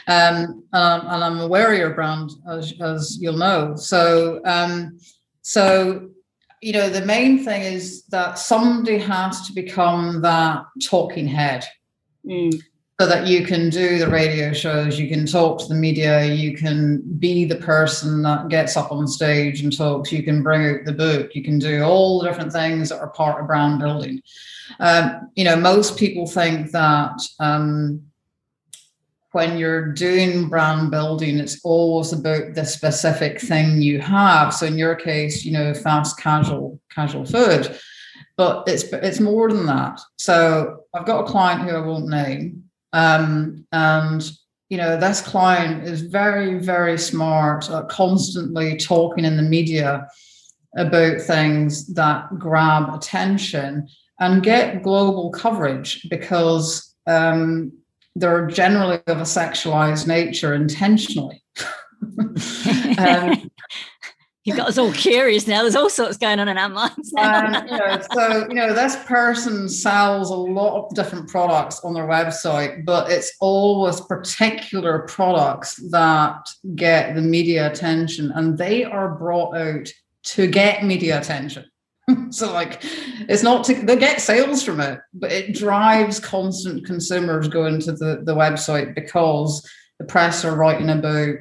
Um, 0.07 0.63
and, 0.73 1.07
and 1.07 1.23
I'm 1.23 1.39
aware 1.39 1.73
of 1.73 1.79
your 1.79 1.95
brand, 1.95 2.29
as, 2.47 2.71
as 2.81 3.17
you'll 3.19 3.37
know. 3.37 3.73
So 3.75 4.39
um, 4.45 4.99
so 5.41 6.09
you 6.61 6.73
know 6.73 6.89
the 6.89 7.05
main 7.05 7.43
thing 7.43 7.61
is 7.61 8.03
that 8.07 8.37
somebody 8.37 8.97
has 8.97 9.47
to 9.47 9.53
become 9.53 10.21
that 10.21 10.63
talking 10.81 11.27
head. 11.27 11.65
Mm 12.25 12.61
so 13.01 13.07
that 13.07 13.25
you 13.25 13.43
can 13.43 13.71
do 13.71 13.97
the 13.97 14.07
radio 14.07 14.53
shows, 14.53 14.99
you 14.99 15.09
can 15.09 15.25
talk 15.25 15.59
to 15.59 15.67
the 15.67 15.73
media, 15.73 16.23
you 16.23 16.55
can 16.55 17.01
be 17.17 17.45
the 17.45 17.55
person 17.55 18.21
that 18.21 18.47
gets 18.47 18.77
up 18.77 18.91
on 18.91 19.07
stage 19.07 19.63
and 19.63 19.75
talks, 19.75 20.11
you 20.11 20.21
can 20.21 20.43
bring 20.43 20.69
out 20.69 20.85
the 20.85 20.93
book, 20.93 21.33
you 21.33 21.43
can 21.43 21.57
do 21.57 21.81
all 21.81 22.19
the 22.19 22.27
different 22.27 22.53
things 22.53 22.89
that 22.89 22.99
are 22.99 23.09
part 23.09 23.41
of 23.41 23.47
brand 23.47 23.79
building. 23.79 24.21
Um, 24.79 25.31
you 25.33 25.43
know, 25.43 25.55
most 25.55 25.97
people 25.97 26.27
think 26.27 26.69
that 26.73 27.19
um, 27.39 28.03
when 29.31 29.57
you're 29.57 29.93
doing 29.93 30.49
brand 30.49 30.91
building, 30.91 31.39
it's 31.39 31.59
always 31.63 32.11
about 32.11 32.53
the 32.53 32.65
specific 32.65 33.39
thing 33.39 33.81
you 33.81 33.99
have. 33.99 34.53
So 34.53 34.65
in 34.65 34.77
your 34.77 34.95
case, 34.95 35.45
you 35.45 35.53
know, 35.53 35.73
fast 35.73 36.19
casual 36.19 36.79
casual 36.89 37.25
food, 37.25 37.77
but 38.37 38.67
it's 38.67 38.83
it's 38.83 39.19
more 39.19 39.49
than 39.49 39.65
that. 39.67 39.99
So 40.17 40.83
I've 40.93 41.05
got 41.05 41.21
a 41.21 41.31
client 41.31 41.61
who 41.61 41.75
I 41.75 41.85
won't 41.85 42.09
name 42.09 42.63
um, 42.93 43.65
and 43.71 44.29
you 44.69 44.77
know, 44.77 44.97
this 44.97 45.21
client 45.21 45.85
is 45.85 46.01
very, 46.01 46.57
very 46.57 46.97
smart, 46.97 47.69
uh, 47.69 47.83
constantly 47.83 48.77
talking 48.77 49.25
in 49.25 49.35
the 49.35 49.43
media 49.43 50.07
about 50.77 51.19
things 51.19 51.93
that 51.93 52.27
grab 52.39 52.93
attention 52.93 53.89
and 54.21 54.43
get 54.43 54.81
global 54.81 55.29
coverage 55.31 56.07
because 56.09 56.95
um, 57.05 57.73
they're 58.15 58.47
generally 58.47 58.97
of 59.07 59.17
a 59.17 59.23
sexualized 59.23 60.07
nature 60.07 60.53
intentionally. 60.53 61.43
um, 62.97 63.49
You've 64.43 64.57
got 64.57 64.69
us 64.69 64.79
all 64.79 64.91
curious 64.91 65.45
now. 65.45 65.61
There's 65.61 65.75
all 65.75 65.89
sorts 65.89 66.17
going 66.17 66.39
on 66.39 66.47
in 66.47 66.57
our 66.57 66.67
minds 66.67 67.13
now. 67.13 67.45
Um, 67.45 67.67
you 67.67 67.77
know, 67.77 68.01
so 68.11 68.47
you 68.49 68.55
know, 68.55 68.73
this 68.73 68.95
person 69.05 69.69
sells 69.69 70.31
a 70.31 70.35
lot 70.35 70.83
of 70.83 70.95
different 70.95 71.29
products 71.29 71.81
on 71.83 71.93
their 71.93 72.07
website, 72.07 72.83
but 72.83 73.11
it's 73.11 73.31
always 73.39 74.01
particular 74.01 75.05
products 75.07 75.75
that 75.91 76.39
get 76.73 77.13
the 77.13 77.21
media 77.21 77.69
attention, 77.69 78.31
and 78.33 78.57
they 78.57 78.83
are 78.83 79.09
brought 79.09 79.55
out 79.55 79.87
to 80.23 80.47
get 80.47 80.83
media 80.83 81.19
attention. 81.19 81.70
so, 82.35 82.51
like, 82.51 82.79
it's 83.29 83.43
not 83.43 83.63
to 83.65 83.73
they 83.73 83.95
get 83.95 84.21
sales 84.21 84.63
from 84.63 84.79
it, 84.79 84.99
but 85.13 85.31
it 85.31 85.53
drives 85.53 86.19
constant 86.19 86.85
consumers 86.85 87.47
going 87.47 87.79
to 87.81 87.91
the, 87.91 88.21
the 88.23 88.35
website 88.35 88.95
because 88.95 89.67
the 89.99 90.05
press 90.05 90.43
are 90.45 90.55
writing 90.55 90.89
about 90.89 91.35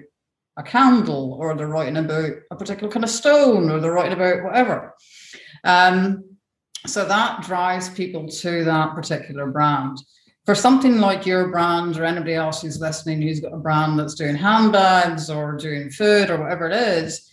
a 0.57 0.63
candle 0.63 1.37
or 1.41 1.55
they're 1.55 1.69
writing 1.69 1.97
about 1.97 2.33
a 2.51 2.57
particular 2.57 2.93
kind 2.93 3.05
of 3.05 3.11
stone 3.11 3.71
or 3.71 3.81
they're 3.81 3.93
writing 3.93 4.13
about 4.13 4.45
whatever. 4.45 4.95
Um, 5.65 6.25
so 6.87 7.05
that 7.05 7.43
drives 7.43 7.89
people 7.91 8.29
to 8.29 8.65
that 8.65 8.95
particular 8.95 9.47
brand. 9.47 9.99
For 10.47 10.55
something 10.55 10.99
like 10.99 11.27
your 11.27 11.49
brand 11.49 11.97
or 11.97 12.05
anybody 12.05 12.35
else 12.35 12.63
who's 12.63 12.81
listening 12.81 13.23
who's 13.23 13.41
got 13.41 13.53
a 13.53 13.59
brand 13.59 13.99
that's 13.99 14.15
doing 14.15 14.37
handbags 14.37 15.31
or 15.31 15.57
doing 15.57 15.91
food 15.91 16.31
or 16.31 16.43
whatever 16.43 16.69
it 16.69 16.75
is, 16.75 17.30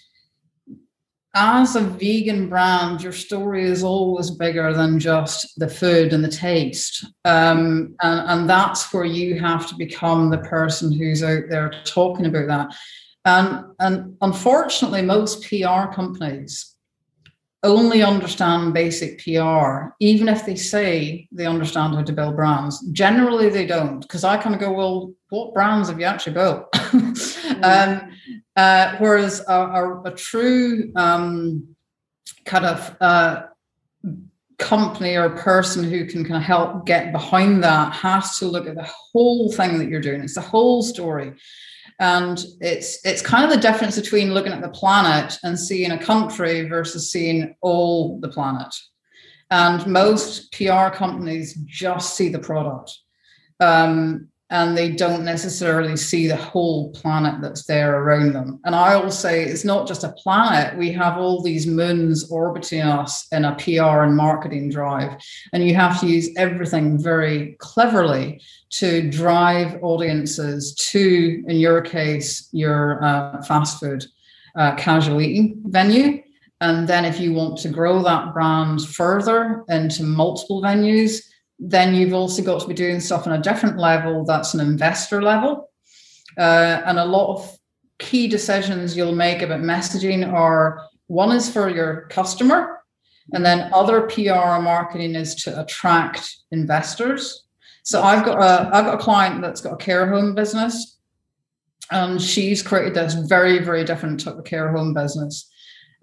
as 1.40 1.76
a 1.76 1.82
vegan 1.82 2.50
brand, 2.50 3.04
your 3.04 3.12
story 3.12 3.64
is 3.64 3.84
always 3.84 4.32
bigger 4.32 4.74
than 4.74 5.00
just 5.00 5.60
the 5.60 5.68
food 5.68 6.12
and 6.12 6.24
the 6.24 6.32
taste. 6.32 7.06
Um, 7.26 7.96
and, 8.02 8.28
and 8.28 8.50
that's 8.50 8.92
where 8.92 9.06
you 9.06 9.40
have 9.40 9.68
to 9.70 9.76
become 9.76 10.32
the 10.32 10.40
person 10.40 10.92
who's 10.92 11.22
out 11.22 11.44
there 11.50 11.72
talking 11.86 12.26
about 12.26 12.48
that. 12.48 12.76
And, 13.26 13.66
and 13.80 14.18
unfortunately, 14.22 15.04
most 15.04 15.48
PR 15.48 15.94
companies 15.94 16.74
only 17.62 18.02
understand 18.02 18.74
basic 18.74 19.24
PR, 19.24 19.90
even 20.00 20.30
if 20.30 20.44
they 20.44 20.56
say 20.56 21.28
they 21.32 21.46
understand 21.46 21.94
how 21.94 22.02
to 22.02 22.14
build 22.14 22.36
brands. 22.36 22.80
Generally, 22.92 23.50
they 23.50 23.68
don't, 23.68 24.00
because 24.00 24.24
I 24.24 24.38
kind 24.38 24.56
of 24.56 24.62
go, 24.62 24.72
well, 24.72 25.14
what 25.30 25.54
brands 25.54 25.90
have 25.90 26.00
you 26.00 26.06
actually 26.06 26.34
built? 26.34 26.66
um, 27.64 28.12
uh, 28.56 28.96
whereas 28.98 29.44
a, 29.48 29.54
a, 29.54 30.02
a 30.06 30.12
true 30.12 30.92
um, 30.96 31.76
kind 32.46 32.66
of 32.66 32.96
uh, 33.02 33.44
company 34.58 35.16
or 35.16 35.30
person 35.30 35.84
who 35.84 36.06
can 36.06 36.24
kind 36.24 36.38
of 36.38 36.44
help 36.44 36.86
get 36.86 37.12
behind 37.12 37.64
that 37.64 37.94
has 37.94 38.38
to 38.38 38.46
look 38.46 38.68
at 38.68 38.76
the 38.76 38.90
whole 39.14 39.52
thing 39.52 39.78
that 39.78 39.90
you're 39.90 40.02
doing. 40.02 40.22
It's 40.22 40.36
the 40.36 40.42
whole 40.42 40.82
story. 40.82 41.34
And 42.00 42.44
it's 42.62 43.04
it's 43.06 43.24
kind 43.24 43.44
of 43.44 43.50
the 43.50 43.62
difference 43.62 44.00
between 44.00 44.34
looking 44.34 44.54
at 44.54 44.62
the 44.62 44.70
planet 44.70 45.38
and 45.44 45.60
seeing 45.60 45.92
a 45.92 46.04
country 46.04 46.68
versus 46.68 47.12
seeing 47.12 47.56
all 47.62 48.20
the 48.20 48.30
planet. 48.30 48.74
And 49.50 49.86
most 49.88 50.52
pr 50.52 50.90
companies 50.94 51.56
just 51.66 52.16
see 52.16 52.30
the 52.30 52.40
product. 52.40 52.96
Um, 53.60 54.30
and 54.50 54.78
they 54.78 54.92
don't 54.92 55.26
necessarily 55.26 55.98
see 55.98 56.28
the 56.28 56.36
whole 56.36 56.92
planet 56.94 57.42
that's 57.42 57.66
there 57.66 58.00
around 58.00 58.34
them. 58.34 58.60
And 58.64 58.74
I 58.74 58.96
will 58.96 59.12
say 59.12 59.44
it's 59.44 59.66
not 59.66 59.88
just 59.88 60.06
a 60.06 60.14
planet, 60.14 60.78
we 60.78 60.92
have 60.94 61.18
all 61.18 61.42
these 61.42 61.68
moons 61.68 62.32
orbiting 62.32 62.82
us 62.82 63.28
in 63.34 63.44
a 63.44 63.56
PR 63.56 64.04
and 64.04 64.16
marketing 64.16 64.70
drive. 64.70 65.20
And 65.52 65.68
you 65.68 65.76
have 65.76 66.00
to 66.00 66.08
use 66.08 66.30
everything 66.38 66.98
very 66.98 67.58
cleverly 67.60 68.42
to 68.70 69.10
drive 69.10 69.84
audiences 69.84 70.74
to, 70.76 71.44
in 71.48 71.58
your 71.58 71.82
case, 71.82 72.48
your 72.54 73.04
uh, 73.04 73.42
fast 73.44 73.80
food 73.82 74.06
uh, 74.56 74.76
casual 74.76 75.22
eating 75.22 75.62
venue. 75.66 76.24
And 76.62 76.88
then 76.88 77.06
if 77.06 77.20
you 77.20 77.34
want 77.34 77.58
to 77.60 77.70
grow 77.70 78.02
that 78.04 78.34
brand 78.34 78.82
further 78.82 79.64
into 79.70 80.04
multiple 80.04 80.62
venues, 80.62 81.22
then 81.60 81.96
you've 81.96 82.14
also 82.14 82.44
got 82.44 82.62
to 82.62 82.68
be 82.68 82.74
doing 82.74 83.00
stuff 83.00 83.26
on 83.26 83.34
a 83.34 83.42
different 83.42 83.78
level 83.78 84.24
that's 84.26 84.54
an 84.54 84.60
investor 84.60 85.22
level. 85.22 85.70
Uh, 86.38 86.82
and 86.86 87.00
a 87.00 87.06
lot 87.06 87.36
of 87.36 87.58
key 88.00 88.28
decisions 88.28 88.96
you'll 88.96 89.16
make 89.16 89.42
about 89.42 89.62
messaging 89.62 90.32
are 90.32 90.82
one 91.08 91.36
is 91.36 91.50
for 91.50 91.70
your 91.70 92.08
customer, 92.10 92.82
and 93.34 93.46
then 93.46 93.72
other 93.74 94.02
PR 94.02 94.62
marketing 94.62 95.16
is 95.16 95.36
to 95.36 95.60
attract 95.60 96.36
investors. 96.52 97.46
So 97.84 98.02
I've 98.04 98.26
got 98.26 98.40
a 98.40 98.70
I've 98.76 98.86
got 98.86 98.96
a 98.96 99.04
client 99.04 99.42
that's 99.42 99.62
got 99.62 99.74
a 99.74 99.78
care 99.78 100.08
home 100.08 100.36
business, 100.36 101.00
and 101.90 102.22
she's 102.22 102.62
created 102.62 102.94
this 102.94 103.14
very 103.14 103.60
very 103.60 103.84
different 103.84 104.20
type 104.20 104.38
of 104.38 104.44
care 104.44 104.72
home 104.72 104.94
business. 104.94 105.50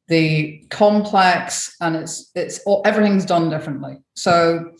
the 0.08 0.64
complex, 0.70 1.76
and 1.80 1.94
it's 1.94 2.32
it's 2.34 2.58
all, 2.66 2.82
everything's 2.84 3.24
done 3.24 3.48
differently. 3.48 3.98
So 4.14 4.72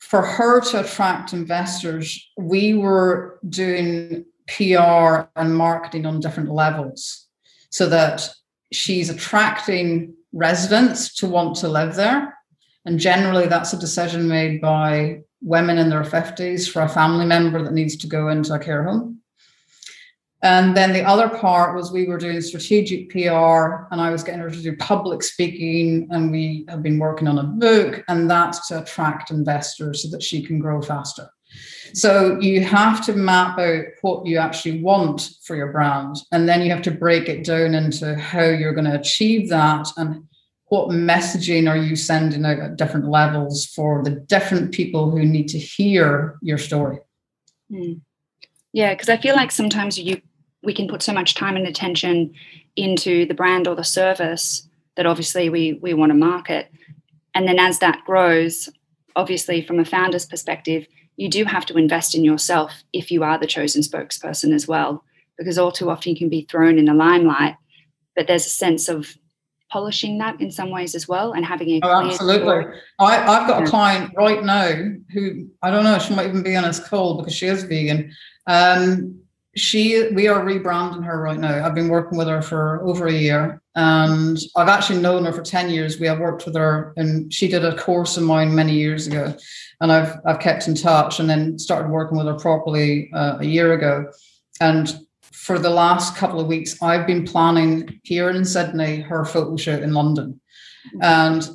for 0.00 0.22
her 0.22 0.62
to 0.62 0.80
attract 0.80 1.34
investors, 1.34 2.30
we 2.38 2.74
were 2.74 3.38
doing 3.48 4.24
PR 4.56 5.28
and 5.36 5.56
marketing 5.56 6.06
on 6.06 6.20
different 6.20 6.50
levels 6.50 7.26
so 7.70 7.88
that 7.88 8.28
she's 8.72 9.10
attracting 9.10 10.14
residents 10.32 11.14
to 11.16 11.26
want 11.26 11.56
to 11.56 11.68
live 11.68 11.94
there. 11.94 12.36
And 12.84 12.98
generally, 12.98 13.46
that's 13.46 13.72
a 13.72 13.78
decision 13.78 14.28
made 14.28 14.60
by 14.60 15.20
women 15.40 15.78
in 15.78 15.88
their 15.88 16.02
50s 16.02 16.70
for 16.70 16.82
a 16.82 16.88
family 16.88 17.26
member 17.26 17.62
that 17.62 17.72
needs 17.72 17.96
to 17.96 18.06
go 18.06 18.28
into 18.28 18.54
a 18.54 18.58
care 18.58 18.84
home. 18.84 19.18
And 20.44 20.76
then 20.76 20.92
the 20.92 21.04
other 21.04 21.28
part 21.28 21.76
was 21.76 21.92
we 21.92 22.08
were 22.08 22.18
doing 22.18 22.40
strategic 22.40 23.10
PR 23.10 23.86
and 23.92 24.00
I 24.00 24.10
was 24.10 24.24
getting 24.24 24.40
her 24.40 24.50
to 24.50 24.62
do 24.62 24.76
public 24.76 25.22
speaking. 25.22 26.08
And 26.10 26.32
we 26.32 26.64
have 26.68 26.82
been 26.82 26.98
working 26.98 27.28
on 27.28 27.38
a 27.38 27.44
book, 27.44 28.02
and 28.08 28.28
that's 28.28 28.66
to 28.68 28.82
attract 28.82 29.30
investors 29.30 30.02
so 30.02 30.08
that 30.10 30.22
she 30.22 30.42
can 30.42 30.58
grow 30.58 30.82
faster. 30.82 31.28
So 31.94 32.40
you 32.40 32.64
have 32.64 33.04
to 33.06 33.12
map 33.14 33.58
out 33.58 33.84
what 34.00 34.26
you 34.26 34.38
actually 34.38 34.80
want 34.80 35.30
for 35.44 35.56
your 35.56 35.72
brand. 35.72 36.16
And 36.30 36.48
then 36.48 36.62
you 36.62 36.70
have 36.70 36.82
to 36.82 36.90
break 36.90 37.28
it 37.28 37.44
down 37.44 37.74
into 37.74 38.14
how 38.14 38.44
you're 38.44 38.74
going 38.74 38.90
to 38.90 38.98
achieve 38.98 39.48
that 39.50 39.88
and 39.96 40.24
what 40.72 40.88
messaging 40.88 41.68
are 41.68 41.76
you 41.76 41.94
sending 41.94 42.46
out 42.46 42.58
at 42.58 42.76
different 42.76 43.06
levels 43.06 43.66
for 43.66 44.02
the 44.02 44.10
different 44.10 44.72
people 44.72 45.10
who 45.10 45.22
need 45.22 45.48
to 45.48 45.58
hear 45.58 46.38
your 46.40 46.56
story. 46.56 46.98
Mm. 47.70 48.00
Yeah, 48.72 48.94
because 48.94 49.10
I 49.10 49.18
feel 49.18 49.36
like 49.36 49.50
sometimes 49.50 49.98
you 49.98 50.22
we 50.62 50.72
can 50.72 50.88
put 50.88 51.02
so 51.02 51.12
much 51.12 51.34
time 51.34 51.56
and 51.56 51.66
attention 51.66 52.32
into 52.76 53.26
the 53.26 53.34
brand 53.34 53.66
or 53.68 53.74
the 53.74 53.84
service 53.84 54.66
that 54.96 55.04
obviously 55.04 55.50
we 55.50 55.74
we 55.74 55.92
want 55.92 56.10
to 56.10 56.14
market. 56.14 56.70
And 57.34 57.46
then 57.46 57.58
as 57.58 57.78
that 57.80 58.02
grows, 58.06 58.70
obviously 59.16 59.62
from 59.62 59.78
a 59.78 59.84
founder's 59.84 60.26
perspective, 60.26 60.86
you 61.16 61.28
do 61.28 61.44
have 61.44 61.66
to 61.66 61.76
invest 61.76 62.14
in 62.14 62.24
yourself 62.24 62.72
if 62.92 63.10
you 63.10 63.22
are 63.22 63.38
the 63.38 63.46
chosen 63.46 63.82
spokesperson 63.82 64.54
as 64.54 64.66
well, 64.66 65.04
because 65.38 65.58
all 65.58 65.72
too 65.72 65.90
often 65.90 66.12
you 66.12 66.18
can 66.18 66.28
be 66.28 66.46
thrown 66.50 66.78
in 66.78 66.86
the 66.86 66.94
limelight. 66.94 67.56
But 68.16 68.26
there's 68.26 68.46
a 68.46 68.50
sense 68.50 68.88
of 68.88 69.16
polishing 69.70 70.18
that 70.18 70.38
in 70.40 70.50
some 70.50 70.70
ways 70.70 70.94
as 70.94 71.08
well 71.08 71.32
and 71.32 71.46
having 71.46 71.70
a 71.70 71.80
oh, 71.82 72.06
absolutely. 72.06 72.78
I, 72.98 73.14
have 73.14 73.48
got 73.48 73.62
a 73.62 73.66
client 73.66 74.12
right 74.16 74.44
now 74.44 74.70
who 75.12 75.48
I 75.62 75.70
don't 75.70 75.84
know, 75.84 75.98
she 75.98 76.14
might 76.14 76.26
even 76.26 76.42
be 76.42 76.54
on 76.54 76.64
this 76.64 76.78
call 76.78 77.16
because 77.16 77.34
she 77.34 77.46
is 77.46 77.64
vegan. 77.64 78.12
Um, 78.46 79.21
she 79.54 80.08
we 80.12 80.28
are 80.28 80.44
rebranding 80.44 81.04
her 81.04 81.20
right 81.20 81.38
now. 81.38 81.64
I've 81.64 81.74
been 81.74 81.88
working 81.88 82.16
with 82.16 82.28
her 82.28 82.40
for 82.40 82.82
over 82.86 83.06
a 83.06 83.12
year, 83.12 83.60
and 83.74 84.38
I've 84.56 84.68
actually 84.68 85.00
known 85.00 85.24
her 85.26 85.32
for 85.32 85.42
ten 85.42 85.68
years. 85.68 86.00
We 86.00 86.06
have 86.06 86.20
worked 86.20 86.46
with 86.46 86.56
her, 86.56 86.94
and 86.96 87.32
she 87.32 87.48
did 87.48 87.64
a 87.64 87.76
course 87.76 88.16
of 88.16 88.22
mine 88.22 88.54
many 88.54 88.72
years 88.72 89.06
ago, 89.06 89.34
and 89.80 89.92
I've 89.92 90.16
I've 90.24 90.40
kept 90.40 90.68
in 90.68 90.74
touch, 90.74 91.20
and 91.20 91.28
then 91.28 91.58
started 91.58 91.90
working 91.90 92.16
with 92.16 92.26
her 92.26 92.34
properly 92.34 93.10
uh, 93.12 93.38
a 93.40 93.44
year 93.44 93.74
ago, 93.74 94.06
and 94.60 94.98
for 95.20 95.58
the 95.58 95.70
last 95.70 96.16
couple 96.16 96.40
of 96.40 96.46
weeks, 96.46 96.80
I've 96.82 97.06
been 97.06 97.24
planning 97.26 98.00
here 98.04 98.30
in 98.30 98.44
Sydney 98.44 99.00
her 99.00 99.24
photo 99.24 99.56
shoot 99.56 99.82
in 99.82 99.92
London, 99.92 100.40
and 101.02 101.46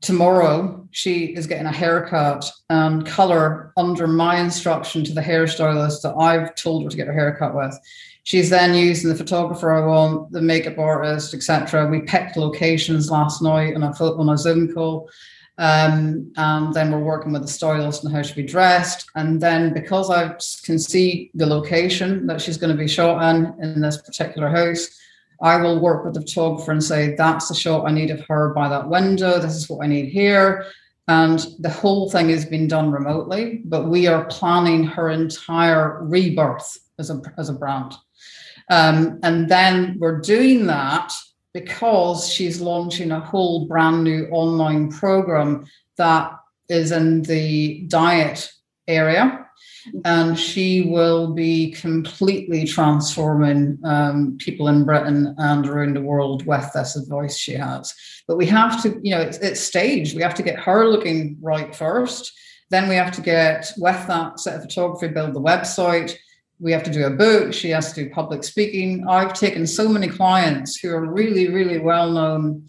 tomorrow 0.00 0.88
she 0.90 1.26
is 1.26 1.46
getting 1.46 1.66
a 1.66 1.72
haircut 1.72 2.50
and 2.68 3.06
color 3.06 3.72
under 3.76 4.06
my 4.06 4.40
instruction 4.40 5.04
to 5.04 5.12
the 5.12 5.20
hairstylist 5.20 6.02
that 6.02 6.14
I've 6.14 6.54
told 6.54 6.84
her 6.84 6.90
to 6.90 6.96
get 6.96 7.06
her 7.06 7.12
haircut 7.12 7.54
with. 7.54 7.78
She's 8.22 8.50
then 8.50 8.74
using 8.74 9.08
the 9.08 9.16
photographer 9.16 9.72
I 9.72 9.86
want, 9.86 10.32
the 10.32 10.42
makeup 10.42 10.78
artist, 10.78 11.34
etc. 11.34 11.86
We 11.88 12.02
picked 12.02 12.36
locations 12.36 13.10
last 13.10 13.42
night 13.42 13.74
on 13.74 13.82
a 13.82 13.90
on 13.90 14.28
a 14.28 14.38
Zoom 14.38 14.72
call. 14.72 15.08
Um, 15.58 16.32
and 16.36 16.72
then 16.72 16.90
we're 16.90 17.00
working 17.00 17.32
with 17.32 17.42
the 17.42 17.48
stylist 17.48 18.02
and 18.02 18.14
how 18.14 18.22
she'll 18.22 18.36
be 18.36 18.42
dressed. 18.42 19.10
And 19.14 19.40
then 19.40 19.74
because 19.74 20.08
I 20.08 20.28
can 20.64 20.78
see 20.78 21.30
the 21.34 21.44
location 21.44 22.26
that 22.28 22.40
she's 22.40 22.56
going 22.56 22.74
to 22.74 22.82
be 22.82 22.88
shot 22.88 23.22
in 23.34 23.54
in 23.62 23.80
this 23.80 24.00
particular 24.00 24.48
house, 24.48 24.88
I 25.42 25.56
will 25.56 25.80
work 25.80 26.04
with 26.04 26.14
the 26.14 26.20
photographer 26.20 26.72
and 26.72 26.82
say, 26.82 27.14
that's 27.14 27.48
the 27.48 27.54
shot 27.54 27.86
I 27.86 27.92
need 27.92 28.10
of 28.10 28.24
her 28.26 28.52
by 28.54 28.68
that 28.68 28.88
window. 28.88 29.38
This 29.38 29.54
is 29.54 29.68
what 29.68 29.84
I 29.84 29.88
need 29.88 30.10
here. 30.10 30.66
And 31.08 31.44
the 31.58 31.70
whole 31.70 32.10
thing 32.10 32.28
has 32.28 32.44
been 32.44 32.68
done 32.68 32.90
remotely, 32.90 33.62
but 33.64 33.88
we 33.88 34.06
are 34.06 34.26
planning 34.26 34.84
her 34.84 35.10
entire 35.10 36.04
rebirth 36.04 36.78
as 36.98 37.10
a, 37.10 37.20
as 37.36 37.48
a 37.48 37.54
brand. 37.54 37.94
Um, 38.70 39.18
and 39.22 39.48
then 39.48 39.96
we're 39.98 40.20
doing 40.20 40.66
that 40.66 41.12
because 41.52 42.28
she's 42.28 42.60
launching 42.60 43.10
a 43.10 43.18
whole 43.18 43.66
brand 43.66 44.04
new 44.04 44.28
online 44.30 44.90
program 44.90 45.66
that 45.96 46.32
is 46.68 46.92
in 46.92 47.22
the 47.22 47.84
diet 47.88 48.52
area 48.86 49.46
and 50.04 50.38
she 50.38 50.82
will 50.82 51.32
be 51.32 51.72
completely 51.72 52.64
transforming 52.64 53.78
um, 53.84 54.36
people 54.38 54.68
in 54.68 54.84
Britain 54.84 55.34
and 55.38 55.66
around 55.66 55.96
the 55.96 56.00
world 56.00 56.46
with 56.46 56.70
this 56.72 56.96
advice 56.96 57.36
she 57.36 57.52
has. 57.54 57.94
But 58.26 58.36
we 58.36 58.46
have 58.46 58.82
to, 58.82 59.00
you 59.02 59.12
know, 59.12 59.20
it's, 59.20 59.38
it's 59.38 59.60
staged. 59.60 60.14
We 60.14 60.22
have 60.22 60.34
to 60.34 60.42
get 60.42 60.58
her 60.60 60.86
looking 60.86 61.36
right 61.40 61.74
first. 61.74 62.32
Then 62.70 62.88
we 62.88 62.94
have 62.94 63.12
to 63.12 63.20
get 63.20 63.72
with 63.76 64.06
that 64.06 64.38
set 64.38 64.56
of 64.56 64.62
photography, 64.62 65.08
build 65.08 65.34
the 65.34 65.40
website. 65.40 66.16
We 66.60 66.72
have 66.72 66.84
to 66.84 66.92
do 66.92 67.06
a 67.06 67.10
book. 67.10 67.52
She 67.52 67.70
has 67.70 67.92
to 67.92 68.04
do 68.04 68.10
public 68.10 68.44
speaking. 68.44 69.06
I've 69.08 69.32
taken 69.32 69.66
so 69.66 69.88
many 69.88 70.08
clients 70.08 70.78
who 70.78 70.90
are 70.90 71.04
really, 71.04 71.48
really 71.48 71.78
well 71.78 72.10
known 72.10 72.68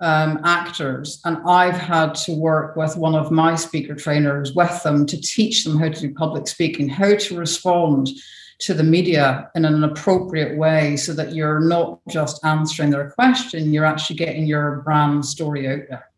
um, 0.00 0.40
actors, 0.44 1.20
and 1.24 1.38
I've 1.46 1.76
had 1.76 2.14
to 2.16 2.32
work 2.32 2.76
with 2.76 2.96
one 2.96 3.14
of 3.14 3.30
my 3.30 3.54
speaker 3.54 3.94
trainers 3.94 4.54
with 4.54 4.82
them 4.82 5.06
to 5.06 5.20
teach 5.20 5.64
them 5.64 5.78
how 5.78 5.88
to 5.88 6.00
do 6.00 6.14
public 6.14 6.46
speaking, 6.46 6.88
how 6.88 7.16
to 7.16 7.36
respond 7.36 8.08
to 8.60 8.74
the 8.74 8.82
media 8.82 9.50
in 9.54 9.64
an 9.64 9.84
appropriate 9.84 10.56
way 10.58 10.96
so 10.96 11.12
that 11.12 11.32
you're 11.32 11.60
not 11.60 12.00
just 12.08 12.44
answering 12.44 12.90
their 12.90 13.10
question, 13.10 13.72
you're 13.72 13.84
actually 13.84 14.16
getting 14.16 14.46
your 14.46 14.82
brand 14.82 15.24
story 15.24 15.68
out 15.68 15.82
there. 15.88 16.08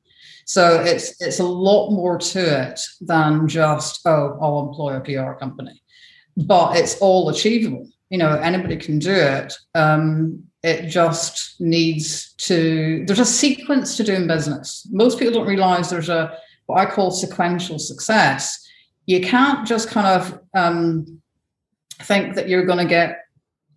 So 0.47 0.81
it's 0.81 1.21
it's 1.21 1.39
a 1.39 1.45
lot 1.45 1.91
more 1.91 2.19
to 2.19 2.71
it 2.71 2.81
than 3.01 3.47
just, 3.47 4.01
oh, 4.07 4.37
I'll 4.41 4.69
employ 4.69 4.97
a 4.97 5.01
PR 5.01 5.39
company. 5.39 5.81
But 6.37 6.77
it's 6.77 6.99
all 6.99 7.29
achievable. 7.29 7.89
You 8.09 8.19
know, 8.19 8.33
anybody 8.33 8.77
can 8.77 8.99
do 8.99 9.13
it. 9.13 9.55
Um, 9.75 10.50
it 10.63 10.89
just 10.89 11.61
needs 11.61 12.35
to 12.35 13.05
there's 13.07 13.19
a 13.19 13.25
sequence 13.25 13.97
to 13.97 14.05
doing 14.05 14.27
business. 14.27 14.87
Most 14.91 15.19
people 15.19 15.35
don't 15.35 15.47
realize 15.47 15.89
there's 15.89 16.09
a 16.09 16.37
what 16.67 16.79
i 16.79 16.91
call 16.91 17.11
sequential 17.11 17.79
success. 17.79 18.67
You 19.07 19.21
can't 19.21 19.67
just 19.67 19.89
kind 19.89 20.07
of 20.07 20.41
um, 20.55 21.21
think 22.03 22.35
that 22.35 22.49
you're 22.49 22.67
going 22.67 22.79
to 22.79 22.85
get 22.85 23.25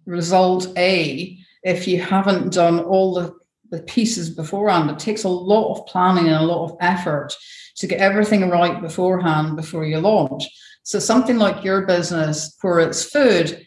result 0.05 0.71
a 0.77 1.37
if 1.63 1.87
you 1.87 1.99
haven't 2.01 2.53
done 2.53 2.79
all 2.79 3.13
the, 3.13 3.33
the 3.71 3.81
pieces 3.83 4.29
beforehand. 4.29 4.89
It 4.91 4.99
takes 4.99 5.23
a 5.23 5.29
lot 5.29 5.71
of 5.71 5.85
planning 5.87 6.27
and 6.27 6.35
a 6.35 6.45
lot 6.45 6.65
of 6.65 6.77
effort 6.81 7.33
to 7.77 7.87
get 7.87 7.99
everything 7.99 8.49
right 8.49 8.81
beforehand 8.81 9.55
before 9.55 9.85
you 9.85 9.99
launch. 9.99 10.43
So 10.83 10.99
something 10.99 11.37
like 11.37 11.63
your 11.63 11.87
business 11.87 12.55
where 12.61 12.79
it's 12.79 13.05
food 13.05 13.65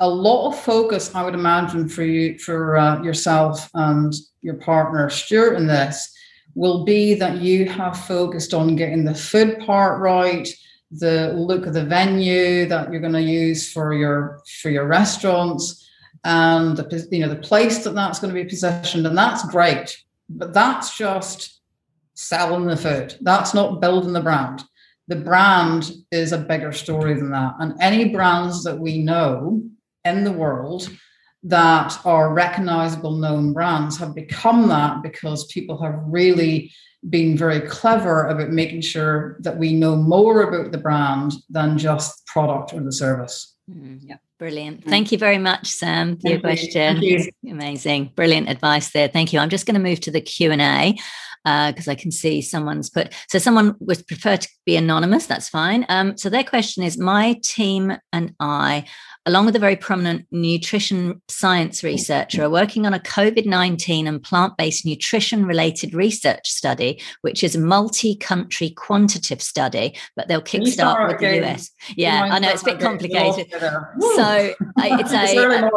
a 0.00 0.08
lot 0.08 0.48
of 0.48 0.58
focus, 0.58 1.14
I 1.14 1.24
would 1.24 1.34
imagine, 1.34 1.88
for 1.88 2.02
you, 2.04 2.38
for 2.38 2.76
uh, 2.76 3.02
yourself 3.02 3.70
and 3.74 4.12
your 4.42 4.54
partner 4.54 5.08
Stuart 5.08 5.54
in 5.54 5.66
this 5.66 6.12
will 6.54 6.84
be 6.84 7.14
that 7.14 7.40
you 7.40 7.66
have 7.66 7.98
focused 8.06 8.54
on 8.54 8.76
getting 8.76 9.04
the 9.04 9.14
food 9.14 9.58
part 9.60 10.00
right, 10.00 10.48
the 10.90 11.32
look 11.34 11.66
of 11.66 11.74
the 11.74 11.84
venue 11.84 12.66
that 12.66 12.90
you're 12.90 13.00
going 13.00 13.12
to 13.12 13.22
use 13.22 13.72
for 13.72 13.92
your 13.94 14.42
for 14.60 14.70
your 14.70 14.86
restaurants, 14.86 15.88
and 16.24 16.76
the 16.76 17.08
you 17.10 17.20
know 17.20 17.28
the 17.28 17.36
place 17.36 17.84
that 17.84 17.94
that's 17.94 18.18
going 18.18 18.34
to 18.34 18.42
be 18.42 18.48
positioned, 18.48 19.06
and 19.06 19.16
that's 19.16 19.46
great. 19.48 19.96
But 20.28 20.52
that's 20.52 20.96
just 20.96 21.60
selling 22.14 22.66
the 22.66 22.76
food. 22.76 23.16
That's 23.20 23.54
not 23.54 23.80
building 23.80 24.12
the 24.12 24.20
brand. 24.20 24.64
The 25.08 25.16
brand 25.16 25.92
is 26.10 26.32
a 26.32 26.38
bigger 26.38 26.72
story 26.72 27.14
than 27.14 27.30
that. 27.30 27.54
And 27.60 27.74
any 27.80 28.08
brands 28.08 28.64
that 28.64 28.78
we 28.78 28.98
know 28.98 29.62
in 30.06 30.24
the 30.24 30.32
world 30.32 30.88
that 31.42 31.98
are 32.04 32.32
recognizable 32.32 33.16
known 33.16 33.52
brands 33.52 33.96
have 33.98 34.14
become 34.14 34.68
that 34.68 35.02
because 35.02 35.46
people 35.46 35.80
have 35.80 36.00
really 36.06 36.72
been 37.08 37.36
very 37.36 37.60
clever 37.60 38.26
about 38.26 38.50
making 38.50 38.80
sure 38.80 39.36
that 39.40 39.56
we 39.56 39.72
know 39.72 39.94
more 39.94 40.42
about 40.42 40.72
the 40.72 40.78
brand 40.78 41.32
than 41.48 41.78
just 41.78 42.26
product 42.26 42.72
or 42.72 42.82
the 42.82 42.92
service. 42.92 43.54
Mm, 43.70 44.00
yeah. 44.02 44.16
Brilliant. 44.38 44.84
Thank 44.84 45.12
you 45.12 45.18
very 45.18 45.38
much, 45.38 45.68
Sam, 45.68 46.18
for 46.18 46.28
your 46.28 46.40
Thank 46.40 46.62
you. 46.62 46.70
question. 46.70 47.00
Thank 47.00 47.32
you. 47.42 47.52
Amazing. 47.52 48.12
Brilliant 48.14 48.50
advice 48.50 48.90
there. 48.90 49.08
Thank 49.08 49.32
you. 49.32 49.38
I'm 49.38 49.48
just 49.48 49.64
going 49.64 49.76
to 49.76 49.80
move 49.80 50.00
to 50.00 50.10
the 50.10 50.20
Q&A 50.20 50.94
because 51.44 51.88
I 51.88 51.94
can 51.94 52.10
see 52.10 52.42
someone's 52.42 52.90
put, 52.90 53.14
so 53.28 53.38
someone 53.38 53.76
would 53.80 54.06
prefer 54.06 54.36
to 54.36 54.48
be 54.66 54.76
anonymous. 54.76 55.26
That's 55.26 55.48
fine. 55.48 55.86
Um, 55.88 56.18
so 56.18 56.28
their 56.28 56.44
question 56.44 56.82
is, 56.82 56.98
my 56.98 57.40
team 57.42 57.96
and 58.12 58.34
I 58.40 58.84
along 59.26 59.44
with 59.44 59.56
a 59.56 59.58
very 59.58 59.76
prominent 59.76 60.24
nutrition 60.30 61.20
science 61.28 61.82
researcher, 61.82 62.44
are 62.44 62.50
working 62.50 62.86
on 62.86 62.94
a 62.94 63.00
COVID 63.00 63.44
19 63.44 64.06
and 64.06 64.22
plant 64.22 64.56
based 64.56 64.86
nutrition 64.86 65.44
related 65.44 65.94
research 65.94 66.48
study, 66.48 67.00
which 67.22 67.42
is 67.42 67.56
a 67.56 67.60
multi 67.60 68.14
country 68.16 68.70
quantitative 68.70 69.42
study, 69.42 69.96
but 70.14 70.28
they'll 70.28 70.40
kickstart 70.40 71.08
with 71.08 71.18
the 71.18 71.42
US. 71.44 71.70
Yeah, 71.96 72.28
I 72.30 72.38
know 72.38 72.50
it's 72.50 72.62
a 72.62 72.66
bit 72.66 72.80
complicated. 72.80 73.50
So 73.50 74.54
it's 74.78 75.12
a, 75.12 75.70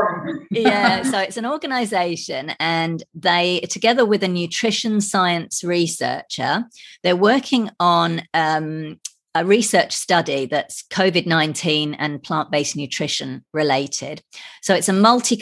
yeah, 0.51 1.01
so 1.03 1.19
it's 1.19 1.38
an 1.38 1.45
organization 1.45 2.51
and 2.59 3.03
they, 3.15 3.61
together 3.69 4.05
with 4.05 4.23
a 4.23 4.27
nutrition 4.27 5.01
science 5.01 5.63
researcher, 5.63 6.65
they're 7.03 7.15
working 7.15 7.71
on 7.80 8.21
um, 8.34 8.99
a 9.35 9.45
research 9.45 9.93
study 9.93 10.45
that's 10.45 10.84
COVID 10.84 11.26
19 11.26 11.93
and 11.95 12.22
plant 12.22 12.51
based 12.51 12.76
nutrition 12.76 13.45
related. 13.53 14.22
So 14.61 14.73
it's 14.73 14.89
a 14.89 14.93
multi 14.93 15.41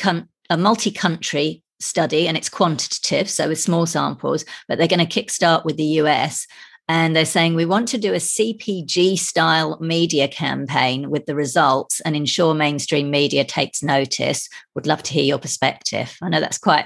a 0.50 0.58
multi 0.58 0.92
country 0.92 1.64
study 1.80 2.28
and 2.28 2.36
it's 2.36 2.50
quantitative, 2.50 3.30
so 3.30 3.48
with 3.50 3.60
small 3.60 3.86
samples, 3.86 4.46
but 4.68 4.78
they're 4.78 4.88
going 4.88 5.06
to 5.06 5.24
kickstart 5.24 5.66
with 5.66 5.78
the 5.78 6.00
US. 6.02 6.48
And 6.90 7.14
they're 7.14 7.26
saying 7.26 7.56
we 7.56 7.66
want 7.66 7.90
to 7.90 7.98
do 7.98 8.14
a 8.14 8.18
CPG 8.18 9.20
style 9.20 9.78
media 9.82 10.30
campaign 10.30 11.10
with 11.10 11.26
the 11.26 11.36
results 11.36 12.00
and 12.02 12.16
ensure 12.16 12.54
mainstream 12.54 13.12
media 13.12 13.44
takes 13.44 13.84
notice. 13.84 14.48
Would 14.74 14.88
love 14.88 15.04
to 15.04 15.14
hear 15.14 15.26
your 15.26 15.38
perspective. 15.38 16.16
I 16.22 16.30
know 16.30 16.40
that's 16.40 16.58
quite. 16.58 16.86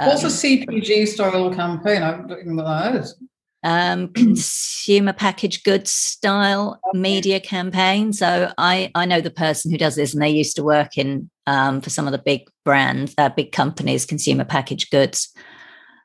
Um, 0.00 0.08
What's 0.08 0.24
a 0.24 0.26
CPG 0.26 1.06
style 1.06 1.54
campaign? 1.54 2.02
I 2.02 2.16
don't 2.16 2.32
even 2.32 2.56
know 2.56 2.64
what 2.64 2.82
that 2.82 2.96
is 2.96 3.14
um, 3.62 4.08
consumer 4.14 5.12
packaged 5.12 5.64
goods 5.64 5.90
style 5.90 6.80
okay. 6.88 6.98
media 6.98 7.40
campaign. 7.40 8.12
So 8.12 8.52
I 8.58 8.90
I 8.94 9.06
know 9.06 9.20
the 9.20 9.30
person 9.30 9.70
who 9.70 9.78
does 9.78 9.96
this, 9.96 10.12
and 10.12 10.22
they 10.22 10.30
used 10.30 10.56
to 10.56 10.62
work 10.62 10.96
in 10.96 11.30
um, 11.46 11.80
for 11.80 11.90
some 11.90 12.06
of 12.06 12.12
the 12.12 12.18
big 12.18 12.48
brands, 12.64 13.14
uh, 13.18 13.28
big 13.28 13.52
companies, 13.52 14.06
consumer 14.06 14.44
packaged 14.44 14.90
goods. 14.90 15.32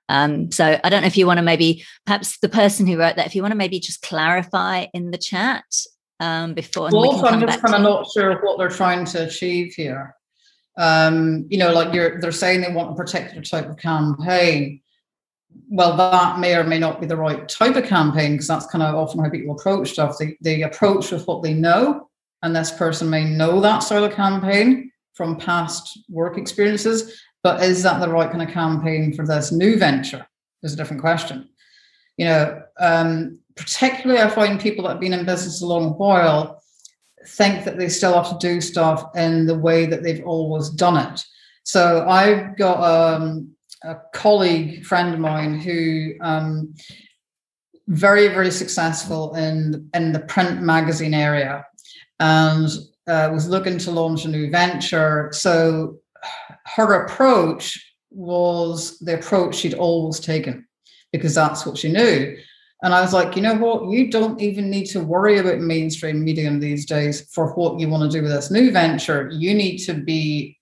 Um, 0.07 0.51
so 0.51 0.79
I 0.83 0.89
don't 0.89 1.01
know 1.01 1.07
if 1.07 1.17
you 1.17 1.25
want 1.25 1.37
to 1.37 1.43
maybe 1.43 1.83
perhaps 2.05 2.37
the 2.39 2.49
person 2.49 2.85
who 2.85 2.97
wrote 2.97 3.15
that, 3.15 3.25
if 3.25 3.35
you 3.35 3.41
want 3.41 3.53
to 3.53 3.57
maybe 3.57 3.79
just 3.79 4.01
clarify 4.03 4.85
in 4.93 5.11
the 5.11 5.17
chat 5.17 5.63
um, 6.19 6.53
before. 6.53 6.89
Well, 6.91 7.01
we 7.01 7.27
I'm 7.27 7.41
just 7.41 7.61
kind 7.61 7.75
of 7.75 7.81
not 7.81 8.07
sure 8.11 8.39
what 8.43 8.57
they're 8.57 8.69
trying 8.69 9.05
to 9.05 9.25
achieve 9.25 9.73
here. 9.73 10.15
Um, 10.77 11.45
you 11.49 11.57
know, 11.57 11.71
like 11.71 11.93
you're 11.93 12.19
they're 12.19 12.31
saying 12.31 12.61
they 12.61 12.73
want 12.73 12.91
a 12.91 12.95
particular 12.95 13.41
type 13.41 13.69
of 13.69 13.77
campaign 13.77 14.81
well, 15.69 15.97
that 15.97 16.39
may 16.39 16.55
or 16.55 16.63
may 16.63 16.79
not 16.79 17.01
be 17.01 17.07
the 17.07 17.17
right 17.17 17.47
type 17.47 17.75
of 17.75 17.85
campaign 17.85 18.33
because 18.33 18.47
that's 18.47 18.67
kind 18.67 18.83
of 18.83 18.95
often 18.95 19.23
how 19.23 19.29
people 19.29 19.55
approach 19.55 19.91
stuff. 19.91 20.17
They, 20.17 20.37
they 20.41 20.61
approach 20.63 21.11
with 21.11 21.27
what 21.27 21.43
they 21.43 21.53
know, 21.53 22.09
and 22.41 22.55
this 22.55 22.71
person 22.71 23.09
may 23.09 23.25
know 23.25 23.59
that 23.61 23.79
style 23.79 24.03
of 24.03 24.13
campaign 24.13 24.91
from 25.13 25.37
past 25.37 25.99
work 26.09 26.37
experiences. 26.37 27.21
But 27.43 27.63
is 27.63 27.83
that 27.83 27.99
the 27.99 28.09
right 28.09 28.29
kind 28.29 28.41
of 28.41 28.49
campaign 28.49 29.13
for 29.13 29.25
this 29.25 29.51
new 29.51 29.77
venture? 29.77 30.25
Is 30.63 30.73
a 30.73 30.77
different 30.77 31.01
question. 31.01 31.47
You 32.17 32.25
know, 32.25 32.61
um, 32.79 33.39
particularly 33.55 34.21
I 34.21 34.29
find 34.29 34.59
people 34.59 34.83
that 34.83 34.91
have 34.91 34.99
been 34.99 35.13
in 35.13 35.25
business 35.25 35.61
a 35.61 35.65
long 35.65 35.91
while 35.91 36.63
think 37.27 37.65
that 37.65 37.77
they 37.77 37.89
still 37.89 38.13
have 38.13 38.29
to 38.29 38.47
do 38.47 38.61
stuff 38.61 39.15
in 39.15 39.45
the 39.45 39.57
way 39.57 39.85
that 39.85 40.03
they've 40.03 40.25
always 40.25 40.69
done 40.69 40.97
it. 40.97 41.23
So 41.63 42.07
I've 42.07 42.57
got 42.57 42.83
um, 42.83 43.54
a 43.85 44.01
colleague 44.13 44.85
friend 44.85 45.13
of 45.13 45.19
mine 45.19 45.59
who 45.59 46.13
um, 46.21 46.73
very 47.87 48.27
very 48.27 48.51
successful 48.51 49.35
in 49.35 49.89
in 49.93 50.11
the 50.11 50.19
print 50.19 50.61
magazine 50.61 51.13
area 51.13 51.65
and 52.19 52.69
uh, 53.07 53.29
was 53.31 53.47
looking 53.47 53.77
to 53.77 53.91
launch 53.91 54.25
a 54.25 54.27
new 54.27 54.49
venture 54.49 55.29
so 55.31 55.97
her 56.65 57.05
approach 57.05 57.93
was 58.09 58.97
the 58.99 59.13
approach 59.13 59.55
she'd 59.55 59.75
always 59.75 60.19
taken 60.19 60.67
because 61.11 61.35
that's 61.35 61.65
what 61.65 61.77
she 61.77 61.91
knew 61.91 62.35
and 62.83 62.93
I 62.93 63.01
was 63.01 63.13
like, 63.13 63.35
you 63.35 63.41
know 63.41 63.55
what? 63.55 63.89
You 63.89 64.11
don't 64.11 64.39
even 64.39 64.69
need 64.69 64.85
to 64.87 64.99
worry 64.99 65.39
about 65.39 65.59
mainstream 65.59 66.23
media 66.23 66.51
these 66.59 66.85
days 66.85 67.21
for 67.31 67.53
what 67.53 67.79
you 67.79 67.89
want 67.89 68.03
to 68.11 68.15
do 68.15 68.21
with 68.21 68.31
this 68.31 68.51
new 68.51 68.71
venture. 68.71 69.29
You 69.31 69.55
need 69.55 69.77
to 69.79 69.93
be 69.93 70.59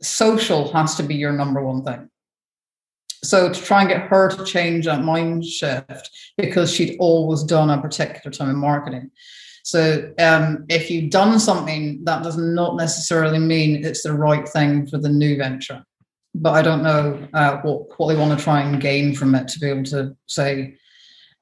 social, 0.00 0.72
has 0.72 0.96
to 0.96 1.02
be 1.02 1.14
your 1.14 1.32
number 1.32 1.62
one 1.62 1.84
thing. 1.84 2.08
So 3.24 3.52
to 3.52 3.60
try 3.60 3.82
and 3.82 3.90
get 3.90 4.08
her 4.08 4.28
to 4.30 4.44
change 4.44 4.86
that 4.86 5.04
mind 5.04 5.44
shift 5.44 6.10
because 6.36 6.72
she'd 6.72 6.96
always 6.98 7.42
done 7.44 7.70
a 7.70 7.80
particular 7.80 8.30
time 8.30 8.50
in 8.50 8.56
marketing. 8.56 9.10
So 9.64 10.12
um, 10.18 10.64
if 10.68 10.90
you've 10.90 11.10
done 11.10 11.38
something, 11.38 12.04
that 12.04 12.24
does 12.24 12.36
not 12.36 12.76
necessarily 12.76 13.38
mean 13.38 13.84
it's 13.84 14.02
the 14.02 14.12
right 14.12 14.48
thing 14.48 14.86
for 14.86 14.98
the 14.98 15.08
new 15.08 15.36
venture. 15.36 15.84
But 16.34 16.54
I 16.54 16.62
don't 16.62 16.82
know 16.82 17.28
uh, 17.32 17.58
what 17.58 17.98
what 17.98 18.08
they 18.08 18.18
want 18.18 18.36
to 18.36 18.42
try 18.42 18.62
and 18.62 18.80
gain 18.80 19.14
from 19.14 19.34
it 19.34 19.48
to 19.48 19.60
be 19.60 19.68
able 19.68 19.84
to 19.84 20.16
say 20.26 20.76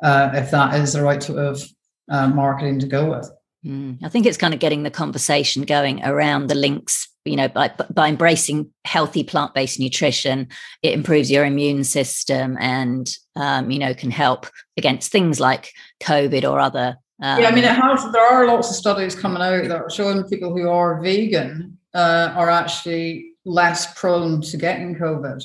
uh, 0.02 0.30
if 0.34 0.50
that 0.50 0.74
is 0.74 0.92
the 0.92 1.02
right 1.02 1.22
sort 1.22 1.38
of 1.38 1.62
uh, 2.10 2.28
marketing 2.28 2.80
to 2.80 2.86
go 2.86 3.10
with. 3.10 3.30
Mm, 3.64 3.98
I 4.02 4.08
think 4.08 4.26
it's 4.26 4.38
kind 4.38 4.54
of 4.54 4.60
getting 4.60 4.84
the 4.84 4.90
conversation 4.90 5.62
going 5.64 6.02
around 6.04 6.48
the 6.48 6.54
links. 6.54 7.08
You 7.26 7.36
know, 7.36 7.48
by 7.48 7.70
by 7.92 8.08
embracing 8.08 8.70
healthy 8.86 9.22
plant 9.22 9.52
based 9.54 9.78
nutrition, 9.78 10.48
it 10.82 10.94
improves 10.94 11.30
your 11.30 11.44
immune 11.44 11.84
system 11.84 12.56
and 12.58 13.10
um, 13.36 13.70
you 13.70 13.78
know 13.78 13.92
can 13.92 14.10
help 14.10 14.46
against 14.78 15.12
things 15.12 15.38
like 15.38 15.72
COVID 16.02 16.50
or 16.50 16.58
other. 16.58 16.96
Um, 17.22 17.42
yeah, 17.42 17.48
I 17.48 17.54
mean, 17.54 17.64
it 17.64 17.76
has. 17.76 18.10
There 18.12 18.26
are 18.26 18.46
lots 18.46 18.70
of 18.70 18.76
studies 18.76 19.14
coming 19.14 19.42
out 19.42 19.68
that 19.68 19.82
are 19.82 19.90
showing 19.90 20.24
people 20.24 20.56
who 20.56 20.70
are 20.70 21.02
vegan 21.02 21.76
uh, 21.92 22.32
are 22.34 22.48
actually 22.48 23.32
less 23.44 23.92
prone 23.98 24.40
to 24.40 24.56
getting 24.56 24.94
COVID. 24.94 25.44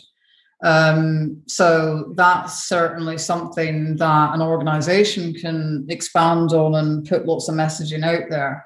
Um, 0.64 1.42
so 1.48 2.14
that's 2.16 2.68
certainly 2.68 3.18
something 3.18 3.98
that 3.98 4.34
an 4.34 4.42
organization 4.42 5.34
can 5.34 5.86
expand 5.90 6.54
on 6.54 6.76
and 6.76 7.08
put 7.08 7.26
lots 7.26 7.50
of 7.50 7.56
messaging 7.56 8.06
out 8.06 8.30
there. 8.30 8.66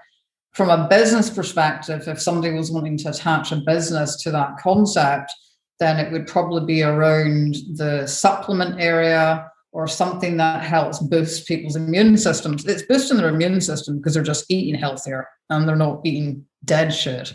From 0.54 0.70
a 0.70 0.88
business 0.88 1.30
perspective, 1.30 2.08
if 2.08 2.22
somebody 2.22 2.54
was 2.54 2.72
wanting 2.72 2.98
to 3.00 3.10
attach 3.10 3.52
a 3.52 3.58
business 3.58 4.22
to 4.24 4.32
that 4.32 4.58
concept, 4.58 5.34
then 5.80 5.98
it 6.00 6.12
would 6.12 6.28
probably 6.28 6.66
be 6.66 6.84
around 6.84 7.56
the 7.76 8.06
supplement 8.06 8.80
area 8.80 9.50
or 9.72 9.88
something 9.88 10.38
that 10.38 10.64
helps 10.64 11.00
boost 11.00 11.48
people's 11.48 11.76
immune 11.76 12.18
systems. 12.18 12.66
It's 12.66 12.82
boosting 12.84 13.18
their 13.18 13.30
immune 13.30 13.62
system 13.62 13.98
because 13.98 14.14
they're 14.14 14.24
just 14.24 14.46
eating 14.50 14.80
healthier 14.80 15.28
and 15.50 15.68
they're 15.68 15.76
not 15.76 16.02
eating 16.04 16.46
dead 16.66 16.94
shit. 16.94 17.34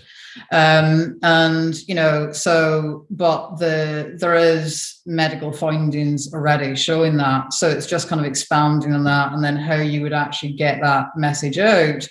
Um, 0.52 1.18
and 1.22 1.76
you 1.88 1.94
know, 1.94 2.32
so 2.32 3.06
but 3.10 3.56
the 3.56 4.16
there 4.18 4.34
is 4.34 5.00
medical 5.06 5.52
findings 5.52 6.32
already 6.32 6.74
showing 6.76 7.16
that. 7.18 7.52
So 7.52 7.68
it's 7.68 7.86
just 7.86 8.08
kind 8.08 8.20
of 8.20 8.26
expanding 8.26 8.92
on 8.92 9.04
that, 9.04 9.32
and 9.32 9.42
then 9.44 9.56
how 9.56 9.76
you 9.76 10.02
would 10.02 10.12
actually 10.12 10.52
get 10.52 10.80
that 10.82 11.08
message 11.16 11.58
out 11.58 12.06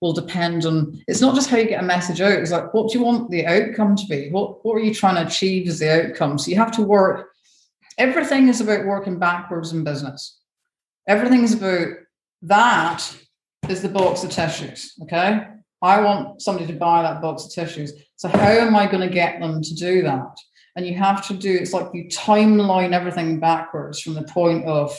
will 0.00 0.12
depend 0.12 0.64
on 0.64 1.02
it's 1.08 1.20
not 1.20 1.34
just 1.34 1.50
how 1.50 1.56
you 1.56 1.66
get 1.66 1.82
a 1.82 1.86
message 1.86 2.20
out, 2.20 2.32
it's 2.32 2.52
like 2.52 2.72
what 2.72 2.90
do 2.90 2.98
you 2.98 3.04
want 3.04 3.30
the 3.30 3.46
outcome 3.46 3.96
to 3.96 4.06
be? 4.06 4.28
What 4.30 4.64
what 4.64 4.74
are 4.74 4.80
you 4.80 4.94
trying 4.94 5.16
to 5.16 5.26
achieve 5.26 5.68
as 5.68 5.78
the 5.78 6.08
outcome? 6.08 6.38
So 6.38 6.50
you 6.50 6.56
have 6.56 6.72
to 6.72 6.82
work, 6.82 7.30
everything 7.96 8.48
is 8.48 8.60
about 8.60 8.86
working 8.86 9.18
backwards 9.18 9.72
in 9.72 9.84
business. 9.84 10.38
Everything 11.06 11.42
is 11.42 11.54
about 11.54 11.88
that 12.42 13.16
is 13.68 13.82
the 13.82 13.88
box 13.88 14.22
of 14.24 14.30
tissues. 14.30 14.94
Okay. 15.02 15.46
I 15.82 16.00
want 16.00 16.42
somebody 16.42 16.66
to 16.66 16.78
buy 16.78 17.02
that 17.02 17.22
box 17.22 17.44
of 17.44 17.52
tissues. 17.52 17.92
So 18.16 18.28
how 18.28 18.48
am 18.48 18.74
I 18.74 18.86
going 18.86 19.06
to 19.06 19.14
get 19.14 19.40
them 19.40 19.62
to 19.62 19.74
do 19.74 20.02
that? 20.02 20.36
And 20.76 20.86
you 20.86 20.94
have 20.94 21.26
to 21.28 21.34
do 21.34 21.52
it's 21.52 21.72
like 21.72 21.88
you 21.92 22.04
timeline 22.06 22.92
everything 22.92 23.40
backwards 23.40 24.00
from 24.00 24.14
the 24.14 24.22
point 24.22 24.64
of, 24.64 24.96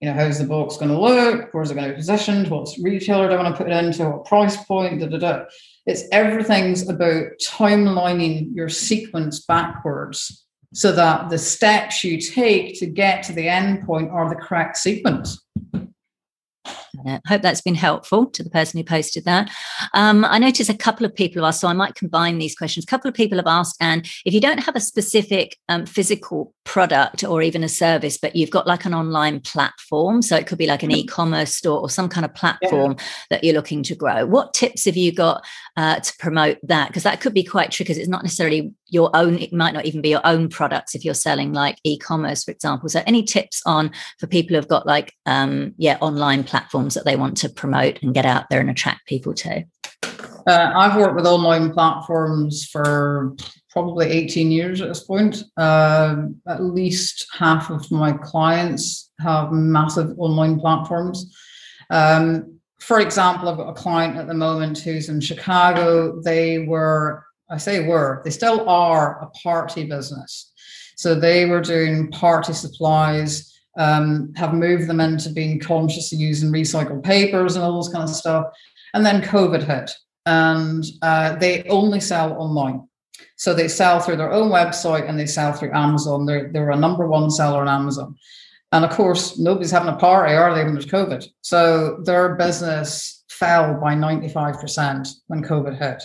you 0.00 0.08
know, 0.08 0.14
how's 0.14 0.38
the 0.38 0.46
box 0.46 0.76
going 0.76 0.90
to 0.90 1.00
look? 1.00 1.48
Where's 1.52 1.70
it 1.70 1.74
going 1.74 1.86
to 1.86 1.92
be 1.92 1.96
positioned? 1.96 2.48
What's 2.48 2.78
retailer 2.78 3.28
do 3.28 3.34
I 3.34 3.42
want 3.42 3.54
to 3.54 3.62
put 3.62 3.70
it 3.70 3.84
into? 3.84 4.08
What 4.10 4.26
price 4.26 4.62
point? 4.64 5.00
Da, 5.00 5.06
da, 5.06 5.18
da. 5.18 5.44
It's 5.86 6.04
everything's 6.12 6.88
about 6.88 7.26
timelining 7.46 8.54
your 8.54 8.68
sequence 8.68 9.44
backwards 9.44 10.44
so 10.74 10.90
that 10.92 11.30
the 11.30 11.38
steps 11.38 12.02
you 12.02 12.20
take 12.20 12.78
to 12.80 12.86
get 12.86 13.22
to 13.24 13.32
the 13.32 13.48
end 13.48 13.86
point 13.86 14.10
are 14.10 14.28
the 14.28 14.34
correct 14.34 14.76
sequence. 14.76 15.42
I 17.06 17.20
hope 17.26 17.42
that's 17.42 17.60
been 17.60 17.74
helpful 17.74 18.26
to 18.26 18.42
the 18.42 18.50
person 18.50 18.78
who 18.78 18.84
posted 18.84 19.24
that. 19.24 19.50
Um, 19.94 20.24
I 20.24 20.38
noticed 20.38 20.70
a 20.70 20.74
couple 20.74 21.06
of 21.06 21.14
people 21.14 21.42
have 21.42 21.48
asked, 21.48 21.60
so 21.60 21.68
I 21.68 21.72
might 21.72 21.94
combine 21.94 22.38
these 22.38 22.56
questions. 22.56 22.84
A 22.84 22.88
couple 22.88 23.08
of 23.08 23.14
people 23.14 23.38
have 23.38 23.46
asked, 23.46 23.76
and 23.80 24.06
if 24.24 24.34
you 24.34 24.40
don't 24.40 24.58
have 24.58 24.76
a 24.76 24.80
specific 24.80 25.58
um, 25.68 25.86
physical 25.86 26.54
product 26.64 27.24
or 27.24 27.42
even 27.42 27.62
a 27.62 27.68
service, 27.68 28.18
but 28.18 28.34
you've 28.34 28.50
got 28.50 28.66
like 28.66 28.84
an 28.84 28.94
online 28.94 29.40
platform, 29.40 30.22
so 30.22 30.36
it 30.36 30.46
could 30.46 30.58
be 30.58 30.66
like 30.66 30.82
an 30.82 30.90
e-commerce 30.90 31.54
store 31.54 31.80
or 31.80 31.90
some 31.90 32.08
kind 32.08 32.24
of 32.24 32.34
platform 32.34 32.96
yeah. 32.98 33.04
that 33.30 33.44
you're 33.44 33.54
looking 33.54 33.82
to 33.82 33.94
grow. 33.94 34.26
What 34.26 34.54
tips 34.54 34.84
have 34.86 34.96
you 34.96 35.12
got 35.12 35.44
uh, 35.76 36.00
to 36.00 36.12
promote 36.18 36.58
that 36.62 36.88
because 36.88 37.02
that 37.02 37.20
could 37.20 37.34
be 37.34 37.42
quite 37.42 37.70
tricky 37.70 37.84
because 37.84 37.98
it's 37.98 38.08
not 38.08 38.22
necessarily 38.22 38.72
your 38.86 39.10
own 39.14 39.38
it 39.38 39.52
might 39.52 39.74
not 39.74 39.84
even 39.86 40.00
be 40.00 40.10
your 40.10 40.24
own 40.24 40.48
products 40.48 40.94
if 40.94 41.04
you're 41.04 41.14
selling 41.14 41.52
like 41.52 41.78
e-commerce 41.84 42.44
for 42.44 42.50
example. 42.52 42.88
So 42.88 43.02
any 43.06 43.22
tips 43.22 43.60
on 43.66 43.90
for 44.18 44.26
people 44.26 44.56
who've 44.56 44.68
got 44.68 44.86
like 44.86 45.12
um 45.26 45.74
yeah 45.76 45.98
online 46.00 46.44
platforms 46.44 46.94
that 46.94 47.04
they 47.04 47.16
want 47.16 47.36
to 47.38 47.48
promote 47.48 48.02
and 48.02 48.14
get 48.14 48.26
out 48.26 48.44
there 48.50 48.60
and 48.60 48.70
attract 48.70 49.06
people 49.06 49.34
to? 49.34 49.64
Uh, 50.46 50.72
i've 50.76 50.96
worked 50.96 51.16
with 51.16 51.26
online 51.26 51.72
platforms 51.72 52.66
for 52.66 53.34
probably 53.74 54.06
18 54.06 54.52
years 54.52 54.80
at 54.80 54.88
this 54.88 55.02
point. 55.02 55.42
Uh, 55.56 56.26
at 56.48 56.62
least 56.62 57.26
half 57.36 57.70
of 57.70 57.90
my 57.90 58.12
clients 58.12 59.10
have 59.18 59.50
massive 59.52 60.14
online 60.16 60.58
platforms. 60.58 61.36
Um, 61.90 62.60
for 62.84 63.00
example, 63.00 63.48
I've 63.48 63.56
got 63.56 63.70
a 63.70 63.72
client 63.72 64.18
at 64.18 64.26
the 64.26 64.34
moment 64.34 64.78
who's 64.78 65.08
in 65.08 65.18
Chicago. 65.18 66.20
They 66.20 66.58
were, 66.58 67.24
I 67.48 67.56
say 67.56 67.86
were, 67.86 68.20
they 68.24 68.30
still 68.30 68.68
are 68.68 69.22
a 69.22 69.30
party 69.30 69.84
business. 69.86 70.52
So 70.96 71.14
they 71.14 71.46
were 71.46 71.62
doing 71.62 72.10
party 72.10 72.52
supplies, 72.52 73.58
um, 73.78 74.34
have 74.36 74.52
moved 74.52 74.86
them 74.86 75.00
into 75.00 75.30
being 75.30 75.58
conscious 75.60 76.12
of 76.12 76.20
using 76.20 76.50
recycled 76.50 77.02
papers 77.02 77.56
and 77.56 77.64
all 77.64 77.72
those 77.72 77.88
kind 77.88 78.04
of 78.04 78.14
stuff. 78.14 78.46
And 78.92 79.04
then 79.04 79.22
COVID 79.22 79.62
hit, 79.62 79.90
and 80.26 80.84
uh, 81.00 81.36
they 81.36 81.62
only 81.64 82.00
sell 82.00 82.34
online. 82.34 82.86
So 83.36 83.54
they 83.54 83.66
sell 83.66 83.98
through 83.98 84.16
their 84.16 84.32
own 84.32 84.50
website 84.50 85.08
and 85.08 85.18
they 85.18 85.26
sell 85.26 85.54
through 85.54 85.72
Amazon. 85.72 86.26
They're, 86.26 86.50
they're 86.52 86.70
a 86.70 86.76
number 86.76 87.08
one 87.08 87.30
seller 87.30 87.62
on 87.62 87.68
Amazon. 87.68 88.14
And 88.74 88.84
of 88.84 88.90
course, 88.90 89.38
nobody's 89.38 89.70
having 89.70 89.88
a 89.88 89.96
party, 89.96 90.34
are 90.34 90.52
they, 90.52 90.64
when 90.64 90.74
there's 90.74 90.84
COVID? 90.84 91.24
So 91.42 92.00
their 92.02 92.34
business 92.34 93.22
fell 93.28 93.74
by 93.80 93.94
95% 93.94 95.08
when 95.28 95.44
COVID 95.44 95.78
hit. 95.78 96.02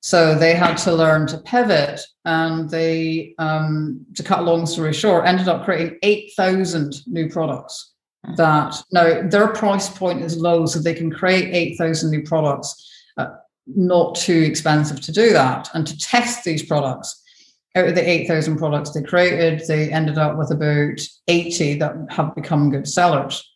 So 0.00 0.34
they 0.34 0.54
had 0.54 0.76
to 0.76 0.94
learn 0.94 1.26
to 1.26 1.36
pivot, 1.36 2.00
and 2.24 2.70
they, 2.70 3.34
um, 3.36 4.06
to 4.14 4.22
cut 4.22 4.38
a 4.38 4.42
long 4.42 4.64
story 4.64 4.94
short, 4.94 5.26
ended 5.26 5.46
up 5.46 5.66
creating 5.66 5.98
8,000 6.02 7.06
new 7.06 7.28
products. 7.28 7.92
That 8.36 8.82
now 8.92 9.28
their 9.28 9.48
price 9.48 9.90
point 9.90 10.22
is 10.22 10.38
low, 10.38 10.64
so 10.64 10.78
they 10.78 10.94
can 10.94 11.10
create 11.10 11.54
8,000 11.54 12.10
new 12.10 12.22
products, 12.22 12.82
uh, 13.18 13.28
not 13.66 14.14
too 14.14 14.40
expensive 14.40 15.02
to 15.02 15.12
do 15.12 15.34
that, 15.34 15.68
and 15.74 15.86
to 15.86 15.98
test 15.98 16.44
these 16.44 16.62
products 16.62 17.19
out 17.76 17.88
of 17.88 17.94
the 17.94 18.08
8,000 18.08 18.56
products 18.56 18.90
they 18.90 19.02
created, 19.02 19.62
they 19.66 19.92
ended 19.92 20.18
up 20.18 20.36
with 20.36 20.50
about 20.50 21.00
80 21.28 21.74
that 21.78 21.94
have 22.10 22.34
become 22.34 22.70
good 22.70 22.88
sellers. 22.88 23.46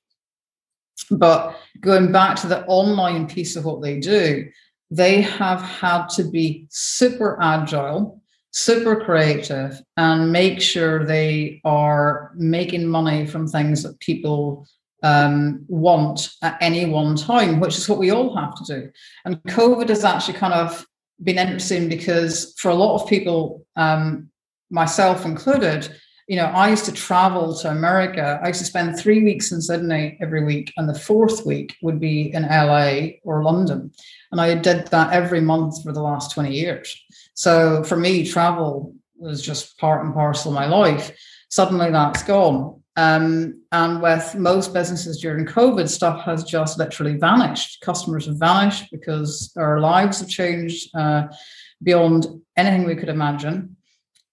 But 1.10 1.56
going 1.80 2.12
back 2.12 2.36
to 2.36 2.46
the 2.46 2.64
online 2.66 3.26
piece 3.26 3.56
of 3.56 3.64
what 3.64 3.82
they 3.82 3.98
do, 3.98 4.48
they 4.90 5.22
have 5.22 5.60
had 5.60 6.06
to 6.10 6.24
be 6.24 6.66
super 6.70 7.36
agile, 7.42 8.22
super 8.52 8.94
creative, 8.96 9.82
and 9.96 10.30
make 10.30 10.60
sure 10.60 11.04
they 11.04 11.60
are 11.64 12.32
making 12.36 12.86
money 12.86 13.26
from 13.26 13.48
things 13.48 13.82
that 13.82 13.98
people 13.98 14.68
um, 15.02 15.64
want 15.68 16.30
at 16.42 16.56
any 16.60 16.86
one 16.86 17.16
time, 17.16 17.58
which 17.58 17.76
is 17.76 17.88
what 17.88 17.98
we 17.98 18.10
all 18.10 18.36
have 18.36 18.54
to 18.56 18.64
do. 18.64 18.90
And 19.24 19.42
COVID 19.42 19.88
has 19.88 20.04
actually 20.04 20.38
kind 20.38 20.54
of 20.54 20.86
been 21.22 21.38
interesting 21.38 21.88
because 21.88 22.54
for 22.58 22.70
a 22.70 22.74
lot 22.74 23.00
of 23.00 23.08
people, 23.08 23.66
um, 23.76 24.30
myself 24.70 25.24
included, 25.24 25.88
you 26.26 26.36
know, 26.36 26.46
I 26.46 26.70
used 26.70 26.86
to 26.86 26.92
travel 26.92 27.54
to 27.58 27.70
America. 27.70 28.40
I 28.42 28.48
used 28.48 28.60
to 28.60 28.66
spend 28.66 28.98
three 28.98 29.22
weeks 29.22 29.52
in 29.52 29.60
Sydney 29.60 30.16
every 30.22 30.42
week, 30.42 30.72
and 30.76 30.88
the 30.88 30.98
fourth 30.98 31.44
week 31.44 31.76
would 31.82 32.00
be 32.00 32.32
in 32.32 32.44
LA 32.44 33.18
or 33.24 33.42
London. 33.42 33.92
And 34.32 34.40
I 34.40 34.54
did 34.54 34.86
that 34.88 35.12
every 35.12 35.40
month 35.40 35.82
for 35.82 35.92
the 35.92 36.02
last 36.02 36.32
20 36.32 36.52
years. 36.52 36.98
So 37.34 37.84
for 37.84 37.96
me, 37.96 38.26
travel 38.26 38.94
was 39.16 39.42
just 39.42 39.78
part 39.78 40.04
and 40.04 40.14
parcel 40.14 40.50
of 40.50 40.54
my 40.54 40.66
life. 40.66 41.12
Suddenly 41.50 41.90
that's 41.90 42.22
gone. 42.22 42.82
Um, 42.96 43.62
and 43.72 44.00
with 44.00 44.36
most 44.36 44.72
businesses 44.72 45.20
during 45.20 45.46
COVID, 45.46 45.88
stuff 45.88 46.22
has 46.24 46.44
just 46.44 46.78
literally 46.78 47.16
vanished. 47.16 47.80
Customers 47.80 48.26
have 48.26 48.36
vanished 48.36 48.90
because 48.92 49.52
our 49.56 49.80
lives 49.80 50.20
have 50.20 50.28
changed 50.28 50.94
uh, 50.94 51.24
beyond 51.82 52.40
anything 52.56 52.84
we 52.84 52.94
could 52.94 53.08
imagine. 53.08 53.76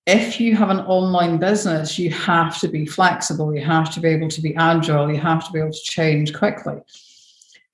If 0.06 0.40
you 0.40 0.56
have 0.56 0.70
an 0.70 0.80
online 0.82 1.38
business, 1.38 1.98
you 1.98 2.12
have 2.12 2.60
to 2.60 2.68
be 2.68 2.86
flexible, 2.86 3.54
you 3.54 3.62
have 3.62 3.94
to 3.94 4.00
be 4.00 4.10
able 4.10 4.30
to 4.30 4.42
be 4.42 4.56
agile, 4.56 5.12
you 5.12 5.20
have 5.20 5.46
to 5.46 5.52
be 5.52 5.60
able 5.60 5.72
to 5.72 5.84
change 5.84 6.34
quickly. 6.34 6.78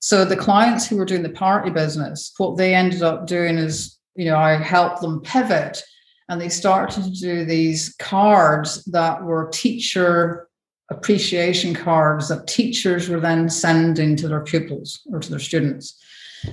So 0.00 0.24
the 0.24 0.36
clients 0.36 0.86
who 0.86 0.96
were 0.96 1.04
doing 1.04 1.22
the 1.22 1.30
party 1.30 1.70
business, 1.70 2.32
what 2.36 2.56
they 2.56 2.74
ended 2.74 3.02
up 3.02 3.26
doing 3.26 3.58
is, 3.58 3.98
you 4.14 4.26
know, 4.26 4.36
I 4.36 4.56
helped 4.56 5.00
them 5.00 5.20
pivot 5.20 5.82
and 6.28 6.40
they 6.40 6.48
started 6.48 7.04
to 7.04 7.10
do 7.10 7.44
these 7.44 7.94
cards 7.98 8.84
that 8.84 9.22
were 9.22 9.48
teacher 9.48 10.47
appreciation 10.90 11.74
cards 11.74 12.28
that 12.28 12.46
teachers 12.46 13.08
were 13.08 13.20
then 13.20 13.48
sending 13.48 14.16
to 14.16 14.28
their 14.28 14.42
pupils 14.42 15.00
or 15.12 15.20
to 15.20 15.30
their 15.30 15.38
students. 15.38 15.98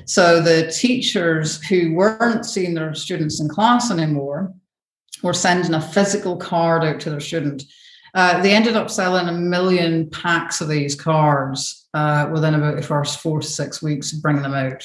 So 0.06 0.42
the 0.42 0.72
teachers 0.72 1.64
who 1.66 1.94
weren't 1.94 2.46
seeing 2.46 2.74
their 2.74 2.94
students 2.96 3.40
in 3.40 3.48
class 3.48 3.92
anymore 3.92 4.54
were 5.24 5.34
sending 5.34 5.74
a 5.74 5.82
physical 5.82 6.38
card 6.38 6.84
out 6.84 7.00
to 7.02 7.10
their 7.10 7.20
student. 7.20 7.64
Uh, 8.14 8.42
they 8.42 8.54
ended 8.54 8.76
up 8.76 8.90
selling 8.90 9.28
a 9.28 9.32
million 9.32 10.10
packs 10.10 10.62
of 10.62 10.70
these 10.70 10.96
cards 10.96 11.88
uh, 11.94 12.30
within 12.32 12.56
about 12.56 12.76
the 12.76 12.82
first 12.82 13.20
four 13.20 13.42
to 13.42 13.48
six 13.48 13.82
weeks 13.82 14.14
of 14.14 14.22
bringing 14.22 14.42
them 14.42 14.54
out 14.54 14.84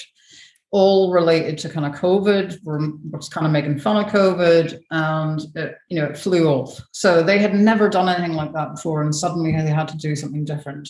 all 0.73 1.13
related 1.13 1.59
to 1.59 1.69
kind 1.69 1.87
of 1.87 2.01
COVID. 2.01 2.59
We're, 2.63 2.79
we're 3.11 3.19
kind 3.31 3.47
of 3.47 3.53
making 3.53 3.81
fun 3.81 4.05
of 4.05 4.13
COVID, 4.13 4.81
and 4.91 5.41
it, 5.55 5.77
you 5.89 6.01
know 6.01 6.07
it 6.07 6.19
flew 6.19 6.49
off. 6.49 6.81
So 6.93 7.23
they 7.23 7.39
had 7.39 7.55
never 7.55 7.89
done 7.89 8.09
anything 8.09 8.35
like 8.35 8.53
that 8.53 8.77
before, 8.77 9.03
and 9.03 9.15
suddenly 9.15 9.53
they 9.53 9.71
had 9.71 9.89
to 9.89 9.97
do 9.97 10.15
something 10.15 10.45
different. 10.45 10.89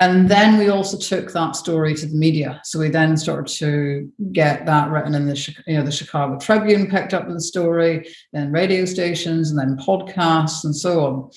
And 0.00 0.28
then 0.28 0.58
we 0.58 0.68
also 0.68 0.96
took 0.96 1.32
that 1.32 1.56
story 1.56 1.92
to 1.94 2.06
the 2.06 2.14
media. 2.14 2.60
So 2.62 2.78
we 2.78 2.88
then 2.88 3.16
started 3.16 3.52
to 3.56 4.12
get 4.30 4.64
that 4.66 4.90
written 4.90 5.14
in 5.14 5.26
the 5.26 5.54
you 5.66 5.76
know 5.76 5.84
the 5.84 5.92
Chicago 5.92 6.38
Tribune 6.38 6.88
picked 6.88 7.14
up 7.14 7.28
the 7.28 7.40
story, 7.40 8.08
then 8.32 8.52
radio 8.52 8.84
stations, 8.84 9.50
and 9.50 9.58
then 9.58 9.76
podcasts, 9.76 10.64
and 10.64 10.74
so 10.74 11.04
on. 11.04 11.30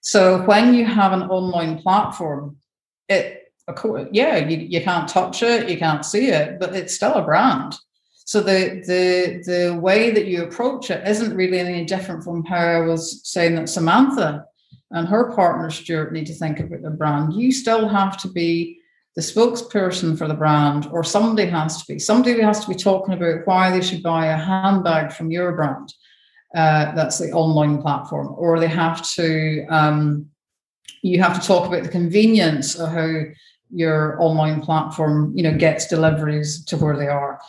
So 0.00 0.42
when 0.46 0.74
you 0.74 0.86
have 0.86 1.12
an 1.12 1.22
online 1.24 1.82
platform, 1.82 2.56
it 3.08 3.47
yeah, 4.12 4.36
you, 4.36 4.58
you 4.58 4.80
can't 4.82 5.08
touch 5.08 5.42
it, 5.42 5.68
you 5.68 5.78
can't 5.78 6.04
see 6.04 6.28
it, 6.28 6.58
but 6.58 6.74
it's 6.74 6.94
still 6.94 7.14
a 7.14 7.24
brand. 7.24 7.76
So 8.24 8.40
the 8.40 8.82
the 8.86 9.42
the 9.50 9.78
way 9.78 10.10
that 10.10 10.26
you 10.26 10.42
approach 10.42 10.90
it 10.90 11.06
isn't 11.08 11.34
really 11.34 11.58
any 11.58 11.86
different 11.86 12.22
from 12.22 12.44
how 12.44 12.58
I 12.58 12.80
was 12.80 13.26
saying 13.26 13.54
that 13.54 13.70
Samantha 13.70 14.44
and 14.90 15.08
her 15.08 15.32
partner 15.32 15.70
Stuart 15.70 16.12
need 16.12 16.26
to 16.26 16.34
think 16.34 16.60
about 16.60 16.82
the 16.82 16.90
brand. 16.90 17.32
You 17.32 17.52
still 17.52 17.88
have 17.88 18.18
to 18.18 18.28
be 18.28 18.78
the 19.16 19.22
spokesperson 19.22 20.16
for 20.16 20.28
the 20.28 20.34
brand, 20.34 20.88
or 20.92 21.02
somebody 21.02 21.48
has 21.48 21.82
to 21.82 21.92
be. 21.92 21.98
Somebody 21.98 22.40
has 22.40 22.60
to 22.60 22.68
be 22.68 22.74
talking 22.74 23.14
about 23.14 23.46
why 23.46 23.70
they 23.70 23.80
should 23.80 24.02
buy 24.02 24.26
a 24.26 24.36
handbag 24.36 25.12
from 25.12 25.30
your 25.30 25.52
brand. 25.52 25.92
Uh, 26.54 26.94
that's 26.94 27.18
the 27.18 27.32
online 27.32 27.80
platform, 27.80 28.34
or 28.36 28.60
they 28.60 28.68
have 28.68 29.02
to. 29.14 29.66
Um, 29.70 30.28
you 31.02 31.22
have 31.22 31.40
to 31.40 31.46
talk 31.46 31.66
about 31.66 31.82
the 31.82 31.88
convenience 31.88 32.74
of 32.74 32.90
how 32.90 33.22
your 33.70 34.20
online 34.20 34.60
platform, 34.60 35.32
you 35.34 35.42
know, 35.42 35.56
gets 35.56 35.86
deliveries 35.86 36.64
to 36.66 36.76
where 36.76 36.96
they 36.96 37.08
are. 37.08 37.40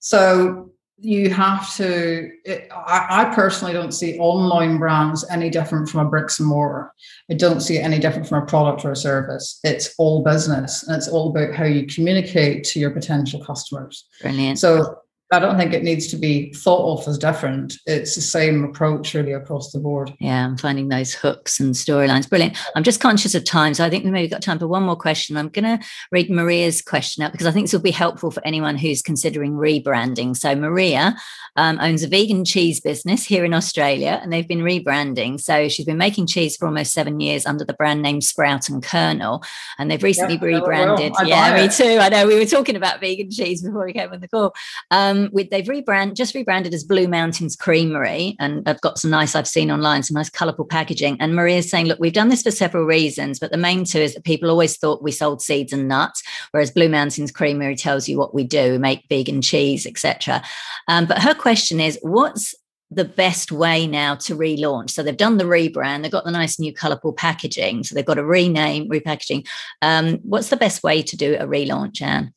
So 0.00 0.70
you 0.98 1.28
have 1.30 1.74
to 1.76 2.30
it, 2.44 2.68
I, 2.72 3.06
I, 3.30 3.34
personally 3.34 3.74
don't 3.74 3.92
see 3.92 4.18
online 4.18 4.78
brands 4.78 5.26
any 5.30 5.50
different 5.50 5.90
from 5.90 6.06
a 6.06 6.08
bricks 6.08 6.40
and 6.40 6.48
mortar 6.48 6.90
i 7.30 7.34
don't 7.34 7.60
see 7.60 7.76
it 7.76 7.82
any 7.82 7.98
different 7.98 8.26
from 8.26 8.42
a 8.42 8.46
product 8.46 8.84
or 8.84 8.92
a 8.92 8.96
service 8.96 9.60
it's 9.62 9.94
all 9.98 10.24
business 10.24 10.84
and 10.84 10.96
it's 10.96 11.08
all 11.08 11.28
about 11.28 11.54
how 11.54 11.64
you 11.64 11.86
communicate 11.86 12.64
to 12.64 12.80
your 12.80 12.90
potential 12.90 13.44
customers 13.44 14.06
Brilliant. 14.22 14.58
so 14.58 14.96
I 15.32 15.40
don't 15.40 15.56
think 15.56 15.72
it 15.72 15.82
needs 15.82 16.06
to 16.08 16.16
be 16.16 16.52
thought 16.52 17.00
of 17.00 17.08
as 17.08 17.18
different. 17.18 17.74
It's 17.84 18.14
the 18.14 18.20
same 18.20 18.62
approach 18.62 19.12
really 19.12 19.32
across 19.32 19.72
the 19.72 19.80
board. 19.80 20.14
Yeah, 20.20 20.44
I'm 20.44 20.56
finding 20.56 20.88
those 20.88 21.14
hooks 21.14 21.58
and 21.58 21.74
storylines 21.74 22.28
brilliant. 22.28 22.56
I'm 22.76 22.84
just 22.84 23.00
conscious 23.00 23.34
of 23.34 23.44
time, 23.44 23.74
so 23.74 23.84
I 23.84 23.90
think 23.90 24.04
we 24.04 24.12
maybe 24.12 24.28
got 24.28 24.40
time 24.42 24.60
for 24.60 24.68
one 24.68 24.84
more 24.84 24.94
question. 24.94 25.36
I'm 25.36 25.48
going 25.48 25.78
to 25.78 25.84
read 26.12 26.30
Maria's 26.30 26.80
question 26.80 27.24
out 27.24 27.32
because 27.32 27.48
I 27.48 27.50
think 27.50 27.64
this 27.64 27.72
will 27.72 27.80
be 27.80 27.90
helpful 27.90 28.30
for 28.30 28.46
anyone 28.46 28.76
who's 28.76 29.02
considering 29.02 29.54
rebranding. 29.54 30.36
So 30.36 30.54
Maria 30.54 31.16
um, 31.56 31.80
owns 31.80 32.04
a 32.04 32.08
vegan 32.08 32.44
cheese 32.44 32.80
business 32.80 33.24
here 33.24 33.44
in 33.44 33.52
Australia, 33.52 34.20
and 34.22 34.32
they've 34.32 34.46
been 34.46 34.60
rebranding. 34.60 35.40
So 35.40 35.68
she's 35.68 35.86
been 35.86 35.98
making 35.98 36.28
cheese 36.28 36.56
for 36.56 36.66
almost 36.66 36.92
seven 36.92 37.18
years 37.18 37.46
under 37.46 37.64
the 37.64 37.74
brand 37.74 38.00
name 38.00 38.20
Sprout 38.20 38.68
and 38.68 38.80
Kernel, 38.80 39.42
and 39.76 39.90
they've 39.90 40.02
recently 40.02 40.36
yeah, 40.36 40.58
rebranded. 40.58 41.12
Well, 41.18 41.26
yeah, 41.26 41.66
me 41.66 41.68
too. 41.68 41.98
I 42.00 42.10
know 42.10 42.28
we 42.28 42.36
were 42.36 42.46
talking 42.46 42.76
about 42.76 43.00
vegan 43.00 43.32
cheese 43.32 43.62
before 43.62 43.86
we 43.86 43.92
came 43.92 44.12
on 44.12 44.20
the 44.20 44.28
call. 44.28 44.54
Um, 44.92 45.15
um, 45.16 45.30
with 45.32 45.50
they've 45.50 45.64
rebrand 45.64 46.14
just 46.14 46.34
rebranded 46.34 46.74
as 46.74 46.84
Blue 46.84 47.08
Mountains 47.08 47.56
Creamery, 47.56 48.36
and 48.38 48.68
I've 48.68 48.80
got 48.80 48.98
some 48.98 49.10
nice 49.10 49.34
I've 49.34 49.48
seen 49.48 49.70
online 49.70 50.02
some 50.02 50.14
nice 50.14 50.30
colourful 50.30 50.66
packaging. 50.66 51.16
And 51.20 51.34
Maria's 51.34 51.70
saying, 51.70 51.86
look, 51.86 51.98
we've 51.98 52.12
done 52.12 52.28
this 52.28 52.42
for 52.42 52.50
several 52.50 52.84
reasons, 52.84 53.38
but 53.38 53.50
the 53.50 53.56
main 53.56 53.84
two 53.84 54.00
is 54.00 54.14
that 54.14 54.24
people 54.24 54.50
always 54.50 54.76
thought 54.76 55.02
we 55.02 55.12
sold 55.12 55.42
seeds 55.42 55.72
and 55.72 55.88
nuts, 55.88 56.22
whereas 56.50 56.70
Blue 56.70 56.88
Mountains 56.88 57.32
Creamery 57.32 57.76
tells 57.76 58.08
you 58.08 58.18
what 58.18 58.34
we 58.34 58.44
do, 58.44 58.72
we 58.72 58.78
make 58.78 59.04
vegan 59.08 59.42
cheese, 59.42 59.86
etc. 59.86 60.42
Um, 60.88 61.06
but 61.06 61.22
her 61.22 61.34
question 61.34 61.80
is, 61.80 61.98
what's 62.02 62.54
the 62.88 63.04
best 63.04 63.50
way 63.50 63.84
now 63.84 64.14
to 64.14 64.36
relaunch. 64.36 64.90
So 64.90 65.02
they've 65.02 65.16
done 65.16 65.38
the 65.38 65.44
rebrand, 65.44 66.02
they've 66.02 66.12
got 66.12 66.24
the 66.24 66.30
nice 66.30 66.60
new 66.60 66.72
colourful 66.72 67.14
packaging. 67.14 67.82
So 67.82 67.94
they've 67.96 68.06
got 68.06 68.16
a 68.16 68.24
rename, 68.24 68.88
repackaging. 68.88 69.44
Um, 69.82 70.18
what's 70.22 70.50
the 70.50 70.56
best 70.56 70.84
way 70.84 71.02
to 71.02 71.16
do 71.16 71.34
a 71.34 71.46
relaunch, 71.46 72.00
Anne? 72.00 72.32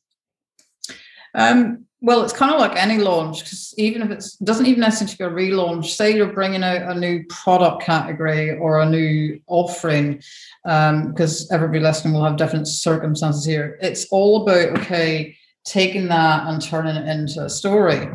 Um, 1.34 1.86
well, 2.02 2.22
it's 2.22 2.32
kind 2.32 2.52
of 2.52 2.58
like 2.58 2.76
any 2.76 2.98
launch 2.98 3.40
because 3.40 3.74
even 3.76 4.00
if 4.02 4.10
it 4.10 4.24
doesn't 4.42 4.66
even 4.66 4.80
necessarily 4.80 5.44
be 5.44 5.50
a 5.50 5.52
relaunch, 5.52 5.86
say 5.86 6.14
you're 6.14 6.32
bringing 6.32 6.64
out 6.64 6.90
a 6.90 6.98
new 6.98 7.24
product 7.28 7.82
category 7.82 8.56
or 8.56 8.80
a 8.80 8.88
new 8.88 9.38
offering, 9.46 10.22
because 10.64 11.50
um, 11.50 11.54
everybody 11.54 11.80
listening 11.80 12.14
will 12.14 12.24
have 12.24 12.36
different 12.36 12.68
circumstances 12.68 13.44
here. 13.44 13.78
It's 13.82 14.06
all 14.10 14.42
about 14.42 14.78
okay, 14.78 15.36
taking 15.64 16.08
that 16.08 16.46
and 16.46 16.62
turning 16.62 16.96
it 16.96 17.06
into 17.06 17.44
a 17.44 17.50
story. 17.50 18.08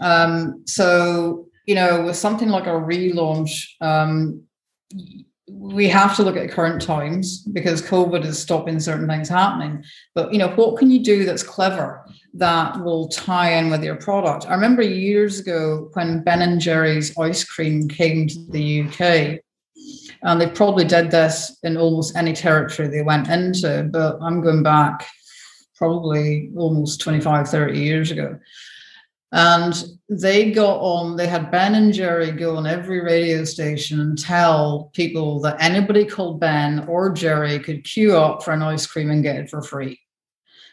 Um, 0.00 0.62
so 0.66 1.48
you 1.66 1.74
know, 1.74 2.06
with 2.06 2.16
something 2.16 2.48
like 2.48 2.66
a 2.66 2.70
relaunch, 2.70 3.66
um, 3.82 4.42
we 5.50 5.88
have 5.88 6.16
to 6.16 6.22
look 6.22 6.36
at 6.36 6.50
current 6.50 6.80
times 6.82 7.42
because 7.42 7.82
COVID 7.82 8.24
is 8.24 8.38
stopping 8.38 8.80
certain 8.80 9.08
things 9.08 9.28
happening. 9.28 9.84
But 10.14 10.32
you 10.32 10.38
know, 10.38 10.48
what 10.48 10.78
can 10.78 10.90
you 10.90 11.02
do 11.02 11.24
that's 11.24 11.42
clever 11.42 12.04
that 12.34 12.82
will 12.82 13.08
tie 13.08 13.54
in 13.54 13.70
with 13.70 13.82
your 13.82 13.96
product? 13.96 14.46
I 14.46 14.54
remember 14.54 14.82
years 14.82 15.40
ago 15.40 15.90
when 15.94 16.22
Ben 16.22 16.42
and 16.42 16.60
Jerry's 16.60 17.16
ice 17.18 17.44
cream 17.44 17.88
came 17.88 18.28
to 18.28 18.46
the 18.50 18.82
UK, 18.82 19.40
and 20.22 20.40
they 20.40 20.48
probably 20.48 20.84
did 20.84 21.10
this 21.10 21.56
in 21.62 21.76
almost 21.76 22.16
any 22.16 22.32
territory 22.32 22.88
they 22.88 23.02
went 23.02 23.28
into. 23.28 23.88
But 23.90 24.18
I'm 24.20 24.40
going 24.40 24.62
back 24.62 25.06
probably 25.76 26.50
almost 26.56 27.00
25, 27.00 27.48
30 27.48 27.78
years 27.78 28.10
ago. 28.10 28.38
And 29.32 29.74
they 30.08 30.52
got 30.52 30.78
on, 30.80 31.16
they 31.16 31.26
had 31.26 31.50
Ben 31.50 31.74
and 31.74 31.92
Jerry 31.92 32.30
go 32.30 32.56
on 32.56 32.66
every 32.66 33.00
radio 33.00 33.44
station 33.44 34.00
and 34.00 34.18
tell 34.18 34.90
people 34.94 35.40
that 35.40 35.60
anybody 35.60 36.06
called 36.06 36.40
Ben 36.40 36.86
or 36.88 37.12
Jerry 37.12 37.58
could 37.58 37.84
queue 37.84 38.16
up 38.16 38.42
for 38.42 38.52
an 38.52 38.62
ice 38.62 38.86
cream 38.86 39.10
and 39.10 39.22
get 39.22 39.36
it 39.36 39.50
for 39.50 39.60
free 39.60 40.00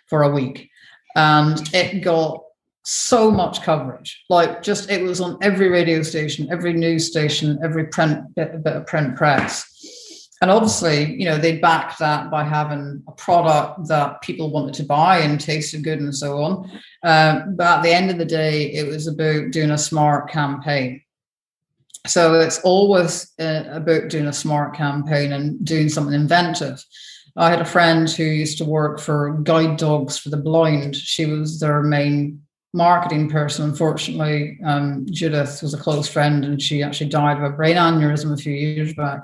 for 0.08 0.24
a 0.24 0.32
week. 0.32 0.70
And 1.16 1.62
it 1.74 2.02
got 2.02 2.44
so 2.84 3.30
much 3.30 3.62
coverage. 3.62 4.24
Like 4.30 4.62
just 4.62 4.90
it 4.90 5.04
was 5.04 5.20
on 5.20 5.38
every 5.42 5.70
radio 5.70 6.02
station, 6.02 6.48
every 6.50 6.72
news 6.72 7.08
station, 7.08 7.60
every 7.64 7.88
print 7.88 8.34
bit, 8.36 8.64
bit 8.64 8.76
of 8.76 8.88
print 8.88 9.18
press 9.18 9.75
and 10.42 10.52
obviously, 10.52 11.14
you 11.14 11.26
know, 11.26 11.38
they 11.38 11.60
backed 11.60 12.00
that 12.00 12.30
by 12.30 12.44
having 12.44 13.02
a 13.08 13.12
product 13.14 13.88
that 13.88 14.22
people 14.22 14.52
wanted 14.52 14.74
to 14.76 14.84
buy 14.84 15.20
and 15.20 15.40
tasted 15.40 15.84
good 15.84 16.00
and 16.00 16.14
so 16.14 16.42
on. 16.42 16.70
Um, 17.04 17.56
but 17.56 17.78
at 17.78 17.84
the 17.84 17.94
end 17.94 18.12
of 18.12 18.18
the 18.18 18.26
day, 18.26 18.74
it 18.74 18.86
was 18.86 19.08
about 19.08 19.52
doing 19.52 19.72
a 19.72 19.78
smart 19.78 20.30
campaign. 20.30 21.02
So 22.06 22.40
it's 22.40 22.60
always 22.60 23.32
uh, 23.40 23.64
about 23.70 24.10
doing 24.10 24.28
a 24.28 24.34
smart 24.34 24.76
campaign 24.76 25.32
and 25.32 25.64
doing 25.66 25.90
something 25.90 26.14
inventive. 26.14 26.84
I 27.38 27.50
had 27.50 27.62
a 27.62 27.66
friend 27.66 28.10
who 28.10 28.24
used 28.24 28.58
to 28.60 28.66
work 28.66 29.00
for 29.00 29.38
Guide 29.44 29.78
Dogs 29.78 30.18
for 30.18 30.30
the 30.30 30.38
Blind. 30.38 30.96
She 30.96 31.26
was 31.26 31.60
their 31.60 31.82
main 31.82 32.42
marketing 32.74 33.30
person. 33.30 33.70
Unfortunately, 33.70 34.60
um, 34.66 35.06
Judith 35.10 35.62
was 35.62 35.74
a 35.74 35.78
close 35.78 36.08
friend 36.08 36.46
and 36.46 36.62
she 36.62 36.84
actually 36.84 37.10
died 37.10 37.38
of 37.38 37.44
a 37.44 37.50
brain 37.50 37.78
aneurysm 37.78 38.34
a 38.34 38.38
few 38.38 38.54
years 38.54 38.94
back. 38.94 39.22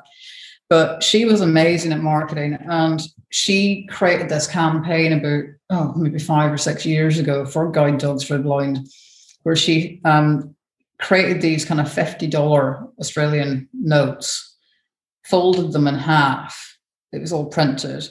But 0.71 1.03
she 1.03 1.25
was 1.25 1.41
amazing 1.41 1.91
at 1.91 1.99
marketing 1.99 2.57
and 2.65 3.05
she 3.29 3.85
created 3.91 4.29
this 4.29 4.47
campaign 4.47 5.11
about, 5.11 5.43
oh, 5.69 5.93
maybe 5.97 6.17
five 6.17 6.49
or 6.49 6.57
six 6.57 6.85
years 6.85 7.19
ago 7.19 7.45
for 7.45 7.69
Guide 7.69 7.97
Dogs 7.97 8.23
for 8.23 8.37
the 8.37 8.43
Blind, 8.43 8.87
where 9.43 9.57
she 9.57 9.99
um, 10.05 10.55
created 10.97 11.41
these 11.41 11.65
kind 11.65 11.81
of 11.81 11.87
$50 11.87 12.87
Australian 13.01 13.67
notes, 13.73 14.57
folded 15.25 15.73
them 15.73 15.87
in 15.89 15.95
half. 15.95 16.77
It 17.11 17.19
was 17.19 17.33
all 17.33 17.47
printed. 17.47 18.07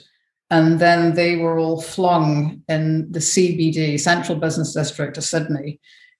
And 0.51 0.79
then 0.79 1.15
they 1.15 1.37
were 1.37 1.57
all 1.57 1.81
flung 1.81 2.61
in 2.67 3.11
the 3.11 3.21
CBD, 3.21 3.99
Central 3.99 4.37
Business 4.37 4.71
District 4.71 5.17
of 5.17 5.23
Sydney, 5.23 5.79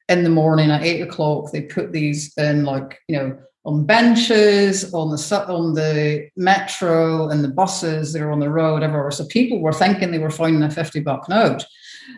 in 0.10 0.24
the 0.24 0.30
morning 0.32 0.72
at 0.72 0.82
eight 0.82 1.02
o'clock. 1.02 1.52
They 1.52 1.62
put 1.62 1.92
these 1.92 2.34
in 2.36 2.66
like, 2.66 2.98
you 3.08 3.18
know, 3.18 3.38
on 3.64 3.86
benches, 3.86 4.92
on 4.94 5.12
the 5.12 5.46
on 5.48 5.74
the 5.74 6.30
metro 6.36 7.30
and 7.30 7.44
the 7.44 7.48
buses, 7.48 8.12
they 8.12 8.22
were 8.22 8.32
on 8.32 8.40
the 8.40 8.50
road, 8.50 8.82
everywhere. 8.82 9.12
So 9.12 9.26
people 9.26 9.60
were 9.60 9.74
thinking 9.74 10.12
they 10.12 10.20
were 10.20 10.32
finding 10.32 10.64
a 10.64 10.70
50 10.70 11.00
buck 11.02 11.30
note. 11.30 11.64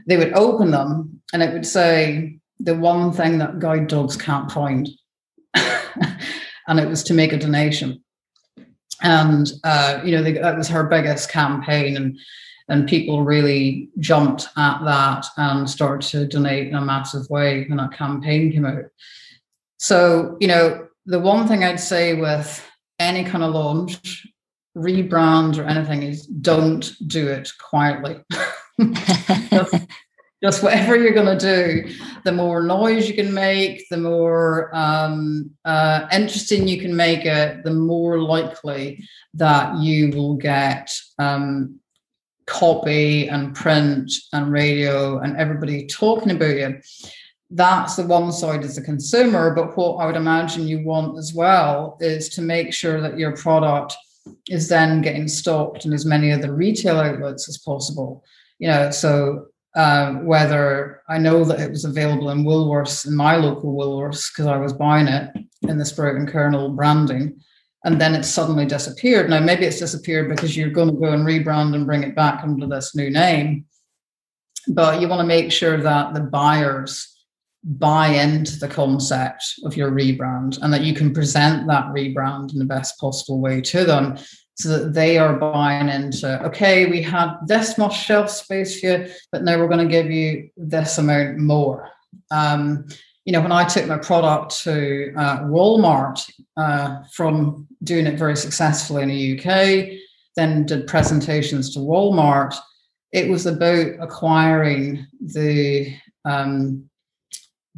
They 0.07 0.17
would 0.17 0.33
open 0.33 0.71
them 0.71 1.21
and 1.33 1.43
it 1.43 1.51
would 1.51 1.65
say 1.65 2.39
the 2.59 2.75
one 2.75 3.11
thing 3.11 3.39
that 3.39 3.59
guide 3.59 3.87
dogs 3.87 4.15
can't 4.15 4.51
find. 4.51 4.87
and 5.53 6.79
it 6.79 6.87
was 6.87 7.03
to 7.03 7.13
make 7.13 7.33
a 7.33 7.37
donation. 7.37 8.01
And 9.01 9.51
uh, 9.65 9.99
you 10.03 10.15
know, 10.15 10.23
they, 10.23 10.33
that 10.33 10.57
was 10.57 10.69
her 10.69 10.85
biggest 10.85 11.29
campaign 11.29 11.97
and 11.97 12.17
and 12.69 12.87
people 12.87 13.25
really 13.25 13.89
jumped 13.99 14.47
at 14.55 14.83
that 14.85 15.25
and 15.35 15.69
started 15.69 16.09
to 16.11 16.25
donate 16.25 16.69
in 16.69 16.75
a 16.75 16.81
massive 16.81 17.29
way 17.29 17.65
when 17.67 17.77
that 17.77 17.91
campaign 17.91 18.53
came 18.53 18.65
out. 18.65 18.85
So, 19.77 20.37
you 20.39 20.47
know, 20.47 20.87
the 21.05 21.19
one 21.19 21.47
thing 21.47 21.63
I'd 21.63 21.79
say 21.79 22.13
with 22.13 22.65
any 22.99 23.23
kind 23.23 23.43
of 23.43 23.53
launch, 23.53 24.27
rebrand 24.77 25.57
or 25.57 25.63
anything 25.63 26.03
is 26.03 26.25
don't 26.25 26.91
do 27.07 27.27
it 27.27 27.51
quietly. 27.59 28.23
just, 30.43 30.63
whatever 30.63 30.95
you're 30.95 31.13
going 31.13 31.37
to 31.37 31.85
do, 31.85 31.93
the 32.23 32.31
more 32.31 32.63
noise 32.63 33.07
you 33.07 33.15
can 33.15 33.33
make, 33.33 33.87
the 33.89 33.97
more 33.97 34.75
um, 34.75 35.51
uh, 35.65 36.07
interesting 36.11 36.67
you 36.67 36.79
can 36.79 36.95
make 36.95 37.25
it, 37.25 37.63
the 37.63 37.73
more 37.73 38.19
likely 38.19 39.03
that 39.35 39.77
you 39.77 40.09
will 40.09 40.35
get 40.35 40.93
um, 41.19 41.79
copy 42.45 43.27
and 43.27 43.55
print 43.55 44.11
and 44.33 44.51
radio 44.51 45.19
and 45.19 45.37
everybody 45.37 45.87
talking 45.87 46.31
about 46.31 46.55
you 46.55 46.79
that's 47.55 47.95
the 47.95 48.07
one 48.07 48.31
side 48.31 48.63
as 48.63 48.77
a 48.77 48.81
consumer. 48.81 49.53
But 49.53 49.77
what 49.77 49.97
I 49.97 50.05
would 50.05 50.15
imagine 50.15 50.67
you 50.67 50.83
want 50.83 51.17
as 51.17 51.33
well 51.33 51.97
is 51.99 52.29
to 52.29 52.41
make 52.41 52.73
sure 52.73 52.99
that 53.01 53.19
your 53.19 53.35
product 53.35 53.95
is 54.49 54.67
then 54.67 55.01
getting 55.01 55.27
stocked 55.27 55.85
in 55.85 55.93
as 55.93 56.05
many 56.05 56.31
of 56.31 56.41
the 56.41 56.51
retail 56.51 56.99
outlets 56.99 57.47
as 57.47 57.57
possible. 57.59 58.23
You 58.57 58.69
know, 58.69 58.91
so 58.91 59.47
uh, 59.75 60.13
whether 60.15 61.01
I 61.09 61.17
know 61.17 61.43
that 61.45 61.59
it 61.59 61.69
was 61.69 61.85
available 61.85 62.29
in 62.29 62.43
Woolworths, 62.43 63.07
in 63.07 63.15
my 63.15 63.35
local 63.35 63.75
Woolworths, 63.75 64.31
because 64.31 64.47
I 64.47 64.57
was 64.57 64.73
buying 64.73 65.07
it 65.07 65.31
in 65.63 65.77
the 65.77 65.85
Sprout 65.85 66.15
and 66.15 66.27
Kernel 66.27 66.69
branding, 66.69 67.39
and 67.85 67.99
then 67.99 68.15
it 68.15 68.23
suddenly 68.23 68.65
disappeared. 68.65 69.29
Now, 69.29 69.39
maybe 69.39 69.65
it's 69.65 69.79
disappeared 69.79 70.29
because 70.29 70.55
you're 70.55 70.69
going 70.69 70.89
to 70.89 70.99
go 70.99 71.11
and 71.11 71.25
rebrand 71.25 71.75
and 71.75 71.85
bring 71.85 72.03
it 72.03 72.15
back 72.15 72.43
under 72.43 72.65
this 72.65 72.95
new 72.95 73.09
name. 73.09 73.65
But 74.69 75.01
you 75.01 75.07
want 75.09 75.19
to 75.19 75.27
make 75.27 75.51
sure 75.51 75.77
that 75.77 76.13
the 76.13 76.21
buyers 76.21 77.12
buy 77.63 78.07
into 78.07 78.59
the 78.59 78.67
concept 78.67 79.43
of 79.63 79.77
your 79.77 79.91
rebrand 79.91 80.59
and 80.61 80.73
that 80.73 80.83
you 80.83 80.93
can 80.93 81.13
present 81.13 81.65
that 81.67 81.85
rebrand 81.87 82.51
in 82.51 82.59
the 82.59 82.65
best 82.65 82.99
possible 82.99 83.39
way 83.39 83.61
to 83.61 83.85
them 83.85 84.17
so 84.55 84.69
that 84.69 84.93
they 84.93 85.17
are 85.17 85.37
buying 85.37 85.89
into 85.89 86.43
okay 86.45 86.85
we 86.85 87.01
had 87.01 87.35
this 87.47 87.77
much 87.77 87.97
shelf 87.97 88.29
space 88.29 88.83
you 88.83 89.07
but 89.31 89.43
now 89.43 89.57
we're 89.57 89.69
going 89.69 89.87
to 89.87 89.91
give 89.91 90.11
you 90.11 90.49
this 90.57 90.97
amount 90.97 91.37
more. 91.37 91.89
Um, 92.31 92.85
you 93.25 93.31
know 93.31 93.41
when 93.41 93.51
i 93.51 93.63
took 93.63 93.87
my 93.87 93.97
product 93.97 94.63
to 94.63 95.13
uh, 95.17 95.39
walmart 95.43 96.29
uh, 96.57 97.01
from 97.13 97.67
doing 97.83 98.05
it 98.05 98.19
very 98.19 98.35
successfully 98.35 99.03
in 99.03 99.09
the 99.09 99.39
uk 99.39 99.89
then 100.35 100.65
did 100.65 100.87
presentations 100.87 101.73
to 101.73 101.79
walmart 101.79 102.55
it 103.13 103.29
was 103.29 103.45
about 103.45 103.87
acquiring 103.99 105.05
the 105.21 105.95
um, 106.25 106.89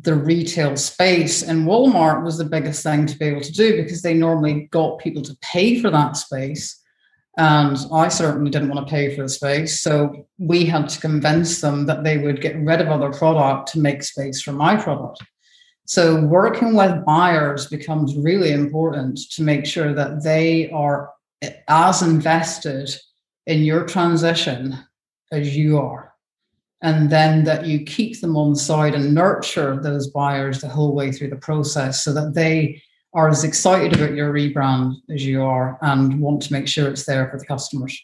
the 0.05 0.15
retail 0.15 0.77
space 0.77 1.43
and 1.43 1.67
Walmart 1.67 2.23
was 2.23 2.37
the 2.37 2.45
biggest 2.45 2.83
thing 2.83 3.05
to 3.07 3.17
be 3.17 3.25
able 3.25 3.41
to 3.41 3.51
do 3.51 3.83
because 3.83 4.01
they 4.01 4.13
normally 4.13 4.69
got 4.71 4.99
people 4.99 5.21
to 5.23 5.37
pay 5.41 5.81
for 5.81 5.89
that 5.89 6.15
space. 6.15 6.81
And 7.37 7.77
I 7.91 8.07
certainly 8.07 8.49
didn't 8.49 8.69
want 8.69 8.87
to 8.87 8.91
pay 8.91 9.13
for 9.13 9.23
the 9.23 9.29
space. 9.29 9.81
So 9.81 10.27
we 10.37 10.63
had 10.63 10.87
to 10.89 11.01
convince 11.01 11.59
them 11.59 11.85
that 11.87 12.05
they 12.05 12.17
would 12.17 12.39
get 12.39 12.55
rid 12.55 12.79
of 12.79 12.87
other 12.87 13.11
product 13.11 13.73
to 13.73 13.79
make 13.79 14.03
space 14.03 14.41
for 14.41 14.53
my 14.53 14.77
product. 14.77 15.21
So 15.85 16.21
working 16.21 16.75
with 16.75 17.03
buyers 17.05 17.67
becomes 17.67 18.15
really 18.15 18.51
important 18.51 19.19
to 19.31 19.43
make 19.43 19.65
sure 19.65 19.93
that 19.93 20.23
they 20.23 20.69
are 20.71 21.11
as 21.67 22.01
invested 22.01 22.95
in 23.45 23.63
your 23.63 23.85
transition 23.85 24.77
as 25.31 25.55
you 25.55 25.77
are 25.77 26.14
and 26.85 27.09
then 27.09 27.43
that 27.45 27.65
you 27.65 27.83
keep 27.83 28.21
them 28.21 28.37
on 28.37 28.55
side 28.55 28.93
and 28.93 29.11
nurture 29.11 29.81
those 29.81 30.07
buyers 30.07 30.61
the 30.61 30.69
whole 30.69 30.93
way 30.93 31.11
through 31.11 31.29
the 31.29 31.35
process 31.35 32.03
so 32.03 32.13
that 32.13 32.35
they 32.35 32.79
are 33.15 33.27
as 33.27 33.43
excited 33.43 33.95
about 33.95 34.13
your 34.13 34.31
rebrand 34.31 34.93
as 35.09 35.25
you 35.25 35.41
are 35.41 35.79
and 35.81 36.21
want 36.21 36.43
to 36.43 36.53
make 36.53 36.67
sure 36.67 36.87
it's 36.87 37.07
there 37.07 37.27
for 37.27 37.39
the 37.39 37.45
customers. 37.45 37.99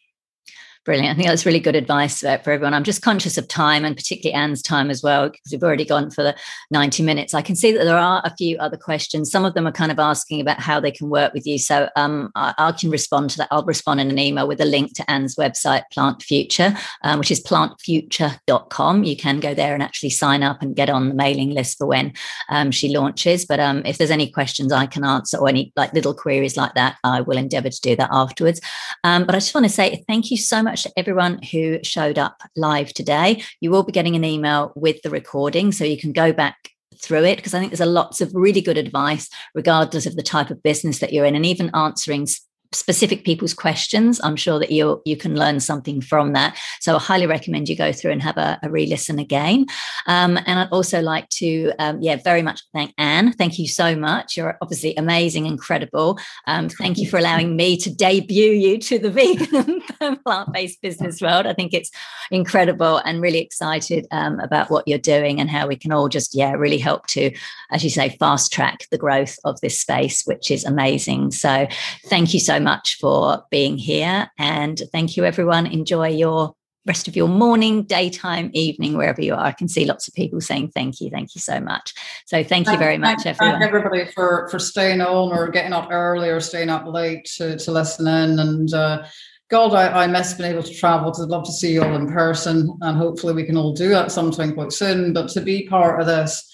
Brilliant. 0.83 1.11
I 1.11 1.13
think 1.13 1.27
that's 1.27 1.45
really 1.45 1.59
good 1.59 1.75
advice 1.75 2.21
for, 2.21 2.39
for 2.43 2.51
everyone. 2.51 2.73
I'm 2.73 2.83
just 2.83 3.03
conscious 3.03 3.37
of 3.37 3.47
time 3.47 3.85
and 3.85 3.95
particularly 3.95 4.33
Anne's 4.33 4.63
time 4.63 4.89
as 4.89 5.03
well, 5.03 5.29
because 5.29 5.51
we've 5.51 5.61
already 5.61 5.85
gone 5.85 6.09
for 6.09 6.23
the 6.23 6.35
90 6.71 7.03
minutes. 7.03 7.35
I 7.35 7.43
can 7.43 7.55
see 7.55 7.71
that 7.71 7.83
there 7.83 7.99
are 7.99 8.19
a 8.25 8.35
few 8.35 8.57
other 8.57 8.77
questions. 8.77 9.29
Some 9.29 9.45
of 9.45 9.53
them 9.53 9.67
are 9.67 9.71
kind 9.71 9.91
of 9.91 9.99
asking 9.99 10.41
about 10.41 10.59
how 10.59 10.79
they 10.79 10.89
can 10.89 11.09
work 11.09 11.35
with 11.35 11.45
you. 11.45 11.59
So 11.59 11.87
um, 11.95 12.31
I, 12.33 12.55
I, 12.57 12.71
can 12.71 12.89
respond 12.89 13.29
to 13.31 13.37
that. 13.37 13.49
I'll 13.51 13.63
respond 13.63 14.01
in 14.01 14.09
an 14.09 14.17
email 14.17 14.47
with 14.47 14.59
a 14.59 14.65
link 14.65 14.95
to 14.95 15.11
Anne's 15.11 15.35
website, 15.35 15.83
Plant 15.91 16.23
Future, 16.23 16.75
um, 17.03 17.19
which 17.19 17.29
is 17.29 17.43
plantfuture.com. 17.43 19.03
You 19.03 19.15
can 19.15 19.39
go 19.39 19.53
there 19.53 19.75
and 19.75 19.83
actually 19.83 20.09
sign 20.09 20.41
up 20.41 20.63
and 20.63 20.75
get 20.75 20.89
on 20.89 21.09
the 21.09 21.15
mailing 21.15 21.51
list 21.51 21.77
for 21.77 21.85
when 21.85 22.13
um, 22.49 22.71
she 22.71 22.89
launches. 22.89 23.45
But 23.45 23.59
um, 23.59 23.83
if 23.85 23.99
there's 23.99 24.09
any 24.09 24.31
questions 24.31 24.71
I 24.71 24.87
can 24.87 25.05
answer 25.05 25.37
or 25.37 25.47
any 25.47 25.71
like 25.75 25.93
little 25.93 26.15
queries 26.15 26.57
like 26.57 26.73
that, 26.73 26.97
I 27.03 27.21
will 27.21 27.37
endeavor 27.37 27.69
to 27.69 27.81
do 27.81 27.95
that 27.97 28.09
afterwards. 28.11 28.61
Um, 29.03 29.25
but 29.25 29.35
I 29.35 29.37
just 29.37 29.53
want 29.53 29.65
to 29.65 29.69
say 29.69 30.03
thank 30.07 30.31
you 30.31 30.37
so 30.37 30.63
much 30.63 30.70
much 30.71 30.83
to 30.83 30.91
everyone 30.95 31.41
who 31.51 31.79
showed 31.83 32.17
up 32.17 32.41
live 32.55 32.93
today. 32.93 33.43
You 33.59 33.71
will 33.71 33.83
be 33.83 33.91
getting 33.91 34.15
an 34.15 34.23
email 34.23 34.71
with 34.75 35.01
the 35.01 35.09
recording, 35.09 35.71
so 35.73 35.83
you 35.83 35.99
can 35.99 36.13
go 36.13 36.31
back 36.31 36.55
through 37.01 37.25
it 37.25 37.35
because 37.35 37.53
I 37.53 37.59
think 37.59 37.71
there's 37.71 37.81
a 37.81 37.85
lots 37.85 38.21
of 38.21 38.31
really 38.33 38.61
good 38.61 38.77
advice, 38.77 39.29
regardless 39.53 40.05
of 40.05 40.15
the 40.15 40.23
type 40.23 40.49
of 40.49 40.63
business 40.63 40.99
that 40.99 41.11
you're 41.11 41.25
in, 41.25 41.35
and 41.35 41.45
even 41.45 41.71
answering 41.75 42.25
specific 42.73 43.25
people's 43.25 43.53
questions 43.53 44.21
i'm 44.23 44.35
sure 44.35 44.57
that 44.57 44.71
you 44.71 45.01
you 45.05 45.17
can 45.17 45.35
learn 45.35 45.59
something 45.59 46.01
from 46.01 46.33
that. 46.33 46.57
So 46.79 46.95
i 46.95 46.99
highly 46.99 47.27
recommend 47.27 47.69
you 47.69 47.75
go 47.75 47.91
through 47.91 48.11
and 48.11 48.21
have 48.21 48.37
a, 48.37 48.59
a 48.63 48.69
re-listen 48.69 49.19
again. 49.19 49.65
Um, 50.07 50.37
and 50.45 50.59
i'd 50.59 50.69
also 50.69 51.01
like 51.01 51.27
to 51.29 51.71
um, 51.79 52.01
yeah 52.01 52.17
very 52.23 52.41
much 52.41 52.61
thank 52.73 52.93
anne. 52.97 53.33
Thank 53.33 53.59
you 53.59 53.67
so 53.67 53.95
much. 53.95 54.37
You're 54.37 54.57
obviously 54.61 54.95
amazing 54.95 55.45
incredible. 55.45 56.19
Um, 56.47 56.69
thank 56.69 56.97
you 56.97 57.09
for 57.09 57.17
allowing 57.17 57.55
me 57.55 57.77
to 57.77 57.93
debut 57.93 58.51
you 58.51 58.77
to 58.79 58.99
the 58.99 59.09
vegan 59.19 59.81
plant-based 60.23 60.81
business 60.81 61.21
world. 61.21 61.45
I 61.45 61.53
think 61.53 61.73
it's 61.73 61.91
incredible 62.29 62.97
and 62.97 63.21
really 63.21 63.39
excited 63.39 64.07
um, 64.11 64.39
about 64.39 64.69
what 64.69 64.87
you're 64.87 64.97
doing 64.97 65.39
and 65.39 65.49
how 65.49 65.67
we 65.67 65.75
can 65.75 65.91
all 65.91 66.07
just 66.07 66.33
yeah 66.33 66.53
really 66.53 66.77
help 66.77 67.07
to 67.07 67.31
as 67.71 67.83
you 67.83 67.89
say 67.89 68.09
fast 68.19 68.51
track 68.53 68.87
the 68.91 68.97
growth 68.97 69.37
of 69.43 69.59
this 69.61 69.79
space 69.79 70.23
which 70.25 70.49
is 70.51 70.63
amazing. 70.63 71.31
So 71.31 71.67
thank 72.05 72.33
you 72.33 72.39
so 72.39 72.59
much 72.61 72.97
for 72.99 73.43
being 73.51 73.77
here. 73.77 74.31
And 74.37 74.81
thank 74.91 75.17
you, 75.17 75.25
everyone. 75.25 75.65
Enjoy 75.65 76.07
your 76.07 76.55
rest 76.85 77.07
of 77.07 77.15
your 77.15 77.27
morning, 77.27 77.83
daytime, 77.83 78.49
evening, 78.53 78.97
wherever 78.97 79.21
you 79.21 79.33
are. 79.33 79.45
I 79.45 79.51
can 79.51 79.67
see 79.67 79.85
lots 79.85 80.07
of 80.07 80.13
people 80.13 80.41
saying 80.41 80.71
thank 80.73 80.99
you, 80.99 81.09
thank 81.09 81.35
you 81.35 81.41
so 81.41 81.59
much. 81.59 81.93
So 82.25 82.43
thank 82.43 82.67
you 82.67 82.77
very 82.77 82.97
much, 82.97 83.23
thank, 83.23 83.39
everyone. 83.39 83.59
Thank 83.59 83.73
everybody 83.73 84.11
for 84.11 84.47
for 84.49 84.57
staying 84.57 85.01
on 85.01 85.31
or 85.31 85.49
getting 85.49 85.73
up 85.73 85.89
early 85.91 86.29
or 86.29 86.39
staying 86.39 86.69
up 86.69 86.87
late 86.87 87.25
to, 87.37 87.57
to 87.57 87.71
listen 87.71 88.07
in. 88.07 88.39
And 88.39 88.73
uh, 88.73 89.05
God, 89.49 89.75
I, 89.75 90.03
I 90.03 90.07
miss 90.07 90.33
being 90.33 90.51
able 90.51 90.63
to 90.63 90.73
travel 90.73 91.11
because 91.11 91.23
I'd 91.23 91.29
love 91.29 91.45
to 91.45 91.51
see 91.51 91.73
you 91.73 91.83
all 91.83 91.95
in 91.95 92.11
person, 92.11 92.75
and 92.81 92.97
hopefully 92.97 93.33
we 93.33 93.43
can 93.43 93.57
all 93.57 93.73
do 93.73 93.89
that 93.89 94.11
sometime 94.11 94.53
quite 94.53 94.71
soon. 94.71 95.13
But 95.13 95.29
to 95.31 95.41
be 95.41 95.67
part 95.67 95.99
of 95.99 96.07
this 96.07 96.49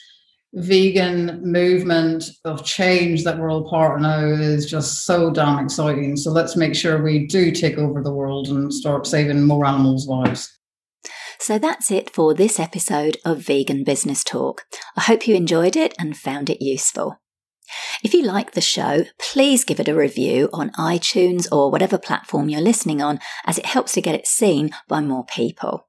vegan 0.57 1.39
movement 1.43 2.25
of 2.43 2.65
change 2.65 3.23
that 3.23 3.38
we're 3.38 3.51
all 3.51 3.69
part 3.69 3.95
of 3.95 4.01
now 4.01 4.25
is 4.25 4.69
just 4.69 5.05
so 5.05 5.29
damn 5.31 5.63
exciting. 5.63 6.17
So 6.17 6.31
let's 6.31 6.55
make 6.55 6.75
sure 6.75 7.01
we 7.01 7.27
do 7.27 7.51
take 7.51 7.77
over 7.77 8.01
the 8.01 8.13
world 8.13 8.47
and 8.47 8.73
start 8.73 9.05
saving 9.05 9.43
more 9.43 9.65
animals' 9.65 10.07
lives. 10.07 10.51
So 11.39 11.59
that's 11.59 11.91
it 11.91 12.09
for 12.09 12.34
this 12.34 12.59
episode 12.59 13.17
of 13.23 13.39
Vegan 13.39 13.84
Business 13.84 14.23
Talk. 14.23 14.63
I 14.95 15.01
hope 15.01 15.27
you 15.27 15.35
enjoyed 15.35 15.75
it 15.75 15.93
and 15.99 16.17
found 16.17 16.49
it 16.49 16.63
useful. 16.63 17.19
If 18.03 18.13
you 18.13 18.23
like 18.23 18.53
the 18.53 18.61
show, 18.61 19.05
please 19.19 19.63
give 19.63 19.79
it 19.79 19.88
a 19.88 19.95
review 19.95 20.49
on 20.53 20.71
iTunes 20.71 21.47
or 21.51 21.69
whatever 21.69 21.97
platform 21.97 22.49
you're 22.49 22.61
listening 22.61 23.01
on, 23.01 23.19
as 23.45 23.57
it 23.57 23.65
helps 23.65 23.91
to 23.93 24.01
get 24.01 24.15
it 24.15 24.25
seen 24.25 24.71
by 24.88 25.01
more 25.01 25.25
people. 25.25 25.86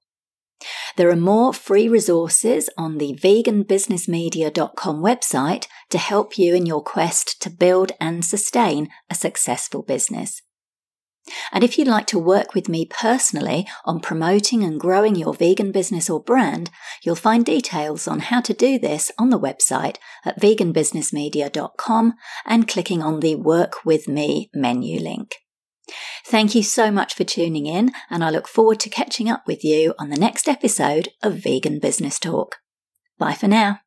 There 0.96 1.10
are 1.10 1.16
more 1.16 1.52
free 1.54 1.88
resources 1.88 2.68
on 2.76 2.98
the 2.98 3.14
veganbusinessmedia.com 3.22 5.02
website 5.02 5.66
to 5.90 5.98
help 5.98 6.38
you 6.38 6.54
in 6.54 6.66
your 6.66 6.82
quest 6.82 7.40
to 7.42 7.50
build 7.50 7.92
and 8.00 8.24
sustain 8.24 8.88
a 9.08 9.14
successful 9.14 9.82
business. 9.82 10.42
And 11.52 11.62
if 11.62 11.78
you'd 11.78 11.88
like 11.88 12.06
to 12.08 12.18
work 12.18 12.54
with 12.54 12.68
me 12.68 12.86
personally 12.86 13.66
on 13.84 14.00
promoting 14.00 14.64
and 14.64 14.80
growing 14.80 15.14
your 15.14 15.34
vegan 15.34 15.72
business 15.72 16.08
or 16.08 16.22
brand, 16.22 16.70
you'll 17.02 17.14
find 17.14 17.44
details 17.44 18.08
on 18.08 18.20
how 18.20 18.40
to 18.40 18.54
do 18.54 18.78
this 18.78 19.12
on 19.18 19.30
the 19.30 19.38
website 19.38 19.96
at 20.24 20.40
veganbusinessmedia.com 20.40 22.14
and 22.46 22.68
clicking 22.68 23.02
on 23.02 23.20
the 23.20 23.34
Work 23.34 23.84
With 23.84 24.08
Me 24.08 24.50
menu 24.54 25.00
link. 25.00 25.36
Thank 26.24 26.54
you 26.54 26.62
so 26.62 26.90
much 26.90 27.14
for 27.14 27.24
tuning 27.24 27.66
in, 27.66 27.92
and 28.10 28.24
I 28.24 28.30
look 28.30 28.48
forward 28.48 28.80
to 28.80 28.90
catching 28.90 29.28
up 29.28 29.46
with 29.46 29.64
you 29.64 29.94
on 29.98 30.10
the 30.10 30.16
next 30.16 30.48
episode 30.48 31.08
of 31.22 31.34
Vegan 31.34 31.78
Business 31.78 32.18
Talk. 32.18 32.56
Bye 33.18 33.34
for 33.34 33.48
now. 33.48 33.80